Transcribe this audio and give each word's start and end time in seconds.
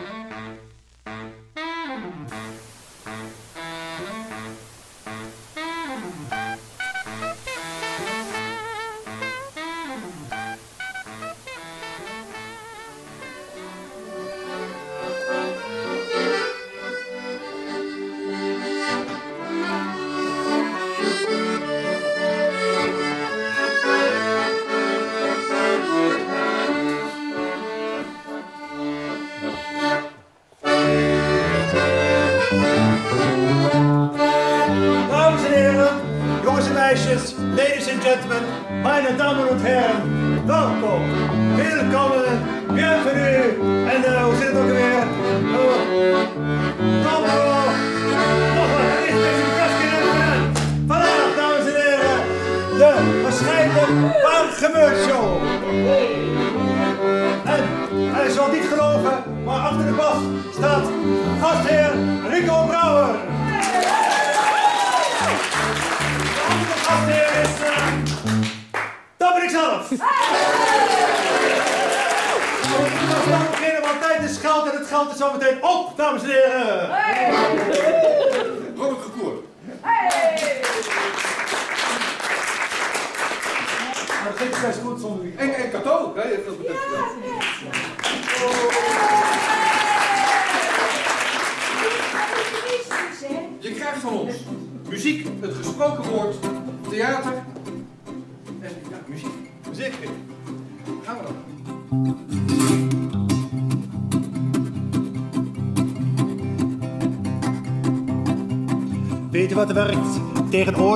Música 0.00 0.69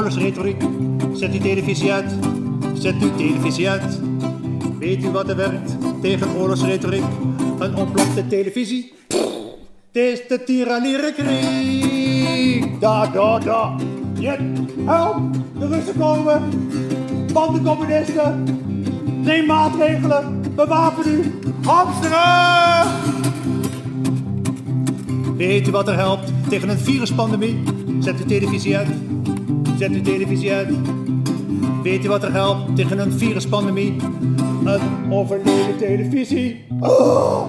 oorlogsretoriek? 0.04 0.62
Zet 1.12 1.32
uw 1.32 1.40
televisie 1.40 1.92
uit. 1.92 2.14
Zet 2.74 2.94
uw 3.02 3.16
televisie 3.16 3.70
uit. 3.70 4.00
Weet 4.78 5.04
u 5.04 5.10
wat 5.10 5.28
er 5.28 5.36
werkt 5.36 5.76
tegen 6.00 6.34
oorlogsretoriek? 6.36 7.04
Een 7.58 7.76
ontplofte 7.76 8.26
televisie. 8.26 8.92
Het 9.92 10.02
is 10.02 10.20
de 10.28 10.44
tyranniere 10.44 11.12
kriek. 11.12 12.80
Da, 12.80 13.06
da, 13.06 13.38
da. 13.38 13.76
Jet, 14.18 14.40
help. 14.84 15.16
De 15.58 15.66
Russen 15.66 15.98
komen. 15.98 16.42
Van 17.32 17.54
de 17.54 17.62
communisten. 17.62 18.44
Neem 19.22 19.46
maatregelen. 19.46 20.42
Bewapen 20.54 21.10
u. 21.12 21.32
Hamsteren. 21.62 22.86
Weet 25.36 25.68
u 25.68 25.70
wat 25.70 25.88
er 25.88 25.96
helpt 25.96 26.32
tegen 26.48 26.68
een 26.68 26.78
viruspandemie? 26.78 27.62
Zet 28.00 28.18
uw 28.18 28.26
televisie 28.26 28.76
uit. 28.76 29.13
Zet 29.78 29.90
uw 29.90 30.02
televisie 30.02 30.52
uit. 30.52 30.68
Weet 31.82 32.04
u 32.04 32.08
wat 32.08 32.22
er 32.22 32.32
helpt 32.32 32.76
tegen 32.76 32.98
een 32.98 33.12
viruspandemie? 33.12 33.96
Een 34.64 35.12
overleden 35.12 35.76
televisie. 35.78 36.64
Oh, 36.80 37.48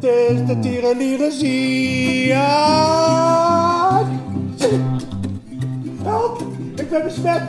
het 0.00 0.04
is 0.04 0.46
de 0.46 0.58
tierenlierenzie. 0.58 2.32
Help, 6.02 6.42
ik 6.76 6.90
ben 6.90 7.02
besmet. 7.02 7.42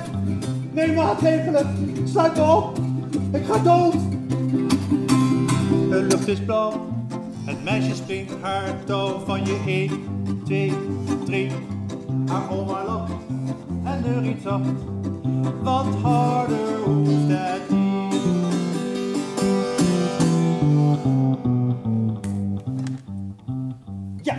Neem 0.71 0.93
maatregelen. 0.93 1.67
Sluit 2.03 2.35
me 2.35 2.41
op. 2.41 2.77
Ik 3.31 3.45
ga 3.45 3.57
dood. 3.57 3.95
De 5.89 6.05
lucht 6.09 6.27
is 6.27 6.39
blauw. 6.39 6.91
Het 7.45 7.63
meisje 7.63 7.95
springt 7.95 8.33
haar 8.41 8.83
touw 8.85 9.19
van 9.25 9.45
je 9.45 9.59
1, 9.65 9.91
2, 10.45 10.73
3. 11.25 11.51
Haar 12.27 12.51
oma 12.51 12.83
en 13.93 14.01
neuriet 14.01 14.41
zacht, 14.41 14.83
want 15.63 15.95
harder 15.95 16.77
hoeft 16.85 17.09
het 17.27 17.69
niet. 17.69 18.21
Ja! 24.21 24.35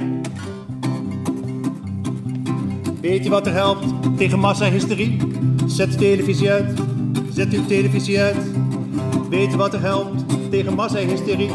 Weet 3.01 3.25
je 3.25 3.31
wat 3.31 3.47
er 3.47 3.53
helpt 3.53 3.87
tegen 4.17 4.39
massahysterie? 4.39 5.17
Zet 5.67 5.93
de 5.93 5.99
televisie 5.99 6.51
uit. 6.51 6.79
Zet 7.33 7.53
uw 7.53 7.67
televisie 7.67 8.21
uit. 8.21 8.37
Weet 9.29 9.51
je 9.51 9.57
wat 9.57 9.75
er 9.75 9.81
helpt 9.81 10.25
tegen 10.51 10.75
massahysterie? 10.75 11.51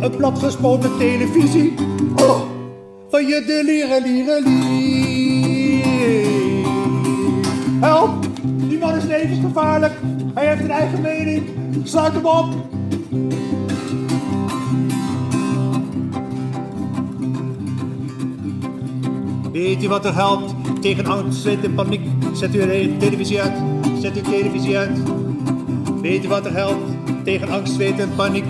Een 0.00 0.16
platgespoten 0.16 0.98
televisie. 0.98 1.74
Oh, 2.16 2.40
van 3.08 3.26
je 3.26 3.42
de 3.46 3.62
leren, 3.64 4.02
leren, 4.02 4.42
Die 8.44 8.78
man 8.78 8.94
is 8.94 9.04
levensgevaarlijk. 9.04 9.92
Hij 10.34 10.48
heeft 10.48 10.62
een 10.62 10.70
eigen 10.70 11.00
mening. 11.00 11.42
Sluit 11.84 12.12
hem 12.12 12.26
op. 12.26 12.46
Weet 19.52 19.84
u 19.84 19.88
wat 19.88 20.04
er 20.04 20.14
helpt 20.14 20.54
tegen 20.80 21.06
angst, 21.06 21.40
zweet 21.40 21.64
en 21.64 21.74
paniek? 21.74 22.00
Zet 22.32 22.54
uw 22.54 22.96
televisie 22.98 23.40
uit. 23.40 23.52
Zet 24.00 24.16
uw 24.16 24.30
televisie 24.30 24.78
uit. 24.78 24.98
Weet 26.00 26.24
u 26.24 26.28
wat 26.28 26.46
er 26.46 26.54
helpt 26.54 26.90
tegen 27.24 27.48
angst, 27.48 27.72
zweet 27.72 27.98
en 27.98 28.14
paniek? 28.16 28.44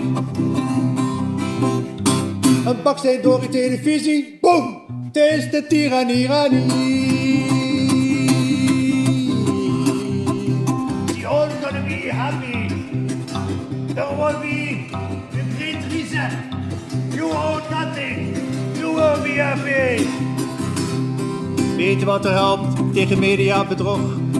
Een 2.65 2.81
baksteen 2.83 3.21
door 3.21 3.41
uw 3.41 3.49
televisie. 3.49 4.37
Boom! 4.41 4.81
Het 5.11 5.15
is 5.15 5.51
de 5.51 5.65
tiraniranie. 5.67 7.10
Happy. 12.21 12.67
There 13.95 14.13
will 14.19 14.37
be 14.39 14.57
a 14.93 15.43
great 15.57 15.81
reason. 15.93 16.29
You 17.15 17.25
own 17.31 17.61
nothing. 17.69 18.19
You 18.79 18.89
will 18.97 19.19
be 19.23 19.33
happy. 19.47 20.05
Weet 21.77 21.99
je 21.99 22.05
wat 22.05 22.25
er 22.25 22.31
helpt 22.31 22.93
tegen 22.93 23.19
mediabedrog? 23.19 23.99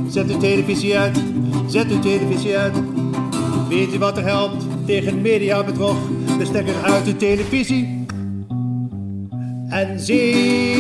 Zet 0.10 0.32
uw 0.32 0.38
televisie 0.38 0.98
uit. 0.98 1.24
Zet 1.68 1.92
uw 1.92 2.00
televisie 2.00 2.58
uit. 2.58 2.74
Weet 3.70 3.92
je 3.92 3.98
wat 4.00 4.18
er 4.18 4.24
helpt 4.24 4.66
tegen 4.86 5.22
mediabedrog? 5.22 5.98
De 6.38 6.46
stekker 6.46 6.76
uit 6.84 7.06
de 7.06 7.16
televisie. 7.16 8.06
En 9.70 10.00
zie, 10.00 10.78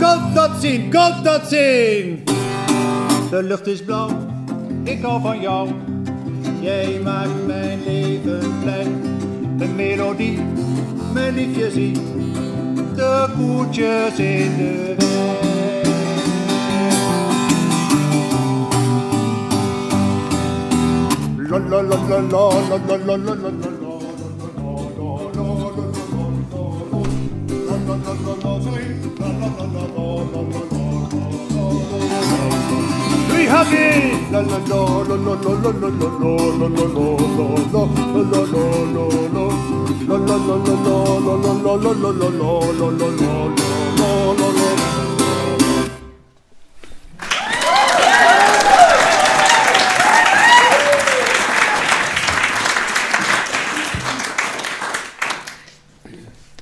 kom 0.00 0.34
dat 0.34 0.50
zien, 0.60 0.90
kom 0.90 1.22
dat 1.22 1.48
zien. 1.48 2.22
De 3.30 3.42
lucht 3.42 3.66
is 3.66 3.84
blauw, 3.84 4.08
ik 4.82 5.02
hou 5.02 5.20
van 5.20 5.40
jou. 5.40 5.68
Jij 6.60 7.00
maakt 7.04 7.46
mijn 7.46 7.82
leven 7.84 8.60
blij. 8.62 8.86
De 9.56 9.66
melodie, 9.66 10.38
mijn 11.12 11.34
liefje 11.34 11.70
zie. 11.70 11.92
De 12.94 13.28
koetjes 13.36 14.18
in 14.18 14.56
de 14.56 14.94
wei. 14.98 15.42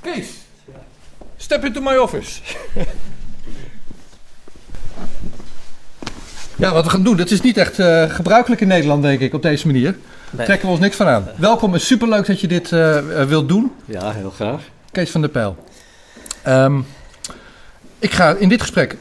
Kees, 0.03 0.47
step 1.39 1.65
into 1.65 1.81
my 1.81 1.97
office. 1.97 2.41
Ja, 6.61 6.73
wat 6.73 6.85
we 6.85 6.91
gaan 6.91 7.03
doen, 7.03 7.17
dat 7.17 7.31
is 7.31 7.41
niet 7.41 7.57
echt 7.57 7.79
uh, 7.79 8.11
gebruikelijk 8.11 8.61
in 8.61 8.69
Nederland, 8.69 9.03
denk 9.03 9.21
ik, 9.21 9.35
op 9.35 9.43
deze 9.43 9.67
manier. 9.67 9.97
Nee. 10.31 10.47
Trekken 10.47 10.67
we 10.67 10.73
ons 10.73 10.81
niks 10.81 10.97
van 10.97 11.07
aan. 11.07 11.29
Welkom, 11.37 11.73
het 11.73 11.83
superleuk 11.83 12.27
dat 12.27 12.41
je 12.41 12.49
dit 12.49 12.71
uh, 12.71 13.25
wilt 13.27 13.49
doen. 13.49 13.73
Ja, 13.85 14.13
heel 14.13 14.31
graag. 14.31 14.61
Kees 14.93 15.11
van 15.11 15.21
der 15.21 15.31
Pijl. 15.31 15.65
Um, 16.47 16.87
ik 17.99 18.13
ga 18.13 18.35
in 18.35 18.49
dit 18.49 18.61
gesprek 18.61 18.97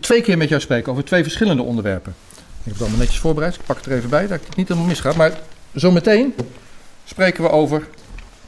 twee 0.00 0.20
keer 0.20 0.36
met 0.36 0.48
jou 0.48 0.60
spreken 0.60 0.92
over 0.92 1.04
twee 1.04 1.22
verschillende 1.22 1.62
onderwerpen. 1.62 2.14
Ik 2.30 2.64
heb 2.64 2.72
het 2.72 2.82
allemaal 2.82 2.98
netjes 2.98 3.18
voorbereid, 3.18 3.54
ik 3.54 3.60
pak 3.66 3.76
het 3.76 3.86
er 3.86 3.92
even 3.92 4.10
bij, 4.10 4.26
dat 4.26 4.40
ik 4.40 4.46
het 4.46 4.56
niet 4.56 4.68
helemaal 4.68 4.88
misga. 4.88 5.12
Maar 5.16 5.32
zometeen 5.74 6.34
spreken 7.04 7.42
we 7.42 7.50
over 7.50 7.86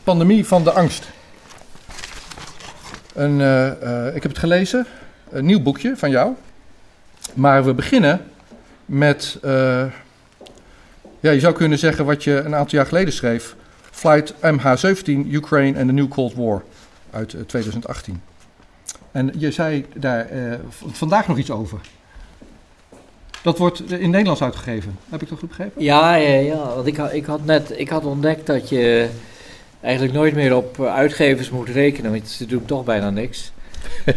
pandemie 0.05 0.47
van 0.47 0.65
de 0.65 0.73
angst. 0.73 1.09
Een, 3.15 3.41
uh, 3.41 3.67
uh, 3.83 4.07
ik 4.07 4.23
heb 4.23 4.31
het 4.31 4.39
gelezen, 4.39 4.87
een 5.31 5.45
nieuw 5.45 5.61
boekje 5.63 5.93
van 5.97 6.11
jou. 6.11 6.33
Maar 7.35 7.65
we 7.65 7.75
beginnen 7.75 8.21
met, 8.91 9.39
uh, 9.45 9.85
ja, 11.21 11.31
je 11.31 11.41
zou 11.41 11.55
kunnen 11.55 11.79
zeggen 11.79 12.05
wat 12.05 12.25
je 12.25 12.37
een 12.37 12.55
aantal 12.55 12.79
jaar 12.79 12.87
geleden 12.87 13.13
schreef. 13.13 13.57
Flight 13.91 14.35
MH17, 14.35 15.31
Ukraine 15.31 15.79
and 15.79 15.87
the 15.87 15.93
New 15.93 16.09
Cold 16.09 16.35
War 16.35 16.63
uit 17.11 17.37
2018. 17.47 18.23
En 19.13 19.33
je 19.39 19.51
zei 19.51 19.87
daar 19.95 20.29
vandaag 20.93 21.29
nog 21.29 21.39
iets 21.39 21.51
over. 21.51 21.81
Dat 23.43 23.59
wordt 23.59 23.91
in 23.93 24.11
Nederlands 24.11 24.43
uitgegeven. 24.43 24.99
Heb 25.09 25.23
ik 25.23 25.29
dat 25.29 25.39
goed 25.39 25.49
begrepen? 25.49 25.83
Ja, 25.83 26.15
ja, 26.15 26.39
ja. 26.39 26.75
Want 26.75 26.87
ik, 26.87 26.97
had, 26.97 27.13
ik 27.13 27.25
had 27.25 27.45
net 27.45 27.73
ik 27.79 27.89
had 27.89 28.05
ontdekt 28.05 28.47
dat 28.47 28.69
je 28.69 29.09
eigenlijk 29.81 30.15
nooit 30.15 30.35
meer 30.35 30.57
op 30.57 30.81
uitgevers 30.81 31.51
moet 31.51 31.69
rekenen, 31.69 32.11
want 32.11 32.29
ze 32.29 32.47
doen 32.47 32.65
toch 32.65 32.85
bijna 32.85 33.11
niks. 33.11 33.53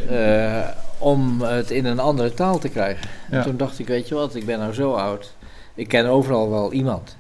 Uh, 0.09 0.67
om 0.97 1.41
het 1.41 1.71
in 1.71 1.85
een 1.85 1.99
andere 1.99 2.33
taal 2.33 2.59
te 2.59 2.69
krijgen. 2.69 3.09
Ja. 3.31 3.37
En 3.37 3.43
toen 3.43 3.57
dacht 3.57 3.79
ik, 3.79 3.87
weet 3.87 4.07
je 4.07 4.15
wat, 4.15 4.35
ik 4.35 4.45
ben 4.45 4.59
nou 4.59 4.73
zo 4.73 4.93
oud. 4.93 5.33
Ik 5.75 5.87
ken 5.87 6.05
overal 6.05 6.49
wel 6.49 6.73
iemand. 6.73 7.15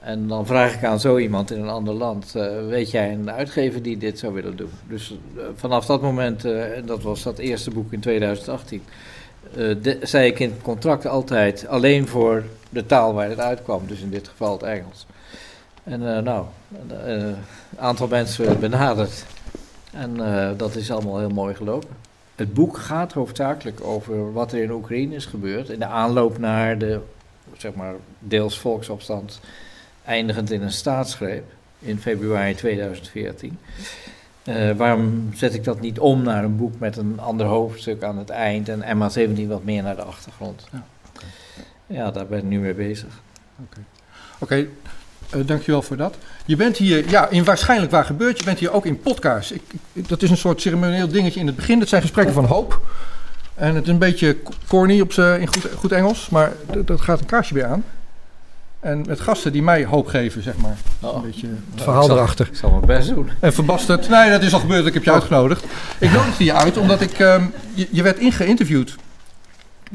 En 0.00 0.28
dan 0.28 0.46
vraag 0.46 0.74
ik 0.74 0.84
aan 0.84 1.00
zo 1.00 1.16
iemand 1.16 1.50
in 1.50 1.60
een 1.60 1.68
ander 1.68 1.94
land, 1.94 2.32
uh, 2.36 2.66
weet 2.68 2.90
jij 2.90 3.12
een 3.12 3.30
uitgever 3.30 3.82
die 3.82 3.96
dit 3.96 4.18
zou 4.18 4.32
willen 4.34 4.56
doen? 4.56 4.70
Dus 4.88 5.14
uh, 5.36 5.42
vanaf 5.54 5.86
dat 5.86 6.02
moment, 6.02 6.44
en 6.44 6.86
dat 6.86 7.02
was 7.02 7.22
dat 7.22 7.38
eerste 7.38 7.70
boek 7.70 7.92
in 7.92 8.00
2018, 8.00 8.82
de, 9.52 9.98
zei 10.02 10.26
ik 10.26 10.38
in 10.38 10.50
het 10.50 10.62
contract 10.62 11.06
altijd 11.06 11.66
alleen 11.66 12.08
voor 12.08 12.44
de 12.70 12.86
taal 12.86 13.14
waar 13.14 13.28
het 13.28 13.40
uitkwam, 13.40 13.82
dus 13.86 14.00
in 14.00 14.10
dit 14.10 14.28
geval 14.28 14.52
het 14.52 14.62
Engels. 14.62 15.06
En 15.84 16.24
nou, 16.24 16.44
een 16.88 17.36
aantal 17.76 18.06
mensen 18.06 18.60
benaderd. 18.60 19.24
En 19.92 20.16
uh, 20.16 20.50
dat 20.56 20.76
is 20.76 20.90
allemaal 20.90 21.18
heel 21.18 21.28
mooi 21.28 21.54
gelopen. 21.54 21.88
Het 22.34 22.54
boek 22.54 22.78
gaat 22.78 23.12
hoofdzakelijk 23.12 23.80
over 23.80 24.32
wat 24.32 24.52
er 24.52 24.62
in 24.62 24.70
Oekraïne 24.70 25.14
is 25.14 25.26
gebeurd. 25.26 25.68
In 25.68 25.78
de 25.78 25.86
aanloop 25.86 26.38
naar 26.38 26.78
de, 26.78 27.00
zeg 27.56 27.74
maar, 27.74 27.94
deels 28.18 28.58
volksopstand. 28.58 29.40
Eindigend 30.04 30.50
in 30.50 30.62
een 30.62 30.72
staatsgreep 30.72 31.44
in 31.78 31.98
februari 31.98 32.54
2014. 32.54 33.58
waarom 34.76 35.30
zet 35.34 35.54
ik 35.54 35.64
dat 35.64 35.80
niet 35.80 35.98
om 35.98 36.22
naar 36.22 36.44
een 36.44 36.56
boek 36.56 36.78
met 36.78 36.96
een 36.96 37.20
ander 37.20 37.46
hoofdstuk 37.46 38.02
aan 38.02 38.18
het 38.18 38.30
eind 38.30 38.68
en 38.68 38.80
MA17 38.80 39.46
wat 39.46 39.64
meer 39.64 39.82
naar 39.82 39.96
de 39.96 40.02
achtergrond? 40.02 40.66
Ja, 40.72 40.86
okay. 41.14 41.28
ja 41.86 42.10
daar 42.10 42.26
ben 42.26 42.38
ik 42.38 42.44
nu 42.44 42.58
mee 42.58 42.74
bezig. 42.74 43.20
Oké, 43.62 43.80
okay. 44.38 44.58
okay. 44.58 44.68
Uh, 45.34 45.46
dankjewel 45.46 45.82
voor 45.82 45.96
dat. 45.96 46.14
Je 46.44 46.56
bent 46.56 46.76
hier, 46.76 47.08
ja, 47.08 47.28
in 47.28 47.44
Waarschijnlijk 47.44 47.92
Waar 47.92 48.04
Gebeurt, 48.04 48.38
je 48.38 48.44
bent 48.44 48.58
hier 48.58 48.72
ook 48.72 48.86
in 48.86 49.00
podcast. 49.00 49.50
Ik, 49.50 49.62
ik, 49.92 50.08
dat 50.08 50.22
is 50.22 50.30
een 50.30 50.36
soort 50.36 50.60
ceremonieel 50.60 51.08
dingetje 51.08 51.40
in 51.40 51.46
het 51.46 51.56
begin. 51.56 51.78
Dat 51.78 51.88
zijn 51.88 52.02
gesprekken 52.02 52.34
van 52.34 52.44
hoop. 52.44 52.80
En 53.54 53.74
het 53.74 53.84
is 53.84 53.90
een 53.90 53.98
beetje 53.98 54.36
corny 54.68 55.00
op 55.00 55.12
ze, 55.12 55.36
in 55.40 55.46
goed, 55.46 55.68
goed 55.76 55.92
Engels, 55.92 56.28
maar 56.28 56.52
dat 56.84 57.00
gaat 57.00 57.20
een 57.20 57.26
kaarsje 57.26 57.54
weer 57.54 57.66
aan. 57.66 57.84
En 58.80 59.04
met 59.06 59.20
gasten 59.20 59.52
die 59.52 59.62
mij 59.62 59.84
hoop 59.84 60.06
geven, 60.06 60.42
zeg 60.42 60.56
maar. 60.56 60.76
Oh. 61.00 61.14
Een 61.14 61.22
beetje 61.22 61.46
het 61.74 61.82
verhaal 61.82 62.02
ik 62.02 62.08
zal, 62.08 62.16
erachter. 62.16 62.46
Ik 62.46 62.56
zal 62.56 62.70
mijn 62.70 62.86
best 62.86 63.08
doen. 63.08 63.30
En 63.40 63.52
verbasterd. 63.52 64.08
Nee, 64.08 64.30
dat 64.30 64.42
is 64.42 64.52
al 64.52 64.60
gebeurd. 64.60 64.86
Ik 64.86 64.94
heb 64.94 65.04
je 65.04 65.12
uitgenodigd. 65.12 65.64
Ik 65.98 66.12
nodigde 66.12 66.44
je 66.44 66.52
uit 66.52 66.76
omdat 66.76 67.00
ik... 67.00 67.18
Um, 67.18 67.52
je, 67.74 67.88
je, 67.90 68.02
werd 68.02 68.18
ingeïnterviewd 68.18 68.94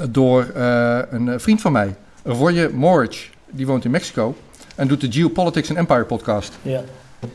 door 0.09 0.51
uh, 0.55 0.99
een 1.09 1.39
vriend 1.39 1.61
van 1.61 1.71
mij. 1.71 1.95
Roy 2.23 2.69
Morridge. 2.73 3.27
Die 3.49 3.67
woont 3.67 3.85
in 3.85 3.91
Mexico. 3.91 4.35
En 4.81 4.87
doet 4.87 5.01
de 5.01 5.11
Geopolitics 5.11 5.69
and 5.69 5.77
Empire 5.77 6.03
podcast. 6.03 6.53
Ja. 6.61 6.83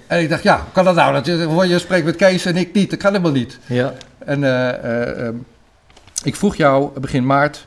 En 0.06 0.20
ik 0.20 0.28
dacht, 0.28 0.43
ja, 0.43 0.66
kan 0.72 0.84
dat 0.84 0.94
nou? 0.94 1.12
Dat 1.12 1.26
je, 1.26 1.66
je 1.69 1.78
spreekt 1.78 2.04
met 2.04 2.16
Kees 2.16 2.44
en 2.44 2.56
ik 2.56 2.72
niet. 2.72 2.90
Dat 2.90 2.98
kan 2.98 3.10
helemaal 3.10 3.32
niet. 3.32 3.58
Ja. 3.66 3.94
En 4.19 4.43
uh, 4.43 5.25
uh, 5.25 5.28
ik 6.22 6.37
vroeg 6.37 6.56
jou 6.56 7.00
begin 7.00 7.26
maart 7.26 7.66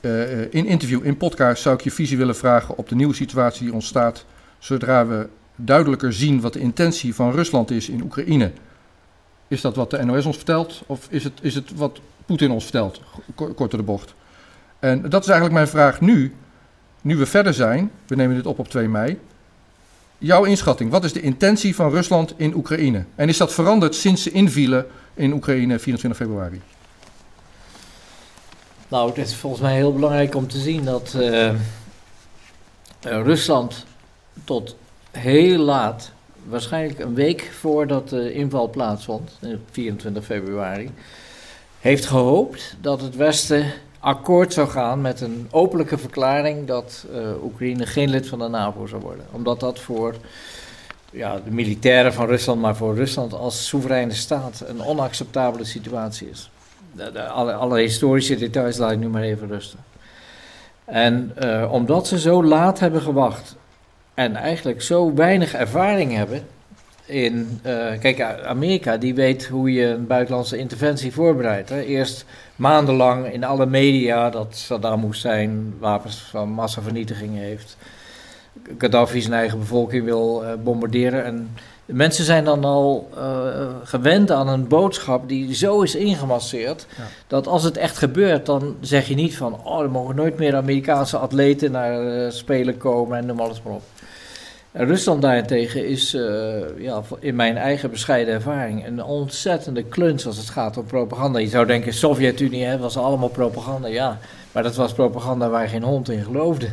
uh, 0.00 0.40
in 0.40 0.66
interview, 0.66 1.06
in 1.06 1.16
podcast, 1.16 1.62
zou 1.62 1.76
ik 1.76 1.80
je 1.80 1.90
visie 1.90 2.16
willen 2.16 2.36
vragen 2.36 2.76
op 2.76 2.88
de 2.88 2.94
nieuwe 2.94 3.14
situatie 3.14 3.64
die 3.64 3.74
ontstaat 3.74 4.24
zodra 4.58 5.06
we 5.06 5.28
duidelijker 5.56 6.12
zien 6.12 6.40
wat 6.40 6.52
de 6.52 6.60
intentie 6.60 7.14
van 7.14 7.32
Rusland 7.32 7.70
is 7.70 7.88
in 7.88 8.02
Oekraïne. 8.02 8.52
Is 9.48 9.60
dat 9.60 9.76
wat 9.76 9.90
de 9.90 10.04
NOS 10.04 10.26
ons 10.26 10.36
vertelt 10.36 10.82
of 10.86 11.06
is 11.10 11.24
het, 11.24 11.32
is 11.40 11.54
het 11.54 11.70
wat 11.76 12.00
Poetin 12.26 12.50
ons 12.50 12.62
vertelt, 12.62 13.00
kort 13.34 13.70
door 13.70 13.80
de 13.80 13.82
bocht? 13.82 14.14
En 14.78 15.08
dat 15.08 15.22
is 15.22 15.28
eigenlijk 15.28 15.54
mijn 15.54 15.68
vraag 15.68 16.00
nu 16.00 16.34
nu 17.04 17.16
we 17.16 17.26
verder 17.26 17.54
zijn, 17.54 17.90
we 18.06 18.14
nemen 18.14 18.36
dit 18.36 18.46
op 18.46 18.58
op 18.58 18.68
2 18.68 18.88
mei. 18.88 19.18
Jouw 20.18 20.44
inschatting, 20.44 20.90
wat 20.90 21.04
is 21.04 21.12
de 21.12 21.20
intentie 21.20 21.74
van 21.74 21.90
Rusland 21.90 22.34
in 22.36 22.54
Oekraïne? 22.54 23.04
En 23.14 23.28
is 23.28 23.36
dat 23.36 23.52
veranderd 23.52 23.94
sinds 23.94 24.22
ze 24.22 24.30
invielen 24.30 24.86
in 25.14 25.32
Oekraïne 25.32 25.78
24 25.78 26.20
februari? 26.20 26.60
Nou, 28.88 29.08
het 29.08 29.18
is 29.18 29.34
volgens 29.34 29.62
mij 29.62 29.74
heel 29.74 29.92
belangrijk 29.92 30.34
om 30.34 30.48
te 30.48 30.58
zien 30.58 30.84
dat 30.84 31.14
uh, 31.16 31.54
Rusland 33.00 33.84
tot 34.44 34.76
heel 35.10 35.58
laat, 35.58 36.10
waarschijnlijk 36.48 36.98
een 36.98 37.14
week 37.14 37.50
voordat 37.60 38.08
de 38.08 38.32
inval 38.32 38.70
plaatsvond, 38.70 39.38
24 39.70 40.24
februari, 40.24 40.90
heeft 41.80 42.06
gehoopt 42.06 42.76
dat 42.80 43.00
het 43.00 43.16
Westen 43.16 43.72
akkoord 44.04 44.52
zou 44.52 44.68
gaan 44.68 45.00
met 45.00 45.20
een 45.20 45.48
openlijke 45.50 45.98
verklaring 45.98 46.66
dat 46.66 47.06
uh, 47.12 47.42
Oekraïne 47.44 47.86
geen 47.86 48.10
lid 48.10 48.26
van 48.28 48.38
de 48.38 48.48
NAVO 48.48 48.86
zou 48.86 49.02
worden. 49.02 49.24
Omdat 49.30 49.60
dat 49.60 49.78
voor 49.78 50.14
ja, 51.10 51.40
de 51.44 51.50
militairen 51.50 52.12
van 52.12 52.26
Rusland, 52.26 52.60
maar 52.60 52.76
voor 52.76 52.94
Rusland 52.94 53.32
als 53.32 53.66
soevereine 53.66 54.12
staat 54.12 54.64
een 54.66 54.82
onacceptabele 54.82 55.64
situatie 55.64 56.30
is. 56.30 56.50
Alle, 57.28 57.52
alle, 57.52 57.80
historische 57.80 58.36
details 58.36 58.76
laat 58.76 58.90
ik 58.90 58.98
nu 58.98 59.08
maar 59.08 59.22
even 59.22 59.48
rusten. 59.48 59.78
En 60.84 61.32
uh, 61.42 61.72
omdat 61.72 62.06
ze 62.06 62.18
zo 62.18 62.44
laat 62.44 62.78
hebben 62.78 63.02
gewacht 63.02 63.56
en 64.14 64.36
eigenlijk 64.36 64.82
zo 64.82 65.14
weinig 65.14 65.54
ervaring 65.54 66.12
hebben 66.12 66.46
in, 67.06 67.60
uh, 67.66 67.72
kijk, 68.00 68.20
Amerika 68.44 68.96
die 68.96 69.14
weet 69.14 69.46
hoe 69.46 69.72
je 69.72 69.86
een 69.86 70.06
buitenlandse 70.06 70.56
interventie 70.56 71.12
voorbereidt. 71.12 71.68
Hè. 71.68 71.80
Eerst 71.80 72.24
maandenlang 72.56 73.32
in 73.32 73.44
alle 73.44 73.66
media 73.66 74.30
dat 74.30 74.46
Saddam 74.50 75.04
Hussein 75.04 75.74
wapens 75.78 76.16
van 76.30 76.48
massavernietiging 76.48 77.36
heeft. 77.36 77.76
Gaddafi 78.78 79.20
zijn 79.20 79.32
eigen 79.32 79.58
bevolking 79.58 80.04
wil 80.04 80.42
uh, 80.42 80.48
bombarderen. 80.64 81.24
En 81.24 81.50
de 81.86 81.94
mensen 81.94 82.24
zijn 82.24 82.44
dan 82.44 82.64
al 82.64 83.08
uh, 83.16 83.66
gewend 83.82 84.30
aan 84.30 84.48
een 84.48 84.68
boodschap 84.68 85.28
die 85.28 85.54
zo 85.54 85.82
is 85.82 85.94
ingemasseerd. 85.94 86.86
Ja. 86.96 87.02
Dat 87.26 87.46
als 87.46 87.62
het 87.62 87.76
echt 87.76 87.98
gebeurt, 87.98 88.46
dan 88.46 88.76
zeg 88.80 89.08
je 89.08 89.14
niet 89.14 89.36
van... 89.36 89.64
oh, 89.64 89.80
er 89.80 89.90
mogen 89.90 90.16
nooit 90.16 90.38
meer 90.38 90.56
Amerikaanse 90.56 91.18
atleten 91.18 91.70
naar 91.70 92.32
Spelen 92.32 92.76
komen 92.76 93.18
en 93.18 93.26
noem 93.26 93.40
alles 93.40 93.62
maar 93.62 93.74
op. 93.74 93.82
Rusland 94.76 95.22
daarentegen 95.22 95.88
is, 95.88 96.14
uh, 96.14 96.78
ja, 96.78 97.02
in 97.18 97.36
mijn 97.36 97.56
eigen 97.56 97.90
bescheiden 97.90 98.34
ervaring, 98.34 98.86
een 98.86 99.04
ontzettende 99.04 99.82
kluns 99.82 100.26
als 100.26 100.36
het 100.36 100.50
gaat 100.50 100.76
om 100.76 100.84
propaganda. 100.84 101.38
Je 101.38 101.48
zou 101.48 101.66
denken, 101.66 101.92
Sovjet-Unie 101.92 102.76
was 102.76 102.96
allemaal 102.96 103.28
propaganda, 103.28 103.88
ja. 103.88 104.18
Maar 104.52 104.62
dat 104.62 104.76
was 104.76 104.92
propaganda 104.92 105.48
waar 105.48 105.68
geen 105.68 105.82
hond 105.82 106.08
in 106.08 106.24
geloofde. 106.24 106.68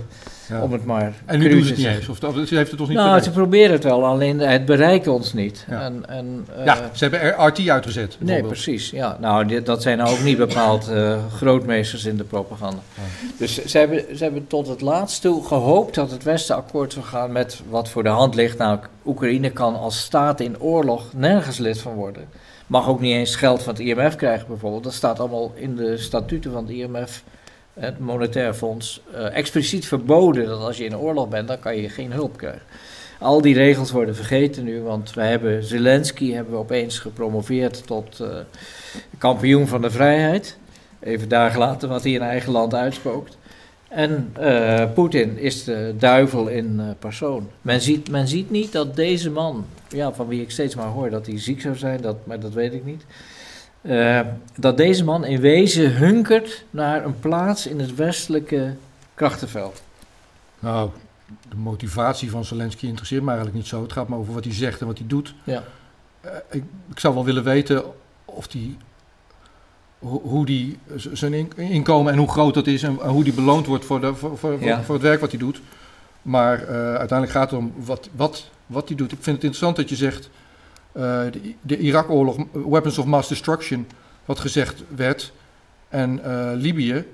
Ja. 0.51 0.61
Om 0.61 0.71
het 0.71 0.85
maar 0.85 1.13
En 1.25 1.39
nu 1.39 1.49
doen 1.49 1.63
ze 1.63 1.69
het 1.69 1.77
niet 1.77 1.87
eens. 1.87 2.07
Of, 2.07 2.23
of 2.23 2.47
ze 2.47 2.55
heeft 2.55 2.71
het 2.71 2.79
ons 2.79 2.89
niet 2.89 2.97
Nou, 2.97 3.09
bereikt. 3.09 3.25
ze 3.25 3.31
proberen 3.31 3.71
het 3.71 3.83
wel, 3.83 4.05
alleen 4.05 4.39
het 4.39 4.65
bereikt 4.65 5.07
ons 5.07 5.33
niet. 5.33 5.65
Ja. 5.69 5.81
En, 5.81 6.03
en, 6.07 6.45
eh, 6.57 6.65
Ja, 6.65 6.75
ze 6.93 7.03
hebben 7.07 7.21
er 7.21 7.47
RT 7.47 7.69
uitgezet. 7.69 8.17
Nee, 8.19 8.43
precies. 8.43 8.89
Ja. 8.89 9.17
Nou, 9.19 9.45
dit, 9.45 9.65
dat 9.65 9.81
zijn 9.81 9.97
nou 9.97 10.09
ook 10.09 10.23
niet 10.23 10.37
bepaald 10.37 10.87
eh, 10.89 11.17
grootmeesters 11.35 12.05
in 12.05 12.17
de 12.17 12.23
propaganda. 12.23 12.81
Dus 13.37 13.65
ze 13.65 13.77
hebben, 13.77 14.17
ze 14.17 14.23
hebben 14.23 14.47
tot 14.47 14.67
het 14.67 14.81
laatst 14.81 15.21
toe 15.21 15.43
gehoopt 15.45 15.95
dat 15.95 16.11
het 16.11 16.23
Westen 16.23 16.55
akkoord 16.55 16.93
zou 16.93 17.05
gaan 17.05 17.31
met 17.31 17.61
wat 17.69 17.89
voor 17.89 18.03
de 18.03 18.09
hand 18.09 18.35
ligt. 18.35 18.57
Nou, 18.57 18.79
Oekraïne 19.05 19.49
kan 19.49 19.75
als 19.79 19.99
staat 19.99 20.39
in 20.39 20.59
oorlog 20.59 21.13
nergens 21.15 21.57
lid 21.57 21.81
van 21.81 21.93
worden. 21.93 22.23
Mag 22.67 22.87
ook 22.87 22.99
niet 22.99 23.13
eens 23.13 23.35
geld 23.35 23.63
van 23.63 23.73
het 23.73 23.81
IMF 23.81 24.15
krijgen 24.15 24.47
bijvoorbeeld. 24.47 24.83
Dat 24.83 24.93
staat 24.93 25.19
allemaal 25.19 25.51
in 25.55 25.75
de 25.75 25.97
statuten 25.97 26.51
van 26.51 26.63
het 26.65 26.73
IMF, 26.75 27.23
het 27.73 27.99
Monetair 27.99 28.53
Fonds, 28.53 29.01
eh, 29.13 29.35
expliciet 29.35 29.87
verboden 29.87 30.45
dat 30.45 30.61
als 30.61 30.77
je 30.77 30.83
in 30.83 30.97
oorlog 30.97 31.29
bent, 31.29 31.47
dan 31.47 31.59
kan 31.59 31.77
je 31.77 31.89
geen 31.89 32.11
hulp 32.11 32.37
krijgen. 32.37 32.61
Al 33.19 33.41
die 33.41 33.53
regels 33.53 33.91
worden 33.91 34.15
vergeten 34.15 34.63
nu, 34.63 34.81
want 34.81 35.13
we 35.13 35.21
hebben 35.21 35.63
Zelensky 35.63 36.31
hebben 36.31 36.53
we 36.53 36.59
opeens 36.59 36.99
gepromoveerd 36.99 37.87
tot 37.87 38.19
eh, 38.19 38.27
kampioen 39.17 39.67
van 39.67 39.81
de 39.81 39.89
vrijheid. 39.89 40.57
Even 40.99 41.29
daar 41.29 41.57
laten 41.57 41.89
wat 41.89 42.03
hij 42.03 42.11
in 42.11 42.21
eigen 42.21 42.51
land 42.51 42.73
uitspookt. 42.73 43.37
En 43.87 44.29
eh, 44.33 44.93
Poetin 44.93 45.37
is 45.37 45.63
de 45.63 45.93
duivel 45.97 46.47
in 46.47 46.95
persoon. 46.99 47.49
Men 47.61 47.81
ziet, 47.81 48.09
men 48.09 48.27
ziet 48.27 48.49
niet 48.49 48.71
dat 48.71 48.95
deze 48.95 49.29
man, 49.29 49.65
ja, 49.89 50.13
van 50.13 50.27
wie 50.27 50.41
ik 50.41 50.51
steeds 50.51 50.75
maar 50.75 50.87
hoor 50.87 51.09
dat 51.09 51.25
hij 51.25 51.39
ziek 51.39 51.61
zou 51.61 51.75
zijn, 51.75 52.01
dat, 52.01 52.15
maar 52.23 52.39
dat 52.39 52.53
weet 52.53 52.73
ik 52.73 52.85
niet. 52.85 53.03
Eh, 53.81 54.19
dat 54.55 54.77
deze 54.77 55.03
man 55.03 55.25
in 55.25 55.39
wezen 55.39 55.95
hunkert 55.95 56.63
naar 56.69 57.05
een 57.05 57.19
plaats 57.19 57.67
in 57.67 57.79
het 57.79 57.95
westelijke 57.95 58.75
krachtenveld. 59.13 59.81
Nou, 60.59 60.89
de 61.49 61.55
motivatie 61.55 62.29
van 62.29 62.45
Zelensky 62.45 62.85
interesseert 62.85 63.21
me 63.21 63.27
eigenlijk 63.27 63.57
niet 63.57 63.67
zo. 63.67 63.81
Het 63.81 63.91
gaat 63.91 64.09
me 64.09 64.15
over 64.15 64.33
wat 64.33 64.43
hij 64.43 64.53
zegt 64.53 64.81
en 64.81 64.87
wat 64.87 64.97
hij 64.97 65.07
doet. 65.07 65.33
Ja. 65.43 65.63
Eh, 66.21 66.31
ik, 66.49 66.63
ik 66.91 66.99
zou 66.99 67.13
wel 67.13 67.25
willen 67.25 67.43
weten 67.43 67.83
of 68.25 68.47
die, 68.47 68.77
hoe, 69.99 70.21
hoe 70.21 70.45
die 70.45 70.77
zijn 71.13 71.33
in- 71.33 71.51
inkomen 71.57 72.11
en 72.11 72.17
hoe 72.19 72.29
groot 72.31 72.53
dat 72.53 72.67
is 72.67 72.83
en 72.83 72.93
hoe 72.93 73.23
die 73.23 73.33
beloond 73.33 73.65
wordt 73.65 73.85
voor, 73.85 74.01
de, 74.01 74.15
voor, 74.15 74.37
voor, 74.37 74.63
Ja. 74.63 74.83
voor 74.83 74.95
het 74.95 75.03
werk 75.03 75.19
wat 75.21 75.29
hij 75.31 75.39
doet. 75.39 75.61
Maar 76.21 76.61
eh, 76.63 76.75
uiteindelijk 76.75 77.31
gaat 77.31 77.51
het 77.51 77.59
om 77.59 77.73
wat, 77.77 78.09
wat, 78.15 78.49
wat 78.65 78.87
hij 78.87 78.97
doet. 78.97 79.11
Ik 79.11 79.17
vind 79.21 79.35
het 79.35 79.45
interessant 79.45 79.75
dat 79.75 79.89
je 79.89 79.95
zegt, 79.95 80.29
de, 80.93 81.53
de 81.61 81.77
Irak-oorlog, 81.77 82.37
weapons 82.51 82.97
of 82.97 83.05
mass 83.05 83.29
destruction, 83.29 83.87
wat 84.25 84.39
gezegd 84.39 84.83
werd. 84.95 85.31
En 85.89 86.23
eh, 86.23 86.51
Libië 86.53 87.05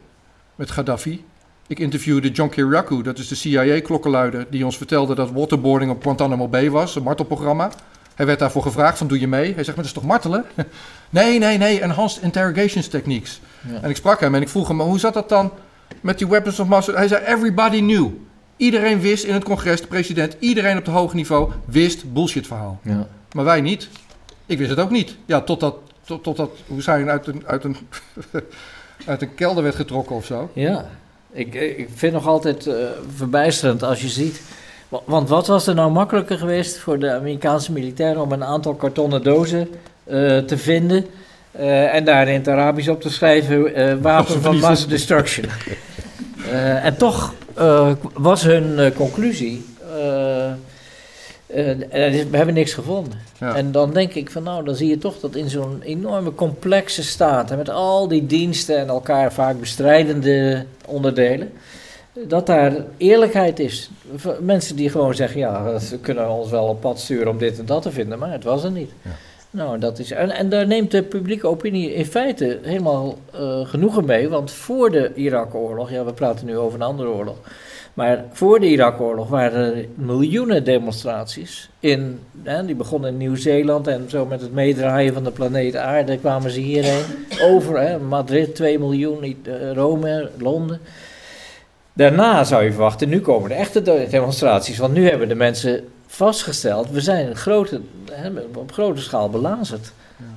met 0.56 0.72
Gaddafi. 0.72 1.26
Ik 1.68 1.80
interviewde 1.80 2.32
John 2.32 2.50
Kiriakou, 2.50 3.04
dat 3.04 3.18
is 3.18 3.28
de 3.28 3.36
CIA-klokkenluider, 3.36 4.48
die 4.50 4.66
ons 4.66 4.78
vertelde 4.78 5.16
dat 5.16 5.32
waterboarding 5.32 5.92
op 5.92 6.02
Guantanamo 6.02 6.48
Bay 6.48 6.70
was, 6.70 6.96
een 6.96 7.04
martelprogramma. 7.04 7.72
Hij 8.16 8.26
werd 8.26 8.40
daarvoor 8.40 8.62
gevraagd 8.62 8.98
van 8.98 9.08
doe 9.08 9.20
je 9.20 9.28
mee? 9.28 9.54
Hij 9.54 9.64
zegt, 9.64 9.68
maar 9.68 9.76
dat 9.76 9.86
is 9.86 9.92
toch 9.92 10.04
martelen? 10.04 10.46
nee, 11.10 11.40
nee, 11.40 11.58
nee, 11.58 11.82
enhanced 11.82 12.24
interrogations 12.24 12.88
techniques. 12.88 13.42
Ja. 13.68 13.82
En 13.82 13.90
ik 13.90 13.96
sprak 13.96 14.20
hem 14.20 14.36
en 14.36 14.42
ik 14.42 14.50
vroeg 14.50 14.68
hem, 14.68 14.78
maar 14.78 14.86
hoe 14.86 15.00
zat 15.00 15.14
dat 15.14 15.30
dan 15.30 15.52
met 16.02 16.18
die 16.18 16.28
weapons 16.28 16.60
of 16.60 16.68
mass? 16.68 16.88
Hij 16.88 17.08
zei, 17.08 17.26
everybody 17.26 17.80
knew. 17.80 18.08
Iedereen 18.56 19.00
wist 19.00 19.24
in 19.24 19.34
het 19.34 19.44
congres, 19.44 19.82
de 19.82 19.88
president, 19.88 20.36
iedereen 20.40 20.78
op 20.78 20.86
het 20.86 20.94
hoge 20.94 21.16
niveau 21.16 21.52
wist 21.66 22.14
bullshit 22.14 22.48
verhaal. 22.48 22.80
Ja. 22.84 23.08
Maar 23.34 23.46
wij 23.46 23.62
niet. 23.62 23.88
Ik 24.46 24.58
wist 24.58 24.70
het 24.70 24.80
ook 24.80 24.90
niet. 24.92 25.16
Ja, 25.26 25.42
totdat, 25.42 25.76
tot, 26.06 26.24
totdat 26.24 26.50
Hussein 26.76 27.10
uit 27.10 27.28
een, 27.28 27.44
uit, 27.46 27.64
een, 27.64 27.78
uit 29.08 29.22
een 29.22 29.36
kelder 29.36 29.64
werd 29.64 29.76
getrokken 29.76 30.16
of 30.16 30.26
zo. 30.26 30.50
Ja, 30.54 30.86
ik, 31.32 31.54
ik 31.56 31.90
vind 31.96 32.14
nog 32.14 32.28
altijd 32.28 32.68
eh, 32.68 32.74
verbijsterend 33.16 33.84
als 33.84 34.02
je 34.02 34.08
ziet. 34.08 34.42
wa- 34.90 35.02
Want 35.06 35.30
wat 35.30 35.48
was 35.48 35.68
er 35.68 35.76
nou 35.76 35.92
makkelijker 35.92 36.38
geweest 36.38 36.78
voor 36.78 37.00
de 37.00 37.12
Amerikaanse 37.12 37.72
militairen 37.72 38.22
om 38.22 38.32
een 38.32 38.44
aantal 38.44 38.74
kartonnen 38.76 39.24
dozen 39.24 39.68
eh, 40.04 40.38
te 40.38 40.58
vinden 40.58 41.06
eh, 41.52 41.94
en 41.96 42.06
daar 42.06 42.28
in 42.28 42.34
het 42.40 42.48
Arabisch 42.48 42.90
op 42.90 43.02
te 43.02 43.10
schrijven: 43.10 43.76
eh, 43.76 43.96
wapen 44.02 44.42
van 44.42 44.60
mass 44.60 44.88
destruction. 44.88 45.46
En 46.82 46.98
toch 46.98 47.34
was 48.14 48.44
hun 48.44 48.94
conclusie: 48.94 49.66
we 51.48 52.28
hebben 52.32 52.54
niks 52.54 52.74
gevonden. 52.74 53.20
Ja. 53.40 53.56
En 53.56 53.72
dan 53.72 53.94
denk 53.94 54.14
ik 54.14 54.32
van 54.32 54.44
nou, 54.44 54.64
dan 54.64 54.76
zie 54.76 54.90
je 54.90 54.98
toch 54.98 55.20
dat 55.20 55.36
in 55.36 55.50
zo'n 55.50 55.82
enorme 55.82 56.36
complexe 56.36 57.04
staat, 57.04 57.56
met 57.56 57.70
al 57.70 58.08
die 58.08 58.26
diensten 58.26 58.78
en 58.78 58.88
elkaar 58.88 59.34
vaak 59.34 59.60
bestrijdende 59.60 60.66
onderdelen, 60.86 61.52
dat 62.14 62.46
daar 62.46 62.74
eerlijkheid 62.98 63.60
is. 63.60 63.90
Mensen 64.40 64.76
die 64.76 64.90
gewoon 64.90 65.16
zeggen, 65.16 65.40
ja, 65.40 65.80
ze 65.80 66.00
kunnen 66.00 66.30
ons 66.30 66.50
wel 66.50 66.68
op 66.68 66.82
pad 66.82 67.00
sturen 67.00 67.28
om 67.28 67.38
dit 67.38 67.60
en 67.60 67.66
dat 67.66 67.82
te 67.82 67.92
vinden, 67.92 68.20
maar 68.20 68.32
het 68.32 68.44
was 68.44 68.64
er 68.64 68.72
niet. 68.72 68.92
Ja. 69.02 69.12
Nou, 69.52 69.80
dat 69.80 70.00
is, 70.00 70.12
en, 70.12 70.30
en 70.30 70.50
daar 70.50 70.68
neemt 70.68 70.92
de 70.92 71.04
publieke 71.04 71.48
opinie 71.48 71.94
in 71.94 72.06
feite 72.06 72.60
helemaal 72.62 73.18
eh, 73.34 73.68
genoegen 73.68 74.06
mee, 74.06 74.30
want 74.30 74.52
voor 74.52 74.92
de 74.92 75.12
Irak-oorlog, 75.14 75.92
ja, 75.92 76.06
we 76.06 76.14
praten 76.14 76.46
nu 76.46 76.58
over 76.58 76.80
een 76.80 76.86
andere 76.86 77.10
oorlog, 77.10 77.36
maar 77.98 78.24
voor 78.32 78.60
de 78.60 78.68
Irak-oorlog 78.70 79.28
waren 79.30 79.76
er 79.76 79.86
miljoenen 79.96 80.64
demonstraties. 80.64 81.70
In, 81.80 82.20
hè, 82.44 82.66
die 82.66 82.76
begonnen 82.76 83.10
in 83.10 83.18
Nieuw-Zeeland 83.18 83.88
en 83.88 84.06
zo 84.10 84.26
met 84.26 84.42
het 84.42 84.54
meedraaien 84.54 85.14
van 85.14 85.24
de 85.24 85.32
planeet 85.32 85.76
Aarde 85.76 86.18
kwamen 86.18 86.52
ze 86.52 86.60
hierheen. 86.60 87.04
Over, 87.42 87.80
hè, 87.80 88.00
Madrid 88.00 88.56
2 88.56 88.80
miljoen, 88.80 89.24
eh, 89.24 89.72
Rome, 89.74 90.30
Londen. 90.38 90.80
Daarna 91.94 92.44
zou 92.44 92.64
je 92.64 92.72
verwachten, 92.72 93.10
nu 93.10 93.20
komen 93.22 93.50
de 93.50 93.56
echte 93.56 93.82
de- 93.82 94.08
demonstraties. 94.10 94.78
Want 94.78 94.94
nu 94.94 95.10
hebben 95.10 95.28
de 95.28 95.36
mensen 95.36 95.88
vastgesteld, 96.08 96.90
we 96.90 97.02
zijn 97.02 97.36
grote, 97.36 97.82
hè, 98.12 98.30
op 98.56 98.72
grote 98.72 99.02
schaal 99.02 99.30
belazerd. 99.30 99.92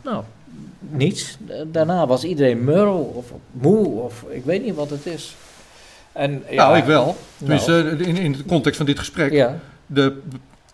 Nou, 0.04 0.22
niets. 0.80 1.36
Daarna 1.66 2.06
was 2.06 2.24
iedereen 2.24 2.64
murl 2.64 3.12
of 3.16 3.32
moe 3.50 3.86
of 4.00 4.24
ik 4.28 4.44
weet 4.44 4.64
niet 4.64 4.74
wat 4.74 4.90
het 4.90 5.06
is. 5.06 5.36
En, 6.12 6.42
ja, 6.50 6.56
nou, 6.66 6.76
ik 6.78 6.84
wel. 6.84 7.04
nou, 7.04 7.16
Tenminste, 7.38 7.96
in, 8.04 8.16
in 8.16 8.32
de 8.32 8.44
context 8.44 8.76
van 8.76 8.86
dit 8.86 8.98
gesprek. 8.98 9.32
ja, 9.32 9.58
De 9.86 10.18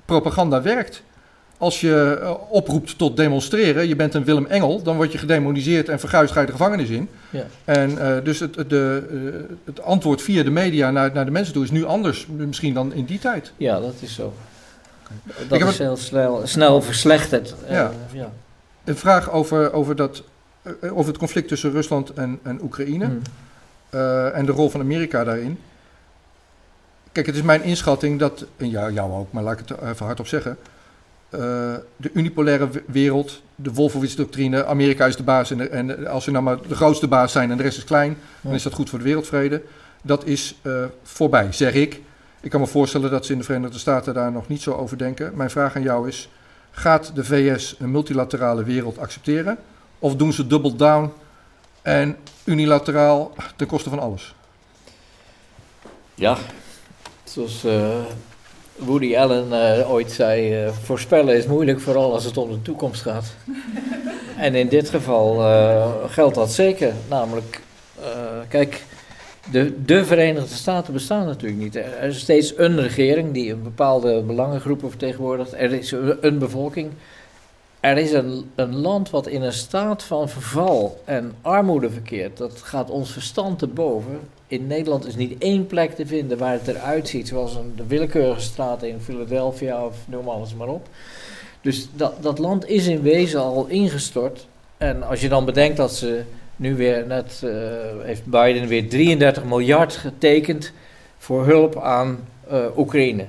propaganda 0.05 0.63
werkt. 0.63 1.03
Als 1.59 1.81
je 1.81 2.19
eh, 2.23 2.35
oproept 2.49 2.99
tot 2.99 3.17
demonstreren, 3.17 3.89
je 3.89 3.97
bent 3.97 4.15
een 4.15 4.25
Willem 4.25 4.47
Engel, 4.47 4.83
dan 4.83 4.97
word 4.97 5.13
je 5.13 5.19
gedemoniseerd 5.19 5.89
en 5.89 5.99
verguisd 6.01 6.33
ga 6.33 6.41
je 6.41 6.47
de 6.47 6.53
gevangenis 6.53 6.89
in. 6.89 7.09
ja. 7.31 7.45
En 7.65 7.99
eh, 8.17 8.25
dus 8.25 8.41
het, 8.41 8.55
het- 8.57 8.71
de, 8.71 9.03
eh, 9.51 9.57
het 9.65 9.83
antwoord 9.83 10.23
via 10.23 10.43
de 10.43 10.51
media 10.51 10.91
naar, 10.91 11.11
naar 11.15 11.25
de 11.25 11.31
mensen 11.31 11.53
toe 11.55 11.65
is 11.65 11.71
nu 11.71 11.85
anders 11.85 12.27
misschien 12.37 12.75
dan 12.75 12.93
in 12.93 13.05
die 13.05 13.19
tijd. 13.19 13.53
Ja, 13.57 13.81
dat 13.81 13.95
is 14.01 14.15
zo. 14.15 14.33
Dat 15.49 15.61
is 15.69 15.79
heel 15.79 15.97
snel, 15.97 16.41
snel 16.45 16.83
verslechterd. 16.83 17.55
Eh, 17.67 17.73
Ja. 17.75 17.93
ja. 18.13 18.31
Een 18.85 18.97
vraag 18.97 19.31
over, 19.31 19.73
over, 19.73 19.97
dat, 19.97 20.23
eh, 20.63 20.73
over 20.97 21.07
het 21.11 21.19
conflict 21.19 21.49
tussen 21.49 21.71
Rusland 21.71 22.13
en, 22.13 22.39
en 22.43 22.63
Oekraïne. 22.63 23.05
Hm. 23.05 23.13
Eh, 23.91 24.37
en 24.37 24.47
de 24.47 24.53
rol 24.53 24.71
van 24.71 24.81
Amerika 24.81 25.25
daarin. 25.25 25.59
Kijk, 27.13 27.27
het 27.27 27.37
is 27.37 27.43
mijn 27.43 27.63
inschatting 27.63 28.19
dat, 28.19 28.45
en 28.57 28.69
jou, 28.71 28.93
jou 28.93 29.13
ook, 29.13 29.33
maar 29.33 29.43
laat 29.43 29.61
ik 29.61 29.69
het 29.69 29.81
even 29.83 30.07
hardop 30.07 30.27
zeggen. 30.27 30.57
eh, 31.31 31.41
de 31.97 32.11
unipolaire 32.13 32.69
wereld, 32.87 33.43
de 33.55 33.73
Wolfowitz-doctrine, 33.73 34.65
Amerika 34.67 35.07
is 35.07 35.17
de 35.17 35.23
baas 35.23 35.51
en, 35.51 35.57
de- 35.59 35.69
en 35.69 36.07
als 36.07 36.25
ze 36.25 36.31
nou 36.31 36.45
maar 36.45 36.59
de 36.69 36.75
grootste 36.75 37.09
baas 37.09 37.33
zijn 37.33 37.51
en 37.51 37.57
de 37.57 37.63
rest 37.63 37.79
is 37.79 37.85
klein, 37.85 38.17
dan 38.41 38.55
is 38.55 38.63
dat 38.63 38.73
goed 38.73 38.91
voor 38.91 38.99
de 38.99 39.05
wereldvrede. 39.05 39.63
Dat 40.03 40.25
is 40.25 40.55
eh, 40.63 40.85
voorbij, 41.03 41.53
zeg 41.53 41.75
ik. 41.75 42.01
Ik 42.41 42.51
kan 42.51 42.61
me 42.61 42.67
voorstellen 42.67 43.11
dat 43.11 43.27
ze 43.27 43.33
in 43.33 43.39
de 43.39 43.45
Verenigde 43.45 43.79
Staten 43.79 44.15
daar 44.15 44.33
nog 44.33 44.49
niet 44.49 44.63
zo 44.63 44.73
over 44.73 44.99
denken. 44.99 45.33
Mijn 45.37 45.51
vraag 45.51 45.77
aan 45.77 45.83
jou 45.83 46.09
is, 46.09 46.29
gaat 46.71 47.15
de 47.15 47.25
VS 47.25 47.77
een 47.79 47.91
multilaterale 47.91 48.65
wereld 48.65 48.99
accepteren? 48.99 49.59
Of 49.99 50.17
doen 50.17 50.33
ze 50.33 50.47
double 50.47 50.77
down 50.77 51.13
en 51.87 52.17
unilateraal 52.45 53.33
ten 53.57 53.67
koste 53.67 53.91
van 53.91 53.99
alles? 53.99 54.35
Ja, 56.15 56.37
zoals 57.25 57.65
eh, 57.65 58.05
Woody 58.77 59.17
Allen 59.17 59.53
eh, 59.53 59.91
ooit 59.91 60.13
zei, 60.13 60.65
eh, 60.65 60.73
voorspellen 60.83 61.37
is 61.37 61.47
moeilijk, 61.47 61.81
vooral 61.81 62.13
als 62.13 62.25
het 62.25 62.37
om 62.37 62.51
de 62.51 62.63
toekomst 62.63 63.03
gaat. 63.03 63.35
en 64.39 64.55
in 64.55 64.69
dit 64.69 64.91
geval 64.91 65.45
eh, 65.45 65.93
geldt 66.07 66.35
dat 66.35 66.53
zeker. 66.53 66.93
Namelijk, 67.09 67.61
eh, 68.01 68.09
kijk, 68.49 68.85
de, 69.51 69.85
de 69.85 70.05
Verenigde 70.05 70.55
Staten 70.55 70.93
bestaan 70.93 71.27
natuurlijk 71.27 71.63
niet. 71.63 71.77
Er 71.77 72.03
is 72.03 72.19
steeds 72.19 72.53
een 72.57 72.81
regering 72.81 73.33
die 73.33 73.53
een 73.53 73.63
bepaalde 73.63 74.23
belangengroepen 74.23 74.89
vertegenwoordigt. 74.89 75.53
Er 75.53 75.73
is 75.73 75.91
een 76.21 76.39
bevolking. 76.39 76.91
Er 77.87 77.99
is 77.99 78.13
een, 78.13 78.77
land 78.77 79.11
wat 79.11 79.27
in 79.27 79.43
een 79.43 79.53
staat 79.53 80.03
van 80.03 80.29
verval 80.29 81.01
en 81.05 81.33
armoede 81.43 81.91
verkeert. 81.91 82.37
Dat 82.37 82.63
gaat 82.63 82.91
ons 82.91 83.13
verstand 83.13 83.59
te 83.59 83.67
boven. 83.67 84.21
In 84.47 84.67
Nederland 84.67 85.07
is 85.07 85.17
niet 85.17 85.39
één 85.39 85.67
plek 85.67 85.95
te 85.95 86.07
vinden 86.07 86.39
waar 86.39 86.53
het 86.53 86.69
eruit 86.69 87.09
ziet, 87.09 87.29
zoals 87.29 87.55
een, 87.55 87.73
de 87.77 87.87
willekeurige 87.87 88.41
straat 88.41 88.83
in 88.83 89.01
Philadelphia 89.01 89.85
of 89.85 89.97
noem 90.07 90.29
alles 90.29 90.55
maar 90.55 90.69
op. 90.69 90.89
Dus 91.61 91.89
dat, 91.95 92.23
dat 92.23 92.39
land 92.39 92.69
is 92.69 92.87
in 92.87 93.03
wezen 93.03 93.41
al 93.41 93.67
ingestort. 93.67 94.47
En 94.77 95.03
als 95.03 95.21
je 95.21 95.29
dan 95.29 95.45
bedenkt 95.45 95.77
dat 95.77 95.95
ze 95.95 96.23
nu 96.57 96.77
weer 96.77 97.07
net, 97.07 97.43
eh, 97.45 97.51
heeft 98.03 98.25
Biden 98.25 98.69
weer 98.69 98.89
33 98.89 99.45
miljard 99.45 99.97
getekend 99.97 100.73
voor 101.19 101.47
hulp 101.47 101.81
aan 101.81 102.19
eh, 102.49 102.65
Oekraïne. 102.77 103.27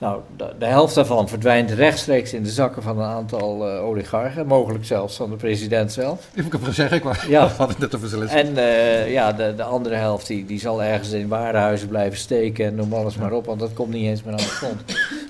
Nou, 0.00 0.20
de, 0.36 0.52
de 0.58 0.64
helft 0.66 0.94
daarvan 0.94 1.28
verdwijnt 1.28 1.70
rechtstreeks 1.70 2.32
in 2.32 2.42
de 2.42 2.50
zakken 2.50 2.82
van 2.82 2.98
een 2.98 3.04
aantal 3.08 3.68
eh, 3.68 3.84
oligarchen, 3.84 4.46
mogelijk 4.46 4.84
zelfs 4.84 5.16
van 5.16 5.30
de 5.30 5.36
president 5.36 5.92
zelf. 5.92 6.28
Ik 6.34 6.52
heb 6.52 6.62
gezegd, 6.62 6.92
ik 6.92 7.02
wou- 7.02 7.16
Ja. 7.28 7.46
had 7.58 7.70
ik 7.70 7.78
net 7.78 7.94
over. 7.94 8.28
En 8.28 8.56
eh, 8.56 9.12
ja, 9.12 9.32
de, 9.32 9.54
de 9.56 9.62
andere 9.62 9.94
helft 9.94 10.26
die, 10.26 10.46
die 10.46 10.60
zal 10.60 10.82
ergens 10.82 11.10
in 11.10 11.28
warenhuizen 11.28 11.88
blijven 11.88 12.18
steken 12.18 12.66
en 12.66 12.74
noem 12.74 12.92
alles 12.92 13.16
maar 13.16 13.32
op, 13.32 13.46
want 13.46 13.60
dat 13.60 13.72
komt 13.72 13.92
niet 13.92 14.04
eens 14.06 14.22
meer 14.22 14.32
aan 14.32 14.38
de 14.38 14.44
grond. 14.44 14.80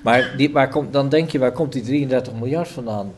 Maar 0.03 0.33
die, 0.37 0.51
waar 0.51 0.69
komt, 0.69 0.93
dan 0.93 1.09
denk 1.09 1.29
je, 1.29 1.39
waar 1.39 1.51
komt 1.51 1.73
die 1.73 1.83
33 1.83 2.33
miljard 2.33 2.67
vandaan? 2.67 3.11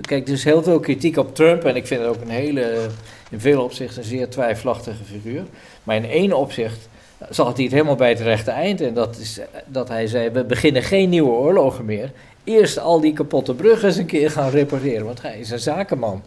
Kijk, 0.00 0.26
er 0.26 0.32
is 0.34 0.44
heel 0.44 0.62
veel 0.62 0.80
kritiek 0.80 1.16
op 1.16 1.34
Trump 1.34 1.64
en 1.64 1.76
ik 1.76 1.86
vind 1.86 2.00
het 2.00 2.08
ook 2.08 2.20
een 2.20 2.28
hele, 2.28 2.86
in 3.30 3.40
veel 3.40 3.62
opzichten 3.62 3.98
een 4.02 4.08
zeer 4.08 4.28
twijfelachtige 4.28 5.04
figuur. 5.04 5.42
Maar 5.82 5.96
in 5.96 6.04
één 6.10 6.32
opzicht 6.32 6.88
zat 7.30 7.54
hij 7.54 7.64
het 7.64 7.72
helemaal 7.72 7.94
bij 7.94 8.08
het 8.08 8.20
rechte 8.20 8.50
eind 8.50 8.80
en 8.80 8.94
dat 8.94 9.16
is 9.18 9.38
eh, 9.38 9.44
dat 9.66 9.88
hij 9.88 10.06
zei, 10.06 10.30
we 10.30 10.44
beginnen 10.44 10.82
geen 10.82 11.08
nieuwe 11.08 11.30
oorlogen 11.30 11.84
meer. 11.84 12.10
Eerst 12.44 12.78
al 12.78 13.00
die 13.00 13.12
kapotte 13.12 13.54
bruggen 13.54 13.88
eens 13.88 13.96
een 13.96 14.06
keer 14.06 14.30
gaan 14.30 14.50
repareren, 14.50 15.04
want 15.06 15.22
hij 15.22 15.38
is 15.38 15.50
een 15.50 15.58
zakenman. 15.58 16.22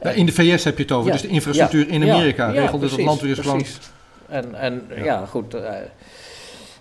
Nou, 0.00 0.16
in 0.16 0.26
de 0.26 0.32
VS 0.32 0.64
heb 0.64 0.76
je 0.76 0.82
het 0.82 0.92
over, 0.92 1.06
Ja, 1.06 1.12
dus 1.12 1.22
de 1.22 1.28
infrastructuur 1.28 1.86
ja, 1.86 1.92
in 1.92 2.02
Amerika. 2.10 2.46
ja, 2.52 2.60
regelde 2.60 2.88
dat 2.88 3.00
land 3.00 3.20
weer 3.20 3.54
eens. 3.54 3.78
En, 4.28 4.54
en 4.54 4.82
Ja. 5.02 5.26
goed. 5.26 5.54
eh, 5.54 5.70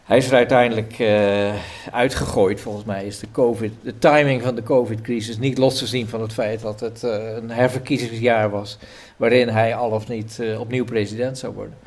hij 0.03 0.17
is 0.17 0.27
er 0.27 0.33
uiteindelijk 0.33 0.99
eh, 0.99 1.53
uitgegooid, 1.91 2.61
volgens 2.61 2.85
mij. 2.85 3.05
Is 3.05 3.19
de, 3.19 3.27
COVID, 3.31 3.73
de 3.81 3.97
timing 3.99 4.41
van 4.41 4.55
de 4.55 4.63
COVID-crisis 4.63 5.37
niet 5.37 5.57
los 5.57 5.77
te 5.77 5.87
zien 5.87 6.07
van 6.07 6.21
het 6.21 6.33
feit 6.33 6.61
dat 6.61 6.79
het 6.79 7.03
een 7.03 7.49
herverkiezingsjaar 7.51 8.49
was. 8.49 8.77
waarin 9.17 9.47
hij 9.49 9.75
al 9.75 9.89
of 9.89 10.07
niet 10.07 10.41
opnieuw 10.59 10.85
president 10.85 11.37
zou 11.37 11.53
worden. 11.53 11.77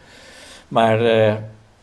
Maar 0.69 0.99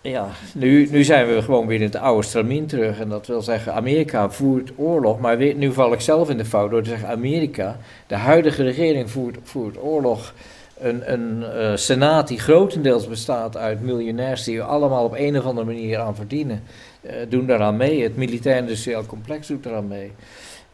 ja, 0.09 0.29
nu, 0.53 0.87
nu 0.91 1.03
zijn 1.03 1.27
we 1.27 1.41
gewoon 1.41 1.67
weer 1.67 1.77
in 1.77 1.85
het 1.85 1.95
oude 1.95 2.27
stramien 2.27 2.65
terug. 2.65 2.99
En 2.99 3.09
dat 3.09 3.27
wil 3.27 3.41
zeggen, 3.41 3.73
Amerika 3.73 4.29
voert 4.29 4.71
oorlog. 4.75 5.19
Maar 5.19 5.37
nu 5.37 5.71
val 5.73 5.93
ik 5.93 6.01
zelf 6.01 6.29
in 6.29 6.37
de 6.37 6.45
fout 6.45 6.69
door 6.71 6.83
te 6.83 6.89
zeggen: 6.89 7.07
Amerika, 7.07 7.77
de 8.07 8.15
huidige 8.15 8.63
regering 8.63 9.11
voert, 9.11 9.37
voert 9.43 9.77
oorlog 9.81 10.33
een, 10.79 11.13
een 11.13 11.43
eh, 11.43 11.75
senaat 11.75 12.27
die 12.27 12.39
grotendeels 12.39 13.07
bestaat 13.07 13.57
uit 13.57 13.81
miljonairs 13.81 14.43
die 14.43 14.61
allemaal 14.61 15.05
op 15.05 15.13
een 15.17 15.37
of 15.37 15.45
andere 15.45 15.65
manier 15.65 15.99
aan 15.99 16.15
verdienen, 16.15 16.63
eh, 17.01 17.15
doen 17.29 17.45
daaraan 17.45 17.77
mee. 17.77 18.03
Het 18.03 18.15
militair-industrieel 18.15 19.05
complex 19.05 19.47
doet 19.47 19.65
eraan 19.65 19.87
mee. 19.87 20.11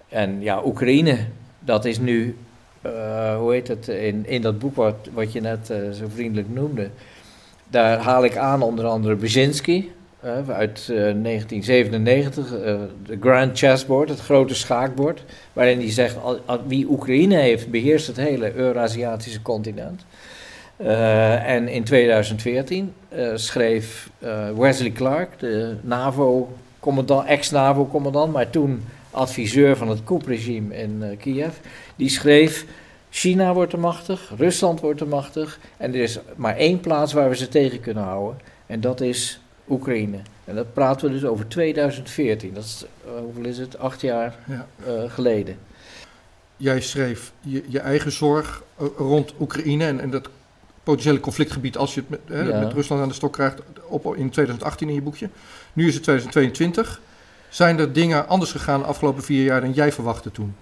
En 0.10 0.42
ja, 0.42 0.62
Oekraïne, 0.66 1.18
dat 1.60 1.86
is 1.86 2.00
nu, 2.00 2.38
eh, 2.82 3.38
hoe 3.38 3.54
heet 3.54 3.68
het, 3.68 3.88
in, 3.88 4.26
in 4.28 4.42
dat 4.42 4.60
boek 4.60 4.76
wat, 4.76 5.10
wat 5.14 5.32
je 5.32 5.42
net 5.42 5.66
zo 5.94 6.06
vriendelijk 6.14 6.50
noemde, 6.50 6.90
daar 7.72 7.98
haal 7.98 8.24
ik 8.26 8.38
aan 8.38 8.62
onder 8.62 8.86
andere 8.86 9.16
Brzezinski. 9.16 9.92
eh, 10.20 10.50
uit 10.50 10.88
eh, 10.90 10.96
1997, 10.96 12.54
eh, 12.54 12.76
de 13.06 13.18
Grand 13.20 13.58
Chessboard, 13.58 14.10
het 14.10 14.20
grote 14.20 14.56
schaakbord. 14.56 15.24
Waarin 15.54 15.80
hij 15.80 15.92
zegt, 15.92 16.16
al- 16.46 16.60
wie 16.68 16.86
Oekraïne 16.90 17.36
heeft, 17.36 17.70
beheerst 17.70 18.08
het 18.08 18.18
hele 18.18 18.54
Eurasiatische 18.56 19.42
continent. 19.42 20.06
Eh, 20.78 21.50
en 21.50 21.68
in 21.68 21.84
2014 21.84 22.94
eh, 23.10 23.28
schreef 23.36 24.10
eh, 24.20 24.50
Wesley 24.58 24.92
Clark, 24.92 25.40
de 25.40 25.76
NAVO-commandant, 25.82 27.28
ex-NAVO-commandant, 27.28 28.34
maar 28.34 28.50
toen 28.50 28.84
adviseur 29.12 29.78
van 29.78 29.90
het 29.90 30.04
koepregime 30.04 30.76
in 30.78 31.04
eh, 31.04 31.18
Kiev, 31.18 31.54
die 31.96 32.10
schreef... 32.10 32.66
China 33.14 33.54
wordt 33.54 33.70
te 33.72 33.78
machtig, 33.78 34.32
Rusland 34.38 34.80
wordt 34.80 34.98
te 34.98 35.06
machtig 35.06 35.60
en 35.78 35.94
er 35.94 36.02
is 36.02 36.20
maar 36.36 36.56
één 36.58 36.80
plaats 36.80 37.14
waar 37.14 37.30
we 37.30 37.36
ze 37.36 37.48
tegen 37.48 37.80
kunnen 37.80 38.04
houden 38.04 38.40
en 38.66 38.82
dat 38.82 39.02
is 39.02 39.42
Oekraïne. 39.70 40.18
En 40.46 40.56
dat 40.56 40.74
praten 40.74 41.08
we 41.08 41.14
dus 41.14 41.26
over 41.26 41.48
2014, 41.48 42.54
dat 42.54 42.64
is, 42.64 42.86
eh, 43.06 43.12
hoeveel 43.24 43.46
is 43.46 43.58
het, 43.58 43.78
acht 43.78 44.02
jaar 44.02 44.36
Ja. 44.48 44.66
eh, 44.86 44.94
geleden. 45.08 45.58
Jij 46.58 46.82
schreef 46.82 47.32
je, 47.40 47.64
je 47.68 47.80
eigen 47.80 48.12
zorg 48.12 48.64
eh, 48.78 48.86
rond 48.98 49.34
Oekraïne 49.40 49.86
en, 49.86 50.00
en 50.00 50.10
dat 50.10 50.30
potentiële 50.84 51.20
conflictgebied 51.20 51.78
als 51.78 51.94
je 51.94 52.00
het 52.00 52.10
met, 52.10 52.20
hè, 52.26 52.42
Ja. 52.42 52.60
met 52.60 52.74
Rusland 52.74 53.02
aan 53.02 53.08
de 53.08 53.14
stok 53.14 53.34
krijgt 53.34 53.62
op, 53.88 54.16
in 54.16 54.30
2018 54.30 54.88
in 54.88 54.94
je 54.96 55.02
boekje. 55.02 55.30
Nu 55.74 55.88
is 55.88 55.94
het 55.94 56.04
2022. 56.04 57.02
Zijn 57.50 57.80
er 57.80 57.94
dingen 57.94 58.28
anders 58.28 58.52
gegaan 58.52 58.80
de 58.80 58.86
afgelopen 58.86 59.24
vier 59.24 59.44
jaar 59.44 59.62
dan 59.62 59.72
jij 59.74 59.92
verwachtte 59.92 60.32
toen? 60.32 60.56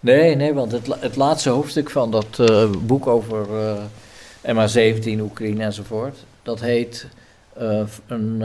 Nee, 0.00 0.34
nee, 0.34 0.54
want 0.54 0.72
het, 0.72 0.86
het 1.00 1.16
laatste 1.16 1.50
hoofdstuk 1.50 1.90
van 1.90 2.10
dat 2.10 2.38
eh, 2.38 2.70
boek 2.70 3.06
over 3.06 3.46
eh 3.58 3.82
MH17, 4.42 5.20
Oekraïne 5.20 5.64
enzovoort, 5.64 6.16
dat 6.42 6.60
heet 6.60 7.06
eh, 7.52 7.82
een, 8.06 8.42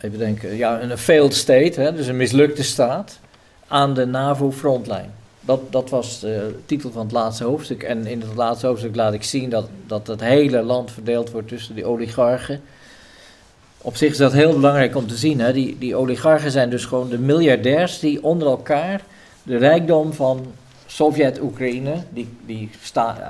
even 0.00 0.18
denken, 0.18 0.56
ja, 0.56 0.82
een 0.82 0.98
failed 0.98 1.34
state, 1.34 1.80
hè, 1.80 1.94
dus 1.94 2.06
een 2.06 2.16
mislukte 2.16 2.62
staat, 2.62 3.18
aan 3.66 3.94
de 3.94 4.06
NAVO-frontlijn. 4.06 5.10
Dat, 5.40 5.72
dat 5.72 5.90
was 5.90 6.20
de 6.20 6.54
titel 6.66 6.90
van 6.90 7.02
het 7.02 7.12
laatste 7.12 7.44
hoofdstuk. 7.44 7.82
En 7.82 8.06
in 8.06 8.20
het 8.20 8.34
laatste 8.34 8.66
hoofdstuk 8.66 8.96
laat 8.96 9.12
ik 9.12 9.22
zien 9.22 9.50
dat, 9.50 9.68
dat 9.86 10.06
het 10.06 10.20
hele 10.20 10.62
land 10.62 10.90
verdeeld 10.90 11.30
wordt 11.30 11.48
tussen 11.48 11.74
die 11.74 11.84
oligarchen. 11.84 12.60
Op 13.86 13.96
zich 13.96 14.10
is 14.10 14.16
dat 14.16 14.32
heel 14.32 14.52
belangrijk 14.52 14.96
om 14.96 15.06
te 15.06 15.16
zien. 15.16 15.40
Hè? 15.40 15.52
Die, 15.52 15.78
die 15.78 15.96
oligarchen 15.96 16.50
zijn 16.50 16.70
dus 16.70 16.84
gewoon 16.84 17.08
de 17.08 17.18
miljardairs 17.18 17.98
die 17.98 18.24
onder 18.24 18.48
elkaar 18.48 19.00
de 19.42 19.56
rijkdom 19.56 20.12
van 20.12 20.46
Sovjet-Oekraïne, 20.86 21.94
die, 22.10 22.28
die 22.46 22.70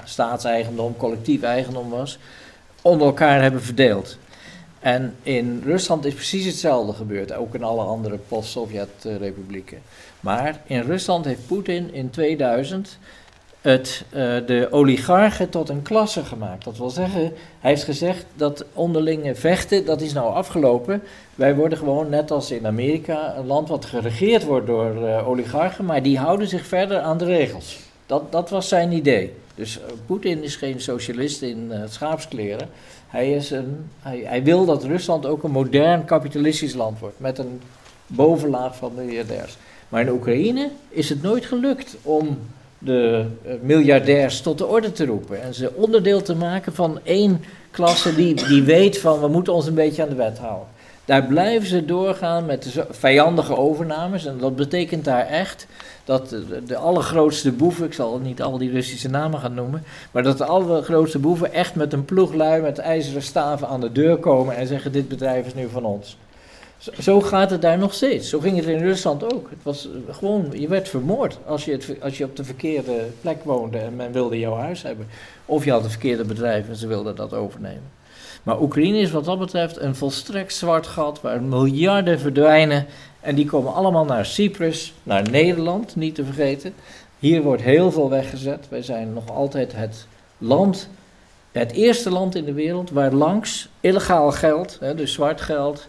staatseigendom, 0.05 0.97
collectief 0.97 1.43
eigendom 1.43 1.91
was, 1.91 2.19
onder 2.83 3.07
elkaar 3.07 3.43
hebben 3.43 3.63
verdeeld. 3.63 4.19
En 4.81 5.15
in 5.23 5.63
Rusland 5.65 6.05
is 6.05 6.15
precies 6.15 6.47
hetzelfde 6.47 6.93
gebeurd, 6.93 7.33
ook 7.33 7.55
in 7.55 7.65
alle 7.65 7.83
andere 7.83 8.19
post-Sovjet-republieken. 8.29 9.79
Maar 10.21 10.61
in 10.67 10.81
Rusland 10.81 11.25
heeft 11.25 11.47
Poetin 11.47 11.95
in 11.95 12.11
2000 12.11 12.99
het, 13.67 14.05
eh, 14.11 14.21
de 14.47 14.69
oligarchen 14.71 15.49
tot 15.49 15.69
een 15.69 15.83
klasse 15.83 16.25
gemaakt. 16.25 16.65
Dat 16.65 16.79
wil 16.79 16.91
zeggen, 16.91 17.21
hij 17.61 17.71
heeft 17.71 17.85
gezegd 17.85 18.27
dat 18.35 18.65
onderlinge 18.73 19.35
vechten, 19.35 19.85
dat 19.85 20.01
is 20.01 20.13
nou 20.13 20.35
afgelopen. 20.35 21.03
Wij 21.35 21.55
worden 21.55 21.79
gewoon, 21.79 22.09
net 22.09 22.31
als 22.31 22.51
in 22.51 22.67
Amerika, 22.67 23.37
een 23.37 23.47
land 23.47 23.69
wat 23.69 23.85
geregeerd 23.85 24.45
wordt 24.45 24.67
door 24.67 25.07
eh, 25.07 25.29
oligarchen, 25.29 25.85
maar 25.85 26.03
die 26.03 26.19
houden 26.19 26.49
zich 26.49 26.67
verder 26.67 26.99
aan 26.99 27.19
de 27.19 27.25
regels. 27.25 27.79
Dat, 28.07 28.33
dat 28.33 28.51
was 28.51 28.69
zijn 28.69 28.93
idee. 28.93 29.33
Dus 29.55 29.81
eh, 29.81 29.85
Poetin 30.07 30.43
is 30.43 30.57
geen 30.57 30.81
socialist 30.81 31.43
in 31.43 31.73
schaapskleren. 31.89 32.69
Hij, 33.07 33.33
is 33.33 33.51
een, 33.51 33.91
hij, 34.01 34.23
hij 34.25 34.43
wil 34.43 34.65
dat 34.65 34.85
Rusland 34.85 35.27
ook 35.27 35.43
een 35.43 35.51
modern 35.51 36.05
kapitalistisch 36.05 36.75
land 36.75 36.99
wordt, 36.99 37.21
met 37.21 37.39
een 37.39 37.61
bovenlaag 38.07 38.77
van 38.77 38.95
miljardairs. 38.95 39.57
Maar 39.89 40.01
in 40.01 40.11
Oekraïne 40.11 40.71
is 40.89 41.09
het 41.09 41.23
nooit 41.23 41.45
gelukt 41.45 41.97
om 42.03 42.39
de 42.79 43.27
eh, 43.45 43.53
miljardairs 43.61 44.41
tot 44.41 44.59
de 44.59 44.67
orde 44.67 44.93
te 44.93 45.07
roepen. 45.07 45.43
En 45.43 45.55
ze 45.55 45.73
onderdeel 45.75 46.23
te 46.23 46.35
maken 46.35 46.75
van 46.75 47.01
één 47.03 47.45
klasse 47.71 48.15
die, 48.15 48.35
die 48.35 48.63
weet 48.63 48.99
van 48.99 49.21
we 49.21 49.29
moeten 49.29 49.53
ons 49.53 49.67
een 49.67 49.75
beetje 49.75 50.03
aan 50.03 50.09
de 50.09 50.15
wet 50.15 50.39
houden. 50.39 50.69
Daar 51.05 51.25
blijven 51.25 51.69
ze 51.69 51.85
doorgaan 51.85 52.47
met 52.47 52.85
vijandige 52.91 53.57
overnames. 53.57 54.27
En 54.27 54.39
dat 54.39 54.57
betekent 54.57 55.05
daar 55.05 55.27
echt 55.27 55.67
dat 56.05 56.29
de, 56.29 56.65
de 56.67 56.77
allergrootste 56.77 57.53
boeven, 57.53 57.87
ik 57.87 57.93
zal 57.93 58.19
niet 58.19 58.43
al 58.43 58.59
die 58.59 58.71
Russische 58.71 59.09
namen 59.09 59.41
gaan 59.41 59.55
noemen, 59.55 59.83
maar 60.11 60.23
dat 60.23 60.39
de 60.39 60.45
allergrootste 60.45 61.19
boeven 61.19 61.53
echt 61.53 61.75
met 61.75 61.93
een 61.93 62.05
ploeglui 62.05 62.63
met 62.63 62.79
ijzeren 62.79 63.23
staven 63.23 63.69
aan 63.69 63.81
de 63.81 63.93
deur 63.93 64.17
komen 64.17 64.57
en 64.57 64.67
zeggen 64.67 64.93
dit 64.93 65.09
bedrijf 65.09 65.47
is 65.47 65.55
nu 65.55 65.69
van 65.69 65.85
ons. 65.85 66.17
Zo, 66.79 67.21
gaat 67.21 67.51
het 67.51 67.63
daar 67.63 67.79
nog 67.79 67.95
steeds. 67.95 68.29
Zo 68.29 68.41
ging 68.41 68.57
het 68.57 68.67
in 68.67 68.79
Rusland 68.79 69.35
ook. 69.35 69.51
Het 69.51 69.63
was 69.63 69.89
eh, 69.89 70.15
gewoon, 70.15 70.47
je 70.53 70.69
werd 70.69 70.89
vermoord 70.89 71.39
als 71.47 71.65
je, 71.65 71.73
het, 71.73 71.97
als 72.01 72.19
je 72.19 72.25
op 72.25 72.37
de 72.37 72.45
verkeerde 72.45 73.07
plek 73.21 73.45
woonde 73.45 73.79
en 73.79 73.97
men 73.97 74.13
wilde 74.13 74.39
jouw 74.39 74.55
huis 74.55 74.83
hebben. 74.83 75.07
Of 75.47 75.65
je 75.65 75.71
had 75.71 75.85
een 75.85 75.91
verkeerde 75.91 76.25
bedrijf 76.25 76.69
en 76.69 76.77
ze 76.77 76.87
wilden 76.87 77.17
dat 77.17 77.35
overnemen. 77.35 77.95
Maar 78.43 78.61
Oekraïne 78.61 78.99
is 78.99 79.11
wat 79.11 79.25
dat 79.25 79.39
betreft 79.39 79.81
een 79.81 79.95
volstrekt 79.95 80.55
zwart 80.55 80.87
gat 80.87 81.21
waar 81.21 81.43
miljarden 81.43 82.21
verdwijnen. 82.21 82.87
En 83.21 83.35
die 83.35 83.47
komen 83.47 83.75
allemaal 83.75 84.05
naar 84.05 84.27
Cyprus, 84.27 84.95
naar 85.03 85.31
Nederland, 85.31 85.97
niet 85.97 86.15
te 86.15 86.25
vergeten. 86.25 86.75
Hier 87.19 87.43
wordt 87.43 87.63
heel 87.63 87.93
veel 87.93 88.11
weggezet. 88.11 88.67
Wij 88.69 88.83
zijn 88.83 89.13
nog 89.13 89.31
altijd 89.31 89.73
het 89.75 90.07
land, 90.39 90.89
het 91.53 91.73
eerste 91.73 92.11
land 92.11 92.35
in 92.35 92.45
de 92.45 92.53
wereld 92.53 92.91
waar 92.91 93.13
langs 93.13 93.69
illegaal 93.81 94.33
geld, 94.33 94.79
dus 94.97 95.13
zwart 95.13 95.41
geld, 95.41 95.89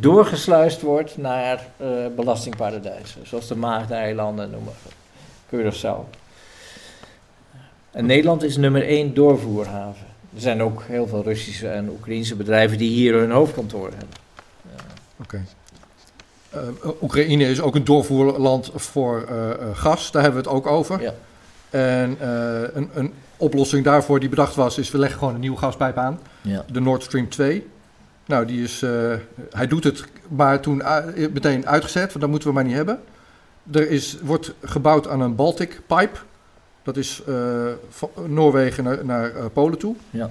doorgesluist 0.00 0.80
wordt 0.80 1.16
naar 1.16 1.66
eh, 1.76 1.88
belastingparadijzen. 2.16 3.26
Zoals 3.26 3.48
de 3.48 3.56
Maagdeilanden, 3.56 4.50
noem 4.50 4.64
maar 4.64 4.74
op. 4.84 4.92
Curaçao. 5.50 6.18
En 7.90 8.06
Nederland 8.06 8.42
is 8.42 8.56
nummer 8.56 8.86
één 8.86 9.14
doorvoerhaven. 9.14 10.06
Er 10.34 10.40
zijn 10.40 10.62
ook 10.62 10.82
heel 10.82 11.06
veel 11.06 11.22
Russische 11.22 11.68
en 11.68 11.88
Oekraïnse 11.88 12.36
bedrijven 12.36 12.78
die 12.78 12.90
hier 12.90 13.14
hun 13.14 13.30
hoofdkantoor 13.30 13.88
hebben. 13.88 14.16
Oké. 15.22 15.44
Eh, 16.50 16.60
Oekraïne 17.02 17.44
is 17.44 17.60
ook 17.60 17.74
een 17.74 17.84
doorvoerland 17.84 18.70
voor 18.74 19.24
eh, 19.28 19.50
eh, 19.50 19.56
gas, 19.72 20.10
daar 20.10 20.22
hebben 20.22 20.42
we 20.42 20.48
het 20.48 20.56
ook 20.56 20.66
over. 20.66 21.02
Ja. 21.02 21.14
En 21.70 22.16
eh, 22.20 22.74
een, 22.74 22.90
een 22.94 23.12
oplossing 23.36 23.84
daarvoor 23.84 24.20
die 24.20 24.28
bedacht 24.28 24.54
was, 24.54 24.78
is 24.78 24.90
we 24.90 24.98
leggen 24.98 25.18
gewoon 25.18 25.34
een 25.34 25.40
nieuwe 25.40 25.56
gaspijp 25.58 25.96
aan. 25.96 26.20
Ja. 26.42 26.64
De 26.70 26.80
Nord 26.80 27.02
Stream 27.02 27.28
2. 27.28 27.66
Nou, 28.26 28.46
die 28.46 28.62
is, 28.62 28.82
eh, 28.82 29.14
hij 29.50 29.66
doet 29.66 29.84
het, 29.84 30.04
maar 30.28 30.60
toen 30.60 30.78
uh, 30.78 30.98
meteen 31.14 31.66
uitgezet, 31.66 32.08
want 32.08 32.20
dat 32.20 32.28
moeten 32.28 32.48
we 32.48 32.54
maar 32.54 32.64
niet 32.64 32.74
hebben. 32.74 33.02
Er 33.72 33.90
is, 33.90 34.18
wordt 34.20 34.54
gebouwd 34.62 35.08
aan 35.08 35.20
een 35.20 35.34
Baltic 35.34 35.80
Pipe. 35.86 36.18
Dat 36.82 36.96
is 36.96 37.22
uh, 37.28 37.72
van 37.88 38.10
Noorwegen 38.26 38.84
naar, 38.84 39.04
naar 39.04 39.36
uh, 39.36 39.44
Polen 39.52 39.78
toe. 39.78 39.96
Ja. 40.10 40.30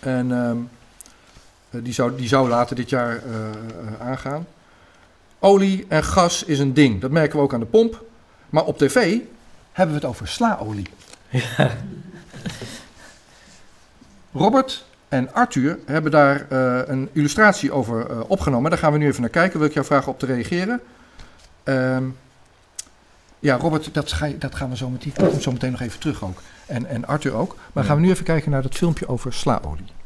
En 0.00 0.30
um, 0.30 0.68
die, 1.70 1.92
zou, 1.92 2.16
die 2.16 2.28
zou 2.28 2.48
later 2.48 2.76
dit 2.76 2.88
jaar 2.88 3.22
aangaan. 4.00 4.46
Olie 5.38 5.86
en 5.88 6.04
gas 6.04 6.44
is 6.44 6.58
een 6.58 6.74
ding. 6.74 7.00
Dat 7.00 7.10
merken 7.10 7.36
we 7.36 7.44
ook 7.44 7.54
aan 7.54 7.60
de 7.60 7.66
pomp. 7.66 8.04
Maar 8.50 8.64
op 8.64 8.78
tv 8.78 9.18
hebben 9.72 9.94
we 9.94 10.00
het 10.00 10.10
over 10.10 10.28
slaolie. 10.28 10.86
Ja. 11.28 11.70
Robert 14.32 14.84
en 15.08 15.34
Arthur 15.34 15.78
hebben 15.86 16.10
daar 16.10 16.46
uh, 16.52 16.80
een 16.86 17.08
illustratie 17.12 17.72
over 17.72 18.10
uh, 18.10 18.20
opgenomen. 18.26 18.70
Daar 18.70 18.78
gaan 18.78 18.92
we 18.92 18.98
nu 18.98 19.06
even 19.06 19.20
naar 19.20 19.30
kijken. 19.30 19.58
Wil 19.58 19.68
ik 19.68 19.74
jou 19.74 19.86
vragen 19.86 20.12
op 20.12 20.18
te 20.18 20.26
reageren. 20.26 20.80
Um, 21.64 22.16
ja, 23.38 23.56
Robert, 23.56 23.94
dat, 23.94 24.12
ga 24.12 24.26
je, 24.26 24.38
dat 24.38 24.54
gaan 24.54 24.70
we 24.70 24.76
zo 24.76 24.88
meteen, 24.88 25.12
dat 25.16 25.28
komt 25.28 25.42
zo 25.42 25.52
meteen 25.52 25.70
nog 25.70 25.80
even 25.80 26.00
terug 26.00 26.24
ook. 26.24 26.42
En, 26.66 26.86
en 26.86 27.06
Arthur 27.06 27.34
ook. 27.34 27.56
Maar 27.72 27.84
gaan 27.84 27.96
we 27.96 28.02
nu 28.02 28.10
even 28.10 28.24
kijken 28.24 28.50
naar 28.50 28.62
dat 28.62 28.74
filmpje 28.74 29.08
over 29.08 29.32
slaolie. 29.32 29.96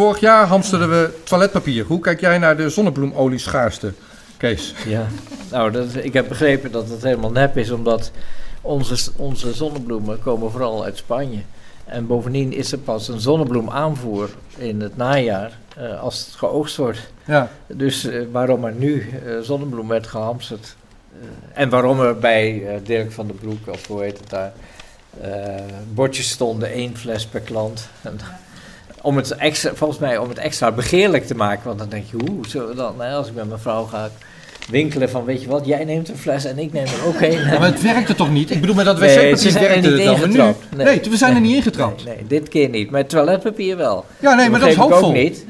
Vorig 0.00 0.20
jaar 0.20 0.46
hamsterden 0.46 0.88
we 0.88 1.20
toiletpapier. 1.24 1.84
Hoe 1.84 2.00
kijk 2.00 2.20
jij 2.20 2.38
naar 2.38 2.56
de 2.56 2.68
zonnebloemolie 2.68 3.38
schaarste, 3.38 3.92
Kees? 4.36 4.74
Ja, 4.86 5.06
nou, 5.50 5.70
dat, 5.70 5.94
ik 5.94 6.12
heb 6.12 6.28
begrepen 6.28 6.72
dat 6.72 6.88
het 6.88 7.02
helemaal 7.02 7.30
nep 7.30 7.56
is, 7.56 7.70
omdat 7.70 8.10
onze, 8.60 9.10
onze 9.16 9.52
zonnebloemen 9.52 10.22
komen 10.22 10.50
vooral 10.50 10.84
uit 10.84 10.96
Spanje. 10.96 11.42
En 11.84 12.06
bovendien 12.06 12.52
is 12.52 12.72
er 12.72 12.78
pas 12.78 13.08
een 13.08 13.20
zonnebloemaanvoer 13.20 14.30
in 14.56 14.80
het 14.80 14.96
najaar 14.96 15.58
uh, 15.78 16.00
als 16.00 16.24
het 16.26 16.34
geoogst 16.34 16.76
wordt. 16.76 17.12
Ja. 17.24 17.50
Dus 17.66 18.04
uh, 18.04 18.22
waarom 18.32 18.64
er 18.64 18.74
nu 18.74 19.08
uh, 19.24 19.40
zonnebloem 19.40 19.88
werd 19.88 20.06
gehamsterd. 20.06 20.76
en 21.52 21.68
waarom 21.68 22.00
er 22.00 22.18
bij 22.18 22.62
Dirk 22.84 23.12
van 23.12 23.26
den 23.26 23.38
Broek, 23.38 23.68
of 23.68 23.86
hoe 23.86 24.02
heet 24.02 24.18
het 24.18 24.30
daar, 24.30 24.52
bordjes 25.92 26.30
stonden, 26.30 26.70
één 26.72 26.96
fles 26.96 27.26
per 27.26 27.40
klant. 27.40 27.88
Om 29.02 29.16
het 29.16 29.30
extra, 29.36 29.70
volgens 29.74 29.98
mij 29.98 30.18
om 30.18 30.28
het 30.28 30.38
extra 30.38 30.72
begeerlijk 30.72 31.26
te 31.26 31.34
maken. 31.34 31.64
Want 31.66 31.78
dan 31.78 31.88
denk 31.88 32.04
je, 32.10 32.16
hoe 32.26 32.48
zullen 32.48 32.68
we 32.68 32.74
dan, 32.74 32.94
nou, 32.98 33.12
als 33.14 33.28
ik 33.28 33.34
met 33.34 33.48
mijn 33.48 33.60
vrouw 33.60 33.84
ga 33.84 34.08
winkelen 34.70 35.10
van, 35.10 35.24
weet 35.24 35.42
je 35.42 35.48
wat, 35.48 35.66
jij 35.66 35.84
neemt 35.84 36.08
een 36.08 36.16
fles 36.16 36.44
en 36.44 36.58
ik 36.58 36.72
neem 36.72 36.84
er 36.84 37.06
ook 37.06 37.20
een. 37.20 37.32
Ja, 37.32 37.58
maar 37.58 37.68
het 37.72 37.82
werkte 37.82 38.14
toch 38.14 38.30
niet? 38.30 38.50
Ik 38.50 38.60
bedoel, 38.60 38.74
met 38.76 38.84
dat 38.84 38.98
Nee, 39.00 39.08
wc-papier 39.34 39.54
er 39.54 39.60
werkte 39.60 39.88
niet 39.88 39.98
het 40.06 40.16
dan. 40.18 40.30
Nu, 40.30 40.54
nee. 40.76 40.86
Nee. 40.86 41.00
we 41.10 41.16
zijn 41.16 41.34
er 41.34 41.40
Nee. 41.40 41.48
niet 41.48 41.56
ingetrapt. 41.56 42.04
Nee, 42.04 42.14
nee, 42.14 42.26
dit 42.26 42.48
keer 42.48 42.68
niet. 42.68 42.90
Met 42.90 43.08
toiletpapier 43.08 43.76
wel. 43.76 44.04
Ja, 44.18 44.34
nee, 44.34 44.50
maar 44.50 44.60
dat 44.60 44.68
is 44.68 44.74
hoopvol. 44.74 45.08
ook 45.08 45.14
niet. 45.14 45.44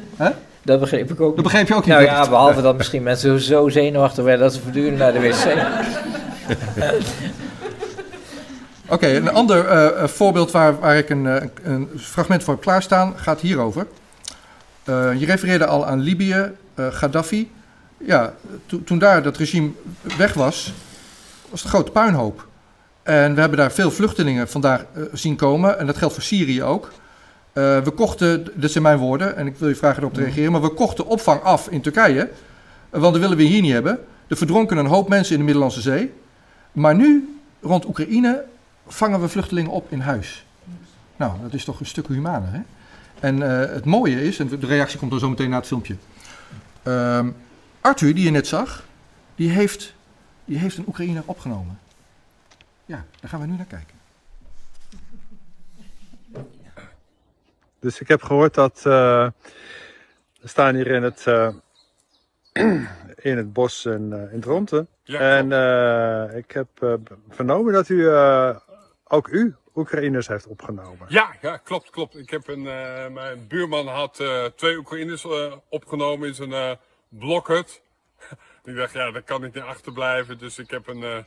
Dat 0.63 0.81
begreep 0.81 1.11
ik 1.11 1.21
ook 1.21 1.35
Dat 1.35 1.45
begreep 1.45 1.69
je 1.69 1.75
ook 1.75 1.85
niet. 1.87 1.95
Nou 1.95 2.07
dat 2.07 2.15
ja, 2.15 2.29
behalve 2.29 2.63
dat 2.63 2.77
misschien 2.77 3.03
mensen 3.03 3.41
zo 3.41 3.69
zenuwachtig 3.69 4.25
werden 4.25 4.43
dat 4.47 4.55
ze 4.55 4.61
voortdurend 4.61 4.99
naar 4.99 5.13
de 5.13 5.21
wc. 5.21 5.35
Oké, 8.91 9.07
een 9.17 9.31
ander 9.31 9.67
eh, 9.67 10.03
eh, 10.03 10.09
voorbeeld 10.09 10.51
waar, 10.51 10.79
waar 10.79 10.97
ik 10.97 11.11
een, 11.11 11.27
eh, 11.27 11.49
een 11.63 11.89
fragment 11.97 12.43
voor 12.43 12.55
heb 12.55 12.63
klaarstaan 12.63 13.13
gaat 13.17 13.41
hierover. 13.41 13.87
Je 15.19 15.27
refereerde 15.27 15.67
al 15.67 15.87
aan 15.87 16.01
Libië, 16.01 16.51
Gaddafi. 16.77 17.51
Ja, 17.99 18.35
to- 18.67 18.83
toen 18.85 18.99
daar 18.99 19.23
dat 19.23 19.37
regime 19.37 19.71
weg 20.17 20.35
was, 20.35 20.73
was 21.49 21.63
het 21.63 21.63
een 21.63 21.69
grote 21.77 21.91
puinhoop. 21.91 22.47
En 23.03 23.35
we 23.35 23.41
hebben 23.41 23.59
daar 23.59 23.73
veel 23.73 23.91
vluchtelingen 23.91 24.49
vandaar 24.49 24.87
eh, 24.95 25.03
zien 25.13 25.37
komen. 25.37 25.79
En 25.79 25.87
dat 25.87 25.97
geldt 25.97 26.15
voor 26.15 26.23
Syrië 26.23 26.63
ook. 26.63 26.91
We 27.53 27.93
kochten, 27.95 28.47
dit 28.55 28.71
zijn 28.71 28.85
mijn 28.85 28.99
woorden, 28.99 29.37
en 29.37 29.47
ik 29.47 29.57
wil 29.57 29.69
je 29.69 29.75
vragen 29.75 29.99
erop 29.99 30.15
te 30.15 30.21
reageren, 30.21 30.53
maar 30.53 30.61
we 30.63 30.75
kochten 30.75 31.07
opvang 31.07 31.43
af 31.43 31.69
in 31.69 31.81
Turkije. 31.81 32.29
Want 32.91 33.13
dat 33.13 33.23
willen 33.23 33.37
we 33.37 33.43
hier 33.43 33.63
niet 33.63 33.73
hebben. 33.73 33.99
Er 34.29 34.37
verdronken 34.37 34.77
een 34.77 34.87
hoop 34.87 35.09
mensen 35.09 35.33
in 35.33 35.39
de 35.39 35.45
Middellandse 35.45 35.81
Zee. 35.81 36.13
Maar 36.73 36.95
nu, 36.95 37.39
rond 37.61 37.87
Oekraïne, 37.87 38.45
vangen 38.93 39.21
we 39.21 39.29
vluchtelingen 39.29 39.71
op 39.71 39.91
in 39.91 40.01
huis. 40.01 40.47
Nou, 41.17 41.41
dat 41.43 41.55
is 41.55 41.65
toch 41.65 41.81
een 41.81 41.87
stuk 41.87 42.07
humaner, 42.07 42.53
hè? 42.53 42.61
En 43.21 43.43
eh, 43.43 43.75
het 43.75 43.85
mooie 43.85 44.25
is, 44.25 44.39
en 44.39 44.49
de 44.49 44.67
reactie 44.67 44.99
komt 44.99 45.11
dan 45.11 45.21
zo 45.21 45.29
meteen 45.29 45.51
na 45.51 45.57
het 45.57 45.67
filmpje. 45.67 45.97
Ehm, 46.83 47.31
Arthur, 47.81 48.15
die 48.15 48.25
je 48.25 48.31
net 48.31 48.47
zag, 48.47 48.85
die 49.35 49.51
heeft, 49.51 49.95
die 50.45 50.59
heeft 50.59 50.77
een 50.77 50.85
Oekraïner 50.87 51.23
opgenomen. 51.27 51.79
Ja, 52.85 53.05
daar 53.21 53.31
gaan 53.31 53.41
we 53.41 53.47
nu 53.47 53.57
naar 53.57 53.67
kijken. 53.67 53.99
Dus 57.81 58.01
ik 58.01 58.09
heb 58.09 58.23
gehoord 58.23 58.55
dat 58.55 58.77
eh, 58.77 59.29
we 60.41 60.49
staan 60.49 60.75
hier 60.75 60.87
in 60.87 61.03
het, 61.03 61.27
eh, 61.27 61.49
in 63.31 63.37
het 63.37 63.53
bos 63.53 63.85
in, 63.85 64.13
eh, 64.13 64.33
in 64.33 64.41
Dronten. 64.41 64.89
Ja, 65.03 65.21
en 65.21 65.53
eh, 65.53 66.37
ik 66.37 66.51
heb 66.51 66.99
vernomen 67.29 67.73
dat 67.73 67.89
u 67.89 68.09
eh, 68.09 68.57
ook 69.11 69.29
u 69.29 69.55
Oekraïners 69.75 70.27
heeft 70.27 70.47
opgenomen. 70.47 71.07
Ja, 71.09 71.37
ja, 71.41 71.57
klopt, 71.57 71.91
klopt. 71.91 72.17
Ik 72.17 72.31
heb 72.31 72.49
een, 72.49 72.67
eh, 72.67 73.09
mijn 73.09 73.47
buurman 73.47 73.87
had 73.87 74.21
eh, 74.21 74.45
twee 74.45 74.77
Oekraïners 74.77 75.25
eh, 75.25 75.57
opgenomen 75.69 76.29
in 76.29 76.35
zijn 76.35 76.53
eh 76.53 76.73
blokhut. 77.11 77.83
ik 78.65 78.77
dacht, 78.77 78.93
ja, 78.93 79.11
daar 79.11 79.23
kan 79.23 79.45
ik 79.45 79.55
niet 79.55 79.65
achterblijven. 79.65 80.39
Dus 80.39 80.59
ik 80.59 80.71
heb 80.71 80.87
een 80.87 81.03
eh, 81.03 81.25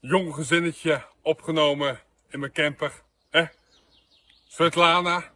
jong 0.00 0.34
gezinnetje 0.34 1.04
opgenomen 1.22 2.00
in 2.28 2.40
mijn 2.40 2.52
camper. 2.52 2.92
Hè? 3.30 3.44
Svetlana. 4.46 5.32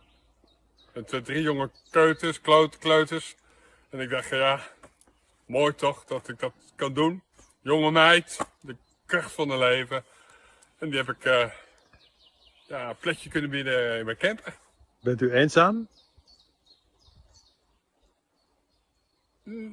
Met 0.92 1.12
eh, 1.12 1.20
drie 1.20 1.42
jonge 1.42 1.70
keuters, 1.90 2.40
kleuters. 2.78 3.36
En 3.90 4.00
ik 4.00 4.10
dacht, 4.10 4.28
ja, 4.28 4.60
mooi 5.46 5.74
toch 5.74 6.04
dat 6.04 6.28
ik 6.28 6.38
dat 6.38 6.52
kan 6.76 6.92
doen. 6.92 7.22
Jonge 7.60 7.90
meid, 7.90 8.38
de 8.60 8.76
kracht 9.06 9.32
van 9.32 9.48
het 9.48 9.58
leven. 9.58 10.04
En 10.78 10.88
die 10.90 10.98
heb 10.98 11.08
ik 11.08 11.24
eh, 11.24 11.50
ja, 12.66 12.88
een 12.88 12.96
plekje 12.96 13.30
kunnen 13.30 13.50
bieden 13.50 13.98
in 13.98 14.04
mijn 14.04 14.16
camper. 14.16 14.54
Bent 15.00 15.20
u 15.22 15.32
eenzaam? 15.32 15.88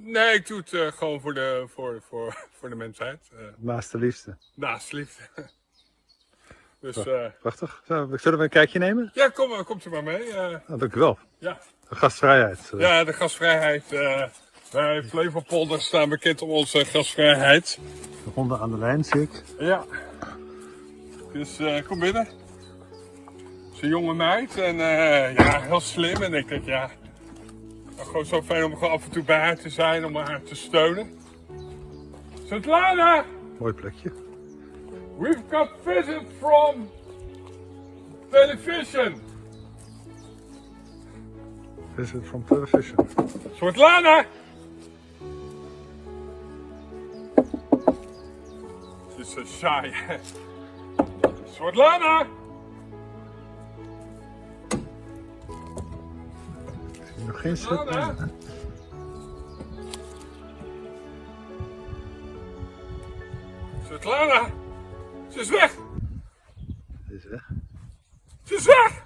Nee, 0.04 0.34
ik 0.34 0.48
doe 0.48 0.58
het 0.60 0.74
eh, 0.74 0.92
gewoon 0.92 1.22
voor 1.22 1.34
de, 1.34 1.68
voor, 1.74 2.02
voor, 2.10 2.48
voor 2.60 2.70
de 2.70 2.76
mensheid. 2.76 3.30
eh 3.32 3.40
Naast 3.58 3.92
de 3.92 3.98
liefste. 3.98 4.38
naast 4.56 4.92
liefde. 4.92 5.24
dus 6.82 6.98
Prachtig. 7.42 7.82
Zullen 7.86 8.38
we 8.38 8.44
een 8.44 8.50
kijkje 8.50 8.80
nemen? 8.80 9.12
ja, 9.14 9.30
kom, 9.30 9.64
komt 9.64 9.86
u 9.86 9.90
maar 9.90 10.04
mee. 10.04 10.34
Nou, 10.34 10.60
dank 10.68 10.94
u 10.96 11.00
wel. 11.00 11.20
ja. 11.38 11.60
De 11.90 11.96
gastvrijheid. 11.96 12.72
ja, 12.78 13.04
de 13.04 13.14
gasvrijheid. 13.14 13.92
eh 13.92 14.28
wij 14.72 15.04
Flevopolder 15.04 15.82
staan 15.82 16.10
bekend 16.10 16.42
om 16.42 16.50
onze 16.50 16.86
gasvrijheid. 16.86 17.80
De 18.24 18.30
honden 18.34 18.60
aan 18.60 18.72
de 18.72 18.78
lijn 18.78 19.04
zie 19.04 19.22
ik. 19.22 19.44
Ja. 19.60 19.86
Dus 21.36 21.60
eh, 21.60 21.86
kom 21.88 22.00
binnen. 22.00 22.26
Het 22.26 23.74
is 23.74 23.82
een 23.82 23.90
jonge 23.90 24.14
meid 24.14 24.58
en 24.58 24.80
eh, 24.80 25.36
ja, 25.36 25.62
heel 25.62 25.80
slim. 25.80 26.22
En 26.22 26.34
ik 26.34 26.48
denk, 26.48 26.66
ja, 26.66 26.90
gewoon 27.98 28.26
zo 28.26 28.42
fijn 28.42 28.64
om 28.64 28.74
gewoon 28.74 28.90
af 28.90 29.06
en 29.06 29.12
toe 29.12 29.24
bij 29.24 29.40
haar 29.40 29.58
te 29.58 29.70
zijn, 29.70 30.06
om 30.06 30.16
haar 30.16 30.44
te 30.44 30.56
steunen. 30.56 31.18
Svetlana, 32.46 33.26
Mooi 33.60 33.74
plekje. 33.74 34.12
we've 35.20 35.42
got 35.50 35.70
visit 35.84 36.24
from 36.40 36.90
television. 38.30 39.22
Visit 41.96 42.26
from 42.26 42.46
television. 42.46 43.08
Svetlana! 43.56 44.26
Ze 49.16 49.22
is 49.22 49.32
zo 49.32 49.44
saai. 49.46 49.94
Svetlana! 51.56 52.28
Nog 57.26 57.42
geen 57.42 57.58
Svetlana! 57.58 58.30
Svetlana! 63.86 64.50
Ze 65.30 65.40
is 65.40 65.50
weg! 65.50 65.76
Dit 67.08 67.24
is 67.24 67.26
weg. 67.26 67.50
Ze 68.44 68.56
is 68.56 68.66
weg! 68.66 69.04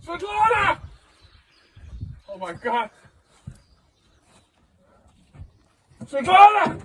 Svetlana! 0.00 0.80
Oh 2.26 2.40
my 2.40 2.56
god! 2.56 2.90
Svetlana! 6.06 6.76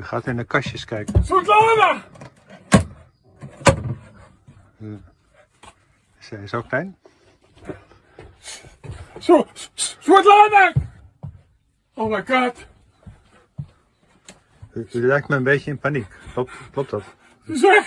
U 0.00 0.02
gaat 0.02 0.26
in 0.26 0.36
de 0.36 0.44
kastjes 0.44 0.84
kijken. 0.84 1.24
Svetlana! 1.24 2.04
Zij 6.18 6.42
is 6.42 6.54
ook 6.54 6.68
klein. 6.68 6.96
Zo! 9.18 9.46
Oh 11.94 12.10
my 12.10 12.24
god! 12.26 12.66
U, 14.72 14.86
u 14.92 15.06
lijkt 15.06 15.28
me 15.28 15.36
een 15.36 15.42
beetje 15.42 15.70
in 15.70 15.78
paniek. 15.78 16.16
Klopt, 16.32 16.52
klopt 16.72 16.90
dat? 16.90 17.02
Ze 17.46 17.84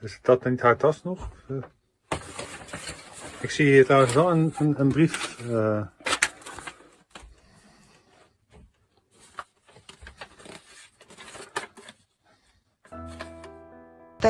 is 0.00 0.18
dat 0.22 0.44
niet 0.44 0.60
haar 0.60 0.76
tas 0.76 1.02
nog? 1.02 1.28
Eh, 1.48 1.56
Ik 3.40 3.50
zie 3.50 3.66
hier 3.66 3.84
trouwens 3.84 4.14
wel 4.14 4.30
een, 4.30 4.54
een, 4.58 4.80
een 4.80 4.88
brief. 4.92 5.48
eh, 5.50 5.82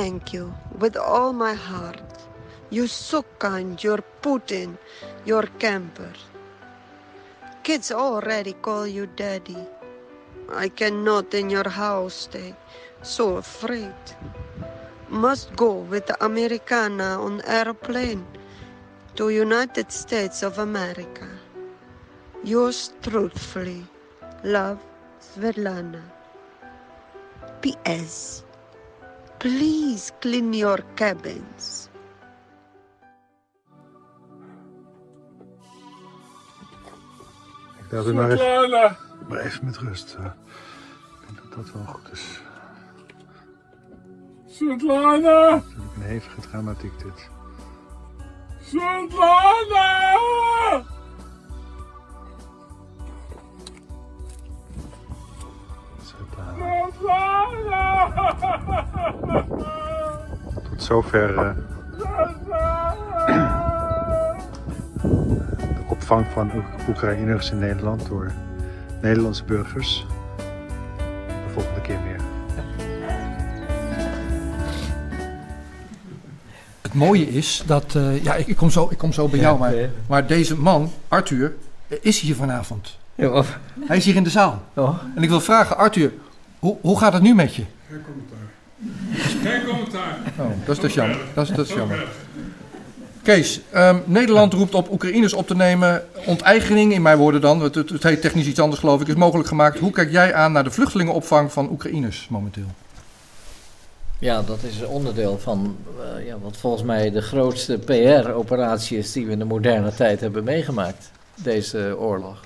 Thank 0.02 0.32
you 0.32 0.52
with 0.80 0.96
all 0.96 1.32
my 1.32 1.54
heart. 1.54 2.26
You're 2.70 2.88
so 2.88 3.22
kind, 3.38 3.78
you're 3.84 4.02
Putin, 4.20 4.76
you're 5.24 5.46
camper. 5.62 6.12
Kids 7.62 7.92
already 7.92 8.54
call 8.54 8.84
you 8.84 9.06
daddy. 9.06 9.64
I 10.48 10.70
cannot 10.70 11.32
in 11.34 11.50
your 11.50 11.68
house 11.68 12.14
stay, 12.26 12.56
so 13.02 13.36
afraid. 13.36 13.94
Must 15.08 15.54
go 15.54 15.70
with 15.86 16.10
Americana 16.20 17.22
on 17.22 17.40
airplane 17.46 18.26
to 19.14 19.30
United 19.30 19.92
States 19.92 20.42
of 20.42 20.58
America. 20.58 21.28
Yours 22.42 22.92
truthfully, 23.02 23.86
love, 24.42 24.80
Svetlana. 25.20 26.02
P.S. 27.60 28.42
Please 29.42 30.12
clean 30.20 30.54
your 30.54 30.84
cabins. 30.94 31.88
ik 37.84 37.92
laat 37.92 38.06
u 38.06 38.14
maar 38.14 38.30
even, 38.30 38.38
Svetlana! 38.38 38.96
maar 39.28 39.38
even 39.38 39.64
met 39.64 39.78
rust. 39.78 40.12
ik 40.12 41.26
denk 41.26 41.38
dat 41.42 41.52
dat 41.64 41.72
wel 41.72 41.84
goed 41.84 42.12
is. 42.12 42.40
Svetlana! 44.46 45.50
Natuurlijk 45.50 45.96
een 45.96 46.02
hevige 46.02 46.40
dramatiek 46.40 46.98
dit. 46.98 47.30
Svetlana! 48.60 50.20
Tot 60.70 60.82
zover 60.82 61.36
eh, 61.38 61.50
de 65.58 65.82
opvang 65.88 66.26
van 66.32 66.50
Oek- 66.56 66.88
Oekraïners 66.88 67.50
in 67.50 67.58
Nederland 67.58 68.08
door 68.08 68.30
Nederlandse 69.02 69.44
burgers. 69.44 70.06
De 71.26 71.52
volgende 71.52 71.80
keer 71.80 71.98
meer. 72.00 72.20
Het 76.82 76.94
mooie 76.94 77.28
is 77.28 77.62
dat, 77.66 77.94
eh, 77.94 78.24
ja, 78.24 78.34
ik, 78.34 78.46
ik, 78.46 78.56
kom 78.56 78.70
zo, 78.70 78.88
ik 78.90 78.98
kom 78.98 79.12
zo 79.12 79.28
bij 79.28 79.38
jou, 79.38 79.58
maar, 79.58 79.74
maar 80.08 80.26
deze 80.26 80.56
man, 80.60 80.90
Arthur, 81.08 81.54
eh, 81.88 81.98
is 82.00 82.20
hier 82.20 82.34
vanavond. 82.34 82.98
Ja, 83.14 83.28
of- 83.28 83.58
Hij 83.80 83.96
is 83.96 84.04
hier 84.04 84.14
in 84.16 84.22
de 84.24 84.30
zaal. 84.30 84.62
oh. 84.74 84.98
En 85.16 85.22
ik 85.22 85.28
wil 85.28 85.40
vragen, 85.40 85.76
Arthur, 85.76 86.12
hoe, 86.62 86.76
hoe 86.80 86.98
gaat 86.98 87.12
het 87.12 87.22
nu 87.22 87.34
met 87.34 87.54
je? 87.54 87.64
Geen 87.88 89.64
commentaar. 89.64 90.18
Oh, 90.38 90.46
dat 90.64 90.76
is 90.76 90.82
dus 90.82 90.94
jammer. 90.94 91.18
Dat 91.34 91.48
is, 91.48 91.56
dat 91.56 91.66
is 91.66 91.74
jammer. 91.74 92.06
Kees, 93.22 93.60
ehm, 93.70 93.98
Nederland 94.04 94.52
roept 94.52 94.74
op 94.74 94.92
Oekraïners 94.92 95.32
op 95.32 95.46
te 95.46 95.54
nemen. 95.54 96.04
Onteigening, 96.26 96.92
in 96.92 97.02
mijn 97.02 97.18
woorden 97.18 97.40
dan, 97.40 97.60
het, 97.60 97.74
het, 97.74 97.90
het 97.90 98.02
heet 98.02 98.20
technisch 98.20 98.46
iets 98.46 98.60
anders 98.60 98.80
geloof 98.80 99.00
ik, 99.00 99.08
is 99.08 99.14
mogelijk 99.14 99.48
gemaakt. 99.48 99.78
Hoe 99.78 99.90
kijk 99.90 100.10
jij 100.10 100.34
aan 100.34 100.52
naar 100.52 100.64
de 100.64 100.70
vluchtelingenopvang 100.70 101.52
van 101.52 101.70
Oekraïners 101.70 102.26
momenteel? 102.30 102.66
Ja, 104.18 104.42
dat 104.42 104.62
is 104.62 104.80
een 104.80 104.86
onderdeel 104.86 105.38
van 105.38 105.76
eh, 106.16 106.26
ja, 106.26 106.38
wat 106.38 106.56
volgens 106.56 106.82
mij 106.82 107.10
de 107.10 107.22
grootste 107.22 107.78
PR-operatie 107.78 108.98
is 108.98 109.12
die 109.12 109.26
we 109.26 109.32
in 109.32 109.38
de 109.38 109.44
moderne 109.44 109.94
tijd 109.94 110.20
hebben 110.20 110.44
meegemaakt. 110.44 111.10
Deze 111.34 111.96
oorlog. 111.98 112.44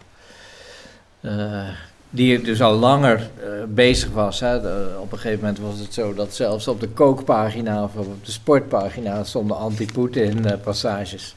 Eh, 1.20 1.68
die 2.16 2.40
dus 2.40 2.62
al 2.62 2.74
langer 2.74 3.16
eh, 3.18 3.48
bezig 3.68 4.10
was. 4.10 4.40
Hè. 4.40 4.56
Op 4.98 5.12
een 5.12 5.18
gegeven 5.18 5.44
moment 5.44 5.58
was 5.58 5.78
het 5.78 5.94
zo 5.94 6.14
dat 6.14 6.34
zelfs 6.34 6.68
op 6.68 6.80
de 6.80 6.88
kookpagina 6.88 7.82
of 7.82 7.96
op 7.96 8.24
de 8.24 8.32
sportpagina 8.32 9.24
stonden 9.24 9.56
anti-Poetin-passages. 9.56 11.34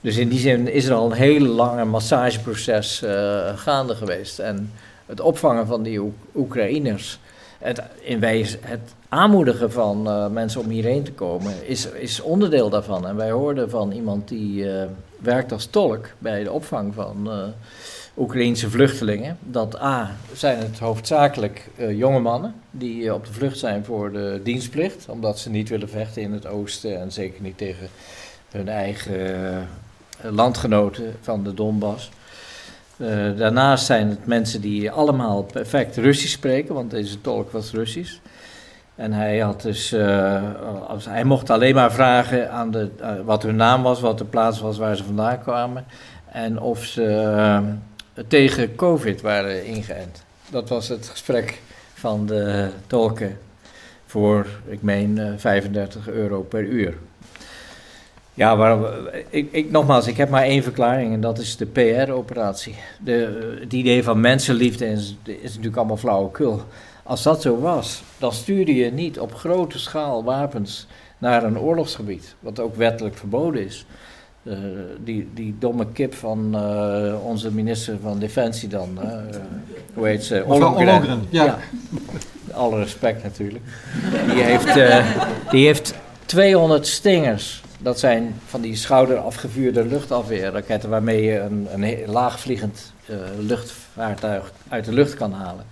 Dus 0.00 0.16
in 0.16 0.28
die 0.28 0.38
zin 0.38 0.68
is 0.72 0.84
er 0.84 0.94
al 0.94 1.10
een 1.10 1.16
hele 1.16 1.48
lange 1.48 1.84
massageproces 1.84 3.02
eh, 3.02 3.56
gaande 3.56 3.94
geweest. 3.94 4.38
En 4.38 4.72
het 5.06 5.20
opvangen 5.20 5.66
van 5.66 5.82
die 5.82 6.00
Oek- 6.00 6.24
Oekraïners, 6.34 7.18
het, 7.58 7.82
in 8.00 8.22
het 8.60 8.94
aanmoedigen 9.08 9.72
van 9.72 10.08
eh, 10.08 10.26
mensen 10.28 10.60
om 10.60 10.68
hierheen 10.68 11.02
te 11.02 11.12
komen, 11.12 11.68
is, 11.68 11.86
is 11.86 12.20
onderdeel 12.20 12.70
daarvan. 12.70 13.06
En 13.06 13.16
wij 13.16 13.30
hoorden 13.30 13.70
van 13.70 13.92
iemand 13.92 14.28
die 14.28 14.72
eh, 14.72 14.86
werkt 15.18 15.52
als 15.52 15.66
tolk 15.66 16.06
bij 16.18 16.42
de 16.42 16.52
opvang 16.52 16.94
van 16.94 17.30
eh 17.30 17.42
Oekraïense 18.18 18.70
vluchtelingen, 18.70 19.38
dat 19.42 19.80
A, 19.80 20.10
zijn 20.32 20.58
het 20.58 20.78
hoofdzakelijk 20.78 21.68
eh, 21.76 21.98
jonge 21.98 22.18
mannen 22.18 22.54
die 22.70 23.06
eh, 23.06 23.14
op 23.14 23.26
de 23.26 23.32
vlucht 23.32 23.58
zijn 23.58 23.84
voor 23.84 24.12
de 24.12 24.40
dienstplicht, 24.44 25.08
omdat 25.08 25.38
ze 25.38 25.50
niet 25.50 25.68
willen 25.68 25.88
vechten 25.88 26.22
in 26.22 26.32
het 26.32 26.46
oosten 26.46 27.00
en 27.00 27.12
zeker 27.12 27.42
niet 27.42 27.58
tegen 27.58 27.88
hun 28.50 28.68
eigen 28.68 29.50
eh, 29.50 30.30
landgenoten 30.30 31.16
van 31.20 31.44
de 31.44 31.54
Donbass. 31.54 32.10
Daarnaast 33.36 33.86
zijn 33.86 34.08
het 34.08 34.26
mensen 34.26 34.60
die 34.60 34.90
allemaal 34.90 35.42
perfect 35.42 35.96
Russisch 35.96 36.34
spreken, 36.34 36.74
want 36.74 36.90
deze 36.90 37.20
tolk 37.20 37.50
was 37.52 37.72
Russisch. 37.72 38.18
En 38.94 39.12
hij 39.12 39.38
had 39.38 39.62
dus, 39.62 39.94
als, 40.88 41.04
hij 41.04 41.24
mocht 41.24 41.50
alleen 41.50 41.74
maar 41.74 41.92
vragen 41.92 42.50
aan 42.50 42.70
de, 42.70 42.90
wat 43.24 43.42
hun 43.42 43.56
naam 43.56 43.82
was, 43.82 44.00
wat 44.00 44.18
de 44.18 44.24
plaats 44.24 44.60
was 44.60 44.78
waar 44.78 44.96
ze 44.96 45.04
vandaan 45.04 45.40
kwamen. 45.40 45.84
En 46.32 46.60
of 46.60 46.84
ze 46.84 47.02
tegen 48.28 48.74
COVID 48.74 49.20
waren 49.20 49.64
ingeënt. 49.64 50.24
Dat 50.50 50.68
was 50.68 50.88
het 50.88 51.08
gesprek 51.08 51.60
van 51.94 52.26
de 52.26 52.68
tolken 52.86 53.38
voor, 54.06 54.46
ik 54.66 54.82
meen, 54.82 55.18
eh, 55.18 55.32
35 55.36 56.08
euro 56.08 56.42
per 56.42 56.62
uur. 56.64 56.94
Ja, 58.34 58.56
waarom, 58.56 58.86
ik, 59.30 59.52
ik, 59.52 59.70
nogmaals, 59.70 60.06
ik 60.06 60.16
heb 60.16 60.28
maar 60.28 60.42
één 60.42 60.62
verklaring 60.62 61.12
en 61.12 61.20
dat 61.20 61.38
is 61.38 61.56
de 61.56 61.66
PR-operatie. 61.66 62.74
De, 63.00 63.56
het 63.60 63.72
idee 63.72 64.02
van 64.02 64.20
mensenliefde 64.20 64.86
is, 64.86 65.16
is 65.24 65.42
natuurlijk 65.42 65.76
allemaal 65.76 65.96
flauwekul. 65.96 66.62
Als 67.02 67.22
dat 67.22 67.42
zo 67.42 67.58
was, 67.58 68.02
dan 68.18 68.32
stuurde 68.32 68.74
je 68.74 68.92
niet 68.92 69.18
op 69.18 69.34
grote 69.34 69.78
schaal 69.78 70.24
wapens 70.24 70.86
naar 71.18 71.44
een 71.44 71.58
oorlogsgebied, 71.58 72.34
wat 72.40 72.60
ook 72.60 72.76
wettelijk 72.76 73.16
verboden 73.16 73.64
is. 73.64 73.86
Eh, 74.46 74.56
die, 75.04 75.28
die 75.34 75.56
domme 75.58 75.86
kip 75.92 76.14
van 76.14 76.54
eh, 76.54 77.24
onze 77.24 77.52
minister 77.52 77.98
van 78.02 78.18
Defensie 78.18 78.68
dan, 78.68 78.98
eh, 79.02 79.08
hoe 79.94 80.06
heet 80.06 80.24
ze? 80.24 80.44
Ollongren. 80.46 81.26
Ja. 81.30 81.58
Alle 82.52 82.78
respect 82.78 83.22
natuurlijk. 83.22 83.64
Die 84.32 84.42
heeft, 84.42 84.74
die 85.50 85.66
heeft 85.66 85.94
200 86.26 86.86
stingers. 86.86 87.62
Dat 87.78 87.98
zijn 87.98 88.34
van 88.46 88.60
die 88.60 88.76
schouder 88.76 89.16
afgevuurde 89.16 89.84
luchtafweerraketten 89.84 90.90
waarmee 90.90 91.22
je 91.22 91.38
een, 91.38 91.68
een 91.72 92.10
laagvliegend 92.10 92.92
eh, 93.06 93.16
luchtvaartuig 93.38 94.52
uit 94.68 94.84
de 94.84 94.92
lucht 94.92 95.14
kan 95.14 95.32
halen. 95.32 95.64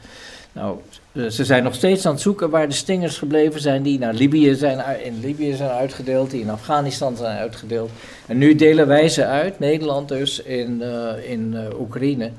Nou, 0.53 0.79
ze 1.15 1.45
zijn 1.45 1.63
nog 1.63 1.75
steeds 1.75 2.07
aan 2.07 2.13
het 2.13 2.21
zoeken 2.21 2.51
waar 2.51 2.69
de 2.69 2.75
stingers 2.75 3.19
gebleven 3.19 3.61
zijn 3.61 3.83
die 3.83 3.99
naar 3.99 4.15
Libië 4.15 4.55
zijn, 4.55 5.03
in 5.05 5.21
Libië 5.21 5.55
zijn 5.55 5.71
uitgedeeld, 5.71 6.31
die 6.31 6.41
in 6.41 6.51
Afghanistan 6.51 7.17
zijn 7.17 7.39
uitgedeeld. 7.39 7.91
En 8.27 8.39
nu 8.39 8.55
delen 8.55 8.87
wij 8.87 9.09
ze 9.09 9.27
uit, 9.27 9.59
Nederland 9.59 10.09
dus, 10.09 10.43
in, 10.43 10.83
eh, 10.83 11.31
in 11.31 11.55
eh, 11.57 11.81
Oekraïne. 11.81 12.31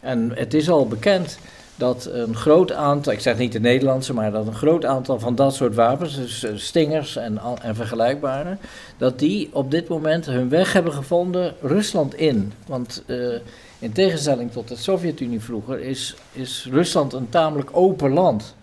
En 0.00 0.32
het 0.34 0.54
is 0.54 0.70
al 0.70 0.86
bekend 0.86 1.38
dat 1.80 2.08
een 2.12 2.36
groot 2.36 2.72
aantal, 2.72 3.12
ik 3.12 3.20
zeg 3.20 3.38
niet 3.38 3.52
de 3.52 3.60
Nederlandse, 3.60 4.14
maar 4.14 4.30
dat 4.30 4.46
een 4.46 4.54
groot 4.54 4.84
aantal 4.84 5.18
van 5.18 5.34
dat 5.34 5.54
soort 5.54 5.74
wapens, 5.74 6.16
dus 6.16 6.44
eh, 6.44 6.50
stingers 6.54 7.16
en, 7.16 7.40
en 7.62 7.74
vergelijkbare, 7.74 8.56
dat 8.96 9.18
die 9.18 9.48
op 9.52 9.70
dit 9.70 9.88
moment 9.88 10.26
hun 10.26 10.48
weg 10.48 10.72
hebben 10.72 10.92
gevonden 10.92 11.54
Rusland 11.62 12.14
in. 12.14 12.52
Want 12.66 13.02
eh, 13.06 13.16
in 13.80 13.92
tegenstelling 13.92 14.52
tot 14.52 14.68
de 14.68 14.76
Sovjet-Unie 14.76 15.40
vroeger 15.40 15.80
is, 15.80 16.16
is 16.32 16.68
Rusland 16.70 17.12
een 17.12 17.28
tamelijk 17.28 17.70
open 17.72 18.10
land. 18.10 18.54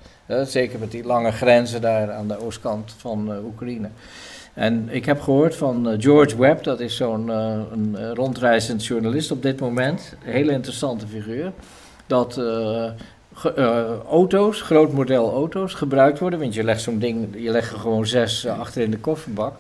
Zeker 0.46 0.80
met 0.80 0.92
die 0.92 1.04
lange 1.04 1.32
grenzen 1.32 1.82
daar 1.82 2.12
aan 2.12 2.28
de 2.28 2.40
oostkant 2.40 2.94
van 2.98 3.34
eh, 3.34 3.46
Oekraïne. 3.46 3.90
En 4.54 4.90
ik 4.90 5.06
heb 5.06 5.22
gehoord 5.22 5.56
van 5.56 5.90
eh, 5.90 5.96
George 6.00 6.38
Webb, 6.38 6.64
dat 6.64 6.80
is 6.80 6.96
zo'n 6.96 7.32
eh, 7.32 7.60
een 7.72 8.16
rondreizend 8.16 8.86
journalist 8.86 9.32
op 9.32 9.42
dit 9.42 9.60
moment, 9.60 10.16
een 10.26 10.32
hele 10.32 10.52
interessante 10.52 11.08
figuur, 11.08 11.52
dat 12.08 12.42
auto's, 14.10 14.62
groot 14.62 14.92
model 14.92 15.32
auto's, 15.34 15.74
gebruikt 15.74 16.20
worden, 16.20 16.40
want 16.40 16.54
je 16.54 16.64
legt 16.64 16.82
zo'n 16.82 17.00
ding, 17.00 17.28
je 17.38 17.52
legt 17.52 17.72
er 17.72 17.80
gewoon 17.80 18.06
zes 18.06 18.48
achter 18.48 18.82
in 18.82 18.92
de 18.92 19.00
kofferbak, 19.00 19.54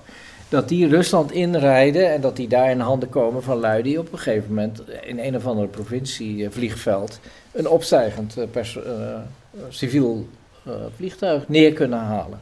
dat 0.49 0.69
die 0.69 0.87
Rusland 0.87 1.31
inrijden 1.31 2.13
en 2.13 2.21
dat 2.21 2.35
die 2.35 2.47
daar 2.47 2.71
in 2.71 2.79
handen 2.79 3.09
komen 3.09 3.43
van 3.43 3.57
lui 3.57 3.83
die 3.83 3.99
op 3.99 4.11
een 4.11 4.17
gegeven 4.17 4.49
moment 4.49 4.81
in 5.05 5.19
een 5.19 5.35
of 5.35 5.45
andere 5.45 5.67
provincie 5.67 6.45
eh, 6.45 6.51
vliegveld 6.51 7.19
een 7.51 7.67
opstijgend 7.67 8.37
eh, 8.37 8.43
perso- 8.51 8.81
eh, 8.81 9.19
civiel 9.69 10.27
vliegtuig 10.95 11.47
neer 11.47 11.73
kunnen 11.73 11.99
halen. 11.99 12.39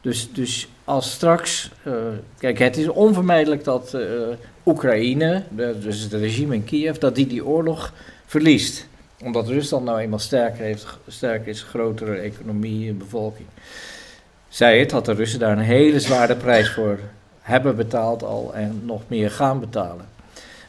Dus, 0.00 0.32
dus 0.32 0.68
als 0.84 1.10
straks, 1.10 1.70
kijk, 2.38 2.58
het 2.58 2.76
is 2.76 2.88
onvermijdelijk 2.88 3.64
dat 3.64 3.96
Oekraïne, 4.66 5.42
dus 5.80 6.00
het 6.00 6.12
regime 6.12 6.54
in 6.54 6.64
Kiev, 6.64 6.96
dat 6.96 7.14
die 7.14 7.26
die 7.26 7.46
oorlog 7.46 7.92
verliest. 8.26 8.86
Omdat 9.24 9.48
Rusland 9.48 9.84
nou 9.84 9.98
eenmaal 9.98 10.18
sterker, 10.18 10.64
heeft, 10.64 10.86
sterker 11.08 11.48
is, 11.48 11.62
grotere 11.62 12.16
economie 12.16 12.88
en 12.88 12.98
bevolking. 12.98 13.48
Zij 14.48 14.78
het 14.78 14.90
dat 14.90 15.04
de 15.04 15.12
Russen 15.12 15.38
daar 15.38 15.52
een 15.52 15.64
hele 15.64 16.00
zware 16.00 16.36
prijs 16.36 16.70
voor 16.70 16.98
hebben 17.46 17.76
betaald 17.76 18.22
al 18.22 18.50
en 18.54 18.80
nog 18.84 19.02
meer 19.06 19.30
gaan 19.30 19.60
betalen. 19.60 20.04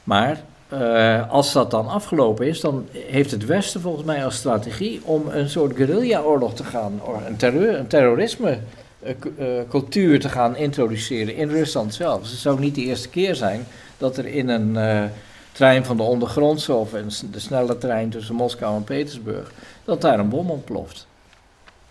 Maar 0.04 0.42
eh, 0.70 1.32
als 1.32 1.52
dat 1.54 1.72
dan 1.72 1.88
afgelopen 1.88 2.48
is, 2.48 2.60
dan 2.62 2.86
heeft 2.92 3.32
het 3.32 3.46
Westen 3.46 3.82
volgens 3.82 4.06
mij 4.06 4.26
als 4.26 4.36
strategie 4.36 5.02
om 5.04 5.24
een 5.30 5.50
soort 5.50 5.76
guerrilla-oorlog 5.76 6.54
te 6.54 6.64
gaan, 6.64 7.02
een, 7.28 7.36
terreur, 7.36 7.78
een 7.80 7.88
terrorisme 7.88 8.58
eh, 9.00 9.10
eh, 9.38 9.70
cultuur 9.70 10.20
te 10.20 10.30
gaan 10.30 10.56
introduceren 10.56 11.36
in 11.36 11.50
Rusland 11.50 11.94
zelf. 11.94 12.22
Dus 12.22 12.32
het 12.32 12.40
zou 12.40 12.60
niet 12.60 12.76
de 12.76 12.82
eerste 12.82 13.10
keer 13.10 13.36
zijn 13.36 13.66
dat 13.98 14.18
er 14.18 14.26
in 14.26 14.50
een 14.50 15.10
trein 15.52 15.86
van 15.86 15.98
de 15.98 16.04
ondergrondse 16.04 16.74
of 16.74 16.90
s- 17.08 17.24
de 17.32 17.40
snelle 17.40 17.78
trein 17.78 18.10
tussen 18.10 18.36
Moskou 18.36 18.76
en 18.76 18.84
Petersburg, 18.84 19.52
dat 19.86 20.02
daar 20.02 20.20
een 20.20 20.30
bom 20.30 20.50
ontploft. 20.50 21.08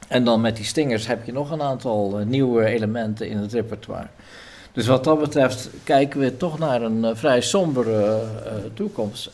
En 0.09 0.25
dan 0.25 0.40
met 0.40 0.57
die 0.57 0.64
stingers 0.64 1.07
heb 1.07 1.25
je 1.25 1.33
nog 1.33 1.51
een 1.51 1.62
aantal 1.62 2.20
nieuwe 2.27 2.64
elementen 2.64 3.29
in 3.29 3.37
het 3.37 3.53
repertoire. 3.53 4.07
Dus 4.76 4.86
wat 4.86 5.04
dat 5.04 5.18
betreft 5.18 5.70
kijken 5.84 6.20
we 6.20 6.36
toch 6.36 6.58
naar 6.58 6.82
een 6.82 7.04
eh, 7.04 7.10
vrij 7.14 7.40
sombere 7.40 8.04
eh, 8.04 8.52
toekomst. 8.74 9.30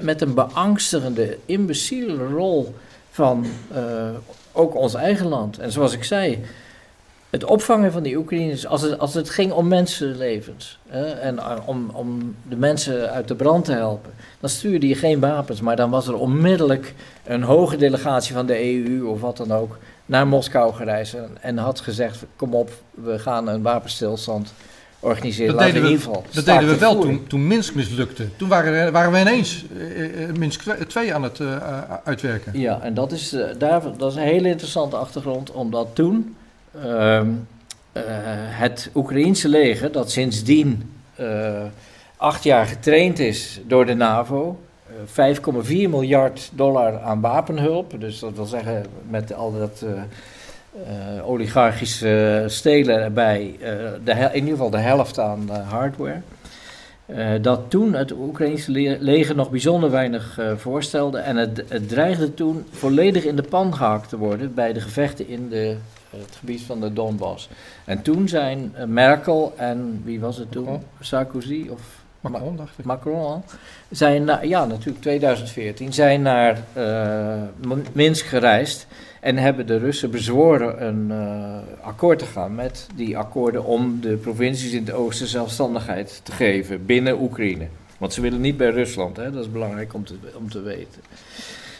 Met 0.00 0.20
een 0.20 0.34
beangstigende, 0.34 1.38
imbeciele 1.46 2.26
rol 2.26 2.74
van 3.10 3.46
eh, 3.72 4.08
ook 4.52 4.74
ons 4.74 4.94
eigen 4.94 5.26
land. 5.26 5.58
En 5.58 5.72
zoals 5.72 5.92
ik 5.92 6.04
zei, 6.04 6.44
het 7.30 7.44
opvangen 7.44 7.92
van 7.92 8.02
die 8.02 8.16
Oekraïners, 8.16 8.66
als 8.66 8.82
het, 8.82 8.98
als 8.98 9.14
het 9.14 9.30
ging 9.30 9.52
om 9.52 9.68
mensenlevens 9.68 10.78
hè, 10.88 11.10
en 11.10 11.38
eh, 11.38 11.56
om, 11.66 11.90
om 11.92 12.36
de 12.48 12.56
mensen 12.56 13.10
uit 13.10 13.28
de 13.28 13.34
brand 13.34 13.64
te 13.64 13.72
helpen, 13.72 14.12
dan 14.40 14.50
stuurde 14.50 14.88
je 14.88 14.94
geen 14.94 15.20
wapens, 15.20 15.60
maar 15.60 15.76
dan 15.76 15.90
was 15.90 16.06
er 16.06 16.14
onmiddellijk 16.14 16.94
een 17.24 17.42
hoge 17.42 17.76
delegatie 17.76 18.34
van 18.34 18.46
de 18.46 18.84
EU 18.84 19.04
of 19.04 19.20
wat 19.20 19.36
dan 19.36 19.52
ook 19.52 19.78
naar 20.06 20.26
Moskou 20.26 20.74
gereisd 20.74 21.16
en 21.40 21.58
had 21.58 21.80
gezegd: 21.80 22.24
kom 22.36 22.54
op, 22.54 22.70
we 22.90 23.18
gaan 23.18 23.48
een 23.48 23.62
wapenstilstand 23.62 24.52
organiseren. 25.00 25.56
Dat 25.56 25.64
deden 25.64 25.82
we, 25.82 25.86
in 25.86 25.92
ieder 25.92 26.04
geval 26.06 26.24
dat 26.32 26.44
deden 26.44 26.68
we 26.68 26.78
wel 26.78 26.94
voeren. 26.94 27.16
toen, 27.16 27.26
toen 27.26 27.46
Minsk 27.46 27.74
mislukte. 27.74 28.26
Toen 28.36 28.48
waren, 28.48 28.92
waren 28.92 29.12
we 29.12 29.20
ineens 29.20 29.64
eh, 29.96 30.36
Minsk 30.38 30.62
2 30.88 31.14
aan 31.14 31.22
het 31.22 31.40
uitwerken. 32.04 32.60
Ja, 32.60 32.80
en 32.80 32.94
dat 32.94 33.12
is, 33.12 33.36
daar, 33.58 33.82
dat 33.96 34.10
is 34.10 34.16
een 34.16 34.22
hele 34.22 34.48
interessante 34.48 34.96
achtergrond, 34.96 35.50
omdat 35.50 35.88
toen 35.92 36.36
ehm, 36.82 37.28
eh, 37.92 38.02
het 38.36 38.90
Oekraïense 38.94 39.48
leger, 39.48 39.92
dat 39.92 40.10
sindsdien 40.10 40.92
acht 42.16 42.42
jaar 42.42 42.66
getraind 42.66 43.18
is 43.18 43.60
door 43.66 43.86
de 43.86 43.94
NAVO, 43.94 44.60
eh, 44.86 44.92
5,4 45.04 45.88
miljard 45.88 46.50
dollar 46.54 47.00
aan 47.00 47.20
wapenhulp, 47.20 48.00
dus 48.00 48.18
dat 48.18 48.34
wil 48.34 48.44
zeggen 48.44 48.86
met 49.08 49.34
al 49.34 49.58
dat 49.58 49.84
eh, 50.72 51.28
oligarchische 51.28 52.44
stelen 52.46 53.02
erbij, 53.02 53.56
eh, 53.60 53.68
de, 54.04 54.12
in 54.12 54.34
ieder 54.34 54.50
geval 54.50 54.70
de 54.70 54.78
helft 54.78 55.18
aan 55.18 55.48
hardware. 55.50 56.20
Eh, 57.06 57.28
dat 57.40 57.60
toen 57.68 57.94
het 57.94 58.12
Oekraïnse 58.12 58.70
le- 58.70 58.96
leger 59.00 59.34
nog 59.34 59.50
bijzonder 59.50 59.90
weinig 59.90 60.38
voorstelde. 60.56 61.18
En 61.18 61.36
het, 61.36 61.64
het 61.68 61.88
dreigde 61.88 62.34
toen 62.34 62.64
volledig 62.70 63.24
in 63.24 63.36
de 63.36 63.42
pan 63.42 63.74
gehakt 63.74 64.08
te 64.08 64.16
worden 64.16 64.54
bij 64.54 64.72
de 64.72 64.80
gevechten 64.80 65.28
in 65.28 65.48
de, 65.48 65.76
het 66.10 66.36
gebied 66.38 66.62
van 66.62 66.80
de 66.80 66.92
Donbass. 66.92 67.48
En 67.84 68.02
toen 68.02 68.28
zijn 68.28 68.74
Merkel 68.86 69.52
en 69.56 70.02
wie 70.04 70.20
was 70.20 70.36
het 70.36 70.52
toen? 70.52 70.64
Macron. 70.64 70.84
Sarkozy 71.00 71.66
of 71.70 71.80
Macron, 72.20 72.56
dacht 72.56 72.78
ik. 72.78 72.84
Macron 72.84 73.20
al, 73.20 73.44
zijn 73.90 74.24
ja 74.42 74.64
natuurlijk 74.64 75.00
2014, 75.00 75.92
zijn 75.92 76.22
naar 76.22 76.58
Minsk 77.92 78.26
gereisd 78.26 78.86
en 79.20 79.36
hebben 79.36 79.66
de 79.66 79.78
Russen 79.78 80.10
bezworen 80.10 80.86
een 80.86 81.10
eh, 81.10 81.86
akkoord 81.86 82.18
te 82.18 82.24
gaan 82.24 82.54
met 82.54 82.86
die 82.94 83.18
akkoorden 83.18 83.64
om 83.64 84.00
de 84.00 84.16
provincies 84.16 84.72
in 84.72 84.84
het 84.84 84.94
oosten 84.94 85.26
zelfstandigheid 85.26 86.20
te 86.24 86.32
geven 86.32 86.86
binnen 86.86 87.20
Oekraïne. 87.20 87.68
Want 87.98 88.12
ze 88.12 88.20
willen 88.20 88.40
niet 88.40 88.56
bij 88.56 88.70
Rusland, 88.70 89.16
hè? 89.16 89.30
dat 89.30 89.44
is 89.44 89.50
belangrijk 89.50 89.94
om 89.94 90.04
te, 90.04 90.14
om 90.34 90.50
te 90.50 90.60
weten. 90.62 91.02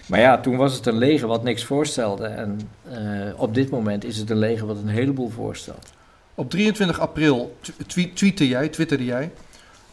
Maar 0.07 0.21
ja, 0.21 0.41
toen 0.41 0.57
was 0.57 0.75
het 0.75 0.87
een 0.87 0.99
leger 0.99 1.29
wat 1.29 1.43
niks 1.43 1.65
voorstelde 1.65 2.27
en 2.27 2.61
eh, 2.91 3.41
op 3.41 3.55
dit 3.55 3.71
moment 3.71 4.05
is 4.05 4.17
het 4.17 4.31
een 4.31 4.39
leger 4.39 4.67
wat 4.67 4.77
een 4.77 4.89
heleboel 4.89 5.29
voorstelt. 5.29 5.93
Op 6.35 6.51
23 6.51 7.01
april 7.01 7.57
tw- 7.61 7.71
twe- 7.87 8.13
tweette 8.13 8.49
jij, 8.49 8.69
twitterde 8.69 9.05
jij... 9.05 9.31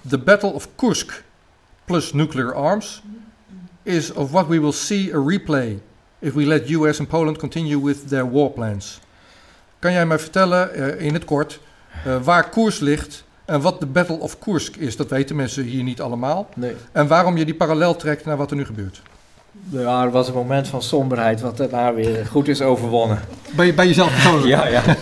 The 0.07 0.17
Battle 0.17 0.53
of 0.53 0.69
Kursk 0.75 1.23
plus 1.85 2.13
nuclear 2.13 2.53
arms 2.53 3.03
is 3.83 4.13
of 4.13 4.31
what 4.31 4.47
we 4.47 4.59
will 4.59 4.71
see 4.71 5.13
a 5.13 5.23
replay 5.27 5.79
if 6.19 6.33
we 6.33 6.45
let 6.45 6.69
US 6.69 6.99
and 6.99 7.07
Poland 7.07 7.37
continue 7.37 7.83
with 7.83 8.07
their 8.07 8.29
war 8.31 8.49
plans. 8.49 8.99
Kan 9.79 9.91
jij 9.91 10.05
mij 10.05 10.19
vertellen 10.19 10.73
eh, 10.73 11.05
in 11.05 11.13
het 11.13 11.25
kort 11.25 11.59
eh, 12.05 12.15
waar 12.23 12.49
Koers 12.49 12.79
ligt 12.79 13.23
en 13.45 13.61
wat 13.61 13.79
de 13.79 13.85
Battle 13.85 14.19
of 14.19 14.39
Kursk 14.39 14.75
is? 14.75 14.95
Dat 14.95 15.09
weten 15.09 15.35
mensen 15.35 15.63
hier 15.63 15.83
niet 15.83 16.01
allemaal. 16.01 16.49
Nee. 16.55 16.75
En 16.91 17.07
waarom 17.07 17.37
je 17.37 17.45
die 17.45 17.55
parallel 17.55 17.95
trekt 17.95 18.25
naar 18.25 18.37
wat 18.37 18.49
er 18.51 18.57
nu 18.57 18.65
gebeurt. 18.65 19.01
Ja, 19.69 20.03
er 20.03 20.11
was 20.11 20.27
een 20.27 20.33
moment 20.33 20.67
van 20.67 20.81
somberheid 20.81 21.41
wat 21.41 21.57
daarna 21.57 21.93
weer 21.93 22.25
goed 22.25 22.47
is 22.47 22.61
overwonnen. 22.61 23.19
Bij, 23.55 23.73
bij 23.73 23.87
jezelf 23.87 24.11
persoonlijk? 24.11 24.47
Ja, 24.47 24.67
ja. 24.67 24.83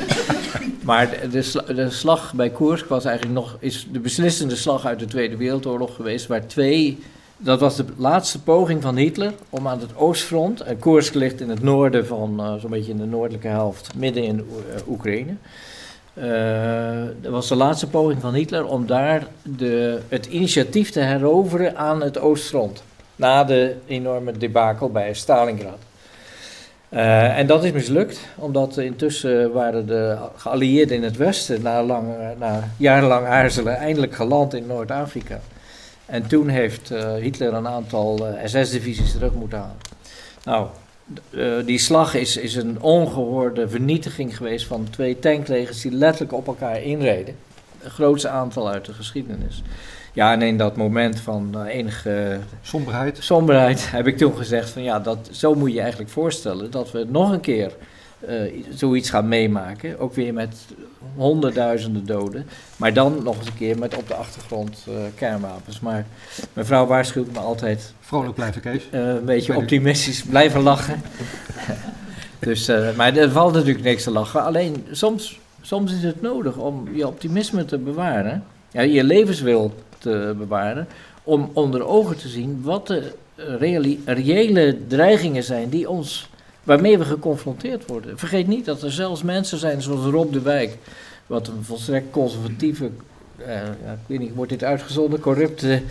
Maar 0.84 1.10
de, 1.10 1.28
de, 1.28 1.42
sla- 1.42 1.62
de 1.74 1.90
slag 1.90 2.34
bij 2.34 2.50
Koersk 2.50 2.86
was 2.86 3.06
eigenlijk 3.06 3.36
nog 3.40 3.58
is 3.60 3.88
de 3.92 4.00
beslissende 4.00 4.56
slag 4.56 4.86
uit 4.86 5.00
de 5.00 5.06
Tweede 5.06 5.38
Wereldoorlog 5.38 5.96
geweest, 5.96 6.28
waar 6.28 6.48
twee. 6.48 7.04
Dat 7.38 7.60
was 7.60 7.76
de 7.76 7.86
laatste 7.98 8.42
poging 8.42 8.82
van 8.82 8.96
Hitler 8.96 9.34
om 9.50 9.68
aan 9.68 9.80
het 9.80 9.98
oostfront. 9.98 10.62
En 10.62 10.80
Koersk 10.80 11.14
ligt 11.14 11.42
in 11.42 11.50
het 11.50 11.62
noorden 11.62 12.08
van, 12.08 12.40
eh, 12.40 12.54
zo'n 12.54 12.70
beetje 12.70 12.92
in 12.92 12.98
de 12.98 13.06
noordelijke 13.06 13.48
helft, 13.48 13.96
midden 13.96 14.24
in 14.24 14.40
eh, 14.40 14.88
Oekraïne. 14.88 15.36
Eh, 16.14 17.04
dat 17.22 17.32
was 17.32 17.48
de 17.48 17.56
laatste 17.56 17.90
poging 17.90 18.22
van 18.22 18.34
Hitler 18.34 18.66
om 18.66 18.86
daar 18.86 19.28
de, 19.44 20.00
het 20.10 20.26
initiatief 20.26 20.92
te 20.92 21.00
heroveren 21.00 21.78
aan 21.78 22.02
het 22.02 22.20
oostfront. 22.20 22.84
Na 23.16 23.44
de 23.44 23.76
enorme 23.86 24.32
debakel 24.32 24.92
bij 24.92 25.14
Stalingrad. 25.14 25.80
Eh, 26.90 27.38
en 27.38 27.48
dat 27.48 27.64
is 27.64 27.72
mislukt, 27.72 28.20
omdat 28.36 28.78
intussen 28.78 29.52
waren 29.52 29.88
de 29.88 30.18
geallieerden 30.36 30.96
in 30.96 31.04
het 31.04 31.18
westen 31.18 31.62
na, 31.62 31.84
lang, 31.84 32.08
eh, 32.14 32.28
na 32.40 32.70
jarenlang 32.78 33.26
aarzelen 33.26 33.78
eindelijk 33.78 34.16
geland 34.16 34.54
in 34.54 34.66
Noord-Afrika. 34.66 35.40
En 36.06 36.28
toen 36.28 36.48
heeft 36.48 36.92
eh, 36.92 37.14
Hitler 37.14 37.54
een 37.54 37.68
aantal 37.68 38.28
eh, 38.28 38.46
SS-divisies 38.46 39.12
terug 39.12 39.34
moeten 39.34 39.58
halen. 39.58 39.76
Nou, 40.44 40.68
eh, 41.30 41.66
die 41.66 41.80
slag 41.80 42.14
is, 42.14 42.38
is 42.38 42.56
een 42.56 42.82
ongehoorde 42.82 43.70
vernietiging 43.70 44.38
geweest 44.38 44.66
van 44.66 44.88
twee 44.90 45.20
tanklegers 45.20 45.82
die 45.82 45.92
letterlijk 45.92 46.34
op 46.34 46.48
elkaar 46.48 46.82
inreden. 46.82 47.36
Het 47.78 47.92
grootste 47.92 48.30
aantal 48.30 48.70
uit 48.70 48.86
de 48.86 48.94
geschiedenis. 48.94 49.64
Ja, 50.14 50.32
en 50.32 50.42
in 50.42 50.58
dat 50.58 50.76
moment 50.76 51.20
van 51.20 51.66
enige 51.66 52.40
Somberheid. 52.62 53.18
somberheid 53.22 53.92
heb 53.92 54.08
ik 54.08 54.18
toen 54.18 54.38
gezegd 54.38 54.70
van 54.70 54.84
ja, 54.84 55.00
dat, 55.00 55.30
zo 55.32 55.56
moet 55.56 55.74
je 55.74 55.82
eigenlijk 55.82 56.10
voorstellen 56.10 56.72
dat 56.72 56.92
we 56.92 57.06
nog 57.10 57.32
een 57.32 57.40
keer 57.40 57.72
eh, 58.28 58.64
zoiets 58.70 59.10
gaan 59.10 59.28
meemaken. 59.28 60.00
Ook 60.00 60.14
weer 60.14 60.34
met 60.34 60.56
honderdduizenden 61.16 62.06
doden. 62.06 62.46
Maar 62.78 62.94
dan 62.94 63.24
nog 63.24 63.38
eens 63.38 63.48
een 63.48 63.58
keer 63.58 63.78
met 63.78 63.98
op 63.98 64.08
de 64.08 64.14
achtergrond 64.14 64.86
eh, 64.88 64.94
kernwapens. 65.16 65.80
Maar 65.80 66.06
mijn 66.54 66.66
vrouw 66.66 66.86
waarschuwt 66.86 67.32
me 67.32 67.40
altijd 67.40 67.94
Vrolijk 68.00 68.36
blijven, 68.36 68.62
Kees. 68.62 68.90
eh, 68.92 69.08
een 69.08 69.26
beetje 69.26 69.56
optimistisch 69.56 70.24
blijven 70.24 70.62
lachen. 70.62 71.02
dus, 72.40 72.72
maar 72.96 73.18
er 73.18 73.32
valt 73.32 73.54
natuurlijk 73.54 73.84
niks 73.84 74.04
te 74.04 74.12
lachen. 74.12 74.44
Alleen 74.44 74.86
soms, 74.92 75.40
soms 75.62 75.94
is 75.94 76.04
het 76.04 76.22
nodig 76.22 76.58
om 76.58 76.96
je 76.96 77.08
optimisme 77.08 77.66
te 77.66 77.78
bewaren. 77.78 78.44
Ja, 78.72 78.82
je 78.82 79.04
levenswil 79.04 79.74
te 79.98 80.36
bewaren. 80.38 80.88
Om 81.24 81.50
onder 81.54 81.86
ogen 81.86 82.18
te 82.18 82.28
zien 82.28 82.62
wat 82.64 82.88
de 82.88 83.12
reële 84.06 84.78
dreigingen 84.88 85.44
zijn 85.44 85.70
die 85.70 85.90
ons, 85.90 86.30
waarmee 86.66 86.98
we 86.98 87.06
geconfronteerd 87.06 87.86
worden. 87.86 88.20
Vergeet 88.20 88.48
niet 88.48 88.66
dat 88.66 88.82
er 88.82 88.92
zelfs 88.92 89.24
mensen 89.24 89.58
zijn 89.58 89.82
zoals 89.82 90.06
Rob 90.06 90.34
de 90.34 90.42
Wijk. 90.42 90.78
Wat 91.28 91.48
een 91.48 91.64
volstrekt 91.64 92.12
conservatieve, 92.12 92.90
eh, 93.38 93.54
ja, 93.56 93.92
ik 93.92 93.98
weet 94.08 94.20
niet, 94.20 94.36
wordt 94.36 94.52
dit 94.52 94.64
uitgezonden, 94.64 95.20
corrupte... 95.20 95.82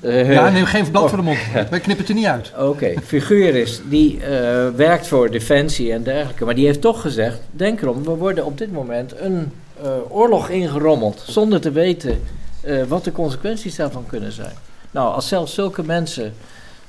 eh, 0.00 0.32
Ja, 0.32 0.50
neem 0.50 0.64
geen 0.64 0.90
blad 0.90 1.08
voor 1.08 1.18
de 1.18 1.24
mond. 1.24 1.38
Wij 1.52 1.64
knippen 1.80 1.96
het 1.96 2.08
er 2.08 2.14
niet 2.14 2.26
uit. 2.26 2.52
Oké, 2.58 2.92
figuur 3.04 3.54
is, 3.54 3.80
die 3.88 4.20
eh, 4.24 4.68
werkt 4.76 5.06
voor 5.06 5.30
defensie 5.30 5.92
en 5.92 6.02
dergelijke. 6.02 6.44
Maar 6.44 6.54
die 6.54 6.66
heeft 6.66 6.80
toch 6.80 7.00
gezegd, 7.00 7.40
denk 7.50 7.80
erom, 7.82 8.04
we 8.04 8.10
worden 8.10 8.44
op 8.44 8.58
dit 8.58 8.72
moment 8.72 9.18
een 9.20 9.52
eh, 9.82 9.90
oorlog 10.08 10.48
ingerommeld. 10.48 11.22
Zonder 11.26 11.60
te 11.60 11.70
weten 11.70 12.20
eh, 12.60 12.82
wat 12.82 13.04
de 13.04 13.12
consequenties 13.12 13.76
daarvan 13.76 14.06
kunnen 14.06 14.32
zijn. 14.32 14.52
Nou, 14.90 15.14
als 15.14 15.28
zelfs 15.28 15.54
zulke 15.54 15.82
mensen 15.82 16.34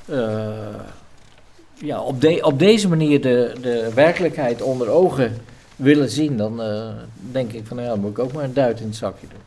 eh, 0.06 0.40
ja, 1.76 2.00
op, 2.02 2.22
de, 2.22 2.40
op 2.42 2.60
deze 2.60 2.90
manier 2.90 3.22
de, 3.22 3.54
de 3.62 3.92
werkelijkheid 3.96 4.62
onder 4.62 4.88
ogen 4.90 5.38
willen 5.76 6.10
zien... 6.10 6.38
dan 6.38 6.62
eh, 6.62 6.88
denk 7.32 7.52
ik 7.52 7.62
van, 7.68 7.76
nou 7.78 7.88
ja, 7.88 7.94
dan 7.94 8.02
moet 8.04 8.12
ik 8.12 8.20
ook 8.20 8.34
maar 8.34 8.44
een 8.44 8.54
duit 8.54 8.80
in 8.80 8.86
het 8.88 8.96
zakje 8.96 9.28
doen. 9.30 9.40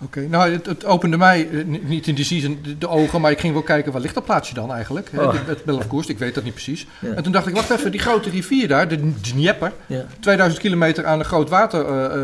Oké, 0.00 0.20
nou, 0.28 0.52
het, 0.52 0.66
het 0.66 0.84
opende 0.84 1.16
mij, 1.16 1.48
eh, 1.50 1.64
ni- 1.64 1.80
niet 1.84 2.06
in 2.06 2.14
de 2.14 2.24
season 2.24 2.58
de, 2.78 2.88
ogen, 2.88 3.20
maar 3.20 3.30
ik 3.30 3.38
ging 3.40 3.52
wel 3.52 3.62
kijken, 3.62 3.92
waar 3.92 4.00
ligt 4.00 4.14
dat 4.14 4.24
plaatsje 4.24 4.54
dan 4.54 4.72
eigenlijk? 4.72 5.10
Oh. 5.16 5.32
Het, 5.32 5.46
het 5.46 5.64
Belfkoerst, 5.64 6.08
ik 6.08 6.18
weet 6.18 6.34
dat 6.34 6.44
niet 6.44 6.52
precies. 6.52 6.86
Ja. 7.00 7.12
En 7.14 7.22
toen 7.22 7.32
dacht 7.32 7.46
ik, 7.46 7.54
wacht 7.54 7.70
even, 7.70 7.90
die 7.90 8.00
grote 8.00 8.30
rivier 8.30 8.68
daar, 8.68 8.88
de 8.88 9.12
Dnieper, 9.20 9.72
Ja. 9.86 10.04
2000 10.20 10.60
kilometer 10.62 11.06
aan 11.06 11.18
een 11.18 11.24
groot 11.24 11.48
water, 11.48 11.84
eh, 11.86 12.22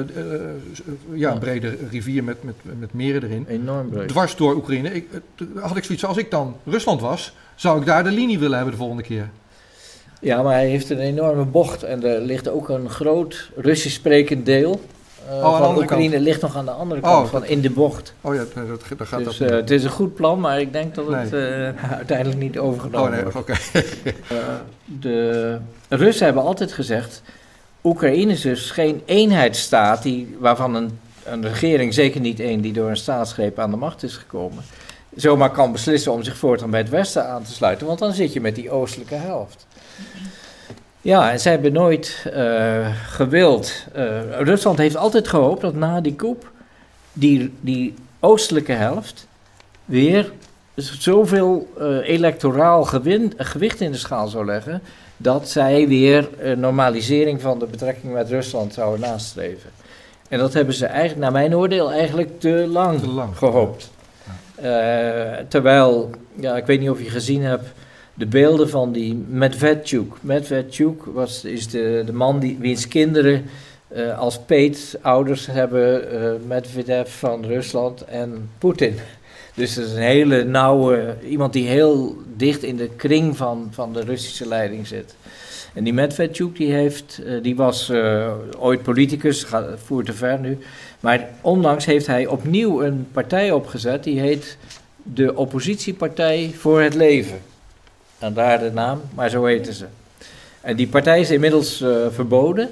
ja, 1.12 1.32
Ja. 1.32 1.38
brede 1.38 1.76
rivier 1.90 2.24
met, 2.24 2.42
met, 2.44 2.54
met 2.78 2.92
meren 2.92 3.22
erin. 3.22 3.46
Enorm 3.48 3.88
breed. 3.88 4.08
Dwars 4.08 4.36
door 4.36 4.54
Oekraïne. 4.54 4.94
Ik, 4.94 5.08
had 5.60 5.76
ik 5.76 5.84
zoiets, 5.84 6.04
als 6.04 6.16
ik 6.16 6.30
dan 6.30 6.56
Rusland 6.64 7.00
was, 7.00 7.34
zou 7.54 7.80
ik 7.80 7.86
daar 7.86 8.04
de 8.04 8.10
linie 8.10 8.38
willen 8.38 8.54
hebben 8.56 8.72
de 8.74 8.80
volgende 8.80 9.02
keer. 9.02 9.28
Ja, 10.20 10.42
maar 10.42 10.52
hij 10.52 10.68
heeft 10.68 10.90
een 10.90 10.98
enorme 10.98 11.44
bocht 11.44 11.82
en 11.82 12.04
er 12.04 12.20
ligt 12.20 12.48
ook 12.48 12.68
een 12.68 12.90
groot 12.90 13.50
Russisch 13.56 13.94
sprekend 13.96 14.46
deel 14.46 14.80
eh, 15.28 15.34
de 15.34 15.40
van 15.64 15.76
Oekraïne 15.78 16.20
ligt 16.20 16.40
nog 16.40 16.56
aan 16.56 16.64
de 16.64 16.70
andere 16.70 17.00
Oh, 17.02 17.06
kant, 17.08 17.28
van 17.28 17.40
dat- 17.40 17.48
in 17.48 17.60
de 17.60 17.70
bocht. 17.70 18.14
Oh 18.20 18.34
ja, 18.34 18.44
dat, 18.54 18.80
dat 18.98 19.08
gaat 19.08 19.24
Dus 19.24 19.36
dat. 19.38 19.48
eh, 19.50 19.56
het 19.56 19.70
is 19.70 19.84
een 19.84 19.90
goed 19.90 20.14
plan, 20.14 20.40
maar 20.40 20.60
ik 20.60 20.72
denk 20.72 20.94
dat 20.94 21.06
het 21.06 21.30
Nee. 21.30 21.46
eh, 21.66 21.92
uiteindelijk 21.96 22.38
niet 22.40 22.58
overgenomen 22.58 23.08
oh 23.08 23.14
nee, 23.14 23.22
wordt. 23.22 23.36
oké. 23.36 23.54
De 25.00 25.58
Russen 25.88 26.24
hebben 26.24 26.42
altijd 26.42 26.72
gezegd, 26.72 27.22
Oekraïne 27.84 28.32
is 28.32 28.40
dus 28.40 28.70
geen 28.70 29.02
eenheidsstaat 29.04 30.02
die, 30.02 30.36
waarvan 30.40 30.74
een, 30.74 30.98
een 31.24 31.42
regering, 31.42 31.94
zeker 31.94 32.20
niet 32.20 32.40
één 32.40 32.60
die 32.60 32.72
door 32.72 32.88
een 32.90 32.96
staatsgreep 32.96 33.58
aan 33.58 33.70
de 33.70 33.76
macht 33.76 34.02
is 34.02 34.16
gekomen, 34.16 34.62
zomaar 35.16 35.50
kan 35.50 35.72
beslissen 35.72 36.12
om 36.12 36.22
zich 36.22 36.36
voortaan 36.36 36.70
bij 36.70 36.80
het 36.80 36.88
Westen 36.88 37.28
aan 37.28 37.42
te 37.42 37.52
sluiten, 37.52 37.86
want 37.86 37.98
dan 37.98 38.12
zit 38.12 38.32
je 38.32 38.40
met 38.40 38.54
die 38.54 38.70
oostelijke 38.70 39.14
helft. 39.14 39.66
Ja, 41.00 41.30
en 41.32 41.40
zij 41.40 41.52
hebben 41.52 41.72
nooit 41.72 42.26
eh, 42.32 42.88
gewild. 43.06 43.72
eh, 43.92 44.40
Rusland 44.40 44.78
heeft 44.78 44.96
altijd 44.96 45.28
gehoopt 45.28 45.60
dat 45.60 45.74
na 45.74 46.00
die 46.00 46.16
coup 46.16 46.50
die, 47.12 47.52
die 47.60 47.94
oostelijke 48.20 48.72
helft 48.72 49.26
weer 49.84 50.32
zoveel 50.74 51.68
eh, 51.78 52.08
electoraal 52.08 52.84
gewin, 52.84 53.32
gewicht 53.36 53.80
in 53.80 53.92
de 53.92 53.98
schaal 53.98 54.28
zou 54.28 54.44
leggen 54.44 54.82
dat 55.16 55.48
zij 55.48 55.88
weer 55.88 56.28
een 56.38 56.60
normalisering 56.60 57.40
van 57.40 57.58
de 57.58 57.66
betrekking 57.66 58.12
met 58.12 58.28
Rusland 58.28 58.74
zouden 58.74 59.08
nastreven. 59.08 59.70
En 60.28 60.38
dat 60.38 60.52
hebben 60.52 60.74
ze 60.74 60.86
eigenlijk, 60.86 61.20
naar 61.20 61.32
mijn 61.32 61.56
oordeel, 61.56 61.92
eigenlijk 61.92 62.40
te 62.40 62.66
lang, 62.68 63.00
Te 63.00 63.08
lang. 63.08 63.36
gehoopt. 63.36 63.90
Eh, 64.54 65.32
terwijl, 65.48 66.10
ja, 66.34 66.56
ik 66.56 66.66
weet 66.66 66.80
niet 66.80 66.90
of 66.90 67.02
je 67.02 67.10
gezien 67.10 67.42
hebt, 67.42 67.68
de 68.14 68.26
beelden 68.26 68.68
van 68.68 68.92
die 68.92 69.14
Medvedchuk. 69.28 70.12
Medvedchuk 70.20 71.04
was, 71.04 71.44
is 71.44 71.68
de, 71.68 72.02
de 72.06 72.12
man 72.12 72.38
die, 72.38 72.56
wiens 72.60 72.88
kinderen 72.88 73.44
eh, 73.88 74.18
als 74.18 74.38
peetouders 74.46 75.46
hebben 75.46 76.10
eh, 76.10 76.30
Medvedev 76.46 77.10
van 77.10 77.44
Rusland 77.44 78.04
en 78.04 78.50
Poetin. 78.58 78.94
Dus 79.54 79.74
dat 79.74 79.84
is 79.84 79.92
een 79.92 80.02
hele 80.02 80.44
nauwe, 80.44 81.16
iemand 81.28 81.52
die 81.52 81.68
heel 81.68 82.16
dicht 82.36 82.62
in 82.62 82.76
de 82.76 82.90
kring 82.96 83.36
van, 83.36 83.68
van 83.70 83.92
de 83.92 84.00
Russische 84.00 84.48
leiding 84.48 84.86
zit. 84.86 85.14
En 85.74 85.84
die 85.84 85.92
Medvedchuk, 85.92 86.56
die, 86.56 86.72
heeft, 86.72 87.22
die 87.42 87.56
was 87.56 87.92
ooit 88.58 88.82
politicus, 88.82 89.44
gaat, 89.44 89.66
voert 89.84 90.06
te 90.06 90.12
ver 90.12 90.40
nu. 90.40 90.58
Maar 91.04 91.28
onlangs 91.40 91.84
heeft 91.84 92.06
hij 92.06 92.26
opnieuw 92.26 92.82
een 92.82 93.08
partij 93.12 93.50
opgezet, 93.50 94.04
die 94.04 94.20
heet 94.20 94.56
de 95.02 95.36
Oppositiepartij 95.36 96.54
voor 96.56 96.80
het 96.80 96.94
Leven. 96.94 97.40
En 98.18 98.34
daar 98.34 98.58
de 98.58 98.70
naam, 98.72 99.00
maar 99.14 99.30
zo 99.30 99.44
heten 99.44 99.72
ze. 99.72 99.86
En 100.60 100.76
die 100.76 100.86
partij 100.86 101.20
is 101.20 101.30
inmiddels 101.30 101.80
eh, 101.80 102.06
verboden. 102.10 102.70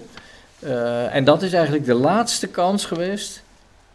Eh, 0.58 1.14
en 1.14 1.24
dat 1.24 1.42
is 1.42 1.52
eigenlijk 1.52 1.84
de 1.84 1.94
laatste 1.94 2.46
kans 2.46 2.84
geweest 2.84 3.42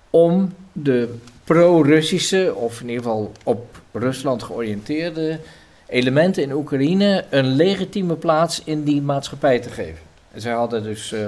om 0.09 0.53
de 0.71 1.15
pro-Russische, 1.43 2.53
of 2.55 2.81
in 2.81 2.89
ieder 2.89 3.03
geval 3.03 3.31
op 3.43 3.81
Rusland 3.91 4.43
georiënteerde 4.43 5.39
elementen 5.87 6.43
in 6.43 6.51
Oekraïne 6.51 7.25
een 7.29 7.55
legitieme 7.55 8.15
plaats 8.15 8.61
in 8.63 8.83
die 8.83 9.01
maatschappij 9.01 9.59
te 9.59 9.69
geven. 9.69 10.01
En 10.31 10.41
zij 10.41 10.53
hadden 10.53 10.83
dus 10.83 11.11
eh, 11.11 11.27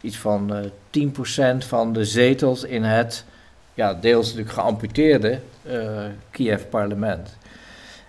iets 0.00 0.16
van 0.16 0.54
eh 0.54 0.64
10% 0.90 1.66
van 1.66 1.92
de 1.92 2.04
zetels 2.04 2.64
in 2.64 2.82
het, 2.82 3.24
ja, 3.74 3.94
deels 3.94 4.26
natuurlijk 4.26 4.54
geamputeerde 4.54 5.38
eh, 5.62 6.04
Kiev-parlement. 6.30 7.36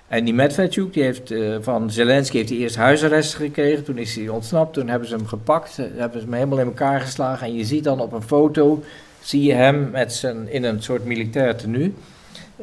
En 0.08 0.24
die 0.26 0.34
Medvedchuk, 0.34 0.94
die 0.94 1.04
heeft 1.04 1.32
eh, 1.32 1.56
van 1.62 1.92
Zelensky 1.92 2.38
heeft 2.38 2.50
hij 2.50 2.58
eerst 2.58 2.76
huisarrest 2.76 3.34
gekregen. 3.36 3.84
Toen 3.84 3.98
is 3.98 4.16
hij 4.16 4.28
ontsnapt. 4.28 4.74
Toen 4.74 4.88
hebben 4.88 5.08
ze 5.08 5.16
hem 5.16 5.28
gepakt. 5.28 5.80
eh, 5.80 5.86
hebben 5.96 6.20
ze 6.20 6.26
hem 6.26 6.34
helemaal 6.36 6.60
in 6.60 6.66
elkaar 6.66 7.02
geslagen. 7.02 7.48
En 7.48 7.56
je 7.56 7.66
ziet 7.66 7.84
dan 7.84 8.00
op 8.02 8.12
een 8.12 8.22
foto, 8.22 8.84
zie 9.22 9.44
je 9.44 9.54
hem 9.54 9.90
met 9.92 10.14
zijn, 10.14 10.50
in 10.52 10.64
een 10.64 10.82
soort 10.84 11.06
militair 11.06 11.56
tenue. 11.56 11.94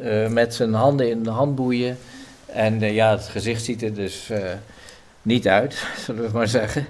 eh, 0.01 0.27
met 0.27 0.55
zijn 0.55 0.73
handen 0.73 1.09
in 1.09 1.23
de 1.23 1.29
handboeien. 1.29 1.97
En 2.45 2.81
eh, 2.81 2.93
ja, 2.95 3.11
het 3.11 3.23
gezicht 3.27 3.63
ziet 3.63 3.81
er 3.83 3.93
dus 3.93 4.29
eh, 4.29 4.39
niet 5.21 5.47
uit, 5.47 5.83
zullen 6.05 6.23
we 6.23 6.29
maar 6.33 6.47
zeggen. 6.47 6.87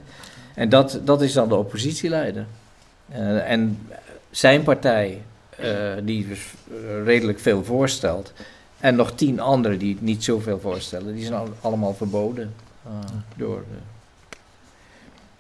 En 0.58 0.70
dat, 0.70 1.00
dat 1.04 1.22
is 1.22 1.34
dan 1.34 1.50
de 1.50 1.56
oppositieleider. 1.56 2.46
Eh, 3.10 3.52
en 3.52 3.88
zijn 4.32 4.64
partij, 4.64 5.22
eh, 5.50 5.72
die 6.04 6.28
dus 6.28 6.54
eh, 6.72 7.04
redelijk 7.04 7.40
veel 7.40 7.64
voorstelt, 7.64 8.34
en 8.80 8.96
nog 8.96 9.12
tien 9.12 9.40
anderen 9.40 9.78
die 9.78 9.98
niet 10.00 10.24
zoveel 10.24 10.60
voorstellen, 10.60 11.16
die 11.16 11.26
zijn 11.26 11.40
al- 11.40 11.54
allemaal 11.62 11.94
verboden 11.94 12.54
door, 13.36 13.64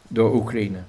door 0.07 0.33
Oekraïne. 0.35 0.79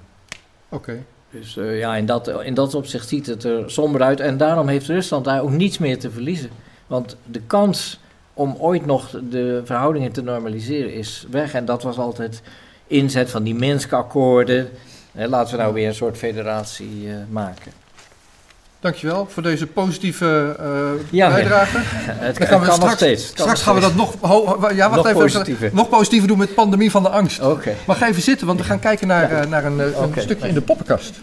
Oké. 0.68 1.04
Dus 1.30 1.54
ja, 1.54 1.96
in 1.96 2.06
dat, 2.06 2.28
in 2.42 2.54
dat 2.54 2.74
opzicht 2.74 3.08
ziet 3.08 3.26
het 3.26 3.44
er 3.44 3.70
somber 3.70 4.02
uit. 4.02 4.20
En 4.20 4.36
daarom 4.36 4.68
heeft 4.68 4.86
Rusland 4.86 5.24
daar 5.24 5.42
ook 5.42 5.50
niets 5.50 5.78
meer 5.78 5.98
te 5.98 6.10
verliezen. 6.10 6.50
Want 6.86 7.16
de 7.24 7.40
kans 7.46 8.00
om 8.34 8.56
ooit 8.58 8.86
nog 8.86 9.20
de 9.30 9.62
verhoudingen 9.64 10.12
te 10.12 10.22
normaliseren 10.22 10.92
is 10.92 11.26
weg. 11.30 11.54
En 11.54 11.64
dat 11.64 11.82
was 11.82 11.98
altijd 11.98 12.42
inzet 12.88 13.30
van 13.30 13.42
die 13.42 13.54
Minsk-akkoorden. 13.54 14.70
Hè, 15.12 15.28
laten 15.28 15.56
we 15.56 15.62
nou 15.62 15.74
weer 15.74 15.88
een 15.88 15.94
soort 15.94 16.16
federatie 16.16 17.08
eh, 17.08 17.14
maken. 17.30 17.72
Dankjewel 18.80 19.26
voor 19.30 19.42
deze 19.42 19.66
positieve 19.66 20.56
eh, 20.58 21.10
Ja, 21.10 21.28
bijdrage. 21.28 21.78
Het, 22.26 22.38
kan 22.38 22.46
straks, 22.46 22.78
nog 22.78 22.92
steeds. 22.92 23.26
Straks 23.26 23.50
nog 23.50 23.62
gaan 23.62 23.74
we 23.74 23.80
dat 23.80 23.94
nog, 23.94 24.14
ja, 24.74 24.90
wacht 24.90 24.96
Nog 24.96 25.06
even, 25.06 25.20
positiever. 25.20 25.70
nog 25.72 25.88
positiever 25.88 26.28
doen 26.28 26.38
met 26.38 26.54
pandemie 26.54 26.90
van 26.90 27.02
de 27.02 27.08
angst. 27.08 27.40
Oké. 27.40 27.74
Maar 27.86 27.96
ga 27.96 28.08
even 28.08 28.22
zitten, 28.22 28.46
want 28.46 28.58
we 28.58 28.64
gaan 28.64 28.78
kijken 28.78 29.06
naar, 29.06 29.30
eh, 29.30 29.48
naar 29.48 29.64
een, 29.64 29.80
eh, 29.80 29.86
een 29.86 30.12
stukje 30.16 30.48
in 30.48 30.54
de 30.54 30.60
poppenkast. 30.60 31.20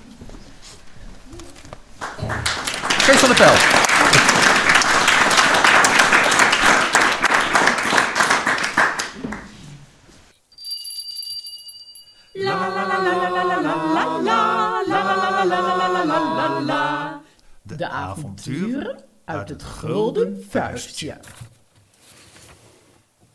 Kees 3.06 3.16
van 3.16 3.30
der 3.30 3.38
Pijl. 3.38 3.85
De 17.78 17.88
avonturen 17.88 19.04
uit 19.26 19.50
het 19.50 19.64
gulden 19.64 20.46
vuistje. 20.50 21.18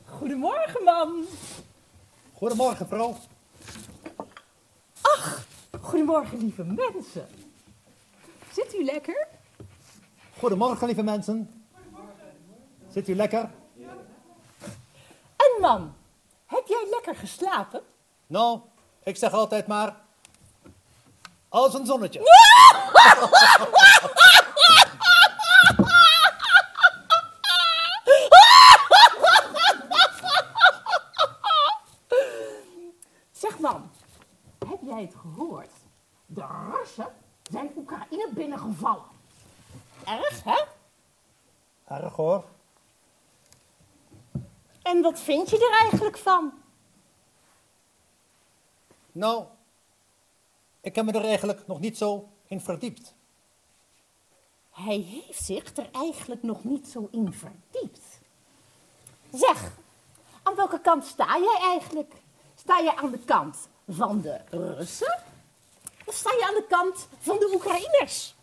Goedemorgen, 0.04 0.84
man. 0.84 1.24
Goedemorgen, 2.32 2.86
vrouw. 2.86 3.16
Goedemorgen, 5.80 6.38
lieve 6.38 6.64
mensen. 6.64 7.26
Zit 8.52 8.74
u 8.74 8.84
lekker? 8.84 9.26
Goedemorgen, 10.38 10.86
lieve 10.86 11.02
mensen. 11.02 11.64
Zit 12.92 13.08
u 13.08 13.14
lekker? 13.14 13.50
En 15.36 15.60
man, 15.60 15.94
heb 16.46 16.66
jij 16.66 16.86
lekker 16.90 17.16
geslapen? 17.16 17.82
Nou, 18.26 18.60
ik 19.02 19.16
zeg 19.16 19.32
altijd 19.32 19.66
maar... 19.66 20.08
Als 21.50 21.74
een 21.74 21.86
zonnetje. 21.86 22.20
Zeg 33.32 33.58
man, 33.58 33.90
heb 34.68 34.78
jij 34.82 35.02
het 35.02 35.14
gehoord? 35.14 35.70
De 36.26 36.44
Russen 36.70 37.14
zijn 37.42 37.70
Oekraïne 37.76 38.28
binnengevallen. 38.34 39.04
Erg, 40.04 40.44
hè? 40.44 40.64
Erg 41.84 42.16
hoor. 42.16 42.44
En 44.82 45.02
wat 45.02 45.20
vind 45.20 45.50
je 45.50 45.68
er 45.70 45.80
eigenlijk 45.80 46.18
van? 46.18 46.52
Nou, 49.12 49.44
ik 50.80 50.94
heb 50.94 51.04
me 51.04 51.12
er 51.12 51.24
eigenlijk 51.24 51.66
nog 51.66 51.80
niet 51.80 51.98
zo 51.98 52.28
in 52.46 52.60
verdiept. 52.60 53.14
Hij 54.70 54.96
heeft 54.98 55.44
zich 55.44 55.76
er 55.76 55.88
eigenlijk 55.92 56.42
nog 56.42 56.64
niet 56.64 56.88
zo 56.88 57.08
in 57.10 57.32
verdiept. 57.32 58.20
Zeg, 59.32 59.72
aan 60.42 60.54
welke 60.54 60.80
kant 60.80 61.04
sta 61.04 61.38
jij 61.38 61.58
eigenlijk? 61.60 62.12
Sta 62.54 62.78
je 62.78 62.96
aan 62.96 63.10
de 63.10 63.18
kant 63.18 63.68
van 63.88 64.20
de 64.20 64.40
Russen? 64.50 65.22
Of 66.04 66.14
sta 66.14 66.30
je 66.30 66.46
aan 66.48 66.54
de 66.54 66.66
kant 66.68 67.08
van 67.18 67.38
de 67.38 67.50
Oekraïners? 67.54 68.34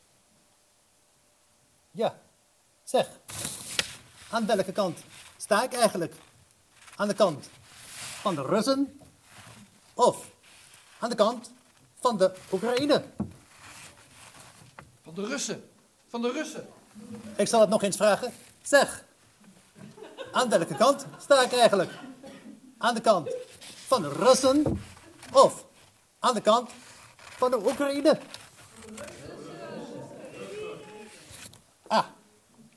Ja, 1.92 2.20
zeg. 2.84 3.10
Aan 4.30 4.46
welke 4.46 4.72
kant 4.72 5.00
sta 5.38 5.64
ik 5.64 5.74
eigenlijk? 5.74 6.16
Aan 6.96 7.08
de 7.08 7.14
kant 7.14 7.50
van 8.22 8.36
de 8.36 8.42
Russen? 8.42 9.00
Of 9.94 10.26
aan 11.00 11.10
de 11.10 11.16
kant 11.16 11.52
van 12.00 12.18
de 12.18 12.32
Oekraïne? 12.52 13.04
Van 15.04 15.14
de 15.14 15.26
Russen. 15.26 15.70
Van 16.08 16.22
de 16.22 16.32
Russen. 16.32 16.70
Ik 17.36 17.48
zal 17.48 17.62
het 17.62 17.70
nog 17.70 17.84
eens 17.84 17.95
vragen. 17.95 18.34
Zeg, 18.62 19.04
aan 20.32 20.50
welke 20.50 20.76
kant 20.76 21.06
sta 21.22 21.41
ik 21.41 21.54
eigenlijk? 21.54 21.91
Aan 22.78 22.95
de 22.95 23.02
kant 23.02 23.30
van 23.88 24.02
de 24.02 24.10
Russen 24.10 24.82
of 25.34 25.66
aan 26.20 26.34
de 26.34 26.41
kant 26.41 26.70
van 27.18 27.52
de 27.52 27.58
Oekraïne? 27.58 28.20
Ah, 31.88 32.06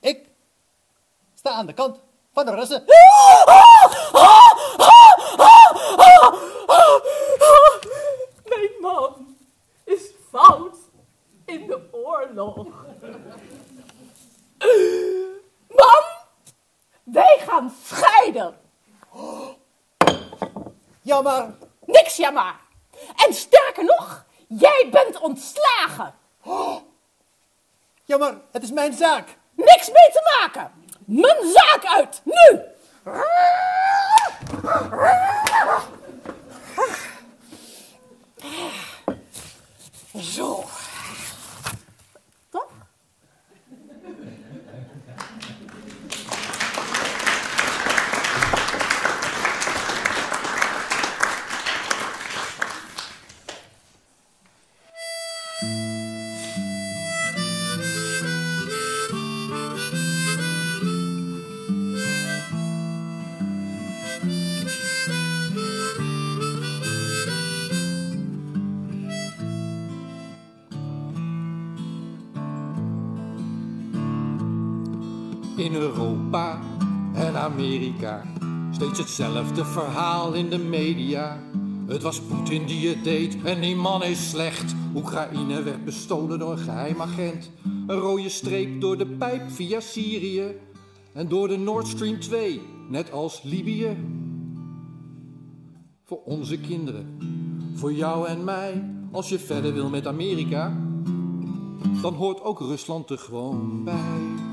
ik 0.01 0.29
sta 1.35 1.51
aan 1.51 1.67
de 1.67 1.73
kant 1.73 1.99
van 2.33 2.45
de 2.45 2.55
Russen. 2.55 2.85
Man 8.91 9.37
is 9.85 10.11
fout 10.31 10.77
in 11.45 11.67
de 11.67 11.89
oorlog. 11.93 12.67
Man, 15.69 16.05
wij 17.03 17.39
gaan 17.47 17.75
scheiden. 17.85 18.57
Ja, 21.03 21.23
maar 21.23 21.55
Niks 21.85 22.17
jammer. 22.17 22.55
En 23.17 23.35
sterker 23.35 23.85
nog, 23.85 24.25
jij 24.47 24.89
bent 24.91 25.21
ontslagen. 25.21 26.15
Ja, 28.05 28.17
maar 28.19 28.35
het 28.51 28.63
is 28.63 28.71
mijn 28.71 28.93
zaak. 28.93 29.37
Niks 29.55 29.87
mee 29.87 30.11
te 30.13 30.39
maken. 30.41 30.73
Mijn 31.05 31.53
zaak 31.53 31.85
uit, 31.85 32.23
nu. 32.25 32.61
Zo. 40.15 40.47
Toch? 40.47 40.80
In 75.61 75.75
Europa 75.75 76.61
en 77.15 77.37
Amerika. 77.37 78.23
Steeds 78.71 78.99
hetzelfde 78.99 79.65
verhaal 79.65 80.33
in 80.33 80.51
de 80.51 80.59
media. 80.59 81.43
Het 81.87 82.03
was 82.03 82.21
Poetin 82.21 82.67
die 82.67 82.89
het 82.89 83.05
deed 83.05 83.37
en 83.45 83.61
die 83.61 83.77
man 83.77 84.03
is 84.03 84.31
slecht. 84.31 84.75
Oekraïne 84.95 85.63
werd 85.63 85.85
bestolen 85.85 86.39
door 86.39 86.53
een 86.53 86.59
geheim 86.59 87.01
agent. 87.01 87.51
Een 87.87 87.99
rode 87.99 88.29
streep 88.29 88.81
door 88.81 88.99
de 88.99 89.07
pijp 89.07 89.51
via 89.51 89.81
Syrië. 89.81 90.45
En 91.13 91.29
door 91.29 91.49
de 91.49 91.59
Nord 91.59 91.87
Stream 91.87 92.21
2, 92.21 92.61
net 92.89 93.13
als 93.13 93.43
Libië. 93.43 93.97
Voor 96.05 96.23
onze 96.25 96.61
kinderen, 96.61 97.19
voor 97.75 97.93
jou 97.93 98.27
en 98.27 98.45
mij. 98.45 98.85
Als 99.13 99.29
je 99.29 99.39
verder 99.39 99.73
wil 99.73 99.89
met 99.89 100.07
Amerika, 100.07 100.77
dan 102.03 102.15
hoort 102.15 102.43
ook 102.43 102.59
Rusland 102.59 103.11
er 103.11 103.19
gewoon 103.19 103.85
bij. 103.85 104.49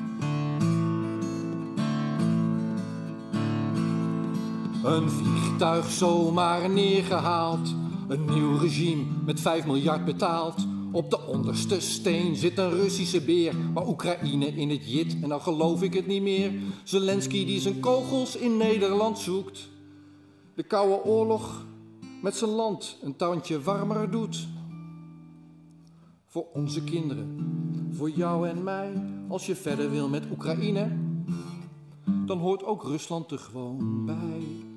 Een 4.88 5.10
vliegtuig 5.10 5.92
zomaar 5.92 6.70
neergehaald. 6.70 7.76
Een 8.08 8.26
nieuw 8.26 8.58
regime 8.58 9.04
met 9.26 9.40
5 9.40 9.66
miljard 9.66 10.06
betaald. 10.06 10.68
Op 10.92 11.10
de 11.10 11.22
onderste 11.28 11.82
steen 11.82 12.36
zit 12.36 12.58
een 12.58 12.70
Russische 12.70 13.22
beer. 13.22 13.56
Maar 13.74 13.88
Oekraïne 13.88 14.46
in 14.46 14.70
het 14.70 14.92
jit 14.92 15.18
en 15.22 15.30
dan 15.30 15.42
geloof 15.42 15.82
ik 15.82 15.94
het 15.94 16.08
niet 16.08 16.22
meer. 16.22 16.52
Zelensky 16.84 17.46
die 17.46 17.60
zijn 17.60 17.80
kogels 17.80 18.36
in 18.36 18.58
Nederland 18.58 19.18
zoekt. 19.18 19.70
De 20.56 20.64
koude 20.64 21.04
oorlog 21.04 21.66
met 22.22 22.36
zijn 22.36 22.52
land 22.52 22.98
een 23.02 23.16
tandje 23.16 23.62
warmer 23.62 24.12
doet. 24.12 24.48
Voor 26.26 26.46
onze 26.54 26.84
kinderen, 26.84 27.38
voor 27.92 28.10
jou 28.10 28.48
en 28.48 28.64
mij. 28.64 29.04
Als 29.28 29.46
je 29.46 29.56
verder 29.56 29.92
wil 29.92 30.10
met 30.10 30.24
Oekraïne, 30.32 30.98
dan 32.26 32.38
hoort 32.38 32.64
ook 32.64 32.84
Rusland 32.84 33.32
er 33.32 33.40
gewoon 33.40 34.06
bij. 34.06 34.76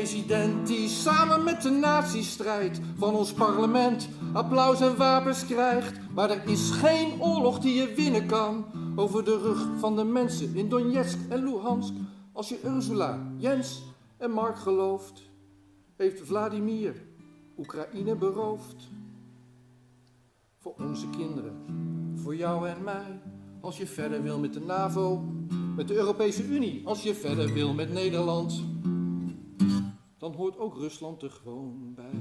President 0.00 0.66
die 0.66 0.88
samen 0.88 1.44
met 1.44 1.62
de 1.62 1.70
natie 1.70 2.22
strijdt, 2.22 2.80
van 2.96 3.14
ons 3.14 3.32
parlement 3.32 4.08
applaus 4.32 4.80
en 4.80 4.96
wapens 4.96 5.46
krijgt. 5.46 5.98
Maar 6.14 6.30
er 6.30 6.48
is 6.48 6.70
geen 6.70 7.22
oorlog 7.22 7.58
die 7.58 7.74
je 7.74 7.94
winnen 7.94 8.26
kan, 8.26 8.64
over 8.96 9.24
de 9.24 9.38
rug 9.38 9.68
van 9.78 9.96
de 9.96 10.04
mensen 10.04 10.54
in 10.54 10.68
Donetsk 10.68 11.18
en 11.28 11.44
Luhansk. 11.44 11.92
Als 12.32 12.48
je 12.48 12.60
Ursula, 12.64 13.32
Jens 13.36 13.82
en 14.16 14.30
Mark 14.30 14.58
gelooft, 14.58 15.22
heeft 15.96 16.20
Vladimir 16.20 16.94
Oekraïne 17.58 18.16
beroofd. 18.16 18.88
Voor 20.58 20.74
onze 20.78 21.10
kinderen, 21.10 21.54
voor 22.14 22.36
jou 22.36 22.68
en 22.68 22.82
mij, 22.84 23.20
als 23.60 23.78
je 23.78 23.86
verder 23.86 24.22
wil 24.22 24.38
met 24.38 24.52
de 24.52 24.60
NAVO, 24.60 25.24
met 25.76 25.88
de 25.88 25.94
Europese 25.94 26.44
Unie, 26.44 26.82
als 26.84 27.02
je 27.02 27.14
verder 27.14 27.52
wil 27.52 27.74
met 27.74 27.92
Nederland, 27.92 28.62
dan 30.20 30.34
hoort 30.34 30.58
ook 30.58 30.76
Rusland 30.76 31.22
er 31.22 31.30
gewoon 31.30 31.94
bij. 31.94 32.20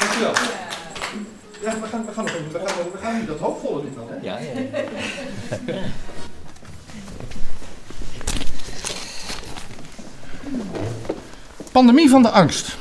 Dankjewel. 0.00 0.32
Ja, 1.62 1.80
we 1.80 1.86
gaan, 1.86 2.06
we 2.06 2.12
gaan, 2.12 2.24
nog 2.24 2.34
even- 2.34 2.52
we 2.52 2.58
gaan, 2.58 2.90
we 2.92 2.98
gaan 2.98 3.18
nu 3.18 3.26
dat 3.26 3.38
hoopvolle 3.38 3.82
doen 3.82 3.94
dan, 3.94 4.08
hè? 4.08 4.16
Ja, 4.22 4.38
ja. 4.38 4.52
Pandemie 11.72 12.08
van 12.10 12.22
de 12.22 12.30
angst. 12.30 12.77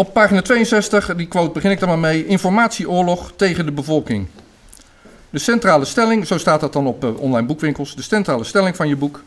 Op 0.00 0.12
pagina 0.12 0.42
62, 0.42 1.14
die 1.16 1.26
quote 1.26 1.52
begin 1.52 1.70
ik 1.70 1.80
dan 1.80 1.88
maar 1.88 1.98
mee. 1.98 2.26
Informatieoorlog 2.26 3.32
tegen 3.36 3.66
de 3.66 3.72
bevolking. 3.72 4.26
De 5.30 5.38
centrale 5.38 5.84
stelling, 5.84 6.26
zo 6.26 6.38
staat 6.38 6.60
dat 6.60 6.72
dan 6.72 6.86
op 6.86 7.04
eh, 7.04 7.18
online 7.18 7.46
boekwinkels. 7.46 7.94
De 7.96 8.02
centrale 8.02 8.44
stelling 8.44 8.76
van 8.76 8.88
je 8.88 8.96
boek. 8.96 9.22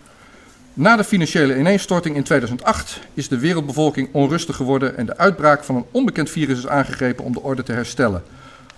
Na 0.74 0.96
de 0.96 1.04
financiële 1.04 1.58
ineenstorting 1.58 2.16
in 2.16 2.24
2008 2.24 3.00
is 3.14 3.28
de 3.28 3.38
wereldbevolking 3.38 4.10
onrustig 4.12 4.56
geworden 4.56 4.98
en 4.98 5.06
de 5.06 5.18
uitbraak 5.18 5.64
van 5.64 5.76
een 5.76 5.86
onbekend 5.92 6.30
virus 6.30 6.58
is 6.58 6.68
aangegrepen 6.68 7.26
om 7.26 7.34
de 7.34 7.42
orde 7.42 7.64
te 7.64 7.72
herstellen. 7.72 8.24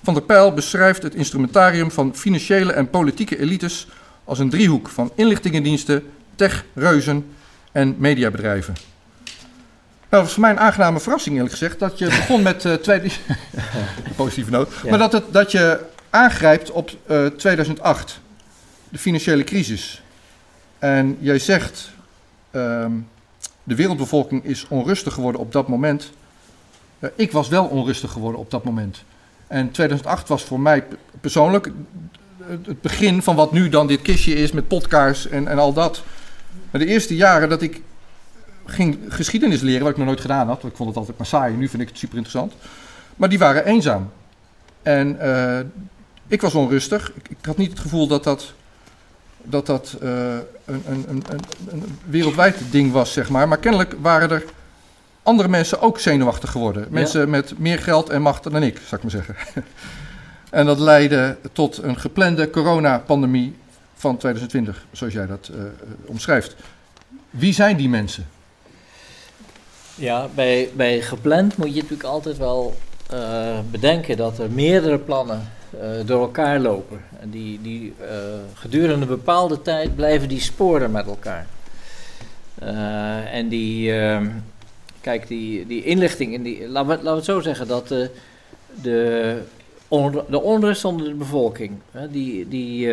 Van 0.03 0.13
der 0.13 0.23
Pijl 0.23 0.53
beschrijft 0.53 1.03
het 1.03 1.15
instrumentarium 1.15 1.91
van 1.91 2.15
financiële 2.15 2.71
en 2.71 2.89
politieke 2.89 3.39
elites 3.39 3.87
als 4.23 4.39
een 4.39 4.49
driehoek 4.49 4.89
van 4.89 5.11
inlichtingendiensten, 5.15 6.03
tech-reuzen 6.35 7.25
en 7.71 7.95
mediabedrijven. 7.97 8.94
Nou, 10.09 10.23
was 10.23 10.33
voor 10.33 10.41
mij 10.41 10.51
een 10.51 10.59
aangename 10.59 10.99
verrassing 10.99 11.35
eerlijk 11.35 11.53
gezegd, 11.53 11.79
dat 11.79 11.97
je 11.97 12.05
begon 12.05 12.41
met 12.41 12.67
tweede... 12.81 13.09
positieve 14.15 14.51
noot. 14.51 14.73
Ja. 14.83 14.89
Maar 14.89 14.99
dat, 14.99 15.11
het, 15.11 15.33
dat 15.33 15.51
je 15.51 15.79
aangrijpt 16.09 16.71
op 16.71 16.91
eh, 17.05 17.25
2008, 17.25 18.19
de 18.89 18.97
financiële 18.97 19.43
crisis. 19.43 20.01
En 20.79 21.17
jij 21.19 21.39
zegt, 21.39 21.89
ehm, 22.51 22.91
de 23.63 23.75
wereldbevolking 23.75 24.43
is 24.45 24.65
onrustig 24.67 25.13
geworden 25.13 25.41
op 25.41 25.51
dat 25.51 25.67
moment. 25.67 26.11
Eh, 26.99 27.09
ik 27.15 27.31
was 27.31 27.47
wel 27.47 27.65
onrustig 27.65 28.11
geworden 28.11 28.39
op 28.39 28.51
dat 28.51 28.63
moment. 28.63 29.03
En 29.47 29.71
2008 29.71 30.27
was 30.27 30.43
voor 30.43 30.59
mij 30.59 30.83
persoonlijk 31.21 31.71
het 32.47 32.65
het 32.65 32.81
begin 32.81 33.21
van 33.21 33.35
wat 33.35 33.51
nu 33.51 33.69
dan 33.69 33.87
dit 33.87 34.01
kistje 34.01 34.35
is 34.35 34.51
met 34.51 34.67
podcasts 34.67 35.27
en, 35.27 35.47
en 35.47 35.57
al 35.57 35.73
dat. 35.73 36.03
Maar 36.71 36.81
de 36.81 36.87
eerste 36.87 37.15
jaren 37.15 37.49
dat 37.49 37.61
ik 37.61 37.81
ging 38.65 38.99
geschiedenis 39.09 39.61
leren, 39.61 39.81
wat 39.81 39.91
ik 39.91 39.97
nog 39.97 40.05
nooit 40.05 40.21
gedaan 40.21 40.47
had, 40.47 40.61
want 40.61 40.73
ik 40.73 40.77
vond 40.77 40.89
het 40.89 40.97
altijd 40.97 41.17
maar 41.17 41.27
saai, 41.27 41.55
nu 41.55 41.67
vind 41.67 41.81
ik 41.81 41.87
het 41.87 41.97
super 41.97 42.17
interessant. 42.17 42.53
Maar 43.15 43.29
die 43.29 43.39
waren 43.39 43.65
eenzaam. 43.65 44.11
En 44.81 45.19
eh, 45.19 45.59
ik 46.27 46.41
was 46.41 46.53
onrustig. 46.53 47.11
Ik, 47.15 47.29
ik 47.29 47.45
had 47.45 47.57
niet 47.57 47.69
het 47.69 47.79
gevoel 47.79 48.07
dat 48.07 48.23
dat, 48.23 48.53
dat, 49.43 49.65
dat 49.65 49.97
eh, 50.01 50.09
een, 50.65 50.83
een, 50.87 51.05
een, 51.07 51.23
een, 51.67 51.97
wereldwijd 52.05 52.57
ding 52.69 52.91
was, 52.91 53.13
zeg 53.13 53.29
maar. 53.29 53.47
Maar 53.47 53.57
kennelijk 53.57 53.95
waren 54.01 54.31
er 54.31 54.43
andere 55.23 55.49
mensen 55.49 55.81
ook 55.81 55.99
zenuwachtig 55.99 56.51
geworden. 56.51 56.87
Mensen 56.89 57.29
met 57.29 57.59
meer 57.59 57.79
geld 57.79 58.09
en 58.09 58.21
macht 58.21 58.43
dan 58.43 58.63
ik, 58.63 58.77
zou 58.87 59.01
ik 59.01 59.01
maar 59.01 59.23
zeggen. 59.23 59.63
en 60.49 60.65
dat 60.65 60.79
leidde 60.79 61.37
tot 61.51 61.83
een 61.83 61.99
geplande 61.99 62.49
coronapandemie 62.49 63.55
van 63.95 64.17
2020, 64.17 64.85
zoals 64.91 65.13
jij 65.13 65.25
dat 65.25 65.49
eh, 65.53 65.63
omschrijft. 66.05 66.55
Wie 67.29 67.53
zijn 67.53 67.77
die 67.77 67.89
mensen? 67.89 68.27
Ja, 69.95 70.27
bij, 70.35 70.69
bij 70.73 71.01
gepland 71.01 71.57
moet 71.57 71.67
je 71.67 71.81
natuurlijk 71.81 72.03
altijd 72.03 72.37
wel 72.37 72.75
eh, 73.09 73.59
bedenken 73.71 74.17
dat 74.17 74.39
er 74.39 74.51
meerdere 74.51 74.97
plannen 74.97 75.51
eh, 75.79 75.87
door 76.05 76.21
elkaar 76.21 76.59
lopen. 76.59 77.01
En 77.19 77.29
die, 77.29 77.61
die 77.61 77.93
eh, 77.99 78.07
gedurende 78.53 79.01
een 79.01 79.07
bepaalde 79.07 79.61
tijd 79.61 79.95
blijven 79.95 80.29
die 80.29 80.39
sporen 80.39 80.91
met 80.91 81.07
elkaar. 81.07 81.47
En 83.31 83.47
die, 83.47 83.93
ehm, 83.93 84.27
kijk, 85.01 85.27
die, 85.27 85.67
die 85.67 85.83
inlichting, 85.83 86.33
in 86.33 86.43
die, 86.43 86.67
laten, 86.69 86.89
we, 86.89 86.95
laten 86.95 87.09
we 87.09 87.15
het 87.15 87.25
zo 87.25 87.39
zeggen, 87.39 87.67
dat 87.67 87.87
de, 87.87 88.09
de, 88.81 89.37
onru- 89.87 90.23
de 90.29 90.41
onrust 90.41 90.85
onder 90.85 91.07
de 91.07 91.13
bevolking, 91.13 91.71
die, 92.11 92.47
die 92.47 92.89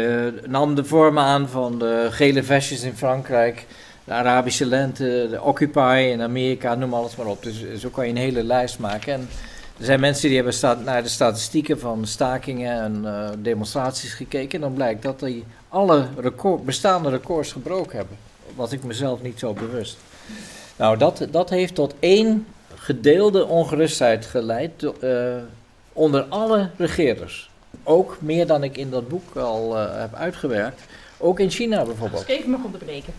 nam 0.47 0.75
de 0.75 0.85
vorm 0.85 1.19
aan 1.19 1.49
van 1.49 1.79
de 1.79 2.07
gele 2.11 2.43
vestjes 2.43 2.83
in 2.83 2.97
Frankrijk, 2.97 3.67
de 4.05 4.13
Arabische 4.13 4.67
lente, 4.67 5.27
de 5.31 5.43
Occupy 5.43 6.09
in 6.13 6.23
Amerika, 6.23 6.75
noem 6.75 6.95
alles 6.95 7.17
maar 7.17 7.27
op. 7.27 7.43
Dus 7.43 7.65
zo 7.79 7.89
kan 7.89 8.05
je 8.05 8.11
een 8.11 8.17
hele 8.17 8.43
lijst 8.43 8.79
maken. 8.79 9.13
En 9.13 9.29
er 9.79 9.85
zijn 9.85 10.01
mensen 10.01 10.29
die 10.29 10.37
hebben 10.43 10.85
naar 10.85 11.03
de 11.03 11.09
statistieken 11.09 11.79
van 11.79 12.07
stakingen 12.07 12.83
en 12.83 13.01
eh, 13.05 13.31
demonstraties 13.39 14.13
gekeken. 14.15 14.55
En 14.55 14.61
dan 14.61 14.73
blijkt 14.73 15.03
dat 15.03 15.21
die 15.21 15.45
alle 15.69 16.07
record, 16.17 16.65
bestaande 16.65 17.11
records 17.11 17.53
gebroken 17.53 17.97
hebben. 17.97 18.17
Was 18.55 18.73
ik 18.73 18.85
mezelf 18.85 19.23
niet 19.23 19.39
zo 19.39 19.53
bewust. 19.53 19.97
Nou, 20.77 20.99
dat, 20.99 21.27
dat 21.31 21.51
heeft 21.51 21.75
tot 21.75 21.95
één 21.99 22.47
gedeelde 22.75 23.47
ongerustheid 23.47 24.27
geleid 24.27 24.83
eh, 25.01 25.37
onder 25.93 26.23
alle 26.23 26.71
regeerders. 26.77 27.51
Ook 27.83 28.17
meer 28.21 28.47
dan 28.47 28.63
ik 28.63 28.77
in 28.77 28.91
dat 28.91 29.09
boek 29.09 29.37
al 29.37 29.79
eh, 29.79 30.01
heb 30.01 30.15
uitgewerkt. 30.15 30.83
Ook 31.19 31.41
in 31.41 31.51
China 31.51 31.85
bijvoorbeeld. 31.85 32.27
Even 32.27 32.51
mag 32.51 32.65
onderbreken. 32.65 33.13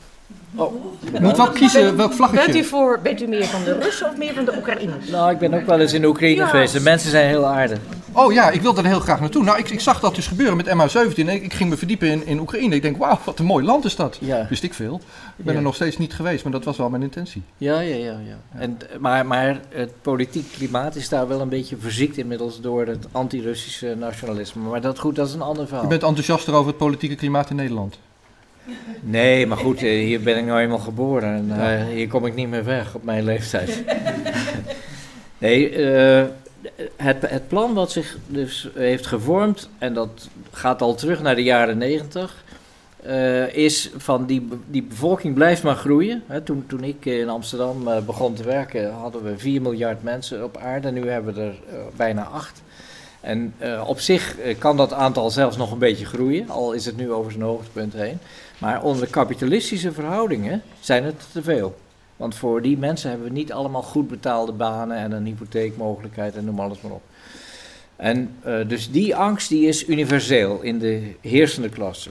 Oh, 0.55 0.73
Je 1.13 1.19
moet 1.21 1.37
wel 1.37 1.49
kiezen 1.49 1.81
welk 1.81 1.95
Bent 1.97 2.11
u, 2.11 2.15
vlaggetje. 2.15 2.63
voor, 2.63 2.99
bent 3.03 3.21
u 3.21 3.27
meer 3.27 3.45
van 3.45 3.63
de 3.63 3.79
Russen 3.79 4.07
of 4.09 4.17
meer 4.17 4.33
van 4.33 4.45
de 4.45 4.55
Oekraïners? 4.57 5.09
Nou, 5.09 5.31
ik 5.31 5.37
ben 5.37 5.53
ook 5.53 5.65
wel 5.65 5.79
eens 5.79 5.93
in 5.93 6.05
Oekraïne 6.05 6.41
Ja. 6.41 6.47
geweest. 6.47 6.73
De 6.73 6.79
mensen 6.79 7.09
zijn 7.09 7.27
heel 7.27 7.45
aardig. 7.45 7.79
Oh 8.11 8.33
ja, 8.33 8.49
ik 8.49 8.61
wilde 8.61 8.81
er 8.81 8.87
heel 8.87 8.99
graag 8.99 9.19
naartoe. 9.19 9.43
Nou, 9.43 9.57
ik, 9.57 9.69
ik 9.69 9.79
zag 9.79 9.99
dat 9.99 10.15
dus 10.15 10.27
gebeuren 10.27 10.57
met 10.57 10.67
MH17 10.67 11.15
en 11.15 11.29
ik, 11.29 11.43
ik 11.43 11.53
ging 11.53 11.69
me 11.69 11.77
verdiepen 11.77 12.07
in, 12.07 12.25
in 12.25 12.39
Oekraïne. 12.39 12.75
Ik 12.75 12.81
denk, 12.81 12.97
wauw, 12.97 13.19
wat 13.23 13.39
een 13.39 13.45
mooi 13.45 13.65
land 13.65 13.85
is 13.85 13.95
dat. 13.95 14.17
Ja. 14.21 14.45
Wist 14.49 14.63
ik 14.63 14.73
veel. 14.73 14.95
Ik 15.37 15.43
ben 15.43 15.53
Ja. 15.53 15.59
er 15.59 15.65
nog 15.65 15.75
steeds 15.75 15.97
niet 15.97 16.13
geweest, 16.13 16.43
maar 16.43 16.51
dat 16.53 16.63
was 16.63 16.77
wel 16.77 16.89
mijn 16.89 17.03
intentie. 17.03 17.41
Ja, 17.57 17.79
ja, 17.79 17.95
ja. 17.95 18.17
ja. 18.25 18.37
En, 18.59 18.77
maar, 18.99 19.25
maar 19.25 19.59
het 19.69 19.91
politiek 20.01 20.51
klimaat 20.51 20.95
is 20.95 21.09
daar 21.09 21.27
wel 21.27 21.41
een 21.41 21.49
beetje 21.49 21.75
verziekt 21.79 22.17
inmiddels 22.17 22.61
door 22.61 22.85
het 22.85 23.05
anti-Russische 23.11 23.95
nationalisme. 23.99 24.61
Maar 24.69 24.81
dat, 24.81 24.99
goed, 24.99 25.15
dat 25.15 25.27
is 25.27 25.33
een 25.33 25.41
ander 25.41 25.65
verhaal. 25.67 25.83
Je 25.83 25.89
bent 25.89 26.03
enthousiaster 26.03 26.53
over 26.53 26.67
het 26.67 26.77
politieke 26.77 27.15
klimaat 27.15 27.49
in 27.49 27.55
Nederland. 27.55 27.97
Nee, 29.01 29.47
maar 29.47 29.57
goed, 29.57 29.77
eh, 29.77 29.89
hier 29.89 30.21
ben 30.21 30.37
ik 30.37 30.45
nou 30.45 30.59
eenmaal 30.59 30.79
geboren 30.79 31.33
en 31.33 31.51
eh, 31.59 31.85
hier 31.85 32.07
kom 32.07 32.25
ik 32.25 32.35
niet 32.35 32.49
meer 32.49 32.63
weg 32.63 32.95
op 32.95 33.03
mijn 33.03 33.23
leeftijd. 33.23 33.83
nee, 35.37 35.69
eh, 35.69 36.25
het, 36.95 37.29
het 37.29 37.47
plan 37.47 37.73
wat 37.73 37.91
zich 37.91 38.17
dus 38.27 38.69
heeft 38.73 39.05
gevormd, 39.05 39.69
en 39.77 39.93
dat 39.93 40.29
gaat 40.51 40.81
al 40.81 40.95
terug 40.95 41.21
naar 41.21 41.35
de 41.35 41.43
jaren 41.43 41.77
negentig, 41.77 42.43
eh, 43.03 43.55
is 43.55 43.91
van 43.97 44.25
die, 44.25 44.47
die 44.67 44.83
bevolking 44.83 45.35
blijft 45.35 45.63
maar 45.63 45.75
groeien. 45.75 46.23
Hè, 46.27 46.41
toen, 46.41 46.63
toen 46.67 46.83
ik 46.83 47.05
in 47.05 47.29
Amsterdam 47.29 47.87
eh, 47.87 48.05
begon 48.05 48.33
te 48.33 48.43
werken, 48.43 48.93
hadden 48.93 49.23
we 49.23 49.37
4 49.37 49.61
miljard 49.61 50.03
mensen 50.03 50.43
op 50.43 50.57
aarde, 50.57 50.91
nu 50.91 51.09
hebben 51.09 51.33
we 51.33 51.41
er 51.41 51.55
bijna 51.95 52.23
8. 52.23 52.62
En 53.23 53.53
eh, 53.57 53.83
op 53.87 53.99
zich 53.99 54.39
eh, 54.39 54.57
kan 54.57 54.77
dat 54.77 54.93
aantal 54.93 55.29
zelfs 55.29 55.57
nog 55.57 55.71
een 55.71 55.77
beetje 55.77 56.05
groeien, 56.05 56.49
al 56.49 56.73
is 56.73 56.85
het 56.85 56.97
nu 56.97 57.11
over 57.11 57.31
zijn 57.31 57.43
hoogtepunt 57.43 57.93
heen. 57.93 58.17
Maar 58.57 58.83
onder 58.83 59.07
kapitalistische 59.07 59.91
verhoudingen 59.91 60.61
zijn 60.79 61.03
het 61.03 61.23
te 61.31 61.41
veel. 61.41 61.75
Want 62.15 62.35
voor 62.35 62.61
die 62.61 62.77
mensen 62.77 63.09
hebben 63.09 63.27
we 63.27 63.33
niet 63.33 63.53
allemaal 63.53 63.81
goed 63.81 64.07
betaalde 64.07 64.51
banen 64.51 64.97
en 64.97 65.11
een 65.11 65.25
hypotheekmogelijkheid 65.25 66.35
en 66.35 66.45
noem 66.45 66.59
alles 66.59 66.81
maar 66.81 66.91
op. 66.91 67.01
En 67.95 68.35
eh, 68.41 68.67
dus 68.67 68.91
die 68.91 69.15
angst 69.15 69.49
die 69.49 69.67
is 69.67 69.87
universeel 69.87 70.61
in 70.61 70.79
de 70.79 71.11
heersende 71.21 71.69
klasse. 71.69 72.09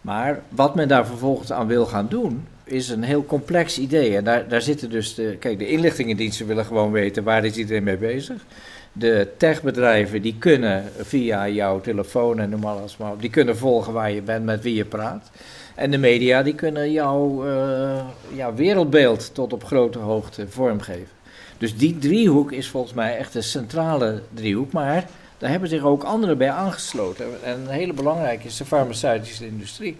Maar 0.00 0.42
wat 0.48 0.74
men 0.74 0.88
daar 0.88 1.06
vervolgens 1.06 1.52
aan 1.52 1.66
wil 1.66 1.86
gaan 1.86 2.06
doen, 2.08 2.46
is 2.64 2.88
een 2.88 3.02
heel 3.02 3.24
complex 3.24 3.78
idee. 3.78 4.16
En 4.16 4.24
daar, 4.24 4.48
daar 4.48 4.62
zitten 4.62 4.90
dus 4.90 5.14
de, 5.14 5.36
kijk, 5.38 5.58
de 5.58 5.68
inlichtingendiensten 5.68 6.46
willen 6.46 6.64
gewoon 6.64 6.92
weten 6.92 7.24
waar 7.24 7.44
is 7.44 7.56
iedereen 7.56 7.82
mee 7.82 7.96
bezig. 7.96 8.44
De 8.92 9.28
techbedrijven 9.36 10.22
die 10.22 10.36
kunnen 10.38 10.84
via 10.98 11.48
jouw 11.48 11.80
telefoon 11.80 12.38
en 12.38 12.50
noem 12.50 12.64
alles 12.64 12.96
maar 12.96 13.12
op, 13.12 13.20
die 13.20 13.30
kunnen 13.30 13.56
volgen 13.56 13.92
waar 13.92 14.10
je 14.10 14.22
bent, 14.22 14.44
met 14.44 14.62
wie 14.62 14.74
je 14.74 14.84
praat. 14.84 15.30
En 15.74 15.90
de 15.90 15.98
media 15.98 16.42
die 16.42 16.54
kunnen 16.54 16.92
jouw 16.92 17.46
eh, 17.46 18.04
ja, 18.34 18.54
wereldbeeld 18.54 19.34
tot 19.34 19.52
op 19.52 19.64
grote 19.64 19.98
hoogte 19.98 20.48
vormgeven. 20.48 21.20
Dus 21.58 21.76
die 21.76 21.98
driehoek 21.98 22.52
is 22.52 22.68
volgens 22.68 22.94
mij 22.94 23.16
echt 23.16 23.34
een 23.34 23.42
centrale 23.42 24.22
driehoek, 24.34 24.72
maar 24.72 25.06
daar 25.38 25.50
hebben 25.50 25.68
zich 25.68 25.82
ook 25.82 26.02
anderen 26.02 26.38
bij 26.38 26.50
aangesloten. 26.50 27.26
En 27.44 27.60
een 27.60 27.68
hele 27.68 27.92
belangrijke 27.92 28.46
is 28.46 28.56
de 28.56 28.64
farmaceutische 28.64 29.46
industrie. 29.46 29.96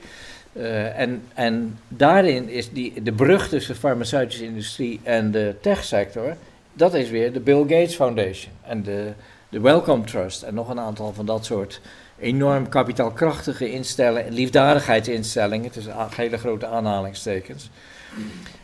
Eh, 0.53 0.99
en, 0.99 1.22
en 1.34 1.78
daarin 1.88 2.49
is 2.49 2.72
die, 2.72 3.03
de 3.03 3.12
brug 3.12 3.49
tussen 3.49 3.74
de 3.74 3.80
farmaceutische 3.80 4.45
industrie 4.45 5.01
en 5.03 5.30
de 5.30 5.55
techsector, 5.61 6.36
dat 6.73 6.95
is 6.95 7.11
weer 7.11 7.33
de 7.33 7.41
Bill 7.41 7.61
Gates 7.61 7.95
Foundation 7.95 8.53
en 8.62 8.83
de, 8.83 9.12
de 9.49 9.61
Wellcome 9.61 10.05
Trust 10.05 10.43
en 10.43 10.55
nog 10.55 10.68
een 10.68 10.81
aantal 10.81 11.12
van 11.12 11.27
dat 11.27 11.45
soort 11.45 11.81
enorm 12.18 12.68
kapitaalkrachtige 12.68 13.73
instellingen, 13.73 14.33
liefdadigheidsinstellingen, 14.33 15.70
tussen 15.70 15.95
hele 16.16 16.39
grote 16.39 16.66
aanhalingstekens. 16.66 17.70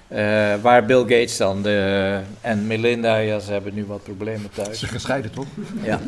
Eh, 0.09 0.55
waar 0.63 0.85
Bill 0.85 1.01
Gates 1.01 1.37
dan 1.37 1.63
de, 1.63 2.21
en 2.41 2.67
Melinda, 2.67 3.17
ja, 3.17 3.39
ze 3.39 3.53
hebben 3.53 3.75
nu 3.75 3.85
wat 3.85 4.03
problemen 4.03 4.51
thuis. 4.55 4.79
Ze 4.79 4.87
gescheiden, 4.87 5.31
toch? 5.31 5.47
Ja, 5.83 6.01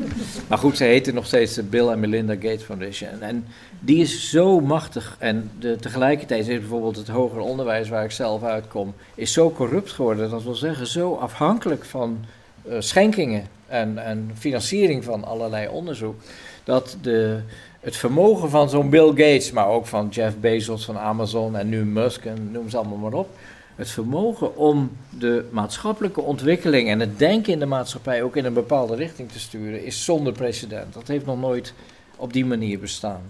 maar 0.48 0.58
goed, 0.58 0.76
ze 0.76 0.84
heten 0.84 1.14
nog 1.14 1.26
steeds 1.26 1.54
de 1.54 1.62
Bill 1.62 1.88
en 1.88 2.00
Melinda 2.00 2.34
Gates 2.34 2.62
Foundation. 2.62 3.10
En, 3.10 3.22
en 3.22 3.46
die 3.80 4.00
is 4.00 4.30
zo 4.30 4.60
machtig. 4.60 5.16
En 5.18 5.50
de, 5.58 5.76
tegelijkertijd 5.76 6.48
is 6.48 6.58
bijvoorbeeld 6.58 6.96
het 6.96 7.08
hoger 7.08 7.40
onderwijs 7.40 7.88
waar 7.88 8.04
ik 8.04 8.10
zelf 8.10 8.42
uitkom, 8.42 8.94
is 9.14 9.32
zo 9.32 9.50
corrupt 9.50 9.90
geworden. 9.90 10.30
Dat 10.30 10.42
wil 10.42 10.54
zeggen, 10.54 10.86
zo 10.86 11.14
afhankelijk 11.14 11.84
van 11.84 12.24
eh, 12.68 12.76
schenkingen 12.78 13.46
en, 13.66 13.98
en 13.98 14.30
financiering 14.38 15.04
van 15.04 15.24
allerlei 15.24 15.68
onderzoek. 15.68 16.20
Dat 16.64 16.96
de, 17.02 17.40
het 17.80 17.96
vermogen 17.96 18.50
van 18.50 18.70
zo'n 18.70 18.90
Bill 18.90 19.08
Gates, 19.08 19.50
maar 19.50 19.66
ook 19.66 19.86
van 19.86 20.08
Jeff 20.08 20.36
Bezos 20.36 20.84
van 20.84 20.98
Amazon 20.98 21.56
en 21.56 21.68
nu 21.68 21.84
Musk 21.84 22.24
en 22.24 22.50
noem 22.50 22.70
ze 22.70 22.76
allemaal 22.76 22.96
maar 22.96 23.12
op. 23.12 23.28
Het 23.80 23.90
vermogen 23.90 24.56
om 24.56 24.96
de 25.18 25.44
maatschappelijke 25.50 26.20
ontwikkeling 26.20 26.88
en 26.88 27.00
het 27.00 27.18
denken 27.18 27.52
in 27.52 27.58
de 27.58 27.66
maatschappij 27.66 28.22
ook 28.22 28.36
in 28.36 28.44
een 28.44 28.52
bepaalde 28.52 28.94
richting 28.94 29.30
te 29.32 29.38
sturen, 29.38 29.84
is 29.84 30.04
zonder 30.04 30.32
precedent. 30.32 30.94
Dat 30.94 31.08
heeft 31.08 31.26
nog 31.26 31.40
nooit 31.40 31.74
op 32.16 32.32
die 32.32 32.44
manier 32.46 32.78
bestaan. 32.78 33.22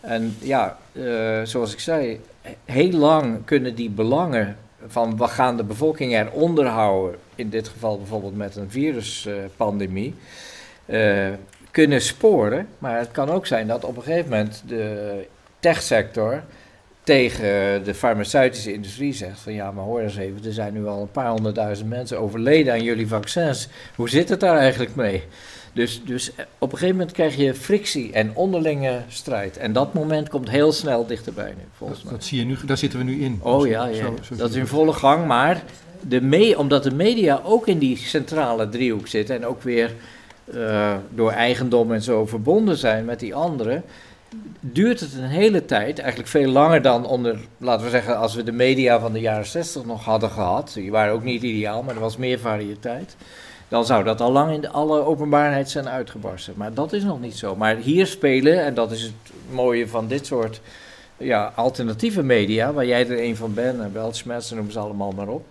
En 0.00 0.36
ja, 0.40 0.78
eh, 0.92 1.42
zoals 1.42 1.72
ik 1.72 1.78
zei, 1.78 2.20
heel 2.64 2.90
lang 2.90 3.44
kunnen 3.44 3.74
die 3.74 3.90
belangen 3.90 4.56
van 4.86 5.16
we 5.16 5.28
gaan 5.28 5.56
de 5.56 5.64
bevolking 5.64 6.12
eronder 6.12 6.66
houden, 6.66 7.18
in 7.34 7.50
dit 7.50 7.68
geval 7.68 7.96
bijvoorbeeld 7.96 8.36
met 8.36 8.56
een 8.56 8.70
viruspandemie, 8.70 10.14
eh, 10.86 11.28
kunnen 11.70 12.00
sporen. 12.00 12.68
Maar 12.78 12.98
het 12.98 13.10
kan 13.10 13.30
ook 13.30 13.46
zijn 13.46 13.66
dat 13.66 13.84
op 13.84 13.96
een 13.96 14.02
gegeven 14.02 14.30
moment 14.30 14.62
de 14.66 15.26
techsector 15.60 16.42
tegen 17.08 17.84
de 17.84 17.94
farmaceutische 17.94 18.72
industrie 18.72 19.12
zegt 19.12 19.40
van 19.40 19.52
ja, 19.52 19.70
maar 19.70 19.84
hoor 19.84 20.00
eens 20.00 20.16
even, 20.16 20.44
er 20.44 20.52
zijn 20.52 20.72
nu 20.72 20.86
al 20.86 21.00
een 21.00 21.10
paar 21.10 21.30
honderdduizend 21.30 21.88
mensen 21.88 22.18
overleden 22.20 22.72
aan 22.72 22.82
jullie 22.82 23.08
vaccins. 23.08 23.68
Hoe 23.96 24.08
zit 24.08 24.28
het 24.28 24.40
daar 24.40 24.56
eigenlijk 24.56 24.94
mee? 24.94 25.22
Dus, 25.72 26.02
dus 26.04 26.34
eh, 26.34 26.44
op 26.58 26.72
een 26.72 26.78
gegeven 26.78 26.96
moment 26.98 27.14
krijg 27.14 27.36
je 27.36 27.54
frictie 27.54 28.12
en 28.12 28.30
onderlinge 28.34 29.00
strijd. 29.08 29.56
En 29.56 29.72
dat 29.72 29.94
moment 29.94 30.28
komt 30.28 30.50
heel 30.50 30.72
snel 30.72 31.06
dichterbij 31.06 31.48
nu, 31.56 31.62
volgens 31.76 31.98
Dat, 31.98 32.08
mij. 32.08 32.18
dat 32.18 32.28
zie 32.28 32.38
je 32.38 32.44
nu, 32.44 32.56
daar 32.66 32.76
zitten 32.78 32.98
we 32.98 33.04
nu 33.04 33.20
in. 33.20 33.38
Oh 33.42 33.66
ja, 33.66 33.86
ja. 33.86 33.94
zo- 33.96 34.16
zo 34.22 34.36
dat 34.36 34.50
is 34.50 34.56
in 34.56 34.66
volle 34.66 34.92
gang. 34.92 35.26
Maar 35.26 35.62
de 36.00 36.20
me 36.20 36.58
omdat 36.58 36.82
de 36.82 36.94
media 36.94 37.40
ook 37.44 37.66
in 37.66 37.78
die 37.78 37.96
centrale 37.96 38.68
driehoek 38.68 39.06
zitten 39.06 39.36
en 39.36 39.46
ook 39.46 39.62
weer 39.62 39.94
eh, 40.54 40.94
door 41.14 41.30
eigendom 41.30 41.92
en 41.92 42.02
zo 42.02 42.26
verbonden 42.26 42.76
zijn 42.76 43.04
met 43.04 43.20
die 43.20 43.34
anderen, 43.34 43.82
duurt 44.60 45.00
het 45.00 45.12
een 45.14 45.22
hele 45.28 45.64
tijd, 45.64 45.98
eigenlijk 45.98 46.30
veel 46.30 46.50
langer 46.50 46.82
dan 46.82 47.06
onder, 47.06 47.38
laten 47.58 47.84
we 47.84 47.90
zeggen, 47.90 48.16
als 48.18 48.34
we 48.34 48.42
de 48.42 48.52
media 48.52 49.00
van 49.00 49.12
de 49.12 49.20
jaren 49.20 49.46
60 49.46 49.84
nog 49.84 50.04
hadden 50.04 50.30
gehad. 50.30 50.70
Die 50.74 50.90
waren 50.90 51.12
ook 51.12 51.22
niet 51.24 51.42
ideaal, 51.42 51.82
maar 51.82 51.94
er 51.94 52.00
was 52.00 52.16
meer 52.16 52.38
variëteit. 52.38 53.16
Dan 53.68 53.86
zou 53.86 54.04
dat 54.04 54.20
al 54.20 54.32
lang 54.32 54.52
in 54.52 54.60
de, 54.60 54.68
alle 54.68 55.04
openbaarheid 55.04 55.70
zijn 55.70 55.88
uitgebarsten. 55.88 56.54
Maar 56.56 56.74
dat 56.74 56.92
is 56.92 57.02
nog 57.04 57.20
niet 57.20 57.36
zo. 57.36 57.56
Maar 57.56 57.76
hier 57.76 58.06
spelen, 58.06 58.64
en 58.64 58.74
dat 58.74 58.90
is 58.90 59.02
het 59.02 59.12
mooie 59.50 59.88
van 59.88 60.08
dit 60.08 60.26
soort 60.26 60.60
ja, 61.16 61.52
alternatieve 61.54 62.22
media, 62.22 62.72
waar 62.72 62.86
jij 62.86 63.08
er 63.08 63.22
een 63.22 63.36
van 63.36 63.54
bent, 63.54 63.80
en 63.80 63.92
Weltschmerz, 63.92 64.50
noemen 64.50 64.72
ze 64.72 64.78
allemaal 64.78 65.12
maar 65.16 65.28
op. 65.28 65.44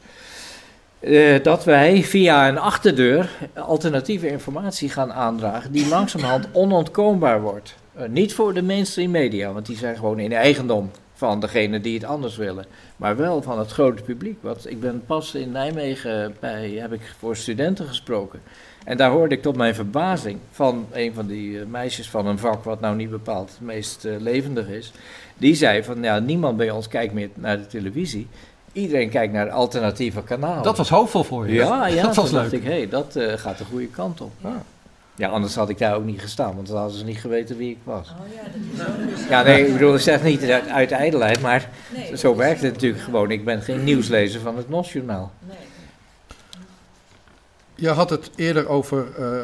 eh, 1.00 1.44
dat 1.44 1.64
wij 1.64 2.04
via 2.04 2.48
een 2.48 2.58
achterdeur 2.58 3.30
alternatieve 3.54 4.28
informatie 4.30 4.90
gaan 4.90 5.14
aandragen 5.14 5.72
die 5.72 5.88
langzamerhand 5.88 6.48
onontkoombaar 6.52 7.42
wordt. 7.42 7.76
Eh, 7.98 8.10
niet 8.10 8.34
voor 8.34 8.54
de 8.54 8.62
mainstream 8.62 9.12
media, 9.12 9.52
want 9.52 9.66
die 9.66 9.78
zijn 9.78 9.96
gewoon 9.96 10.20
in 10.20 10.32
eigendom 10.32 10.92
van 11.14 11.40
degene 11.40 11.82
die 11.82 11.94
het 11.94 12.04
anders 12.04 12.36
willen. 12.36 12.66
Maar 12.98 13.18
wel 13.18 13.42
van 13.42 13.60
het 13.60 13.72
grote 13.72 14.04
publiek. 14.04 14.38
Want 14.42 14.70
ik 14.70 14.80
ben 14.80 15.04
pas 15.06 15.36
in 15.36 15.52
Nijmegen 15.52 16.36
bij, 16.40 16.70
heb 16.70 16.94
ik 16.94 17.02
voor 17.20 17.36
studenten 17.36 17.88
gesproken. 17.88 18.42
En 18.84 18.98
daar 18.98 19.12
hoorde 19.12 19.36
ik 19.36 19.42
tot 19.42 19.56
mijn 19.56 19.76
verbazing 19.76 20.40
van 20.52 20.88
een 20.92 21.14
van 21.14 21.28
die 21.28 21.60
eh, 21.60 21.66
meisjes 21.66 22.10
van 22.10 22.26
een 22.26 22.40
vak 22.40 22.64
wat 22.64 22.80
nou 22.80 22.96
niet 22.96 23.10
bepaald 23.10 23.50
het 23.50 23.62
meest 23.62 24.06
eh, 24.06 24.20
levendig 24.20 24.68
is. 24.68 24.92
Die 25.38 25.56
zei 25.56 25.84
van 25.84 26.04
ja, 26.04 26.20
niemand 26.20 26.58
bij 26.58 26.70
ons 26.70 26.88
kijkt 26.88 27.14
meer 27.14 27.30
naar 27.34 27.58
de 27.58 27.68
televisie. 27.68 28.28
Iedereen 28.72 29.10
kijkt 29.10 29.34
naar 29.34 29.50
alternatieve 29.50 30.24
kanalen. 30.24 30.64
Dat 30.64 30.78
was 30.78 30.90
hoopvol 30.90 31.24
voor 31.24 31.48
je. 31.48 31.54
Ja, 31.54 31.88
ja 31.88 32.02
dat 32.06 32.16
was 32.16 32.30
toen 32.30 32.40
dacht 32.40 32.52
leuk. 32.52 32.62
ik, 32.62 32.68
hé, 32.68 32.88
dat 32.88 33.16
gaat 33.40 33.58
de 33.58 33.66
goede 33.66 33.88
kant 33.88 34.22
op. 34.22 34.32
Ah. 34.42 34.52
Ja, 35.18 35.30
anders 35.30 35.56
had 35.56 35.70
ik 35.70 35.78
daar 35.78 35.96
ook 35.96 36.04
niet 36.04 36.22
gestaan, 36.22 36.56
want 36.56 36.68
dan 36.68 36.78
hadden 36.78 36.98
ze 36.98 37.06
niet 37.06 37.18
geweten 37.18 37.58
wie 37.58 37.70
ik 37.70 37.78
was. 37.84 38.14
Ja, 39.30 39.44
nee, 39.44 39.66
ik 39.66 39.74
bedoel, 39.74 39.96
ik 39.96 40.02
zeg 40.02 40.24
niet 40.24 40.44
uit, 40.44 40.68
uit 40.68 40.92
ijdelheid, 40.92 41.42
maar 41.42 41.70
zo 42.16 42.36
werkt 42.36 42.62
het 42.62 42.74
natuurlijk 42.74 43.04
gewoon. 43.04 43.32
Ik 43.32 43.46
ben 43.46 43.62
geen 43.62 43.84
nieuwslezer 43.84 44.42
van 44.42 44.58
het 44.58 44.70
NOS-journaal. 44.70 45.32
Je 47.76 47.90
had 47.90 48.10
het 48.10 48.32
eerder 48.36 48.68
over 48.68 49.08
eh, 49.18 49.40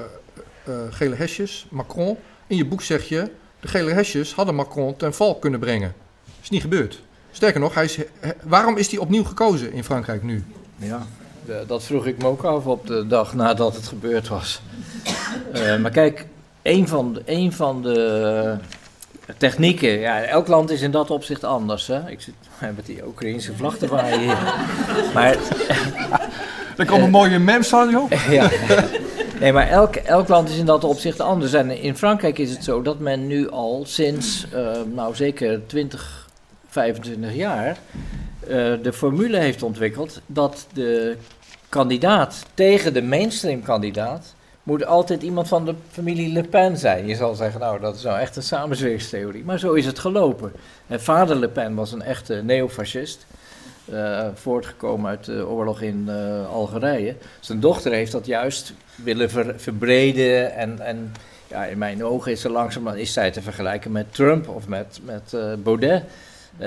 eh, 0.63 0.73
gele 0.89 1.15
hesjes, 1.15 1.67
Macron. 1.69 2.17
In 2.47 2.57
je 2.57 2.65
boek 2.65 2.81
zeg 2.81 3.09
je, 3.09 3.31
de 3.59 3.67
gele 3.67 3.91
hesjes 3.91 4.33
hadden 4.33 4.55
Macron 4.55 4.95
ten 4.95 5.13
val 5.13 5.35
kunnen 5.35 5.59
brengen. 5.59 5.93
Is 6.41 6.49
niet 6.49 6.61
gebeurd. 6.61 7.03
Sterker 7.31 7.59
nog, 7.59 7.73
hij 7.73 7.83
is, 7.83 7.99
waarom 8.43 8.77
is 8.77 8.91
hij 8.91 8.99
opnieuw 8.99 9.23
gekozen 9.23 9.71
in 9.71 9.83
Frankrijk 9.83 10.23
nu? 10.23 10.43
Ja, 10.75 11.07
dat 11.67 11.83
vroeg 11.83 12.05
ik 12.05 12.17
me 12.17 12.27
ook 12.27 12.43
af 12.43 12.65
op 12.65 12.87
de 12.87 13.07
dag 13.07 13.33
nadat 13.33 13.75
het 13.75 13.87
gebeurd 13.87 14.27
was. 14.27 14.61
Eh, 15.53 15.77
maar 15.77 15.91
kijk, 15.91 16.25
een 16.61 16.87
van 16.87 17.13
de, 17.13 17.21
een 17.25 17.53
van 17.53 17.81
de 17.81 18.57
technieken, 19.37 19.99
ja, 19.99 20.21
elk 20.21 20.47
land 20.47 20.69
is 20.69 20.81
in 20.81 20.91
dat 20.91 21.11
opzicht 21.11 21.43
anders. 21.43 21.87
Hè? 21.87 22.09
Ik 22.09 22.21
zit 22.21 22.33
met 22.75 22.85
die 22.85 23.05
Oekraïnse 23.07 23.55
vlag 23.55 23.77
te 23.77 23.87
waaien 23.87 24.19
hier. 24.19 24.37
Maar 25.13 25.37
Er 26.77 26.85
komen 26.85 27.09
mooie 27.09 27.39
memes 27.39 27.67
van, 27.67 27.89
joh. 27.89 28.11
ja. 28.29 28.49
Nee, 29.39 29.53
maar 29.53 29.67
elk, 29.67 29.95
elk 29.95 30.27
land 30.27 30.49
is 30.49 30.57
in 30.57 30.65
dat 30.65 30.83
opzicht 30.83 31.19
anders. 31.19 31.53
En 31.53 31.81
in 31.81 31.97
Frankrijk 31.97 32.37
is 32.37 32.49
het 32.49 32.63
zo 32.63 32.81
dat 32.81 32.99
men 32.99 33.27
nu 33.27 33.49
al 33.49 33.83
sinds, 33.87 34.45
eh, 34.51 34.71
nou 34.93 35.15
zeker 35.15 35.67
20, 35.67 36.29
25 36.69 37.35
jaar, 37.35 37.67
eh, 37.67 37.99
de 38.81 38.93
formule 38.93 39.37
heeft 39.37 39.63
ontwikkeld 39.63 40.21
dat 40.25 40.67
de 40.73 41.17
kandidaat 41.69 42.45
tegen 42.53 42.93
de 42.93 43.01
mainstream 43.01 43.63
kandidaat 43.63 44.33
moet 44.63 44.85
altijd 44.85 45.21
iemand 45.23 45.47
van 45.47 45.65
de 45.65 45.75
familie 45.91 46.33
Le 46.33 46.43
Pen 46.43 46.77
zijn. 46.77 47.07
Je 47.07 47.15
zal 47.15 47.35
zeggen, 47.35 47.59
nou, 47.59 47.79
dat 47.79 47.95
is 47.95 48.03
nou 48.03 48.19
echt 48.19 48.35
een 48.35 48.43
samenzweringstheorie. 48.43 49.43
Maar 49.43 49.59
zo 49.59 49.73
is 49.73 49.85
het 49.85 49.99
gelopen. 49.99 50.51
En 50.87 51.01
vader 51.01 51.35
Le 51.35 51.49
Pen 51.49 51.75
was 51.75 51.91
een 51.91 52.01
echte 52.01 52.41
neofascist. 52.43 53.25
eh, 53.91 54.27
voortgekomen 54.33 55.09
uit 55.09 55.25
de 55.25 55.47
oorlog 55.47 55.81
in 55.81 56.05
eh, 56.07 56.49
Algerije. 56.53 57.15
Zijn 57.39 57.59
dochter 57.59 57.91
heeft 57.91 58.11
dat 58.11 58.25
juist 58.25 58.73
willen 58.95 59.29
ver- 59.29 59.53
verbreden. 59.59 60.53
En, 60.55 60.79
en 60.79 61.11
ja, 61.47 61.65
in 61.65 61.77
mijn 61.77 62.03
ogen 62.05 62.31
is, 62.31 62.41
ze 62.41 62.49
langzaam, 62.49 62.87
is 62.87 63.13
zij 63.13 63.31
te 63.31 63.41
vergelijken 63.41 63.91
met 63.91 64.13
Trump 64.13 64.47
of 64.49 64.67
met, 64.67 64.99
met 65.03 65.33
eh, 65.33 65.53
Baudet. 65.63 66.03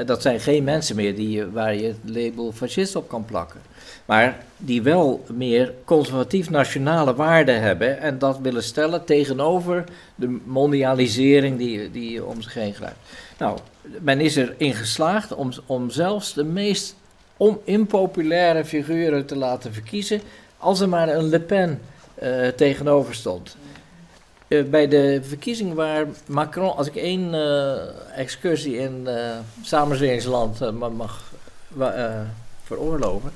Dat 0.06 0.22
zijn 0.22 0.40
geen 0.40 0.64
mensen 0.64 0.96
meer 0.96 1.14
die, 1.14 1.46
waar 1.46 1.74
je 1.74 1.86
het 1.86 1.96
label 2.04 2.52
fascist 2.52 2.96
op 2.96 3.08
kan 3.08 3.24
plakken. 3.24 3.60
Maar 4.04 4.38
die 4.56 4.82
wel 4.82 5.24
meer 5.32 5.72
conservatief-nationale 5.84 7.14
waarden 7.14 7.60
hebben 7.60 8.00
en 8.00 8.18
dat 8.18 8.38
willen 8.38 8.62
stellen 8.62 9.04
tegenover 9.04 9.84
de 10.14 10.38
mondialisering 10.44 11.58
die, 11.58 11.90
die 11.90 12.24
om 12.24 12.42
zich 12.42 12.54
heen 12.54 12.74
grijpt. 12.74 12.98
Nou, 13.38 13.58
men 14.00 14.20
is 14.20 14.36
erin 14.36 14.74
geslaagd 14.74 15.34
om, 15.34 15.50
om 15.66 15.90
zelfs 15.90 16.34
de 16.34 16.44
meest 16.44 16.94
om 17.36 17.60
impopulaire 17.64 18.64
figuren 18.64 19.26
te 19.26 19.36
laten 19.36 19.72
verkiezen 19.72 20.20
als 20.58 20.80
er 20.80 20.88
maar 20.88 21.08
een 21.08 21.28
Le 21.28 21.40
Pen 21.40 21.80
eh, 22.14 22.48
tegenover 22.48 23.14
stond. 23.14 23.56
Eh, 24.48 24.64
bij 24.64 24.88
de 24.88 25.20
verkiezing 25.22 25.74
waar 25.74 26.06
Macron, 26.26 26.76
als 26.76 26.86
ik 26.86 26.96
één 26.96 27.34
eh, 27.34 27.74
excursie 28.16 28.78
in 28.78 29.04
uh, 29.06 29.30
samenzweringsland 29.62 30.60
eh, 30.60 30.70
ma- 30.70 30.88
mag 30.88 31.32
veroorloven. 32.62 33.30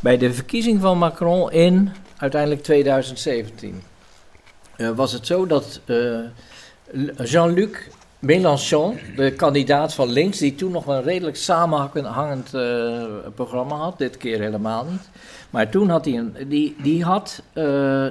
Bij 0.00 0.18
de 0.18 0.32
verkiezing 0.32 0.80
van 0.80 0.98
Macron 0.98 1.50
in 1.52 1.90
uiteindelijk 2.16 2.62
2017 2.62 3.82
eh, 4.76 4.90
was 4.90 5.12
het 5.12 5.26
zo 5.26 5.46
dat 5.46 5.80
Jean-Luc 7.16 7.70
Mélenchon, 8.18 8.98
de 9.16 9.32
kandidaat 9.32 9.94
van 9.94 10.10
links, 10.10 10.38
die 10.38 10.54
toen 10.54 10.72
nog 10.72 10.86
een 10.86 11.02
redelijk 11.02 11.36
samenhangend 11.36 12.50
programma 13.34 13.74
had, 13.76 13.98
dit 13.98 14.16
keer 14.16 14.40
helemaal 14.40 14.84
niet. 14.84 15.08
Maar 15.50 15.68
toen 15.70 15.88
had 15.88 16.04
hij 16.04 16.14
een, 16.14 16.36
die, 16.48 16.76
die, 16.82 17.04
had, 17.04 17.42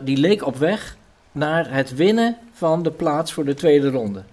die 0.03 0.17
leek 0.17 0.45
op 0.45 0.57
weg 0.57 0.97
naar 1.33 1.73
het 1.73 1.95
winnen 1.95 2.37
van 2.53 2.83
de 2.83 2.91
plaats 2.91 3.33
voor 3.33 3.45
de 3.45 3.53
tweede 3.53 3.89
ronde. 3.89 4.23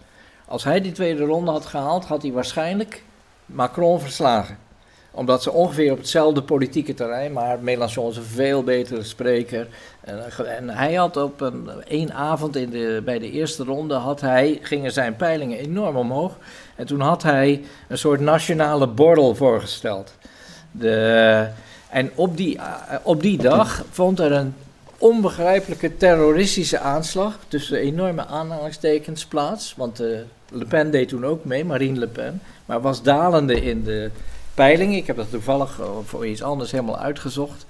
Als 0.46 0.64
hij 0.64 0.80
die 0.80 0.92
tweede 0.92 1.24
ronde 1.24 1.50
had 1.50 1.66
gehaald, 1.66 2.04
had 2.04 2.22
hij 2.22 2.32
waarschijnlijk 2.32 3.02
Macron 3.46 4.00
verslagen. 4.00 4.58
Omdat 5.10 5.42
ze 5.42 5.52
ongeveer 5.52 5.92
op 5.92 5.98
hetzelfde 5.98 6.42
politieke 6.42 6.94
terrein, 6.94 7.32
maar 7.32 7.58
Mélenchon 7.60 8.10
is 8.10 8.16
een 8.16 8.22
veel 8.22 8.62
betere 8.62 9.02
spreker. 9.02 9.68
En, 10.46 10.68
hij 10.68 10.94
had 10.94 11.16
op 11.16 11.40
een 11.40 11.68
één 11.88 12.12
avond 12.12 12.56
in 12.56 12.70
de, 12.70 13.02
bij 13.04 13.18
de 13.18 13.30
eerste 13.30 13.64
ronde 13.64 13.94
had 13.94 14.20
hij, 14.20 14.58
gingen 14.62 14.92
zijn 14.92 15.16
peilingen 15.16 15.58
enorm 15.58 15.96
omhoog. 15.96 16.36
En 16.76 16.86
toen 16.86 17.00
had 17.00 17.22
hij 17.22 17.64
een 17.88 17.98
soort 17.98 18.20
nationale 18.20 18.86
borrel 18.86 19.34
voorgesteld. 19.34 20.14
De, 20.70 21.48
en 21.88 22.10
op 22.14 22.36
die, 22.36 22.56
eh, 22.56 22.96
op 23.02 23.22
die 23.22 23.38
dag 23.38 23.84
vond 23.90 24.20
er 24.20 24.32
een 24.32 24.54
onbegrijpelijke 25.00 25.96
terroristische 25.96 26.78
aanslag 26.78 27.38
tussen 27.48 27.78
enorme 27.78 28.26
aanhalingstekens 28.26 29.24
plaats. 29.24 29.74
Want 29.76 30.00
eh, 30.00 30.06
Le 30.50 30.64
Pen 30.64 30.90
deed 30.90 31.08
toen 31.08 31.26
ook 31.26 31.44
mee, 31.44 31.64
Marine 31.64 31.98
Le 31.98 32.06
Pen, 32.06 32.42
maar 32.66 32.80
was 32.80 33.02
dalende 33.02 33.62
in 33.62 33.84
de 33.84 34.10
peiling. 34.54 34.94
Ik 34.94 35.06
heb 35.06 35.16
dat 35.16 35.30
toevallig 35.30 35.80
eh, 35.80 35.86
voor 36.04 36.26
iets 36.26 36.42
anders 36.42 36.70
helemaal 36.70 36.98
uitgezocht. 36.98 37.66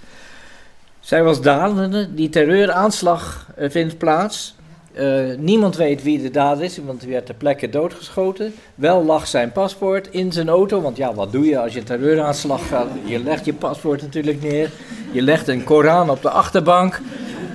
Zij 1.01 1.22
was 1.22 1.41
dalende, 1.41 2.14
die 2.14 2.28
terreuraanslag 2.28 3.47
uh, 3.59 3.70
vindt 3.70 3.99
plaats. 3.99 4.55
Uh, 4.93 5.36
niemand 5.38 5.76
weet 5.76 6.03
wie 6.03 6.22
de 6.22 6.30
dader 6.30 6.64
is, 6.64 6.78
want 6.78 7.01
hij 7.01 7.11
werd 7.11 7.26
ter 7.26 7.34
plekke 7.34 7.68
doodgeschoten. 7.68 8.55
Wel 8.74 9.05
lag 9.05 9.26
zijn 9.26 9.53
paspoort 9.53 10.09
in 10.11 10.32
zijn 10.32 10.49
auto, 10.49 10.80
want 10.80 10.97
ja, 10.97 11.14
wat 11.14 11.32
doe 11.32 11.45
je 11.45 11.59
als 11.59 11.72
je 11.72 11.78
een 11.78 11.84
terreuraanslag 11.84 12.68
gaat? 12.68 12.88
Je 13.05 13.22
legt 13.22 13.45
je 13.45 13.55
paspoort 13.55 14.03
natuurlijk 14.03 14.43
neer, 14.43 14.70
je 15.12 15.22
legt 15.22 15.49
een 15.49 15.64
Koran 15.64 16.11
op 16.11 16.22
de 16.22 16.30
achterbank. 16.30 17.01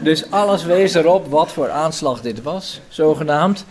Dus 0.02 0.32
alles 0.32 0.64
wees 0.64 0.94
erop 0.94 1.28
wat 1.28 1.52
voor 1.52 1.70
aanslag 1.70 2.22
dit 2.22 2.42
was, 2.42 2.82
zogenaamd. 2.88 3.66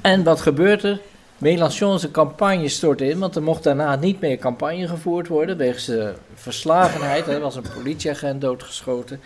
En 0.00 0.24
wat 0.24 0.40
gebeurt 0.40 0.82
er? 0.82 1.00
Mélenchon 1.38 1.98
campagne 2.10 2.68
stort 2.68 3.00
in, 3.00 3.18
want 3.18 3.36
er 3.36 3.42
mocht 3.42 3.62
daarna 3.62 3.96
niet 3.96 4.20
meer 4.20 4.38
campagne 4.38 4.88
gevoerd 4.88 5.28
worden 5.28 5.56
wegens 5.56 5.84
de 5.84 6.12
verslagenheid. 6.34 7.26
Er 7.26 7.40
was 7.40 7.56
een 7.56 7.64
politieagent 7.74 8.40
doodgeschoten. 8.40 9.20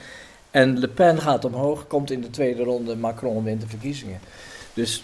En 0.53 0.79
Le 0.79 0.89
Pen 0.89 1.21
gaat 1.21 1.45
omhoog, 1.45 1.87
komt 1.87 2.11
in 2.11 2.21
de 2.21 2.31
tweede 2.31 2.63
ronde, 2.63 2.97
Macron 2.97 3.45
wint 3.45 3.61
de 3.61 3.67
verkiezingen. 3.67 4.21
Dus 4.75 5.03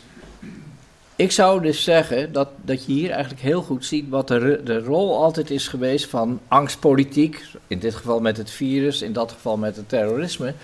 ik 1.17 1.33
zou 1.33 1.63
dus 1.63 1.85
zeggen 1.85 2.33
dat, 2.33 2.49
dat 2.63 2.85
je 2.85 2.93
hier 2.93 3.11
eigenlijk 3.11 3.43
heel 3.43 3.63
goed 3.63 3.85
ziet 3.85 4.09
wat 4.09 4.29
de, 4.29 4.61
de 4.65 4.79
rol 4.79 5.17
altijd 5.17 5.51
is 5.51 5.69
geweest 5.69 6.07
van 6.07 6.41
angstpolitiek. 6.49 7.45
In 7.67 7.79
dit 7.79 7.95
geval 7.95 8.21
met 8.21 8.37
het 8.37 8.51
virus, 8.51 9.03
in 9.03 9.13
dat 9.13 9.33
geval 9.33 9.57
met 9.57 9.77
het 9.77 9.89
terrorisme. 9.89 10.55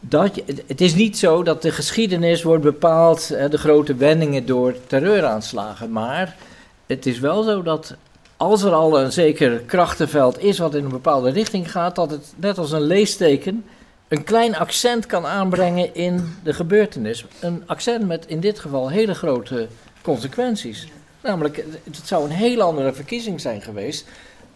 Dat 0.00 0.34
je, 0.34 0.44
het 0.66 0.80
is 0.80 0.94
niet 0.94 1.18
zo 1.18 1.42
dat 1.42 1.62
de 1.62 1.70
geschiedenis 1.70 2.42
wordt 2.42 2.62
bepaald, 2.62 3.28
de 3.28 3.58
grote 3.58 3.94
wendingen 3.94 4.46
door 4.46 4.74
terreuraanslagen. 4.86 5.92
Maar 5.92 6.36
het 6.86 7.06
is 7.06 7.18
wel 7.18 7.42
zo 7.42 7.62
dat 7.62 7.94
als 8.36 8.62
er 8.62 8.72
al 8.72 9.00
een 9.00 9.12
zeker 9.12 9.58
krachtenveld 9.58 10.42
is 10.42 10.58
wat 10.58 10.74
in 10.74 10.84
een 10.84 10.90
bepaalde 10.90 11.30
richting 11.30 11.70
gaat, 11.70 11.96
dat 11.96 12.10
het 12.10 12.32
net 12.36 12.58
als 12.58 12.72
een 12.72 12.80
leesteken 12.80 13.64
een 14.08 14.24
klein 14.24 14.56
accent 14.56 15.06
kan 15.06 15.26
aanbrengen 15.26 15.94
in 15.94 16.34
de 16.42 16.52
gebeurtenis. 16.52 17.24
Een 17.40 17.62
accent 17.66 18.06
met 18.06 18.26
in 18.26 18.40
dit 18.40 18.58
geval 18.58 18.90
hele 18.90 19.14
grote 19.14 19.68
consequenties. 20.02 20.88
Namelijk, 21.22 21.64
het 21.84 22.00
zou 22.04 22.24
een 22.24 22.30
heel 22.30 22.60
andere 22.60 22.92
verkiezing 22.92 23.40
zijn 23.40 23.62
geweest. 23.62 24.06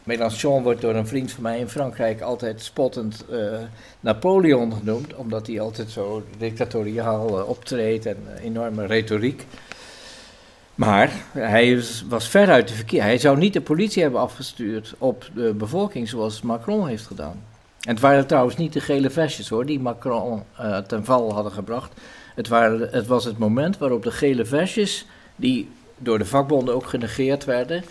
Mélenchon 0.05 0.63
wordt 0.63 0.81
door 0.81 0.95
een 0.95 1.07
vriend 1.07 1.33
van 1.33 1.43
mij 1.43 1.59
in 1.59 1.69
Frankrijk 1.69 2.21
altijd 2.21 2.63
spottend 2.63 3.25
uh, 3.31 3.59
Napoleon 4.01 4.73
genoemd, 4.73 5.15
omdat 5.15 5.47
hij 5.47 5.61
altijd 5.61 5.91
zo 5.91 6.23
dictatoriaal 6.39 7.39
uh, 7.39 7.49
optreedt 7.49 8.07
en 8.07 8.17
uh, 8.27 8.45
enorme 8.45 8.87
retoriek. 8.87 9.47
Maar 10.75 11.13
hij 11.33 11.83
was 12.09 12.29
ver 12.29 12.51
uit 12.51 12.69
de 12.69 12.75
verkeer. 12.75 13.03
Hij 13.03 13.19
zou 13.19 13.39
niet 13.39 13.53
de 13.53 13.61
politie 13.61 14.03
hebben 14.03 14.21
afgestuurd 14.21 14.95
op 14.99 15.31
de 15.35 15.55
bevolking 15.55 16.09
zoals 16.09 16.43
Macron 16.43 16.87
heeft 16.87 17.07
gedaan. 17.07 17.52
En 17.83 17.91
het 17.91 18.01
waren 18.01 18.27
trouwens 18.27 18.57
niet 18.57 18.73
de 18.73 18.81
gele 18.81 19.11
vestjes 19.11 19.49
hoor, 19.49 19.67
die 19.67 19.81
Macron 19.81 20.43
uh, 20.61 20.79
ten 20.79 21.05
val 21.05 21.33
hadden 21.33 21.53
gebracht. 21.53 21.93
Het, 22.35 22.49
waren, 22.49 22.89
het 22.91 23.07
was 23.07 23.25
het 23.25 23.39
moment 23.39 23.79
waarop 23.79 24.03
de 24.03 24.11
gele 24.11 24.45
vestjes, 24.45 25.07
die 25.37 25.71
door 25.99 26.19
de 26.19 26.25
vakbonden 26.25 26.75
ook 26.75 26.87
genegeerd 26.87 27.45
werden, 27.45 27.85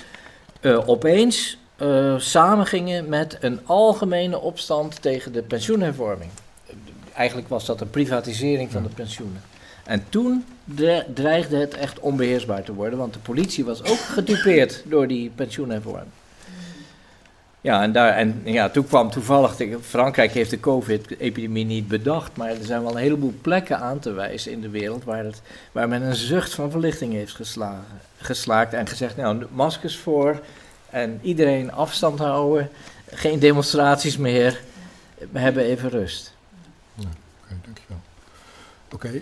uh, 0.61 0.89
opeens 0.89 1.57
uh, 1.81 2.19
samengingen 2.19 3.09
met 3.09 3.37
een 3.39 3.59
algemene 3.65 4.39
opstand 4.39 5.01
tegen 5.01 5.33
de 5.33 5.41
pensioenhervorming. 5.41 6.31
Eigenlijk 7.13 7.47
was 7.49 7.65
dat 7.65 7.81
een 7.81 7.89
privatisering 7.89 8.71
van 8.71 8.83
de 8.83 8.89
pensioenen. 8.89 9.41
En 9.83 10.05
toen 10.09 10.45
dreigde 11.13 11.57
het 11.57 11.73
echt 11.73 11.99
onbeheersbaar 11.99 12.63
te 12.63 12.73
worden, 12.73 12.99
want 12.99 13.13
de 13.13 13.19
politie 13.19 13.65
was 13.65 13.83
ook 13.83 13.99
gedupeerd 13.99 14.83
door 14.85 15.07
die 15.07 15.31
pensioenhervorming. 15.35 16.11
Ja, 17.61 17.81
en, 17.81 17.91
daar, 17.91 18.13
en 18.13 18.41
ja, 18.43 18.69
toen 18.69 18.87
kwam 18.87 19.09
toevallig, 19.09 19.55
Frankrijk 19.81 20.31
heeft 20.31 20.49
de 20.49 20.59
COVID-epidemie 20.59 21.65
niet 21.65 21.87
bedacht, 21.87 22.37
maar 22.37 22.49
er 22.49 22.65
zijn 22.65 22.81
wel 22.83 22.91
een 22.91 22.97
heleboel 23.01 23.33
plekken 23.41 23.79
aan 23.79 23.99
te 23.99 24.11
wijzen 24.11 24.51
in 24.51 24.61
de 24.61 24.69
wereld 24.69 25.03
waar, 25.03 25.23
het, 25.23 25.41
waar 25.71 25.87
men 25.87 26.01
een 26.01 26.15
zucht 26.15 26.53
van 26.53 26.71
verlichting 26.71 27.13
heeft 27.13 27.35
geslagen, 27.35 28.01
geslaakt 28.17 28.73
en 28.73 28.87
gezegd, 28.87 29.17
nou, 29.17 29.45
maskers 29.51 29.97
voor 29.97 30.41
en 30.89 31.19
iedereen 31.21 31.71
afstand 31.71 32.19
houden, 32.19 32.69
geen 33.09 33.39
demonstraties 33.39 34.17
meer, 34.17 34.61
we 35.31 35.39
hebben 35.39 35.63
even 35.63 35.89
rust. 35.89 36.33
Ja, 36.93 37.09
Oké, 37.43 37.55
dankjewel. 37.65 38.01
Oké, 38.93 39.21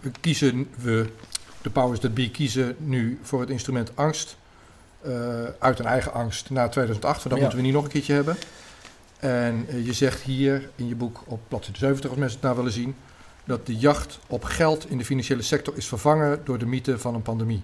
we 0.00 0.10
kiezen, 0.20 0.68
we, 0.76 1.06
de 1.62 1.70
powers 1.70 2.00
that 2.00 2.14
be 2.14 2.30
kiezen 2.30 2.76
nu 2.78 3.18
voor 3.22 3.40
het 3.40 3.50
instrument 3.50 3.90
angst. 3.94 4.36
Uh, 5.06 5.14
uit 5.58 5.78
een 5.78 5.86
eigen 5.86 6.12
angst 6.12 6.50
naar 6.50 6.70
2008, 6.70 7.16
want 7.16 7.22
dat 7.22 7.32
ja. 7.32 7.40
moeten 7.40 7.58
we 7.58 7.64
niet 7.64 7.74
nog 7.74 7.84
een 7.84 7.90
keertje 7.90 8.14
hebben. 8.14 8.36
En 9.18 9.66
uh, 9.68 9.86
je 9.86 9.92
zegt 9.92 10.22
hier 10.22 10.68
in 10.76 10.88
je 10.88 10.94
boek 10.94 11.22
op 11.26 11.40
bladzijde 11.48 11.78
70, 11.78 12.10
als 12.10 12.18
mensen 12.18 12.38
het 12.38 12.46
nou 12.46 12.56
willen 12.56 12.72
zien, 12.72 12.94
dat 13.44 13.66
de 13.66 13.76
jacht 13.76 14.18
op 14.26 14.44
geld 14.44 14.90
in 14.90 14.98
de 14.98 15.04
financiële 15.04 15.42
sector 15.42 15.76
is 15.76 15.86
vervangen 15.86 16.40
door 16.44 16.58
de 16.58 16.66
mythe 16.66 16.98
van 16.98 17.14
een 17.14 17.22
pandemie. 17.22 17.62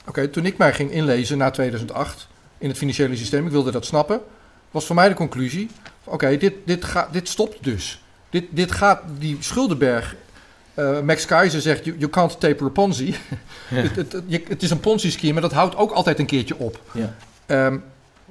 Oké, 0.00 0.08
okay, 0.08 0.26
toen 0.26 0.46
ik 0.46 0.56
mij 0.56 0.72
ging 0.72 0.90
inlezen 0.90 1.38
na 1.38 1.50
2008 1.50 2.28
in 2.58 2.68
het 2.68 2.78
financiële 2.78 3.16
systeem, 3.16 3.46
ik 3.46 3.52
wilde 3.52 3.70
dat 3.70 3.84
snappen, 3.84 4.20
was 4.70 4.86
voor 4.86 4.94
mij 4.94 5.08
de 5.08 5.14
conclusie: 5.14 5.70
oké, 6.04 6.14
okay, 6.14 6.38
dit, 6.38 6.54
dit, 6.64 6.86
dit 7.12 7.28
stopt 7.28 7.64
dus. 7.64 8.02
Dit, 8.30 8.44
dit 8.50 8.72
gaat, 8.72 9.02
die 9.18 9.36
schuldenberg 9.40 10.16
uh, 10.78 11.00
Max 11.00 11.26
Keizer 11.26 11.60
zegt, 11.60 11.84
you, 11.84 11.98
you 11.98 12.10
can't 12.10 12.40
taper 12.40 12.66
a 12.66 12.70
Ponzi. 12.70 13.14
Ja. 13.70 13.76
het, 13.76 13.96
het, 13.96 14.22
je, 14.26 14.42
het, 14.48 14.62
is 14.62 14.70
een 14.70 14.80
Ponzi-scheme, 14.80 15.32
maar 15.32 15.42
dat 15.42 15.52
houdt 15.52 15.76
ook 15.76 15.90
altijd 15.90 16.18
een 16.18 16.26
keertje 16.26 16.58
op. 16.58 16.80
Ja. 16.92 17.14
Um, 17.66 17.82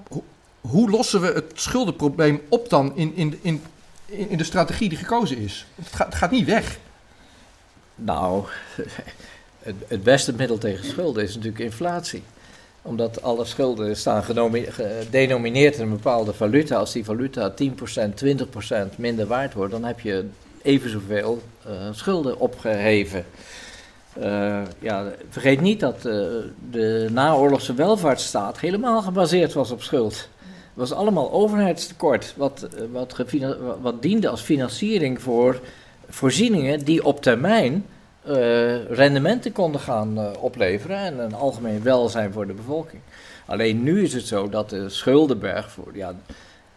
ho, 0.10 0.24
hoe 0.62 0.89
lossen 0.89 1.22
we 1.22 1.28
het 1.28 1.52
schuldenprobleem 1.54 2.41
op 2.50 2.70
dan 2.70 2.95
in, 2.95 3.16
in, 3.16 3.39
in, 3.41 3.62
in 4.06 4.38
de 4.38 4.43
strategie 4.43 4.89
die 4.89 4.98
gekozen 4.98 5.38
is? 5.38 5.66
Het 5.76 5.95
gaat, 5.95 6.08
het 6.08 6.16
gaat 6.16 6.32
niet 6.32 6.45
weg. 6.45 6.78
Nou, 7.95 8.45
het, 9.60 9.76
het 9.88 10.04
beste 10.04 10.34
middel 10.34 10.58
tegen 10.58 10.86
schulden 10.86 11.24
is 11.24 11.36
natuurlijk 11.36 11.64
inflatie 11.64 12.24
omdat 12.88 13.22
alle 13.22 13.45
schulden 13.45 13.98
staan 13.98 14.24
gedenomineerd 14.24 15.76
in 15.76 15.82
een 15.82 15.89
bepaalde 15.89 16.34
valuta. 16.34 16.76
Als 16.76 16.91
die 16.91 17.04
valuta 17.04 17.54
10%, 17.64 17.64
20% 18.93 18.95
minder 18.98 19.28
waard 19.28 19.54
wordt, 19.54 19.72
dan 19.72 19.84
heb 19.84 20.00
je 20.00 20.26
even 20.62 20.89
zoveel 20.89 21.41
schulden 21.91 22.39
opgeheven. 22.39 23.26
Uh, 24.20 24.61
ja, 24.80 25.11
vergeet 25.30 25.61
niet 25.61 25.80
dat 25.80 25.95
uh, 25.95 26.03
de 26.72 27.07
naoorlogse 27.11 27.74
welvaartsstaat 27.74 28.59
helemaal 28.59 29.01
gebaseerd 29.01 29.53
was 29.53 29.72
op 29.72 29.82
schuld. 29.82 30.13
Het 30.13 30.89
was 30.89 30.91
allemaal 30.91 31.32
overheidstekort, 31.32 32.34
wat, 32.38 32.68
wat, 32.91 33.15
wat 33.82 34.01
diende 34.01 34.30
als 34.30 34.41
financiering 34.41 35.22
voor 35.22 35.59
voorzieningen 36.09 36.86
die 36.86 37.05
op 37.05 37.22
termijn 37.22 37.86
rendementen 38.89 39.51
konden 39.51 39.82
gaan 39.82 40.38
opleveren 40.38 40.97
en 40.97 41.20
een 41.20 41.34
algemeen 41.34 41.84
welzijn 41.84 42.34
voor 42.34 42.47
de 42.47 42.53
bevolking. 42.53 43.01
Alleen 43.45 43.84
nu 43.84 44.03
is 44.03 44.13
het 44.13 44.28
zo 44.28 44.49
dat 44.49 44.70
de 44.70 44.89
schuldenberg 44.89 45.72
voor, 45.72 45.91
ja, 45.93 46.15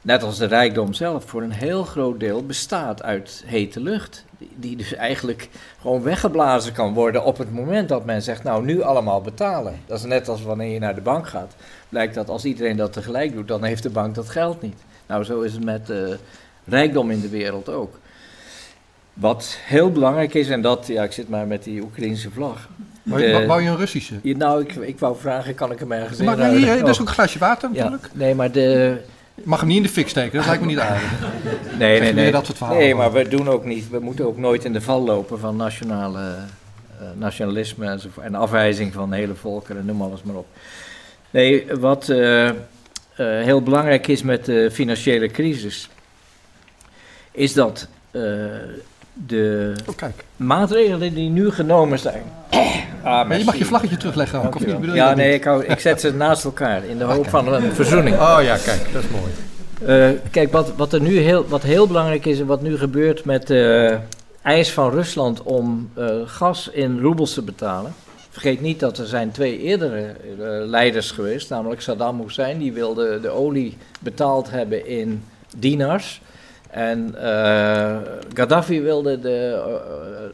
net 0.03 0.23
als 0.23 0.39
de 0.39 0.47
rijkdom 0.47 0.93
zelf, 0.93 1.25
voor 1.25 1.43
een 1.43 1.53
heel 1.53 1.85
groot 1.85 2.21
deel 2.21 2.47
bestaat 2.47 3.03
uit 3.03 3.43
hete 3.47 3.81
lucht. 3.81 4.25
Die, 4.55 4.77
dus 4.77 4.95
eigenlijk 4.95 5.49
gewoon 5.81 6.03
weggeblazen 6.03 6.73
kan 6.73 6.95
worden 6.95 7.25
op 7.25 7.39
het 7.39 7.53
moment 7.53 7.89
dat 7.89 8.05
men 8.05 8.23
zegt, 8.23 8.43
nou 8.43 8.65
nu 8.65 8.83
allemaal 8.83 9.21
betalen. 9.21 9.81
Dat 9.87 9.99
is 9.99 10.05
net 10.05 10.29
als 10.29 10.43
wanneer 10.43 10.73
je 10.73 10.79
naar 10.79 10.95
de 10.95 11.01
bank 11.01 11.29
gaat. 11.29 11.55
Blijkt 11.89 12.15
dat 12.15 12.29
als 12.29 12.45
iedereen 12.45 12.77
dat 12.77 12.93
tegelijk 12.93 13.33
doet, 13.33 13.49
dan 13.49 13.65
heeft 13.65 13.83
de 13.83 13.91
bank 13.91 14.15
dat 14.15 14.29
geld 14.29 14.63
niet. 14.63 14.79
Nou, 15.07 15.25
zo 15.25 15.41
is 15.41 15.53
het 15.53 15.65
met 15.65 15.91
uh, 15.91 16.09
rijkdom 16.65 17.11
in 17.11 17.21
de 17.21 17.29
wereld 17.29 17.69
ook. 17.69 17.99
Wat 19.15 19.57
heel 19.65 19.93
belangrijk 19.93 20.35
is, 20.35 20.49
en 20.49 20.63
dat, 20.63 20.87
ja, 20.87 21.03
ik 21.03 21.13
zit 21.13 21.29
maar 21.29 21.47
met 21.47 21.65
die 21.65 21.83
Oekraïnse 21.83 22.31
vlag. 22.31 22.69
De, 23.03 23.47
wou 23.47 23.63
je 23.63 23.69
een 23.69 23.77
Russische? 23.77 24.15
Ja, 24.23 24.37
nou, 24.37 24.61
ik, 24.61 24.75
ik 24.75 24.99
wou 24.99 25.17
vragen, 25.19 25.55
kan 25.55 25.73
ik 25.73 25.79
hem 25.79 25.93
ergens 25.93 26.19
in? 26.19 26.25
Maar 26.25 26.51
hier, 26.51 26.79
dat 26.79 26.89
is 26.89 27.01
ook 27.01 27.09
een 27.09 27.13
glaasje 27.13 27.39
water 27.39 27.71
natuurlijk. 27.71 28.03
Ja, 28.03 28.11
nee, 28.13 28.35
maar 28.35 28.53
de, 28.53 29.01
je 29.43 29.49
mag 29.49 29.59
hem 29.59 29.69
niet 29.69 29.77
in 29.77 29.83
de 29.83 29.89
fik 29.89 30.09
steken, 30.09 30.37
dat 30.37 30.47
lijkt 30.47 30.61
me 30.61 30.67
niet 30.67 30.79
aardig. 30.79 31.11
Nee, 31.79 32.01
nee, 32.01 32.13
nee. 32.13 32.31
Dat 32.31 32.47
soort 32.47 32.71
nee, 32.71 32.95
maar 32.95 33.13
we 33.13 33.29
doen 33.29 33.49
ook 33.49 33.65
niet, 33.65 33.91
we 33.91 33.99
moeten 33.99 34.27
ook 34.27 34.39
nooit 34.39 34.65
in 34.65 34.73
de 34.73 34.81
val 34.81 35.03
lopen 35.03 35.39
van 35.39 35.57
nationale, 35.57 36.21
uh, 36.21 37.09
nationalisme 37.15 37.87
enzovoort, 37.87 38.27
en 38.27 38.35
afwijzing 38.35 38.93
van 38.93 39.13
hele 39.13 39.35
volkeren, 39.35 39.85
noem 39.85 40.03
alles 40.03 40.23
maar 40.23 40.37
op. 40.37 40.47
Nee, 41.31 41.67
wat 41.81 42.09
eh, 42.09 42.49
eh, 42.49 42.55
heel 43.17 43.63
belangrijk 43.63 44.07
is 44.07 44.23
met 44.23 44.45
de 44.45 44.71
financiële 44.73 45.27
crisis, 45.27 45.89
is 47.33 47.53
dat 47.53 47.89
eh, 48.11 48.23
de 49.13 49.75
Oh, 49.87 50.09
maatregelen 50.37 51.15
die 51.15 51.31
nu 51.31 51.51
genomen 51.51 51.99
zijn. 51.99 52.23
Ah, 53.03 53.29
Maar 53.29 53.39
je 53.39 53.45
mag 53.45 53.57
je 53.57 53.65
vlaggetje 53.65 53.97
terugleggen 53.97 54.43
ook, 54.43 54.55
of 54.55 54.67
niet? 54.67 54.81
Bedoel 54.81 54.95
Ja, 54.95 55.15
nee, 55.15 55.35
ik, 55.35 55.45
hou, 55.45 55.65
ik 55.65 55.79
zet 55.79 56.01
ze 56.01 56.15
naast 56.15 56.45
elkaar 56.45 56.85
in 56.85 56.99
de 56.99 57.05
hoop 57.05 57.29
van 57.29 57.53
een 57.53 57.73
verzoening. 57.73 58.17
Oh 58.17 58.39
ja, 58.43 58.57
kijk, 58.57 58.93
dat 58.93 59.03
is 59.03 59.09
mooi. 59.11 59.33
Eh, 59.85 60.19
kijk, 60.31 60.53
wat, 60.53 60.73
wat 60.77 60.93
er 60.93 61.01
nu 61.01 61.19
heel, 61.19 61.47
wat 61.49 61.63
heel 61.63 61.87
belangrijk 61.87 62.27
is 62.27 62.41
en 62.41 62.47
wat 62.47 62.63
nu 62.63 62.79
gebeurt 62.79 63.25
met 63.25 63.47
de 63.47 63.97
eis 64.43 64.73
van 64.73 64.91
Rusland 64.91 65.43
om 65.43 65.91
eh, 65.95 66.07
gas 66.25 66.69
in 66.69 67.01
roebels 67.01 67.35
te 67.35 67.43
betalen. 67.43 67.95
Vergeet 68.31 68.61
niet 68.61 68.81
dat 68.81 68.99
er 68.99 69.07
zijn 69.07 69.31
twee 69.31 69.59
eerdere 69.59 70.15
leiders 70.67 71.11
geweest, 71.11 71.51
namelijk 71.51 71.81
Saddam 71.81 72.21
Hussein, 72.21 72.59
die 72.59 72.73
wilde 72.73 73.21
de 73.21 73.29
olie 73.29 73.77
betaald 74.01 74.51
hebben 74.51 74.87
in 74.87 75.25
dinars. 75.57 76.23
En 76.71 77.15
Gaddafi 78.35 78.81
wilde 78.81 79.21
de 79.21 79.63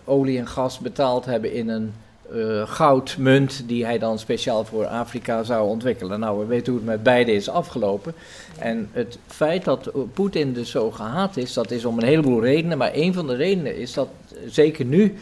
olie 0.04 0.38
en 0.38 0.46
gas 0.46 0.78
betaald 0.78 1.24
hebben 1.24 1.52
in 1.52 1.68
een 1.68 1.92
eh, 2.32 2.68
goudmunt 2.68 3.62
die 3.66 3.84
hij 3.84 3.98
dan 3.98 4.18
speciaal 4.18 4.64
voor 4.64 4.86
Afrika 4.86 5.42
zou 5.42 5.68
ontwikkelen. 5.68 6.20
Nou, 6.20 6.38
we 6.38 6.46
weten 6.46 6.72
hoe 6.72 6.80
het 6.80 6.90
met 6.90 7.02
beide 7.02 7.32
is 7.32 7.48
afgelopen. 7.48 8.14
En 8.58 8.88
het 8.92 9.18
feit 9.26 9.64
dat 9.64 9.90
Poetin 10.12 10.52
dus 10.52 10.70
zo 10.70 10.90
gehaat 10.90 11.36
is, 11.36 11.52
dat 11.52 11.70
is 11.70 11.84
om 11.84 11.98
een 11.98 12.04
heleboel 12.04 12.42
redenen. 12.42 12.78
Maar 12.78 12.90
een 12.94 13.14
van 13.14 13.26
de 13.26 13.34
redenen 13.34 13.76
is 13.76 13.92
dat, 13.92 14.08
zeker 14.46 14.84
nu, 14.84 15.16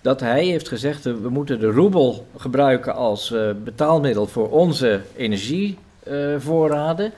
dat 0.00 0.20
hij 0.20 0.44
heeft 0.44 0.68
gezegd... 0.68 1.06
eh, 1.06 1.12
we 1.22 1.28
moeten 1.28 1.60
de 1.60 1.70
roebel 1.70 2.26
gebruiken 2.36 2.94
als 2.94 3.32
eh, 3.32 3.50
betaalmiddel 3.64 4.26
voor 4.26 4.50
onze 4.50 5.00
energievoorraden. 5.16 7.12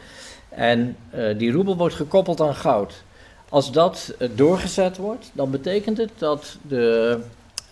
en 0.49 0.97
die 1.37 1.53
roebel 1.53 1.77
wordt 1.77 1.95
gekoppeld 1.95 2.41
aan 2.41 2.55
goud. 2.55 3.03
Als 3.49 3.73
dat 3.73 4.15
doorgezet 4.35 4.97
wordt, 4.97 5.31
dan 5.33 5.51
betekent 5.51 5.99
het 5.99 6.11
dat 6.17 6.57
de 6.69 7.19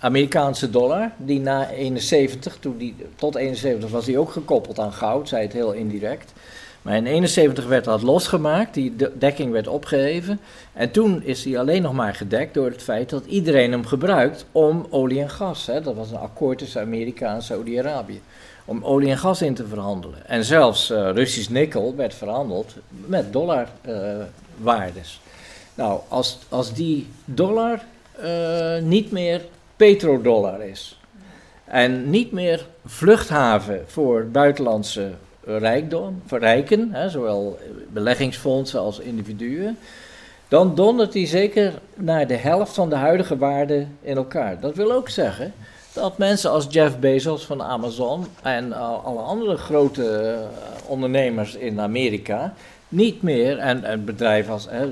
Amerikaanse 0.01 0.71
dollar, 0.71 1.11
die 1.17 1.41
na 1.41 1.69
71, 1.71 2.57
toen 2.61 2.77
die, 2.77 2.95
tot 3.17 3.35
71 3.35 3.91
was 3.91 4.05
die 4.05 4.19
ook 4.19 4.31
gekoppeld 4.31 4.79
aan 4.79 4.93
goud, 4.93 5.29
zei 5.29 5.43
het 5.43 5.53
heel 5.53 5.73
indirect. 5.73 6.33
Maar 6.83 6.97
in 6.97 7.07
71 7.07 7.67
werd 7.67 7.85
dat 7.85 8.03
losgemaakt, 8.03 8.75
die 8.75 8.97
de- 8.97 9.13
dekking 9.19 9.53
werd 9.53 9.67
opgeheven. 9.69 10.41
En 10.73 10.91
toen 10.91 11.23
is 11.23 11.43
die 11.43 11.59
alleen 11.59 11.83
nog 11.83 11.93
maar 11.93 12.15
gedekt 12.15 12.55
door 12.55 12.71
het 12.71 12.83
feit 12.83 13.11
dat 13.11 13.25
iedereen 13.27 13.71
hem 13.73 13.87
gebruikt 13.87 14.45
om 14.53 14.87
olie 14.91 15.21
en 15.21 15.31
gas. 15.31 15.67
Hè, 15.67 15.81
dat 15.81 15.95
was 15.95 16.11
een 16.11 16.17
akkoord 16.19 16.59
tussen 16.59 16.81
Amerika 16.81 17.35
en 17.35 17.43
Saudi-Arabië. 17.43 18.21
Om 18.65 18.85
olie 18.85 19.11
en 19.11 19.19
gas 19.19 19.43
in 19.43 19.55
te 19.55 19.67
verhandelen. 19.67 20.27
En 20.27 20.45
zelfs 20.45 20.91
eh, 20.91 21.11
Russisch 21.13 21.49
nikkel 21.49 21.95
werd 21.97 22.15
verhandeld 22.15 22.75
met 22.89 23.33
dollarwaardes. 23.33 25.21
nou, 25.75 26.01
als, 26.09 26.39
als 26.49 26.75
die 26.75 27.07
dollar 27.25 27.81
eh, 28.23 28.79
niet 28.83 29.11
meer 29.11 29.41
petrodollar 29.81 30.63
is. 30.63 30.99
En 31.65 32.11
niet 32.11 32.33
meer 32.33 32.67
vluchthaven 32.87 33.85
voor 33.87 34.27
buitenlandse 34.27 35.11
rijkdom, 35.45 36.23
voor 36.27 36.39
rijken, 36.39 36.89
hè, 36.93 37.09
zowel 37.09 37.59
beleggingsfondsen 37.89 38.81
als 38.81 38.99
individuen. 38.99 39.79
Dan 40.49 40.75
dondert 40.75 41.13
die 41.13 41.27
zeker 41.27 41.73
naar 41.95 42.27
de 42.27 42.37
helft 42.37 42.75
van 42.75 42.89
de 42.89 42.97
huidige 42.97 43.37
waarde 43.37 43.87
in 44.03 44.17
elkaar. 44.17 44.61
Dat 44.61 44.77
wil 44.77 44.93
ook 44.93 45.09
zeggen 45.09 45.53
dat 45.93 46.19
mensen 46.19 46.51
als 46.51 46.67
Jeff 46.71 46.99
Bezos 46.99 47.45
van 47.45 47.63
Amazon 47.63 48.27
en 48.43 48.73
alle 49.03 49.21
andere 49.21 49.57
grote 49.57 50.35
uh, 50.35 50.91
ondernemers 50.91 51.55
in 51.55 51.81
Amerika 51.81 52.55
niet 52.91 53.23
meer, 53.23 53.59
en, 53.59 53.85
en 53.85 54.05
bedrijven 54.05 54.53
als 54.53 54.67
eh, 54.67 54.83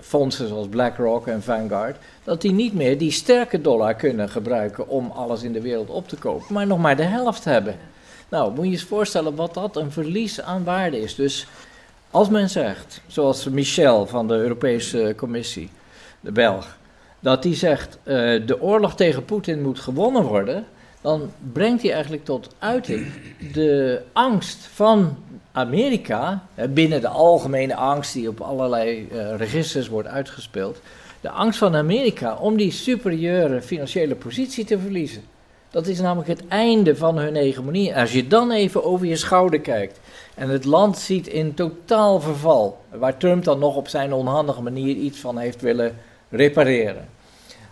fondsen 0.00 0.48
zoals 0.48 0.68
BlackRock 0.68 1.26
en 1.26 1.42
Vanguard, 1.42 1.96
dat 2.24 2.40
die 2.40 2.52
niet 2.52 2.74
meer 2.74 2.98
die 2.98 3.10
sterke 3.10 3.60
dollar 3.60 3.94
kunnen 3.94 4.28
gebruiken 4.28 4.88
om 4.88 5.10
alles 5.10 5.42
in 5.42 5.52
de 5.52 5.60
wereld 5.60 5.90
op 5.90 6.08
te 6.08 6.16
kopen, 6.16 6.54
maar 6.54 6.66
nog 6.66 6.78
maar 6.78 6.96
de 6.96 7.02
helft 7.02 7.44
hebben. 7.44 7.76
Nou, 8.28 8.54
moet 8.54 8.64
je 8.64 8.70
eens 8.70 8.84
voorstellen 8.84 9.34
wat 9.34 9.54
dat 9.54 9.76
een 9.76 9.92
verlies 9.92 10.40
aan 10.40 10.64
waarde 10.64 11.00
is. 11.00 11.14
Dus 11.14 11.46
als 12.10 12.28
men 12.28 12.50
zegt, 12.50 13.00
zoals 13.06 13.48
Michel 13.48 14.06
van 14.06 14.28
de 14.28 14.34
Europese 14.34 15.14
Commissie, 15.16 15.70
de 16.20 16.32
Belg, 16.32 16.76
dat 17.20 17.42
die 17.42 17.54
zegt 17.54 17.98
uh, 18.04 18.46
de 18.46 18.60
oorlog 18.60 18.94
tegen 18.96 19.24
Poetin 19.24 19.62
moet 19.62 19.80
gewonnen 19.80 20.22
worden, 20.22 20.66
dan 21.00 21.30
brengt 21.52 21.82
hij 21.82 21.92
eigenlijk 21.92 22.24
tot 22.24 22.54
uiting 22.58 23.06
de 23.52 24.02
angst 24.12 24.66
van 24.72 25.16
Amerika, 25.52 26.46
binnen 26.70 27.00
de 27.00 27.08
algemene 27.08 27.76
angst 27.76 28.12
die 28.12 28.28
op 28.28 28.40
allerlei 28.40 29.08
uh, 29.12 29.36
registers 29.36 29.88
wordt 29.88 30.08
uitgespeeld, 30.08 30.80
de 31.20 31.30
angst 31.30 31.58
van 31.58 31.76
Amerika 31.76 32.36
om 32.36 32.56
die 32.56 32.70
superieure 32.70 33.62
financiële 33.62 34.14
positie 34.14 34.64
te 34.64 34.78
verliezen. 34.78 35.22
Dat 35.70 35.86
is 35.86 36.00
namelijk 36.00 36.28
het 36.28 36.48
einde 36.48 36.96
van 36.96 37.18
hun 37.18 37.34
hegemonie. 37.34 37.96
Als 37.96 38.12
je 38.12 38.26
dan 38.26 38.50
even 38.50 38.84
over 38.84 39.06
je 39.06 39.16
schouder 39.16 39.60
kijkt 39.60 40.00
en 40.34 40.48
het 40.48 40.64
land 40.64 40.98
ziet 40.98 41.26
in 41.26 41.54
totaal 41.54 42.20
verval, 42.20 42.78
waar 42.90 43.16
Trump 43.16 43.44
dan 43.44 43.58
nog 43.58 43.76
op 43.76 43.88
zijn 43.88 44.12
onhandige 44.12 44.62
manier 44.62 44.96
iets 44.96 45.18
van 45.18 45.38
heeft 45.38 45.60
willen 45.60 45.96
repareren. 46.30 47.08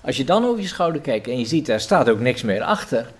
Als 0.00 0.16
je 0.16 0.24
dan 0.24 0.44
over 0.44 0.60
je 0.60 0.66
schouder 0.66 1.00
kijkt 1.00 1.28
en 1.28 1.38
je 1.38 1.46
ziet, 1.46 1.68
er 1.68 1.80
staat 1.80 2.08
ook 2.08 2.20
niks 2.20 2.42
meer 2.42 2.62
achter. 2.62 3.10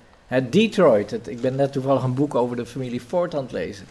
Detroit, 0.51 1.29
ik 1.29 1.41
ben 1.41 1.57
net 1.57 1.73
toevallig 1.73 2.03
een 2.03 2.15
boek 2.15 2.35
over 2.35 2.57
de 2.57 2.67
familie 2.67 3.01
Ford 3.01 3.35
aan 3.35 3.43
het 3.43 3.53
lezen. 3.53 3.87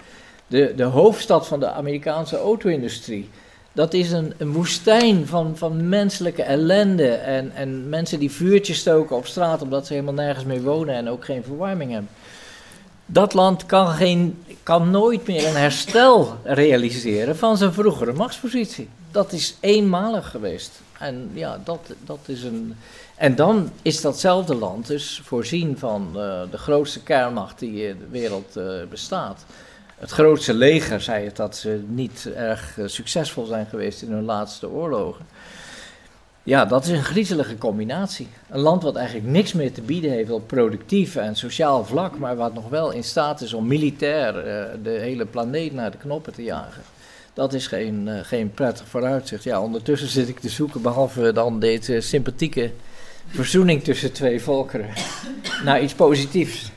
De, 0.49 0.73
de 0.75 0.83
hoofdstad 0.83 1.47
van 1.47 1.59
de 1.59 1.71
Amerikaanse 1.71 2.37
auto-industrie. 2.37 3.29
Dat 3.73 3.93
is 3.93 4.11
een, 4.11 4.33
een 4.37 4.51
woestijn 4.51 5.27
van, 5.27 5.57
van 5.57 5.89
menselijke 5.89 6.43
ellende 6.43 7.09
en, 7.09 7.51
en 7.55 7.89
mensen 7.89 8.19
die 8.19 8.31
vuurtjes 8.31 8.79
stoken 8.79 9.15
op 9.15 9.27
straat 9.27 9.61
omdat 9.61 9.87
ze 9.87 9.93
helemaal 9.93 10.13
nergens 10.13 10.45
meer 10.45 10.61
wonen 10.61 10.95
en 10.95 11.09
ook 11.09 11.25
geen 11.25 11.43
verwarming 11.43 11.91
hebben. 11.91 12.09
Dat 13.05 13.33
land 13.33 13.65
kan, 13.65 13.87
geen, 13.87 14.43
kan 14.63 14.91
nooit 14.91 15.27
meer 15.27 15.47
een 15.47 15.55
herstel 15.55 16.35
realiseren 16.43 17.37
van 17.37 17.57
zijn 17.57 17.73
vroegere 17.73 18.13
machtspositie. 18.13 18.89
Dat 19.11 19.31
is 19.31 19.57
eenmalig 19.59 20.29
geweest. 20.29 20.81
En 20.99 21.29
ja, 21.33 21.59
dat, 21.63 21.79
dat 22.05 22.19
is 22.25 22.43
een. 22.43 22.75
En 23.15 23.35
dan 23.35 23.71
is 23.81 24.01
datzelfde 24.01 24.55
land 24.55 24.87
dus 24.87 25.21
voorzien 25.23 25.77
van 25.77 26.07
uh, 26.15 26.41
de 26.51 26.57
grootste 26.57 27.03
kernmacht 27.03 27.59
die 27.59 27.87
in 27.87 27.97
de 27.99 28.07
wereld 28.11 28.57
uh, 28.57 28.71
bestaat. 28.89 29.45
Het 29.99 30.11
grootste 30.11 30.53
leger 30.53 31.01
zei 31.01 31.25
het 31.25 31.35
dat 31.35 31.57
ze 31.57 31.83
niet 31.87 32.29
erg 32.35 32.77
uh, 32.77 32.87
succesvol 32.87 33.45
zijn 33.45 33.65
geweest 33.65 34.01
in 34.01 34.11
hun 34.11 34.23
laatste 34.23 34.69
oorlogen. 34.69 35.25
Ja, 36.43 36.65
dat 36.65 36.85
is 36.85 36.89
een 36.89 37.03
griezelige 37.03 37.57
combinatie. 37.57 38.27
Een 38.49 38.59
land 38.59 38.83
wat 38.83 38.95
eigenlijk 38.95 39.27
niks 39.27 39.53
meer 39.53 39.73
te 39.73 39.81
bieden 39.81 40.11
heeft 40.11 40.31
op 40.31 40.47
productief 40.47 41.15
en 41.15 41.35
sociaal 41.35 41.85
vlak, 41.85 42.17
maar 42.17 42.35
wat 42.35 42.53
nog 42.53 42.69
wel 42.69 42.91
in 42.91 43.03
staat 43.03 43.41
is 43.41 43.53
om 43.53 43.67
militair 43.67 44.33
de 44.83 44.89
hele 44.89 45.25
planeet 45.25 45.73
naar 45.73 45.91
de 45.91 45.97
knoppen 45.97 46.33
te 46.33 46.43
jagen. 46.43 46.81
Dat 47.33 47.53
is 47.53 47.67
geen, 47.67 48.07
uh, 48.07 48.19
geen 48.23 48.51
prettig 48.51 48.87
vooruitzicht. 48.87 49.43
Ja, 49.43 49.61
ondertussen 49.61 50.09
zit 50.09 50.27
ik 50.27 50.39
te 50.39 50.49
zoeken, 50.49 50.81
behalve 50.81 51.31
dan 51.33 51.59
deze 51.59 52.01
sympathieke 52.01 52.71
verzoening 53.27 53.83
tussen 53.83 54.11
twee 54.11 54.41
volkeren, 54.41 54.89
naar 55.65 55.81
iets 55.81 55.93
positiefs. 55.93 56.71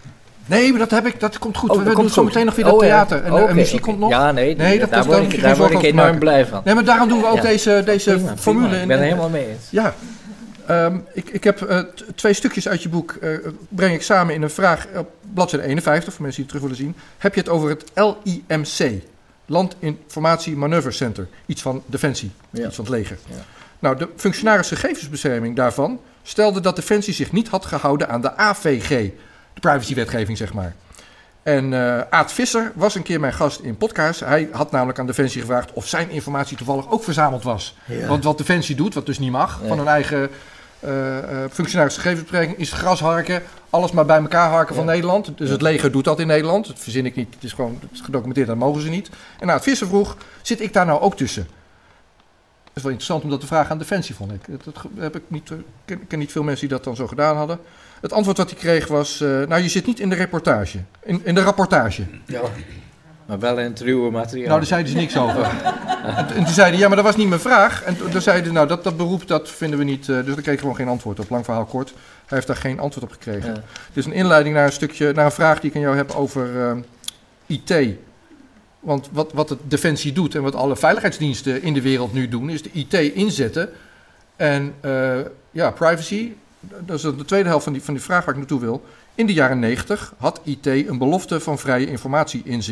Nee, 0.46 0.70
maar 0.70 0.78
dat 0.78 0.90
heb 0.90 1.06
ik, 1.06 1.20
dat 1.20 1.38
komt 1.38 1.56
goed. 1.56 1.70
Oh, 1.70 1.78
we 1.78 1.84
dat 1.84 1.96
doen 1.96 2.08
zo 2.08 2.24
meteen 2.24 2.44
nog 2.46 2.54
weer 2.54 2.64
dat 2.64 2.74
Oh, 2.74 2.82
ja. 2.84 2.88
theater. 2.88 3.24
En, 3.26 3.32
Oh, 3.32 3.48
en 3.48 3.54
muziek 3.54 3.80
komt 3.82 3.98
nog. 3.98 4.10
Ja, 4.10 4.32
nee, 4.32 4.56
nee 4.56 4.78
dat, 4.78 4.90
daar 4.90 4.98
dat, 5.06 5.06
word 5.20 5.32
ik- 5.32 5.40
daar 5.42 5.56
word 5.56 5.70
ik 5.70 5.82
enorm 5.82 6.18
blij 6.18 6.46
van. 6.46 6.60
Nee, 6.64 6.74
maar 6.74 6.84
daarom 6.84 7.08
doen 7.08 7.20
we 7.20 7.26
ook 7.26 7.36
Ja. 7.36 7.42
deze, 7.42 7.82
deze 7.84 8.10
Prima, 8.14 8.36
formule. 8.36 8.66
prima. 8.68 8.82
Ik 8.82 8.88
ben 8.88 8.96
er 8.98 9.02
helemaal 9.04 9.28
mee 9.28 9.48
eens. 9.48 9.64
Ja. 9.70 9.94
Ehm, 10.66 10.96
ik, 11.12 11.28
ik 11.30 11.44
heb 11.44 11.62
eh, 11.62 11.78
twee 12.14 12.32
stukjes 12.32 12.68
uit 12.68 12.82
je 12.82 12.88
boek, 12.88 13.12
eh, 13.20 13.30
breng 13.68 13.94
ik 13.94 14.02
samen 14.02 14.34
in 14.34 14.42
een 14.42 14.50
vraag 14.50 14.86
op 14.96 15.10
bladzijde 15.34 15.66
51, 15.66 16.12
voor 16.12 16.22
mensen 16.22 16.42
die 16.42 16.52
het 16.52 16.60
terug 16.62 16.62
willen 16.78 16.94
zien. 16.94 17.02
Heb 17.18 17.34
je 17.34 17.40
het 17.40 17.48
over 17.48 17.68
het 17.68 17.84
LIMC, 17.94 19.02
Land 19.46 19.76
Informatie 19.78 20.56
Manoeuvre 20.56 20.90
Center, 20.92 21.28
iets 21.46 21.62
van 21.62 21.82
Defensie, 21.86 22.30
Ja. 22.50 22.66
iets 22.66 22.76
van 22.76 22.84
het 22.84 22.94
leger. 22.94 23.18
Ja. 23.28 23.34
Nou, 23.78 23.96
de 23.96 24.08
functionaris 24.16 24.68
gegevensbescherming 24.68 25.56
daarvan 25.56 26.00
stelde 26.22 26.60
dat 26.60 26.76
Defensie 26.76 27.14
zich 27.14 27.32
niet 27.32 27.48
had 27.48 27.66
gehouden 27.66 28.08
aan 28.08 28.20
de 28.20 28.36
AVG, 28.36 29.08
de 29.54 29.60
privacywetgeving 29.60 30.38
zeg 30.38 30.52
maar. 30.52 30.74
En 31.42 31.72
eh 31.72 32.00
Aad 32.10 32.32
Visser 32.32 32.72
was 32.74 32.94
een 32.94 33.02
keer 33.02 33.20
mijn 33.20 33.32
gast 33.32 33.60
in 33.60 33.76
podcast. 33.76 34.20
Hij 34.20 34.48
had 34.52 34.70
namelijk 34.70 34.98
aan 34.98 35.06
Defensie 35.06 35.40
gevraagd 35.40 35.72
of 35.72 35.86
zijn 35.88 36.10
informatie 36.10 36.56
toevallig 36.56 36.90
ook 36.90 37.04
verzameld 37.04 37.42
was. 37.42 37.76
Ja. 37.84 38.06
Want 38.06 38.24
wat 38.24 38.38
Defensie 38.38 38.76
doet, 38.76 38.94
wat 38.94 39.06
dus 39.06 39.18
niet 39.18 39.30
mag, 39.30 39.58
Nee. 39.60 39.68
van 39.68 39.78
hun 39.78 39.86
eigen 39.88 40.30
eh 40.80 41.18
eh 41.44 41.50
functionaris 41.50 41.94
gegevensbespreking, 41.94 42.58
is 42.58 42.72
gras 42.72 43.00
harken, 43.00 43.42
alles 43.70 43.90
maar 43.92 44.04
bij 44.06 44.18
elkaar 44.20 44.50
harken 44.50 44.74
van. 44.74 44.84
Nederland. 44.84 45.38
Dus 45.38 45.50
het 45.50 45.62
leger 45.62 45.92
doet 45.92 46.04
dat 46.04 46.20
in 46.20 46.26
Nederland. 46.26 46.66
Dat 46.66 46.78
verzin 46.78 47.06
ik 47.06 47.14
niet, 47.16 47.34
het 47.34 47.44
is 47.44 47.52
gewoon 47.52 47.78
het 47.80 47.90
is 47.92 48.00
gedocumenteerd, 48.00 48.46
dat 48.46 48.56
mogen 48.56 48.82
ze 48.82 48.88
niet. 48.88 49.10
En 49.38 49.50
Aad 49.50 49.62
Visser 49.62 49.86
vroeg, 49.86 50.16
zit 50.42 50.60
ik 50.60 50.72
daar 50.72 50.86
nou 50.86 51.00
ook 51.00 51.16
tussen? 51.16 51.42
Dat 52.64 52.76
is 52.76 52.82
wel 52.82 52.92
interessant 52.92 53.22
om 53.24 53.30
dat 53.30 53.40
te 53.40 53.46
vragen 53.46 53.70
aan 53.70 53.78
Defensie, 53.78 54.14
vond 54.14 54.32
ik. 54.32 54.40
Dat, 54.64 54.84
heb 54.98 55.16
ik 55.16 55.22
niet, 55.28 55.52
ken 56.08 56.18
niet 56.18 56.32
veel 56.32 56.42
mensen 56.42 56.68
die 56.68 56.76
dat 56.76 56.84
dan 56.84 56.96
zo 56.96 57.06
gedaan 57.06 57.36
hadden. 57.36 57.58
Het 58.02 58.12
antwoord 58.12 58.36
wat 58.36 58.50
hij 58.50 58.58
kreeg 58.58 58.86
was, 58.86 59.20
eh, 59.20 59.28
nou 59.28 59.62
je 59.62 59.68
zit 59.68 59.86
niet 59.86 60.00
in 60.00 60.08
de 60.08 60.14
reportage, 60.14 60.78
in, 61.02 61.20
in 61.24 61.34
de 61.34 61.42
rapportage. 61.42 62.02
Ja. 62.26 62.40
Maar 63.26 63.38
wel 63.38 63.58
in 63.58 63.64
het 63.64 63.80
ruwe 63.80 64.10
materiaal. 64.10 64.46
Nou, 64.46 64.58
daar 64.58 64.68
zeiden 64.68 64.92
ze 64.92 64.98
niks 64.98 65.16
over. 65.16 65.44
en, 66.04 66.28
en 66.36 66.44
toen 66.44 66.54
zeiden 66.54 66.80
ja, 66.80 66.86
maar 66.86 66.96
dat 66.96 67.04
was 67.04 67.16
niet 67.16 67.28
mijn 67.28 67.40
vraag. 67.40 67.82
En 67.82 67.96
toen 67.96 68.10
toen 68.10 68.20
zeiden 68.20 68.52
nou, 68.52 68.66
dat, 68.66 68.84
dat 68.84 68.96
beroep, 68.96 69.28
dat 69.28 69.50
vinden 69.50 69.78
we 69.78 69.84
niet... 69.84 70.08
eh, 70.08 70.16
dus 70.16 70.26
daar 70.26 70.42
kreeg 70.42 70.54
ik 70.54 70.60
gewoon 70.60 70.76
geen 70.76 70.88
antwoord 70.88 71.20
op. 71.20 71.30
Lang 71.30 71.44
verhaal 71.44 71.64
kort. 71.64 71.92
Hij 72.26 72.36
heeft 72.36 72.46
daar 72.46 72.56
geen 72.56 72.80
antwoord 72.80 73.06
op 73.06 73.12
gekregen. 73.12 73.54
Ja. 73.54 73.62
Dus 73.92 74.06
een 74.06 74.12
inleiding 74.12 74.54
naar 74.54 74.66
een 74.66 74.72
stukje, 74.72 75.12
naar 75.12 75.24
een 75.24 75.32
vraag 75.32 75.60
die 75.60 75.70
ik 75.70 75.76
aan 75.76 75.82
jou 75.82 75.96
heb 75.96 76.10
over 76.10 76.60
eh, 76.60 76.76
IT. 77.46 77.96
Want 78.80 79.08
wat, 79.12 79.32
wat 79.32 79.48
het 79.48 79.58
Defensie 79.64 80.12
doet 80.12 80.34
en 80.34 80.42
wat 80.42 80.54
alle 80.54 80.76
veiligheidsdiensten 80.76 81.62
in 81.62 81.74
de 81.74 81.82
wereld 81.82 82.12
nu 82.12 82.28
doen, 82.28 82.50
is 82.50 82.62
de 82.62 82.70
IT 82.72 82.94
inzetten. 82.94 83.68
En 84.36 84.74
eh, 84.80 85.18
ja, 85.50 85.70
privacy, 85.70 86.32
dat 86.62 86.96
is 86.96 87.02
de 87.02 87.24
tweede 87.24 87.48
helft 87.48 87.64
van 87.64 87.72
die, 87.72 87.82
van 87.82 87.94
die 87.94 88.02
vraag 88.02 88.24
waar 88.24 88.34
ik 88.34 88.40
naartoe 88.40 88.60
wil. 88.60 88.84
In 89.14 89.26
de 89.26 89.32
jaren 89.32 89.58
90 89.58 90.14
had 90.18 90.40
IT 90.44 90.66
een 90.66 90.98
belofte 90.98 91.40
van 91.40 91.58
vrije 91.58 91.86
informatie 91.86 92.42
in, 92.44 92.62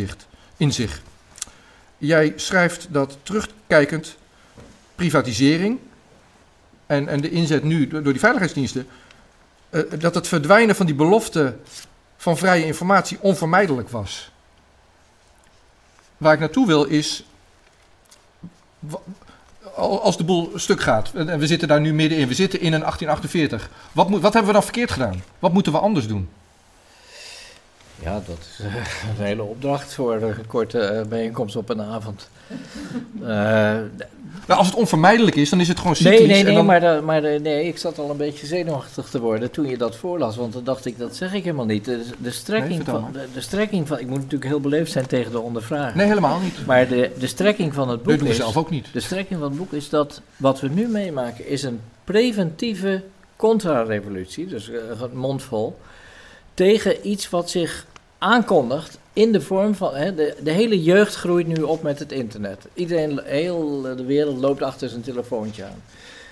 in 0.56 0.72
zich. 0.72 1.02
Jij 1.98 2.32
schrijft 2.36 2.86
dat 2.90 3.18
terugkijkend 3.22 4.16
privatisering 4.94 5.78
en, 6.86 7.08
en 7.08 7.20
de 7.20 7.30
inzet 7.30 7.62
nu 7.62 7.88
door 7.88 8.02
die 8.02 8.18
veiligheidsdiensten, 8.18 8.86
eh, 9.70 9.82
dat 9.98 10.14
het 10.14 10.28
verdwijnen 10.28 10.76
van 10.76 10.86
die 10.86 10.94
belofte 10.94 11.56
van 12.16 12.38
vrije 12.38 12.66
informatie 12.66 13.18
onvermijdelijk 13.20 13.88
was. 13.88 14.30
Waar 16.16 16.32
ik 16.32 16.40
naartoe 16.40 16.66
wil 16.66 16.84
is, 16.84 17.24
als 19.80 20.16
de 20.16 20.24
boel 20.24 20.50
stuk 20.54 20.80
gaat, 20.80 21.12
en 21.14 21.38
we 21.38 21.46
zitten 21.46 21.68
daar 21.68 21.80
nu 21.80 21.94
middenin, 21.94 22.28
we 22.28 22.34
zitten 22.34 22.60
in 22.60 22.72
een 22.72 22.80
1848, 22.80 23.70
wat, 23.92 24.08
moet, 24.08 24.20
wat 24.20 24.32
hebben 24.32 24.50
we 24.50 24.56
dan 24.58 24.68
verkeerd 24.68 24.90
gedaan? 24.90 25.22
Wat 25.38 25.52
moeten 25.52 25.72
we 25.72 25.78
anders 25.78 26.06
doen? 26.06 26.28
Ja, 28.02 28.22
dat 28.26 28.38
is 28.40 28.64
eh, 28.64 28.74
een 28.74 29.24
hele 29.24 29.42
opdracht 29.42 29.94
voor 29.94 30.14
een 30.14 30.46
korte 30.46 30.80
eh, 30.80 31.06
bijeenkomst 31.06 31.56
op 31.56 31.68
een 31.68 31.82
avond. 31.82 32.28
Eh, 33.22 33.78
Nou, 34.46 34.58
als 34.58 34.66
het 34.68 34.76
onvermijdelijk 34.78 35.36
is, 35.36 35.50
dan 35.50 35.60
is 35.60 35.68
het 35.68 35.78
gewoon 35.78 35.96
cyclisch. 35.96 36.18
nee, 36.18 36.28
nee, 36.28 36.42
nee, 36.44 36.54
dan- 36.54 36.66
maar, 36.66 36.80
de- 36.80 37.00
maar 37.04 37.22
de- 37.22 37.38
nee, 37.42 37.66
ik 37.66 37.78
zat 37.78 37.98
al 37.98 38.10
een 38.10 38.16
beetje 38.16 38.46
zenuwachtig 38.46 39.08
te 39.08 39.20
worden 39.20 39.50
toen 39.50 39.66
je 39.66 39.76
dat 39.76 39.96
voorlas. 39.96 40.36
Want 40.36 40.52
dan 40.52 40.64
dacht 40.64 40.84
ik, 40.86 40.98
dat 40.98 41.16
zeg 41.16 41.34
ik 41.34 41.42
helemaal 41.44 41.64
niet. 41.64 41.84
De, 41.84 42.30
strekking, 42.30 42.84
van, 42.84 43.08
de, 43.12 43.26
de 43.34 43.40
strekking 43.40 43.88
van... 43.88 43.98
Ik 43.98 44.06
moet 44.06 44.16
natuurlijk 44.16 44.44
heel 44.50 44.60
beleefd 44.60 44.92
zijn 44.92 45.06
tegen 45.06 45.32
de 45.32 45.40
ondervrager. 45.40 45.96
Nee, 45.96 46.06
helemaal 46.06 46.38
niet. 46.40 46.66
Maar 46.66 46.88
de, 46.88 47.10
de 47.18 47.26
strekking 47.26 47.74
van 47.74 47.88
het 47.88 48.04
Dat 48.04 48.14
boek 48.14 48.22
we 48.22 48.28
is... 48.28 48.36
zelf 48.36 48.56
ook 48.56 48.70
niet. 48.70 48.86
De 48.92 49.00
strekking 49.00 49.40
van 49.40 49.48
het 49.48 49.58
boek 49.58 49.72
is 49.72 49.88
dat 49.88 50.20
wat 50.36 50.60
we 50.60 50.68
nu 50.68 50.86
meemaken 50.88 51.48
is 51.48 51.62
een 51.62 51.80
preventieve 52.04 53.02
contra-revolutie, 53.36 54.46
dus 54.46 54.70
eh, 54.70 54.76
een 55.00 55.16
mondvol, 55.18 55.78
tegen 56.54 57.08
iets 57.08 57.30
wat 57.30 57.50
zich 57.50 57.86
aankondigt 58.20 58.98
in 59.12 59.32
de 59.32 59.40
vorm 59.40 59.74
van, 59.74 59.94
hè, 59.94 60.14
de, 60.14 60.36
de 60.42 60.50
hele 60.50 60.82
jeugd 60.82 61.14
groeit 61.14 61.46
nu 61.46 61.62
op 61.62 61.82
met 61.82 61.98
het 61.98 62.12
internet. 62.12 62.66
Iedereen, 62.74 63.20
heel 63.24 63.80
de 63.80 64.04
wereld 64.04 64.38
loopt 64.38 64.62
achter 64.62 64.88
zijn 64.88 65.02
telefoontje 65.02 65.64
aan. 65.64 65.82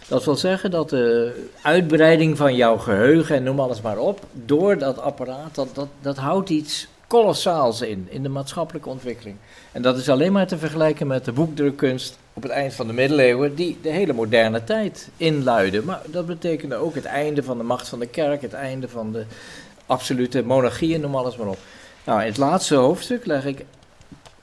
Dat 0.09 0.25
wil 0.25 0.37
zeggen 0.37 0.71
dat 0.71 0.91
de 0.91 1.33
uitbreiding 1.63 2.37
van 2.37 2.55
jouw 2.55 2.79
geheugen 2.79 3.37
en 3.37 3.43
noem 3.43 3.61
alles 3.61 3.81
maar 3.81 3.99
op, 3.99 4.21
door 4.33 4.79
dat 4.79 4.99
apparaat, 4.99 5.55
dat, 5.55 5.69
dat, 5.75 5.89
dat 6.01 6.17
houdt 6.17 6.49
iets 6.49 6.89
kolossaals 7.07 7.81
in, 7.81 8.07
in 8.11 8.23
de 8.23 8.29
maatschappelijke 8.29 8.89
ontwikkeling. 8.89 9.37
En 9.73 9.83
dat 9.83 9.99
is 9.99 10.09
alleen 10.09 10.33
maar 10.33 10.47
te 10.47 10.59
vergelijken 10.59 11.07
met 11.07 11.25
de 11.25 11.33
boekdrukkunst 11.33 12.19
op 12.33 12.43
het 12.43 12.53
eind 12.53 12.75
van 12.75 12.87
de 12.87 12.93
middeleeuwen, 12.93 13.55
die 13.55 13.79
de 13.83 13.91
hele 13.91 14.13
moderne 14.13 14.65
tijd 14.65 15.09
inluidde. 15.17 15.83
Maar 15.83 16.01
dat 16.07 16.27
betekende 16.27 16.75
ook 16.75 16.95
het 16.95 17.05
einde 17.05 17.43
van 17.43 17.59
de 17.59 17.65
macht 17.65 17.89
van 17.89 17.99
de 17.99 18.07
kerk, 18.07 18.43
het 18.43 18.53
einde 18.53 18.89
van 18.89 19.13
de 19.13 19.25
absolute 19.87 20.43
monarchie, 20.43 20.99
noem 20.99 21.17
alles 21.17 21.37
maar 21.37 21.49
op. 21.49 21.59
Nou, 22.09 22.21
in 22.21 22.27
het 22.27 22.37
laatste 22.37 22.75
hoofdstuk 22.75 23.27
leg 23.27 23.45
ik 23.45 23.65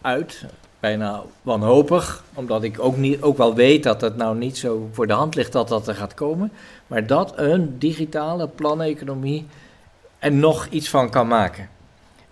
uit, 0.02 0.46
bijna 0.80 1.24
wanhopig, 1.42 2.24
omdat 2.34 2.64
ik 2.64 2.80
ook, 2.80 2.98
niet, 2.98 3.22
ook 3.22 3.38
wel 3.38 3.56
weet 3.56 3.84
dat 3.84 4.02
het 4.02 4.16
nou 4.18 4.38
niet 4.38 4.58
zo 4.58 4.90
voor 4.92 5.08
de 5.08 5.14
hand 5.14 5.36
ligt 5.36 5.52
dat 5.52 5.68
dat 5.68 5.88
er 5.88 5.96
gaat 5.96 6.14
komen, 6.14 6.52
maar 6.88 7.08
dat 7.08 7.34
een 7.36 7.80
digitale 7.80 8.48
planeconomie 8.48 9.46
er 10.20 10.32
nog 10.32 10.68
iets 10.70 10.90
van 10.90 11.10
kan 11.10 11.28
maken. 11.28 11.70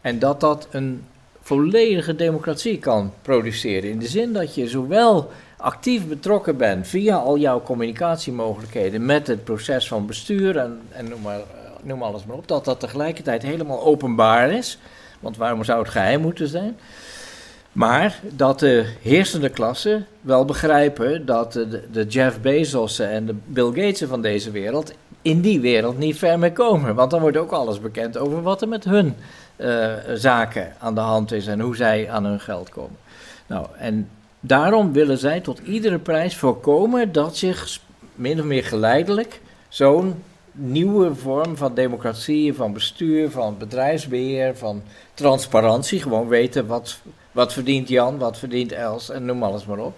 En 0.01 0.19
dat 0.19 0.39
dat 0.39 0.67
een 0.71 1.03
volledige 1.41 2.15
democratie 2.15 2.79
kan 2.79 3.13
produceren. 3.21 3.89
In 3.89 3.99
de 3.99 4.07
zin 4.07 4.33
dat 4.33 4.55
je 4.55 4.67
zowel 4.67 5.31
actief 5.57 6.07
betrokken 6.07 6.57
bent 6.57 6.87
via 6.87 7.15
al 7.15 7.37
jouw 7.37 7.61
communicatiemogelijkheden 7.61 9.05
met 9.05 9.27
het 9.27 9.43
proces 9.43 9.87
van 9.87 10.05
bestuur 10.05 10.57
en, 10.57 10.81
en 10.89 11.09
noem, 11.09 11.21
maar, 11.21 11.39
noem 11.81 12.03
alles 12.03 12.25
maar 12.25 12.37
op, 12.37 12.47
dat 12.47 12.65
dat 12.65 12.79
tegelijkertijd 12.79 13.41
helemaal 13.41 13.83
openbaar 13.83 14.51
is. 14.51 14.79
Want 15.23 15.37
waarom 15.37 15.63
zou 15.63 15.79
het 15.79 15.91
geheim 15.91 16.21
moeten 16.21 16.47
zijn? 16.47 16.77
Maar 17.71 18.19
dat 18.29 18.59
de 18.59 18.93
heersende 19.01 19.49
klassen 19.49 20.05
wel 20.21 20.45
begrijpen 20.45 21.25
dat 21.25 21.53
de, 21.53 21.83
de 21.91 22.05
Jeff 22.05 22.41
Bezos'en 22.41 23.09
en 23.09 23.25
de 23.25 23.35
Bill 23.45 23.71
Gates'en 23.73 24.07
van 24.07 24.21
deze 24.21 24.51
wereld 24.51 24.93
in 25.21 25.41
die 25.41 25.59
wereld 25.59 25.97
niet 25.97 26.17
ver 26.17 26.39
mee 26.39 26.53
komen. 26.53 26.95
Want 26.95 27.11
dan 27.11 27.21
wordt 27.21 27.37
ook 27.37 27.51
alles 27.51 27.79
bekend 27.79 28.17
over 28.17 28.41
wat 28.41 28.61
er 28.61 28.67
met 28.67 28.83
hun 28.83 29.15
eh, 29.55 29.91
zaken 30.13 30.73
aan 30.79 30.95
de 30.95 31.01
hand 31.01 31.31
is 31.31 31.47
en 31.47 31.59
hoe 31.59 31.75
zij 31.75 32.09
aan 32.09 32.25
hun 32.25 32.39
geld 32.39 32.69
komen. 32.69 32.97
Nou, 33.47 33.67
en 33.77 34.09
daarom 34.39 34.93
willen 34.93 35.17
zij 35.17 35.39
tot 35.39 35.59
iedere 35.59 35.99
prijs 35.99 36.35
voorkomen 36.35 37.11
dat 37.11 37.37
zich 37.37 37.79
min 38.15 38.39
of 38.39 38.45
meer 38.45 38.63
geleidelijk 38.63 39.41
zo'n 39.67 40.23
nieuwe 40.53 41.15
vorm 41.15 41.57
van 41.57 41.73
democratie, 41.73 42.53
van 42.53 42.73
bestuur, 42.73 43.29
van 43.31 43.57
bedrijfsbeheer, 43.57 44.57
van 44.57 44.83
transparantie, 45.13 46.01
gewoon 46.01 46.27
weten 46.27 46.67
wat, 46.67 46.99
wat 47.31 47.53
verdient 47.53 47.89
Jan, 47.89 48.17
wat 48.17 48.37
verdient 48.37 48.71
Els 48.71 49.09
en 49.09 49.25
noem 49.25 49.43
alles 49.43 49.65
maar 49.65 49.79
op, 49.79 49.95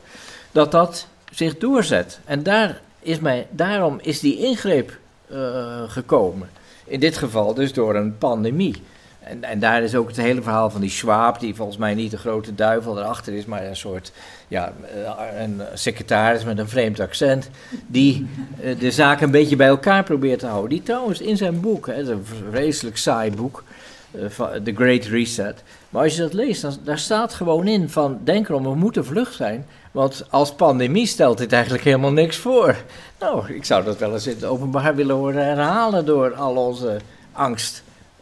dat 0.52 0.72
dat 0.72 1.08
zich 1.32 1.58
doorzet. 1.58 2.20
En 2.26 2.44
daar 2.44 2.82
is 3.00 3.20
mij, 3.20 3.48
daarom 3.50 4.00
is 4.02 4.20
die 4.20 4.38
ingreep 4.38 4.98
eh, 5.28 5.84
gekomen. 5.88 6.50
In 6.86 7.00
dit 7.00 7.18
geval 7.18 7.54
dus 7.54 7.74
door 7.74 7.96
een 7.96 8.18
pandemie. 8.18 8.84
En, 9.26 9.44
en 9.44 9.60
daar 9.60 9.84
is 9.84 9.96
ook 9.96 10.08
het 10.08 10.18
hele 10.18 10.42
verhaal 10.42 10.70
van 10.70 10.82
die 10.82 10.90
Schwab, 10.90 11.40
die 11.40 11.56
volgens 11.56 11.78
mij 11.78 11.94
niet 11.94 12.12
de 12.12 12.18
grote 12.18 12.56
duivel 12.56 12.98
erachter 13.00 13.34
is, 13.34 13.46
maar 13.46 13.66
een 13.66 13.76
soort 13.76 14.12
ja, 14.48 14.74
eh, 15.06 15.42
een 15.42 15.62
secretaris 15.74 16.44
met 16.44 16.58
een 16.58 16.70
vreemd 16.70 17.00
accent, 17.00 17.50
die 17.88 18.28
eh, 18.62 18.80
de 18.80 18.92
zaak 18.92 19.22
een 19.22 19.32
beetje 19.32 19.56
bij 19.56 19.68
elkaar 19.68 20.04
probeert 20.04 20.40
te 20.40 20.46
houden. 20.46 20.70
Die 20.70 20.84
trouwens 20.84 21.22
in 21.22 21.38
zijn 21.38 21.60
boek, 21.60 21.88
hè, 21.88 22.12
een 22.12 22.26
vreselijk 22.52 22.98
saai 22.98 23.32
boek, 23.32 23.64
eh, 24.12 24.22
The 24.64 24.74
Great 24.76 25.06
Reset. 25.06 25.64
Maar 25.90 26.04
als 26.04 26.16
je 26.16 26.22
dat 26.22 26.34
leest, 26.34 26.62
dan, 26.62 26.78
daar 26.84 27.00
staat 27.00 27.34
gewoon 27.34 27.68
in 27.68 27.90
van, 27.90 28.20
denk 28.24 28.50
erom, 28.50 28.64
we 28.64 28.76
moeten 28.76 29.06
vlug 29.06 29.34
zijn, 29.34 29.66
want 29.92 30.26
als 30.30 30.54
pandemie 30.54 31.08
stelt 31.08 31.38
dit 31.38 31.54
eigenlijk 31.54 31.84
helemaal 31.84 32.12
niks 32.12 32.38
voor. 32.38 32.76
Nou, 33.20 33.54
ik 33.54 33.66
zou 33.66 33.84
dat 33.84 33.98
wel 33.98 34.14
eens 34.14 34.28
in 34.28 34.36
het 34.36 34.46
openbaar 34.46 34.96
willen 34.96 35.16
horen 35.16 35.46
herhalen 35.46 36.06
door 36.06 36.34
al 36.34 36.56
onze 36.56 36.98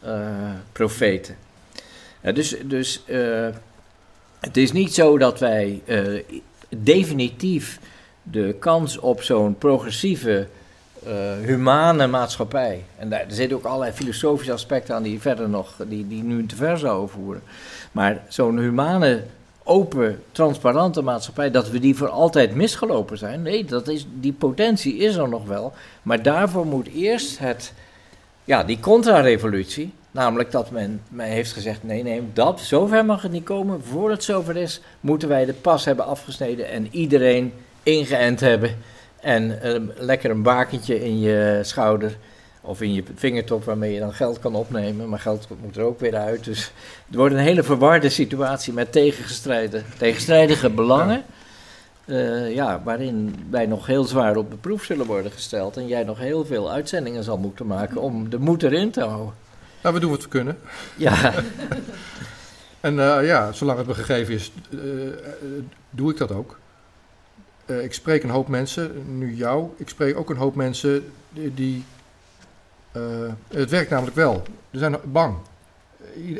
angstprofeten. 0.04 1.36
dus 2.20 2.56
dus 2.64 3.02
eh, 3.06 3.48
het 4.40 4.56
is 4.56 4.72
niet 4.72 4.94
zo 4.94 5.18
dat 5.18 5.38
wij 5.38 5.82
eh, 5.84 6.02
definitief 6.68 7.78
de 8.22 8.56
kans 8.58 8.98
op 8.98 9.22
zo'n 9.22 9.58
progressieve, 9.58 10.46
eh, 11.06 11.12
humane 11.42 12.06
maatschappij. 12.06 12.84
En 12.96 13.08
daar, 13.08 13.24
zitten 13.28 13.56
ook 13.56 13.64
allerlei 13.64 13.92
filosofische 13.92 14.52
aspecten 14.52 14.94
aan 14.94 15.02
die 15.02 15.20
verder 15.20 15.48
nog, 15.48 15.76
die, 15.88 16.08
die 16.08 16.22
nu 16.22 16.46
te 16.46 16.56
ver 16.56 16.78
zouden 16.78 17.08
voeren. 17.08 17.42
Maar 17.92 18.22
zo'n 18.28 18.58
humane, 18.58 19.22
open, 19.62 20.22
transparante 20.32 21.02
maatschappij, 21.02 21.50
dat 21.50 21.70
we 21.70 21.78
die 21.78 21.96
voor 21.96 22.08
altijd 22.08 22.54
misgelopen 22.54 23.18
zijn. 23.18 23.42
Nee, 23.42 23.64
dat 23.64 23.88
is, 23.88 24.06
die 24.12 24.32
potentie 24.32 24.96
is 24.96 25.16
er 25.16 25.28
nog 25.28 25.46
wel. 25.46 25.72
Maar 26.02 26.22
daarvoor 26.22 26.66
moet 26.66 26.88
eerst 26.88 27.38
het, 27.38 27.72
ja, 28.44 28.64
die 28.64 28.80
contra-revolutie. 28.80 29.92
Namelijk 30.10 30.50
dat 30.50 30.70
men, 30.70 31.00
men 31.08 31.26
heeft 31.26 31.52
gezegd: 31.52 31.82
nee, 31.82 32.02
nee, 32.02 32.22
dat, 32.32 32.60
zover 32.60 33.04
mag 33.04 33.22
het 33.22 33.32
niet 33.32 33.44
komen. 33.44 33.82
Voor 33.82 34.10
het 34.10 34.24
zover 34.24 34.56
is, 34.56 34.80
moeten 35.00 35.28
wij 35.28 35.44
de 35.44 35.52
pas 35.52 35.84
hebben 35.84 36.06
afgesneden 36.06 36.68
en 36.68 36.88
iedereen 36.90 37.52
ingeënt 37.82 38.40
hebben. 38.40 38.76
En 39.20 39.62
eh, 39.62 39.80
lekker 39.96 40.30
een 40.30 40.42
bakentje 40.42 41.04
in 41.04 41.20
je 41.20 41.60
schouder 41.62 42.16
of 42.60 42.82
in 42.82 42.94
je 42.94 43.02
vingertop 43.14 43.64
waarmee 43.64 43.92
je 43.92 44.00
dan 44.00 44.12
geld 44.12 44.38
kan 44.38 44.54
opnemen. 44.54 45.08
Maar 45.08 45.18
geld 45.18 45.46
moet 45.62 45.76
er 45.76 45.82
ook 45.82 46.00
weer 46.00 46.16
uit. 46.16 46.44
Dus 46.44 46.72
het 47.06 47.14
wordt 47.14 47.34
een 47.34 47.40
hele 47.40 47.62
verwarde 47.62 48.08
situatie 48.08 48.72
met 48.72 48.92
tegenstrijdige, 48.92 49.84
tegenstrijdige 49.98 50.70
belangen. 50.70 51.24
Eh, 52.06 52.54
ja, 52.54 52.82
waarin 52.82 53.34
wij 53.50 53.66
nog 53.66 53.86
heel 53.86 54.04
zwaar 54.04 54.36
op 54.36 54.50
de 54.50 54.56
proef 54.56 54.84
zullen 54.84 55.06
worden 55.06 55.32
gesteld. 55.32 55.76
En 55.76 55.86
jij 55.86 56.04
nog 56.04 56.18
heel 56.18 56.44
veel 56.44 56.70
uitzendingen 56.70 57.24
zal 57.24 57.38
moeten 57.38 57.66
maken 57.66 58.00
om 58.00 58.30
de 58.30 58.38
moed 58.38 58.62
erin 58.62 58.90
te 58.90 59.00
houden. 59.00 59.34
Nou, 59.82 59.94
we 59.94 60.00
doen 60.00 60.10
wat 60.10 60.22
we 60.22 60.28
kunnen. 60.28 60.58
Ja, 60.96 61.32
En 62.80 62.98
eh, 62.98 63.26
ja, 63.26 63.52
zolang 63.52 63.78
het 63.78 63.86
me 63.86 63.94
gegeven 63.94 64.34
is, 64.34 64.52
eh, 64.70 64.78
doe 65.90 66.10
ik 66.10 66.16
dat 66.16 66.32
ook. 66.32 66.58
Ik 67.66 67.94
spreek 67.94 68.22
een 68.22 68.30
hoop 68.30 68.48
mensen, 68.48 69.16
nu 69.18 69.34
jou. 69.34 69.70
Ik 69.76 69.88
spreek 69.88 70.16
ook 70.16 70.30
een 70.30 70.36
hoop 70.36 70.54
mensen 70.54 71.12
die. 71.30 71.54
die, 71.54 71.84
het 73.48 73.70
werkt 73.70 73.90
namelijk 73.90 74.16
wel. 74.16 74.42
Ze 74.72 74.78
zijn 74.78 74.96
bang. 75.04 75.36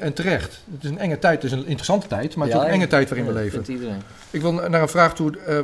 En 0.00 0.12
terecht. 0.12 0.60
Het 0.72 0.84
is 0.84 0.90
een 0.90 0.98
enge 0.98 1.18
tijd, 1.18 1.42
het 1.42 1.52
is 1.52 1.58
een 1.58 1.66
interessante 1.66 2.06
tijd, 2.06 2.36
maar 2.36 2.46
het 2.46 2.54
is 2.56 2.60
Ja, 2.60 2.66
ook 2.66 2.72
een 2.74 2.80
enge 2.80 2.90
tijd 2.90 3.08
waarin 3.08 3.26
we 3.26 3.32
leven. 3.32 3.64
Ik 4.30 4.40
wil 4.40 4.52
naar 4.52 4.82
een 4.82 4.88
vraag 4.88 5.14
toe. 5.14 5.38
eh, 5.38 5.58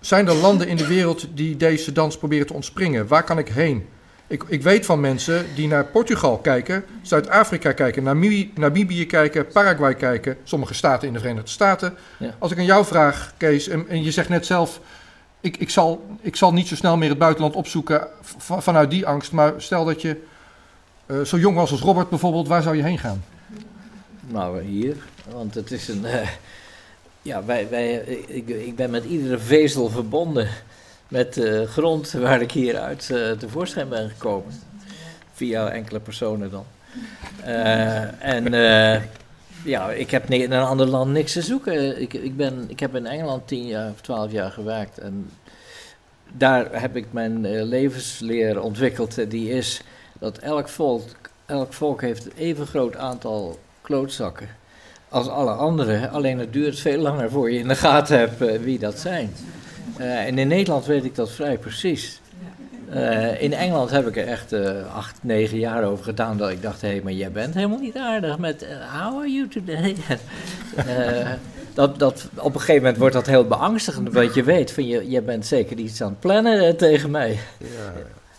zijn 0.00 0.28
er 0.28 0.34
landen 0.34 0.68
in 0.68 0.76
de 0.76 0.86
wereld 0.86 1.26
die 1.34 1.56
deze 1.56 1.92
dans 1.92 2.18
proberen 2.18 2.46
te 2.46 2.52
ontspringen? 2.52 3.06
Waar 3.06 3.22
kan 3.24 3.38
ik 3.38 3.48
heen? 3.48 3.86
Ik, 4.26 4.44
ik 4.48 4.62
weet 4.62 4.86
van 4.86 5.00
mensen 5.00 5.46
die 5.54 5.68
naar 5.68 5.84
Portugal 5.84 6.38
kijken, 6.38 6.84
Zuid-Afrika 7.02 7.72
kijken, 7.72 8.02
Namibië, 8.02 8.52
Namibië 8.54 9.06
kijken, 9.06 9.46
Paraguay 9.46 9.94
kijken, 9.94 10.36
sommige 10.44 10.74
staten 10.74 11.08
in 11.08 11.14
de 11.14 11.20
Verenigde 11.20 11.50
Staten. 11.50 11.94
Ja. 12.18 12.34
Als 12.38 12.52
ik 12.52 12.58
aan 12.58 12.64
jou 12.64 12.84
vraag, 12.84 13.32
Kees, 13.36 13.68
en, 13.68 13.88
en 13.88 14.02
je 14.02 14.10
zegt 14.10 14.28
net 14.28 14.46
zelf, 14.46 14.80
ik, 15.40 15.56
ik, 15.56 15.70
zal, 15.70 16.06
ik 16.20 16.36
zal 16.36 16.52
niet 16.52 16.68
zo 16.68 16.74
snel 16.74 16.96
meer 16.96 17.08
het 17.08 17.18
buitenland 17.18 17.54
opzoeken 17.54 18.08
vanuit 18.38 18.90
die 18.90 19.06
angst, 19.06 19.32
maar 19.32 19.52
stel 19.56 19.84
dat 19.84 20.02
je 20.02 20.16
eh, 21.06 21.20
zo 21.20 21.38
jong 21.38 21.56
was 21.56 21.70
als 21.70 21.80
Robert 21.80 22.08
bijvoorbeeld, 22.08 22.48
waar 22.48 22.62
zou 22.62 22.76
je 22.76 22.82
heen 22.82 22.98
gaan? 22.98 23.24
Nou, 24.26 24.62
hier. 24.62 24.96
Want 25.30 25.54
het 25.54 25.70
is 25.70 25.88
een. 25.88 26.04
eh, 26.04 26.28
ja, 27.22 27.44
wij, 27.44 27.68
wij, 27.68 27.94
ik, 28.26 28.48
ik 28.48 28.76
ben 28.76 28.90
met 28.90 29.04
iedere 29.04 29.38
vezel 29.38 29.88
verbonden 29.88 30.48
met 31.08 31.34
de 31.34 31.66
grond 31.66 32.10
waar 32.12 32.40
ik 32.40 32.52
hieruit 32.52 33.10
eh 33.10 33.30
tevoorschijn 33.30 33.88
ben 33.88 34.10
gekomen. 34.10 34.52
Via 35.32 35.70
enkele 35.70 36.00
personen 36.00 36.50
dan. 36.50 36.64
En 38.18 38.52
ja, 39.64 39.90
ik 39.90 40.10
heb 40.10 40.30
in 40.30 40.52
een 40.52 40.62
ander 40.64 40.86
land 40.86 41.12
niks 41.12 41.32
te 41.32 41.42
zoeken. 41.42 42.00
Ik, 42.00 42.14
ik, 42.14 42.36
ben, 42.36 42.64
ik 42.68 42.80
heb 42.80 42.94
in 42.94 43.06
Engeland 43.06 43.48
tien 43.48 43.66
jaar 43.66 43.90
of 43.90 44.00
twaalf 44.00 44.32
jaar 44.32 44.50
gewerkt. 44.50 44.98
En 44.98 45.30
daar 46.32 46.80
heb 46.80 46.96
ik 46.96 47.06
mijn 47.10 47.62
levensleer 47.62 48.60
ontwikkeld. 48.60 49.30
Die 49.30 49.50
is 49.50 49.82
dat 50.18 50.38
elk 50.38 50.68
volk, 50.68 51.02
elk 51.46 51.72
volk 51.72 52.00
heeft 52.00 52.24
een 52.24 52.32
even 52.36 52.66
groot 52.66 52.96
aantal 52.96 53.58
klootzakken 53.82 54.48
als 55.08 55.28
alle 55.28 55.50
anderen. 55.50 56.10
Alleen 56.10 56.38
het 56.38 56.52
duurt 56.52 56.78
veel 56.78 56.98
langer 56.98 57.30
voor 57.30 57.50
je 57.50 57.58
in 57.58 57.68
de 57.68 57.74
gaten 57.74 58.18
hebt 58.18 58.40
eh, 58.40 58.58
wie 58.60 58.78
dat 58.78 58.98
zijn. 58.98 59.34
Eh, 59.96 60.26
en 60.26 60.38
in 60.38 60.48
Nederland 60.48 60.86
weet 60.86 61.04
ik 61.04 61.14
dat 61.14 61.30
vrij 61.30 61.58
precies. 61.58 62.20
Eh, 62.90 63.42
in 63.42 63.52
Engeland 63.52 63.90
heb 63.90 64.06
ik 64.06 64.16
er 64.16 64.26
echt 64.26 64.52
acht, 64.94 65.18
negen 65.20 65.58
jaar 65.58 65.84
over 65.84 66.04
gedaan 66.04 66.36
dat 66.36 66.50
ik 66.50 66.62
dacht, 66.62 66.80
hé, 66.80 67.00
maar 67.02 67.12
jij 67.12 67.30
bent 67.30 67.54
helemaal 67.54 67.78
niet 67.78 67.96
aardig 67.96 68.38
met 68.38 68.66
how 68.92 69.18
are 69.18 69.30
you 69.30 69.48
today? 69.48 69.96
Dat, 71.74 71.98
dat, 71.98 72.28
op 72.34 72.54
een 72.54 72.60
gegeven 72.60 72.82
moment 72.82 72.96
wordt 72.96 73.14
dat 73.14 73.26
heel 73.26 73.46
beangstigend, 73.46 74.12
want 74.12 74.34
je 74.34 74.42
weet 74.42 74.72
van 74.72 74.86
je, 74.86 75.10
je 75.10 75.22
bent 75.22 75.46
zeker 75.46 75.76
iets 75.76 76.02
aan 76.02 76.08
het 76.08 76.20
plannen 76.20 76.76
tegen 76.76 77.10
mij. 77.10 77.38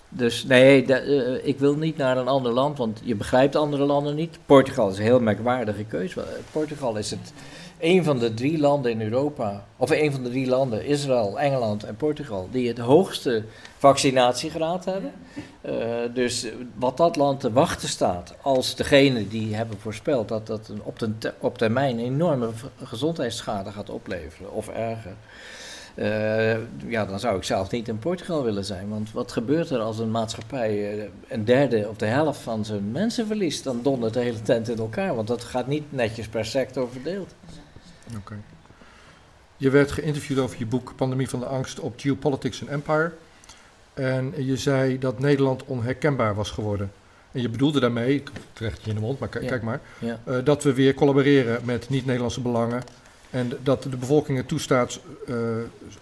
Dus 0.10 0.44
nee, 0.44 0.86
eh, 0.86 1.48
ik 1.48 1.60
wil 1.60 1.76
niet 1.76 1.98
naar 1.98 2.18
een 2.18 2.28
ander 2.28 2.52
land, 2.52 2.78
want 2.78 3.00
je 3.04 3.16
begrijpt 3.16 3.56
andere 3.56 3.86
landen 3.86 4.16
niet. 4.16 4.40
Portugal 4.46 4.90
is 4.90 4.98
een 4.98 5.04
heel 5.04 5.20
merkwaardige 5.20 5.84
keuze. 5.84 6.22
Eh, 6.22 6.28
Portugal 6.52 6.96
is 6.98 7.12
het 7.12 7.34
een 7.80 8.04
van 8.04 8.20
de 8.20 8.34
drie 8.34 8.60
landen 8.60 8.92
in 8.92 9.02
Europa, 9.02 9.66
of 9.76 9.90
een 9.90 10.12
van 10.12 10.24
de 10.24 10.30
drie 10.30 10.48
landen, 10.48 10.86
Israël, 10.86 11.40
Engeland 11.40 11.84
en 11.84 11.96
Portugal, 11.96 12.48
die 12.52 12.68
het 12.68 12.78
hoogste 12.78 13.44
vaccinatiegraad 13.78 14.86
hebben. 14.86 15.12
Eh, 15.62 15.74
dus 16.14 16.48
wat 16.74 16.98
dat 16.98 17.16
land 17.16 17.40
te 17.40 17.52
wachten 17.52 17.90
staat, 17.90 18.36
als 18.42 18.76
degene 18.76 19.28
die 19.28 19.56
hebben 19.56 19.80
voorspeld 19.80 20.28
dat 20.28 20.48
dat 20.48 20.72
op, 20.84 20.98
ten, 20.98 21.20
op 21.40 21.58
termijn 21.58 22.00
enorme 22.00 22.50
gezondheidsschade 22.84 23.72
gaat 23.72 23.90
opleveren, 23.90 24.54
of 24.54 24.68
erger. 24.68 25.14
Eh, 25.98 26.58
ja, 26.88 27.06
dan 27.06 27.20
zou 27.20 27.38
ik 27.38 27.44
zelf 27.44 27.72
niet 27.72 27.88
in 27.88 28.00
Portugal 28.00 28.44
willen 28.44 28.66
zijn. 28.66 28.90
Want 28.90 29.12
wat 29.12 29.32
gebeurt 29.32 29.70
er 29.70 29.80
als 29.80 30.00
een 30.00 30.12
maatschappij 30.12 30.98
eh, 31.00 31.04
een 31.28 31.46
derde 31.46 31.90
of 31.90 31.98
de 31.98 32.06
helft 32.06 32.40
van 32.40 32.66
zijn 32.66 32.92
mensen 32.92 33.28
verliest? 33.28 33.64
Dan 33.64 33.80
dondert 33.84 34.14
de 34.14 34.20
hele 34.20 34.42
tent 34.42 34.70
in 34.70 34.78
elkaar. 34.78 35.16
Want 35.16 35.28
dat 35.28 35.44
gaat 35.44 35.68
niet 35.68 35.84
netjes 35.92 36.28
per 36.28 36.46
sector 36.46 36.90
verdeeld. 36.92 37.36
Oké. 38.18 38.36
Je 39.58 39.70
werd 39.70 39.92
geïnterviewd 39.92 40.40
over 40.40 40.58
je 40.60 40.66
boek 40.66 40.94
Pandemie 40.96 41.30
van 41.30 41.40
de 41.40 41.46
Angst 41.46 41.80
op 41.80 41.94
Geopolitics 42.00 42.62
and 42.62 42.70
Empire. 42.72 43.12
En 43.94 44.34
je 44.46 44.58
zei 44.58 45.00
dat 45.00 45.20
Nederland 45.20 45.64
onherkenbaar 45.66 46.36
was 46.36 46.52
geworden. 46.52 46.92
En 47.32 47.42
je 47.42 47.50
bedoelde 47.50 47.80
daarmee, 47.80 48.16
ik 48.16 48.30
terecht 48.54 48.82
je 48.84 48.90
in 48.90 48.96
de 48.96 49.02
mond, 49.02 49.20
maar 49.20 49.30
Ja. 49.42 49.48
kijk 49.48 49.62
maar, 49.62 49.82
Ja. 50.00 50.20
eh, 50.24 50.36
dat 50.44 50.64
we 50.64 50.74
weer 50.74 50.94
collaboreren 50.94 51.62
met 51.64 51.90
niet-Nederlandse 51.90 52.42
belangen. 52.42 52.84
En 53.30 53.52
dat 53.64 53.84
de 53.84 53.98
bevolking 53.98 54.38
het 54.38 54.48
toestaat, 54.48 55.00
eh, 55.28 55.36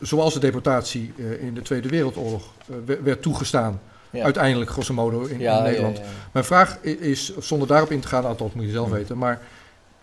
zoals 0.02 0.34
de 0.34 0.40
deportatie 0.40 1.14
eh, 1.18 1.42
in 1.44 1.54
de 1.54 1.62
Tweede 1.62 1.90
Wereldoorlog 1.90 2.44
eh, 2.60 2.76
we- 2.86 3.00
werd 3.04 3.22
toegestaan. 3.22 3.82
Ja. 4.10 4.24
Uiteindelijk, 4.24 4.70
grosso 4.72 4.94
modo, 4.94 5.24
in, 5.24 5.40
Ja, 5.40 5.62
Nederland. 5.62 5.98
ja. 5.98 6.04
Mijn 6.32 6.46
vraag 6.46 6.78
is, 6.82 7.38
zonder 7.38 7.68
daarop 7.68 7.92
in 7.92 8.00
te 8.00 8.08
gaan, 8.08 8.26
althans 8.26 8.54
moet 8.54 8.66
je 8.66 8.72
zelf 8.72 8.90
weten, 8.90 9.18
maar 9.18 9.42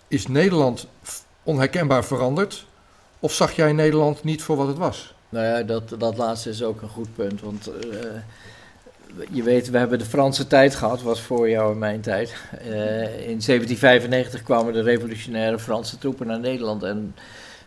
is 0.09 0.27
Nederland 0.27 0.87
onherkenbaar 1.43 2.05
veranderd? 2.05 2.67
Of 3.21 3.33
zag 3.33 3.53
jij 3.53 3.73
Nederland 3.73 4.25
niet 4.25 4.43
voor 4.43 4.57
wat 4.57 4.67
het 4.67 4.79
was? 4.79 5.15
Nou 5.29 5.47
ja, 5.47 5.63
dat, 5.63 5.95
dat 5.99 6.17
laatste 6.17 6.49
is 6.51 6.63
ook 6.63 6.83
een 6.83 6.89
goed 6.89 7.15
punt. 7.15 7.41
Want 7.41 7.71
je 9.31 9.43
weet, 9.43 9.71
we 9.71 9.79
hebben 9.79 9.99
de 9.99 10.05
Franse 10.05 10.47
tijd 10.47 10.75
gehad, 10.75 11.03
was 11.03 11.21
voor 11.21 11.49
jou 11.49 11.73
en 11.73 11.79
mijn 11.79 12.01
tijd. 12.01 12.35
Eh, 12.51 13.29
in 13.29 13.41
1795 13.41 14.43
kwamen 14.43 14.73
de 14.73 14.83
revolutionaire 14.83 15.59
Franse 15.59 15.99
troepen 15.99 16.27
naar 16.27 16.41
Nederland. 16.41 16.83
En 16.83 17.15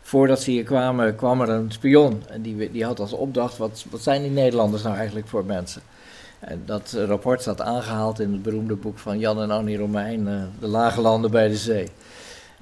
voordat 0.01 0.41
ze 0.41 0.51
hier 0.51 0.63
kwamen, 0.63 1.15
kwam 1.15 1.41
er 1.41 1.49
een 1.49 1.71
spion. 1.71 2.23
En 2.29 2.41
die, 2.41 2.71
die 2.71 2.85
had 2.85 2.99
als 2.99 3.13
opdracht, 3.13 3.57
wat, 3.57 3.85
wat 3.89 4.01
zijn 4.01 4.21
die 4.21 4.31
Nederlanders 4.31 4.83
nou 4.83 4.95
eigenlijk 4.95 5.27
voor 5.27 5.45
mensen? 5.45 5.81
En 6.39 6.61
dat 6.65 6.97
rapport 7.07 7.41
staat 7.41 7.61
aangehaald 7.61 8.19
in 8.19 8.31
het 8.31 8.41
beroemde 8.41 8.75
boek 8.75 8.99
van 8.99 9.19
Jan 9.19 9.41
en 9.41 9.51
Annie 9.51 9.77
Romein, 9.77 10.27
eh, 10.27 10.41
De 10.59 10.67
Lage 10.67 11.01
Landen 11.01 11.31
bij 11.31 11.47
de 11.47 11.57
Zee. 11.57 11.87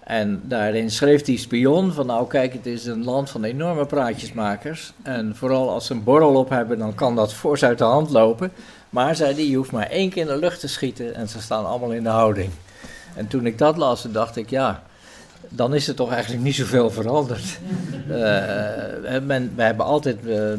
En 0.03 0.41
daarin 0.43 0.91
schreef 0.91 1.21
die 1.21 1.37
spion 1.37 1.91
van 1.91 2.05
nou 2.05 2.27
kijk, 2.27 2.53
het 2.53 2.65
is 2.65 2.85
een 2.85 3.03
land 3.03 3.29
van 3.29 3.43
enorme 3.43 3.85
praatjesmakers. 3.85 4.93
En 5.03 5.35
vooral 5.35 5.69
als 5.69 5.85
ze 5.85 5.93
een 5.93 6.03
borrel 6.03 6.35
op 6.35 6.49
hebben, 6.49 6.77
dan 6.77 6.95
kan 6.95 7.15
dat 7.15 7.33
fors 7.33 7.63
uit 7.63 7.77
de 7.77 7.83
hand 7.83 8.09
lopen. 8.09 8.51
Maar 8.89 9.15
zei 9.15 9.35
die, 9.35 9.49
je 9.49 9.55
hoeft 9.55 9.71
maar 9.71 9.89
één 9.89 10.09
keer 10.09 10.21
in 10.21 10.27
de 10.27 10.37
lucht 10.37 10.59
te 10.59 10.67
schieten 10.67 11.15
en 11.15 11.29
ze 11.29 11.41
staan 11.41 11.65
allemaal 11.65 11.91
in 11.91 12.03
de 12.03 12.09
houding. 12.09 12.49
En 13.15 13.27
toen 13.27 13.45
ik 13.45 13.57
dat 13.57 13.77
las, 13.77 14.05
dacht 14.11 14.35
ik, 14.35 14.49
ja, 14.49 14.83
dan 15.49 15.73
is 15.73 15.87
er 15.87 15.95
toch 15.95 16.11
eigenlijk 16.11 16.43
niet 16.43 16.55
zoveel 16.55 16.89
veranderd. 16.89 17.45
Eh, 19.03 19.21
men, 19.21 19.53
we 19.55 19.63
hebben 19.63 19.85
altijd 19.85 20.27
eh, 20.27 20.53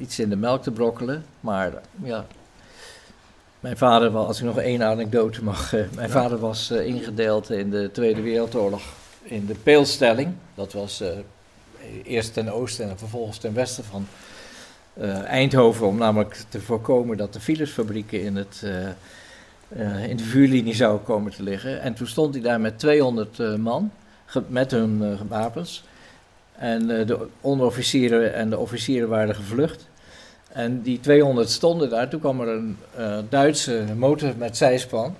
iets 0.00 0.18
in 0.18 0.28
de 0.28 0.36
melk 0.36 0.62
te 0.62 0.70
brokkelen, 0.70 1.24
maar 1.40 1.72
ja... 2.02 2.24
Mijn 3.60 3.76
vader 3.76 4.10
was, 4.10 4.26
als 4.26 4.38
ik 4.38 4.44
nog 4.44 4.58
één 4.58 4.82
anekdote 4.82 5.44
mag, 5.44 5.74
eh, 5.74 5.84
mijn 5.94 6.10
vader 6.10 6.38
was 6.38 6.70
eh, 6.70 6.86
ingedeeld 6.86 7.50
in 7.50 7.70
de 7.70 7.90
Tweede 7.92 8.20
Wereldoorlog 8.20 8.82
in 9.22 9.46
de 9.46 9.54
peelstelling. 9.54 10.34
Dat 10.54 10.72
was 10.72 11.00
eh, 11.00 11.08
eerst 12.04 12.32
ten 12.32 12.52
oosten 12.52 12.90
en 12.90 12.98
vervolgens 12.98 13.38
ten 13.38 13.54
westen 13.54 13.84
van 13.84 14.06
Eindhoven, 15.26 15.86
om 15.86 15.96
namelijk 15.96 16.44
te 16.48 16.60
voorkomen 16.60 17.16
dat 17.16 17.32
de 17.32 17.40
Philipsfabrieken 17.40 18.22
in, 18.22 18.36
het, 18.36 18.62
in 20.08 20.16
de 20.16 20.24
vuurlinie 20.24 20.74
zouden 20.74 21.04
komen 21.04 21.32
te 21.32 21.42
liggen. 21.42 21.80
En 21.80 21.94
toen 21.94 22.06
stond 22.06 22.34
hij 22.34 22.42
daar 22.42 22.60
met 22.60 22.78
200 22.78 23.40
eh, 23.40 23.54
man, 23.54 23.92
met 24.46 24.70
hun 24.70 25.18
wapens. 25.28 25.84
En 26.52 26.86
de 26.86 27.26
onderofficieren 27.40 28.34
en 28.34 28.50
de 28.50 28.58
officieren 28.58 29.08
waren 29.08 29.34
gevlucht. 29.34 29.88
En 30.52 30.82
die 30.82 31.00
200 31.00 31.50
stonden 31.50 31.90
daar. 31.90 32.08
Toen 32.08 32.20
kwam 32.20 32.40
er 32.40 32.48
een 32.48 32.76
eh, 32.96 33.18
Duitse 33.28 33.84
motor 33.96 34.32
met 34.36 34.56
zijspan. 34.56 35.16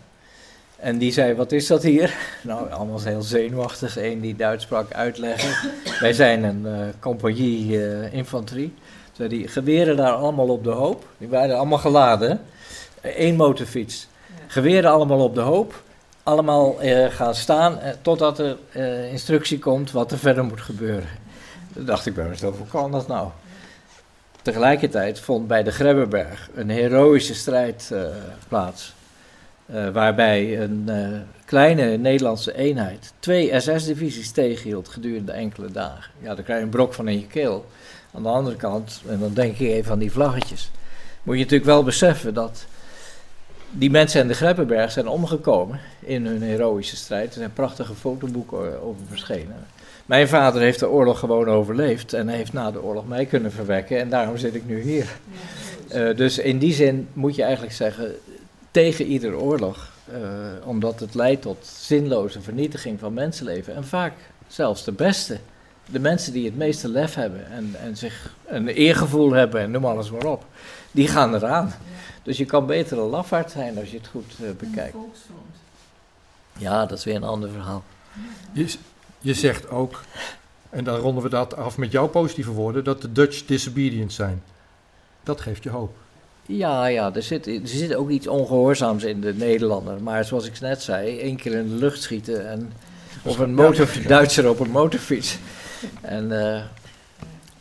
En 0.76 0.98
die 0.98 1.12
zei, 1.12 1.34
wat 1.34 1.52
is 1.52 1.66
dat 1.66 1.82
hier? 1.82 2.14
Nou, 2.42 2.70
allemaal 2.70 3.00
heel 3.02 3.22
zenuwachtig. 3.22 3.96
Eén 3.96 4.20
die 4.20 4.36
Duits 4.36 4.64
sprak 4.64 4.92
uitleggen. 4.92 5.70
Wij 6.00 6.12
zijn 6.12 6.44
een 6.44 6.66
eh, 6.66 6.72
compagnie 7.00 7.86
eh, 7.86 8.12
infanterie. 8.12 8.74
Zei 9.12 9.28
die 9.28 9.48
geweren 9.48 9.96
daar 9.96 10.12
allemaal 10.12 10.48
op 10.48 10.64
de 10.64 10.70
hoop. 10.70 11.04
Die 11.18 11.28
waren 11.28 11.56
allemaal 11.56 11.78
geladen. 11.78 12.40
Eén 13.02 13.36
motorfiets. 13.36 14.08
Geweren 14.46 14.90
allemaal 14.90 15.24
op 15.24 15.34
de 15.34 15.40
hoop. 15.40 15.82
Allemaal 16.22 16.76
gaan 17.08 17.34
staan 17.34 17.78
totdat 18.02 18.38
er 18.38 18.56
instructie 19.10 19.58
komt 19.58 19.90
wat 19.90 20.12
er 20.12 20.18
verder 20.18 20.44
moet 20.44 20.60
gebeuren. 20.60 21.08
Toen 21.72 21.84
dacht 21.84 22.06
ik 22.06 22.14
bij 22.14 22.28
mezelf, 22.28 22.58
hoe 22.58 22.66
kan 22.66 22.90
dat 22.90 23.06
nou? 23.06 23.28
Tegelijkertijd 24.42 25.20
vond 25.20 25.46
bij 25.46 25.62
de 25.62 25.70
Grebbeberg 25.70 26.48
een 26.54 26.70
heroïsche 26.70 27.34
strijd 27.34 27.90
eh, 27.92 28.02
plaats. 28.48 28.94
Eh, 29.66 29.88
waarbij 29.88 30.60
een 30.60 30.84
eh, 30.86 31.08
kleine 31.44 31.96
Nederlandse 31.96 32.54
eenheid 32.54 33.12
twee 33.18 33.60
SS-divisies 33.60 34.30
tegenhield 34.30 34.88
gedurende 34.88 35.32
enkele 35.32 35.70
dagen. 35.70 36.12
Ja, 36.20 36.34
dan 36.34 36.44
krijg 36.44 36.58
je 36.58 36.64
een 36.64 36.70
brok 36.70 36.94
van 36.94 37.08
in 37.08 37.18
je 37.18 37.26
keel. 37.26 37.66
Aan 38.14 38.22
de 38.22 38.28
andere 38.28 38.56
kant, 38.56 39.02
en 39.08 39.18
dan 39.18 39.34
denk 39.34 39.56
je 39.56 39.72
even 39.72 39.92
aan 39.92 39.98
die 39.98 40.12
vlaggetjes, 40.12 40.70
moet 41.22 41.34
je 41.34 41.40
natuurlijk 41.42 41.70
wel 41.70 41.82
beseffen 41.82 42.34
dat 42.34 42.66
die 43.70 43.90
mensen 43.90 44.20
in 44.20 44.28
de 44.28 44.34
Grebbeberg 44.34 44.92
zijn 44.92 45.08
omgekomen 45.08 45.80
in 46.00 46.26
hun 46.26 46.42
heroïsche 46.42 46.96
strijd. 46.96 47.32
Er 47.32 47.38
zijn 47.38 47.52
prachtige 47.52 47.94
fotoboeken 47.94 48.82
over 48.82 49.02
verschenen. 49.08 49.66
Mijn 50.10 50.28
vader 50.28 50.60
heeft 50.60 50.78
de 50.78 50.88
oorlog 50.88 51.18
gewoon 51.18 51.48
overleefd 51.48 52.12
en 52.12 52.28
heeft 52.28 52.52
na 52.52 52.70
de 52.70 52.82
oorlog 52.82 53.06
mij 53.06 53.26
kunnen 53.26 53.52
verwekken 53.52 53.98
en 53.98 54.08
daarom 54.08 54.36
zit 54.36 54.54
ik 54.54 54.66
nu 54.66 54.80
hier. 54.80 55.16
Eh, 55.88 56.16
dus 56.16 56.38
in 56.38 56.58
die 56.58 56.72
zin 56.72 57.08
moet 57.12 57.34
je 57.34 57.42
eigenlijk 57.42 57.74
zeggen, 57.74 58.14
tegen 58.70 59.04
iedere 59.04 59.36
oorlog 59.36 59.92
eh, 60.12 60.18
omdat 60.64 61.00
het 61.00 61.14
leidt 61.14 61.42
tot 61.42 61.66
zinloze 61.66 62.40
vernietiging 62.40 62.98
van 62.98 63.14
mensenleven. 63.14 63.74
En 63.74 63.84
vaak 63.84 64.12
zelfs 64.46 64.84
de 64.84 64.92
beste. 64.92 65.38
De 65.86 66.00
mensen 66.00 66.32
die 66.32 66.44
het 66.44 66.56
meeste 66.56 66.88
lef 66.88 67.14
hebben 67.14 67.50
en, 67.50 67.74
en 67.82 67.96
zich 67.96 68.34
een 68.46 68.68
eergevoel 68.68 69.32
hebben 69.32 69.60
en 69.60 69.70
noem 69.70 69.84
alles 69.84 70.10
maar 70.10 70.26
op, 70.26 70.44
die 70.90 71.08
gaan 71.08 71.34
eraan. 71.34 71.74
Dus 72.22 72.36
je 72.36 72.44
kan 72.44 72.66
beter 72.66 72.98
een 72.98 73.08
lafaard 73.08 73.50
zijn 73.50 73.78
als 73.78 73.90
je 73.90 73.96
het 73.96 74.06
goed 74.06 74.32
eh, 74.42 74.50
bekijkt. 74.58 74.96
Ja, 76.58 76.86
dat 76.86 76.98
is 76.98 77.04
weer 77.04 77.16
een 77.16 77.22
ander 77.22 77.50
verhaal. 77.50 77.82
Je, 78.52 78.74
je 79.20 79.34
zegt 79.34 79.70
ook, 79.70 80.00
en 80.70 80.84
dan 80.84 80.98
ronden 80.98 81.22
we 81.22 81.28
dat 81.28 81.56
af 81.56 81.78
met 81.78 81.92
jouw 81.92 82.06
positieve 82.06 82.50
woorden, 82.50 82.84
dat 82.84 83.02
de 83.02 83.12
Dutch 83.12 83.44
disobedient 83.44 84.12
zijn. 84.12 84.42
Dat 85.22 85.40
geeft 85.40 85.62
je 85.62 85.70
hoop. 85.70 85.96
Ja, 86.46 86.86
ja 86.86 87.14
er, 87.14 87.22
zit, 87.22 87.46
er 87.46 87.60
zit 87.64 87.94
ook 87.94 88.10
iets 88.10 88.26
ongehoorzaams 88.26 89.04
in 89.04 89.20
de 89.20 89.34
Nederlander. 89.34 90.02
Maar 90.02 90.24
zoals 90.24 90.46
ik 90.46 90.60
net 90.60 90.82
zei, 90.82 91.18
één 91.18 91.36
keer 91.36 91.52
in 91.52 91.68
de 91.68 91.74
lucht 91.74 92.02
schieten 92.02 92.48
en 92.48 92.72
of 93.22 93.38
een 93.38 93.54
motor, 93.54 93.88
Duitser 94.06 94.48
op 94.48 94.60
een 94.60 94.70
motorfiets. 94.70 95.38
En, 96.00 96.54
eh, 96.54 96.62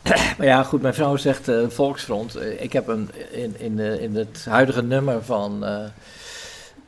maar 0.38 0.46
ja, 0.46 0.62
goed, 0.62 0.82
mijn 0.82 0.94
vrouw 0.94 1.16
zegt 1.16 1.48
eh, 1.48 1.68
Volksfront. 1.68 2.34
Eh, 2.34 2.62
ik 2.62 2.72
heb 2.72 2.88
een, 2.88 3.10
in, 3.30 3.54
in, 3.58 3.78
in 3.78 4.16
het 4.16 4.44
huidige 4.48 4.82
nummer 4.82 5.24
van 5.24 5.64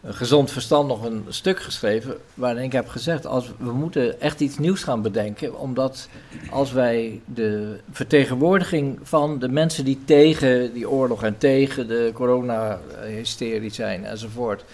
Gezond 0.05 0.51
Verstand 0.51 0.89
nog 0.89 1.05
een 1.05 1.25
stuk 1.29 1.61
geschreven. 1.61 2.17
Waarin 2.35 2.63
ik 2.63 2.73
heb 2.73 2.89
gezegd: 2.89 3.27
als 3.27 3.53
we 3.59 3.73
moeten 3.73 4.21
echt 4.21 4.41
iets 4.41 4.59
nieuws 4.59 4.83
gaan 4.83 5.03
bedenken. 5.03 5.59
Omdat 5.59 6.09
als 6.51 6.73
wij 6.73 7.21
de 7.25 7.79
vertegenwoordiging 7.91 8.99
van 9.03 9.39
de 9.39 9.49
mensen 9.49 9.85
die 9.85 9.99
tegen 10.05 10.73
die 10.73 10.91
oorlog 10.91 11.23
en 11.23 11.39
tegen 11.39 11.89
de 11.89 12.11
corona-hysterie 12.15 13.73
zijn 13.73 14.05
enzovoort. 14.05 14.65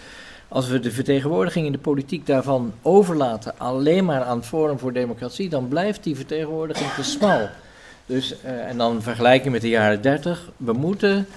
Als 0.47 0.67
we 0.67 0.79
de 0.79 0.91
vertegenwoordiging 0.91 1.65
in 1.65 1.71
de 1.71 1.77
politiek 1.77 2.25
daarvan 2.25 2.73
overlaten 2.81 3.53
alleen 3.57 4.05
maar 4.05 4.23
aan 4.23 4.37
het 4.37 4.45
Forum 4.45 4.79
voor 4.79 4.93
Democratie, 4.93 5.49
dan 5.49 5.67
blijft 5.67 6.03
die 6.03 6.15
vertegenwoordiging 6.15 6.91
te 6.91 7.03
smal. 7.03 7.49
Dus, 8.05 8.41
eh, 8.41 8.67
en 8.67 8.77
dan 8.77 9.01
vergelijken 9.01 9.51
met 9.51 9.61
de 9.61 9.69
jaren 9.69 10.01
30. 10.01 10.51
We 10.57 10.73
moeten 10.73 11.27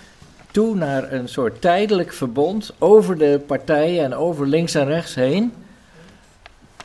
toe 0.53 0.75
naar 0.75 1.13
een 1.13 1.29
soort 1.29 1.61
tijdelijk 1.61 2.13
verbond 2.13 2.73
over 2.79 3.19
de 3.19 3.41
partijen 3.47 4.05
en 4.05 4.15
over 4.15 4.47
links 4.47 4.75
en 4.75 4.87
rechts 4.87 5.15
heen. 5.15 5.53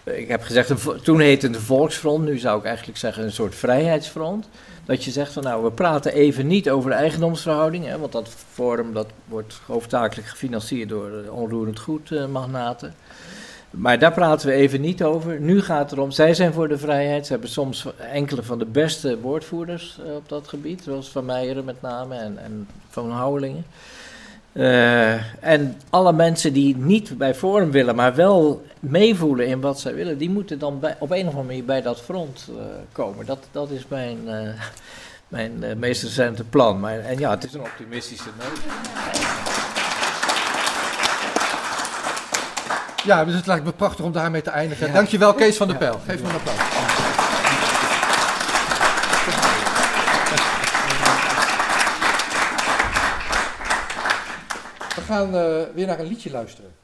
Ik 0.04 0.28
heb 0.28 0.42
gezegd, 0.42 0.74
toen 1.04 1.20
heette 1.20 1.48
het 1.48 1.56
een 1.56 1.62
volksfront, 1.62 2.26
nu 2.26 2.38
zou 2.38 2.60
ik 2.60 2.66
eigenlijk 2.66 2.98
zeggen 2.98 3.24
een 3.24 3.32
soort 3.32 3.56
vrijheidsfront. 3.56 4.50
Dat 4.86 5.04
je 5.04 5.12
zegt 5.12 5.34
van 5.34 5.44
nou, 5.44 5.64
we 5.64 5.72
praten 5.72 6.14
even 6.14 6.48
niet 6.48 6.70
over 6.70 6.90
de 6.90 6.96
eigendomsverhoudingen, 6.96 7.92
hè, 7.92 7.98
want 7.98 8.12
dat 8.12 8.30
forum 8.54 8.94
dat 8.94 9.08
wordt 9.28 9.60
hoofdzakelijk 9.66 10.28
gefinancierd 10.28 10.90
door 10.90 11.12
onroerend 11.30 11.80
goed 11.80 12.12
eh, 12.12 12.26
magnaten. 12.26 12.96
Maar 13.70 14.00
daar 14.00 14.14
praten 14.14 14.48
we 14.48 14.54
even 14.54 14.82
niet 14.82 15.04
over. 15.04 15.40
Nu 15.40 15.62
gaat 15.62 15.90
het 15.90 15.92
erom, 15.92 16.12
zij 16.12 16.34
zijn 16.34 16.54
voor 16.54 16.68
de 16.68 16.78
vrijheid. 16.78 17.26
Ze 17.26 17.32
hebben 17.32 17.50
soms 17.50 17.86
enkele 18.12 18.44
van 18.44 18.60
de 18.60 18.66
beste 18.66 19.20
woordvoerders 19.20 20.00
eh, 20.06 20.16
op 20.16 20.30
dat 20.30 20.48
gebied, 20.48 20.84
zoals 20.84 21.10
Van 21.10 21.26
Meijeren 21.26 21.66
met 21.66 21.82
name 21.82 22.16
en, 22.16 22.38
en 22.38 22.68
Van 22.90 23.12
Houwelingen. 23.12 23.66
Eh, 24.52 25.44
en 25.44 25.78
alle 25.90 26.14
mensen 26.14 26.54
die 26.54 26.78
niet 26.78 27.18
bij 27.18 27.36
Forum 27.36 27.72
willen, 27.72 27.96
maar 27.96 28.16
wel 28.16 28.66
meevoelen 28.80 29.48
in 29.48 29.62
wat 29.62 29.80
zij 29.80 29.94
willen, 29.94 30.18
die 30.18 30.30
moeten 30.30 30.60
dan 30.60 30.80
bij, 30.80 30.96
op 31.00 31.12
een 31.12 31.22
of 31.22 31.28
andere 31.28 31.44
manier 31.44 31.66
bij 31.66 31.82
dat 31.82 32.02
front 32.02 32.50
eh, 32.50 32.64
komen. 32.92 33.26
Dat, 33.26 33.40
dat 33.52 33.70
is 33.70 33.88
mijn, 33.88 34.20
mijn 35.28 35.64
meest 35.78 36.04
recente 36.04 36.44
plan. 36.44 36.80
Maar, 36.80 37.00
en 37.00 37.20
ja, 37.20 37.30
het 37.30 37.44
is 37.44 37.54
een 37.54 37.62
optimistische 37.62 38.30
noot. 38.38 39.67
Ja, 43.04 43.26
dus 43.26 43.36
het 43.36 43.46
lijkt 43.46 43.66
me 43.66 43.72
prachtig 43.72 44.06
om 44.06 44.12
daarmee 44.12 44.42
te 44.42 44.50
eindigen. 44.50 44.88
Ja. 44.88 44.94
Dankjewel 44.94 45.34
Kees 45.34 45.58
van 45.58 45.68
der 45.68 45.78
Pijl. 45.78 46.00
Geef 46.06 46.22
me 46.22 46.30
een 46.30 46.36
applaus. 46.36 46.56
We 54.96 55.02
gaan 55.02 55.36
eh, 55.36 55.74
weer 55.74 55.88
naar 55.88 56.00
een 56.00 56.08
liedje 56.08 56.32
luisteren. 56.32 56.76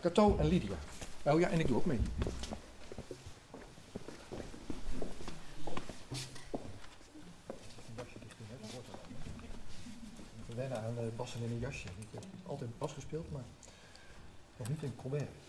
Cato 0.00 0.36
en 0.40 0.48
Lydia. 0.48 0.74
Oh 1.22 1.40
ja, 1.40 1.48
en 1.48 1.60
ik 1.60 1.66
doe 1.66 1.76
ook 1.76 1.86
mee. 1.86 2.00
We 10.46 10.54
wennen 10.54 10.78
aan 10.78 10.94
uh, 10.98 11.04
bassen 11.16 11.40
in 11.42 11.50
een 11.50 11.58
jasje. 11.58 11.86
Ik 11.98 12.08
heb 12.10 12.24
altijd 12.46 12.78
bas 12.78 12.92
gespeeld, 12.92 13.32
maar 13.32 13.42
nog 14.56 14.68
niet 14.68 14.82
in 14.82 14.96
Colbert. 14.96 15.41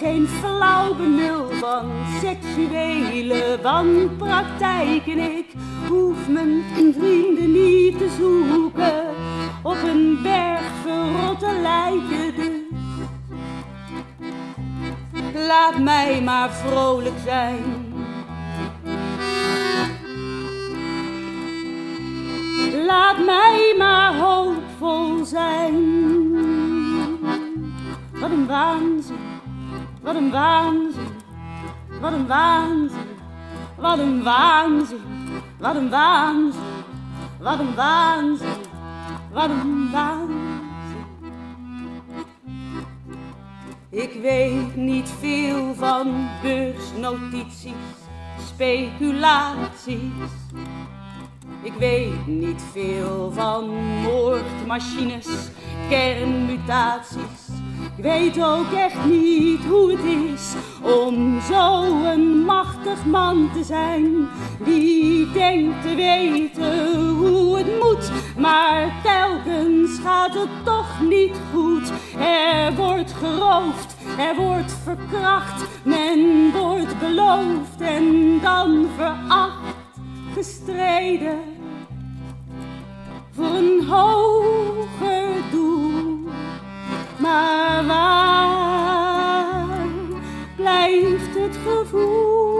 Geen 0.00 0.28
flauw 0.28 0.94
benul 0.94 1.48
van 1.50 1.90
seksuele 2.20 3.58
wanpraktijken. 3.62 5.18
Ik 5.18 5.46
hoef 5.88 6.28
mijn 6.28 6.62
wat 30.02 30.14
een 30.14 30.30
waanzin, 30.30 31.08
wat 32.00 32.12
een 32.12 32.26
waanzin, 32.26 33.08
wat 33.76 33.98
een 33.98 34.22
waanzin, 34.22 35.00
wat 35.58 35.74
een 35.76 35.90
waanzin, 35.90 36.60
wat 37.40 37.58
een 37.58 37.74
waanzin, 37.74 38.48
wat 39.32 39.50
een 39.50 39.90
waanzin. 39.92 40.68
Ik 43.90 44.12
weet 44.22 44.76
niet 44.76 45.10
veel 45.18 45.74
van 45.74 46.28
beursnotities, 46.42 47.72
speculaties. 48.46 50.00
Ik 51.62 51.72
weet 51.78 52.26
niet 52.26 52.62
veel 52.72 53.32
van 53.32 53.68
moordmachines, 54.02 55.28
kernmutaties. 55.88 57.49
Ik 58.00 58.06
weet 58.06 58.42
ook 58.42 58.72
echt 58.72 59.04
niet 59.04 59.64
hoe 59.64 59.90
het 59.90 60.04
is 60.04 60.54
om 60.82 61.40
zo'n 61.40 62.44
machtig 62.44 63.04
man 63.06 63.50
te 63.52 63.64
zijn. 63.64 64.28
Wie 64.58 65.32
denkt 65.32 65.82
te 65.82 65.94
weten 65.94 67.08
hoe 67.08 67.56
het 67.56 67.66
moet, 67.66 68.10
maar 68.36 69.00
telkens 69.02 69.98
gaat 69.98 70.34
het 70.34 70.64
toch 70.64 71.00
niet 71.08 71.36
goed. 71.52 71.92
Er 72.18 72.74
wordt 72.74 73.12
geroofd, 73.12 73.96
er 74.18 74.36
wordt 74.36 74.72
verkracht, 74.82 75.64
men 75.84 76.50
wordt 76.52 76.98
beloofd 76.98 77.80
en 77.80 78.38
dan 78.42 78.86
veracht 78.96 79.76
gestreden 80.34 81.38
voor 83.30 83.44
een 83.44 83.84
hoger 83.88 85.28
doel. 85.50 85.89
Maar 87.20 87.86
waar 87.86 89.86
blijft 90.56 91.34
het 91.34 91.56
gevoel? 91.66 92.59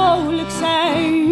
Vrolijk 0.00 0.50
zijn. 0.50 1.29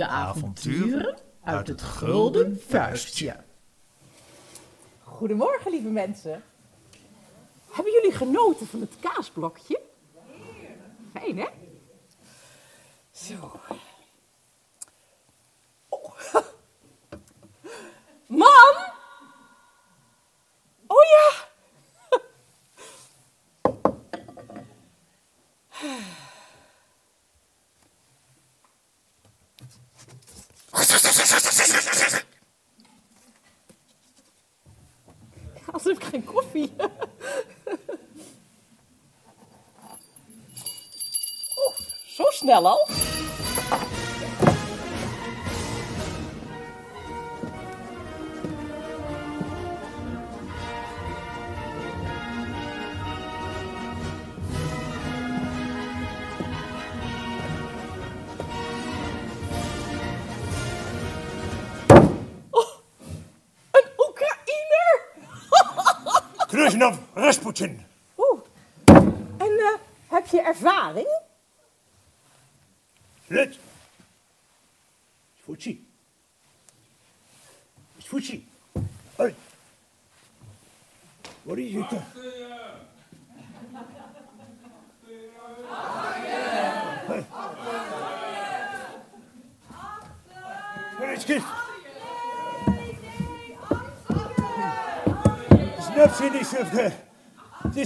De 0.00 0.06
avonturen 0.06 1.18
uit 1.44 1.68
het 1.68 1.82
Gulden 1.82 2.60
Vuistje. 2.68 3.36
Goedemorgen, 5.02 5.70
lieve 5.70 5.88
mensen. 5.88 6.42
Hebben 7.70 7.92
jullie 7.92 8.12
genoten 8.12 8.66
van 8.66 8.80
het 8.80 8.92
kaasblokje? 9.00 9.80
Fijn, 11.12 11.38
hè? 11.38 11.46
Zo. 13.10 13.60
Oh. 15.88 16.14
Mam! 18.26 18.76
Oh 20.86 21.04
ja! 21.04 21.48
Als 35.72 35.84
heb 35.84 35.96
ik 35.96 36.04
geen 36.04 36.24
koffie. 36.24 36.72
Oeh, 41.56 41.76
zo 42.06 42.24
snel 42.30 42.66
Oeh. 67.60 68.40
En 69.38 69.58
eh, 69.58 69.78
heb 70.08 70.26
je 70.26 70.40
ervaring? 70.42 71.20
Let. 73.26 73.58
Voetsie. 75.44 75.88
Voetsie. 77.98 78.48
Hoi. 79.16 79.34
Wat 81.42 81.56
is 81.56 81.74
het? 81.74 81.90
Wat 90.98 91.08
is 91.16 91.24
het? 91.24 91.42
Snap 95.80 96.12
ze 96.12 96.30
niet 96.32 96.46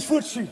voetsie. 0.05 0.49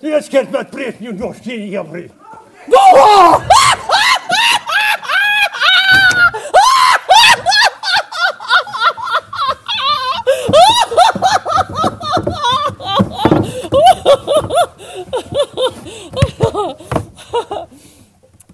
Jetzt 0.00 0.28
kennt 0.28 0.50
man 0.50 0.68
Brett 0.68 1.00
nu 1.00 1.12
nog 1.12 1.36
jammer. 1.42 2.10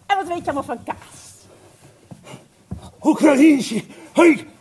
En 0.07 0.17
wat 0.17 0.29
weet 0.29 0.45
je 0.45 0.45
allemaal 0.45 0.63
van 0.63 0.83
kaas? 0.85 1.47
Oekraïensje. 3.03 3.85
Hey. 4.13 4.52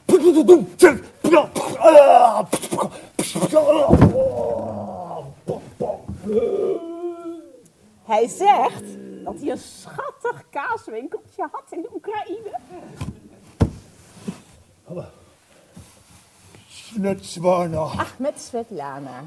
Hij 8.03 8.27
zegt 8.27 8.83
dat 9.23 9.35
hij 9.39 9.51
een 9.51 9.57
schattig 9.57 10.43
kaaswinkeltje 10.49 11.47
had 11.51 11.63
in 11.69 11.81
de 11.81 11.89
Oekraïne. 11.95 12.59
Snetswana. 16.67 17.79
Ach, 17.79 18.19
met 18.19 18.41
Svetlana. 18.41 19.23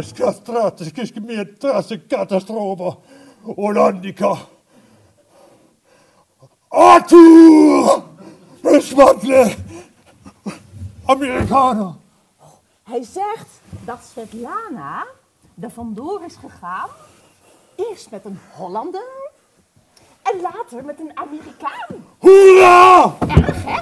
Strategisk 0.00 1.14
katastrofe. 2.08 2.96
Hollandica. 3.42 4.36
Arthur! 6.68 8.02
Besmattle! 8.62 9.54
Amerikaner. 11.12 11.94
Hij 12.82 13.02
zegt 13.02 13.48
dat 13.84 13.98
Svetlana 14.10 15.06
er 15.60 15.70
vandoor 15.70 16.24
is 16.24 16.36
gegaan. 16.36 16.88
Eerst 17.76 18.10
met 18.10 18.24
een 18.24 18.40
Hollander. 18.52 19.30
En 20.22 20.40
later 20.40 20.84
met 20.84 21.00
een 21.00 21.10
Amerikaan. 21.14 22.06
Hoera! 22.18 23.14
Erg, 23.28 23.64
hè? 23.64 23.80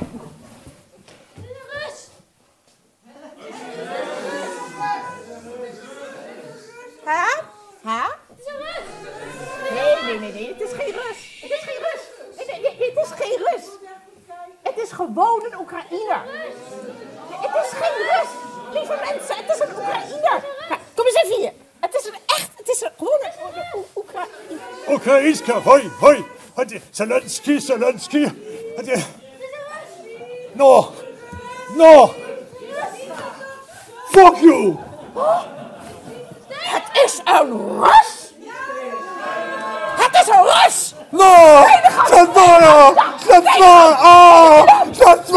Hè? 7.05 7.43
Hè? 7.82 8.09
Nee, 9.74 10.02
nee, 10.02 10.19
nee, 10.19 10.32
nee. 10.32 10.48
Het 10.48 10.61
is 10.61 10.73
geen 10.73 10.93
Rus. 10.93 11.39
Het 11.40 11.51
is 11.51 11.61
geen 11.61 11.78
Rus. 11.78 12.02
Nee, 12.36 12.61
nee, 12.61 12.77
nee, 12.78 12.89
het 12.94 13.07
is 13.07 13.11
geen 13.11 13.39
Rus. 13.39 13.81
gewoon 15.01 15.44
een 15.44 15.61
Oekraïner. 15.61 16.23
Het 17.52 17.64
is 17.64 17.70
geen 17.78 17.97
Rus. 17.97 18.31
Lieve 18.72 18.98
mensen, 19.05 19.36
het 19.36 19.55
is 19.55 19.60
een 19.60 19.77
Oekraïner. 19.77 20.44
Kom 20.94 21.06
eens 21.06 21.22
even 21.22 21.36
hier. 21.36 21.52
Het 21.81 21.94
is 21.94 22.05
een 22.06 22.18
echt, 22.27 22.51
het 22.56 22.68
is 22.68 22.81
een, 22.81 22.90
gewone 22.98 23.32
Oekraïne. 24.89 25.60
hoi, 25.64 25.90
hoi, 25.98 26.24
hoi. 26.55 26.82
Zelensky, 26.90 27.59
Zelensky. 27.59 28.28
No, 30.52 30.93
no. 31.77 32.14
Fuck 34.10 34.36
you. 34.36 34.77
Het 36.48 37.05
is 37.05 37.20
een 37.24 37.81
Rus. 37.81 38.32
Het 39.97 40.14
is 40.22 40.28
een 40.28 40.43
Rus. 40.43 40.94
No! 41.10 41.64
Zet 42.09 42.35
maar! 42.35 42.94
Zet! 44.93 45.31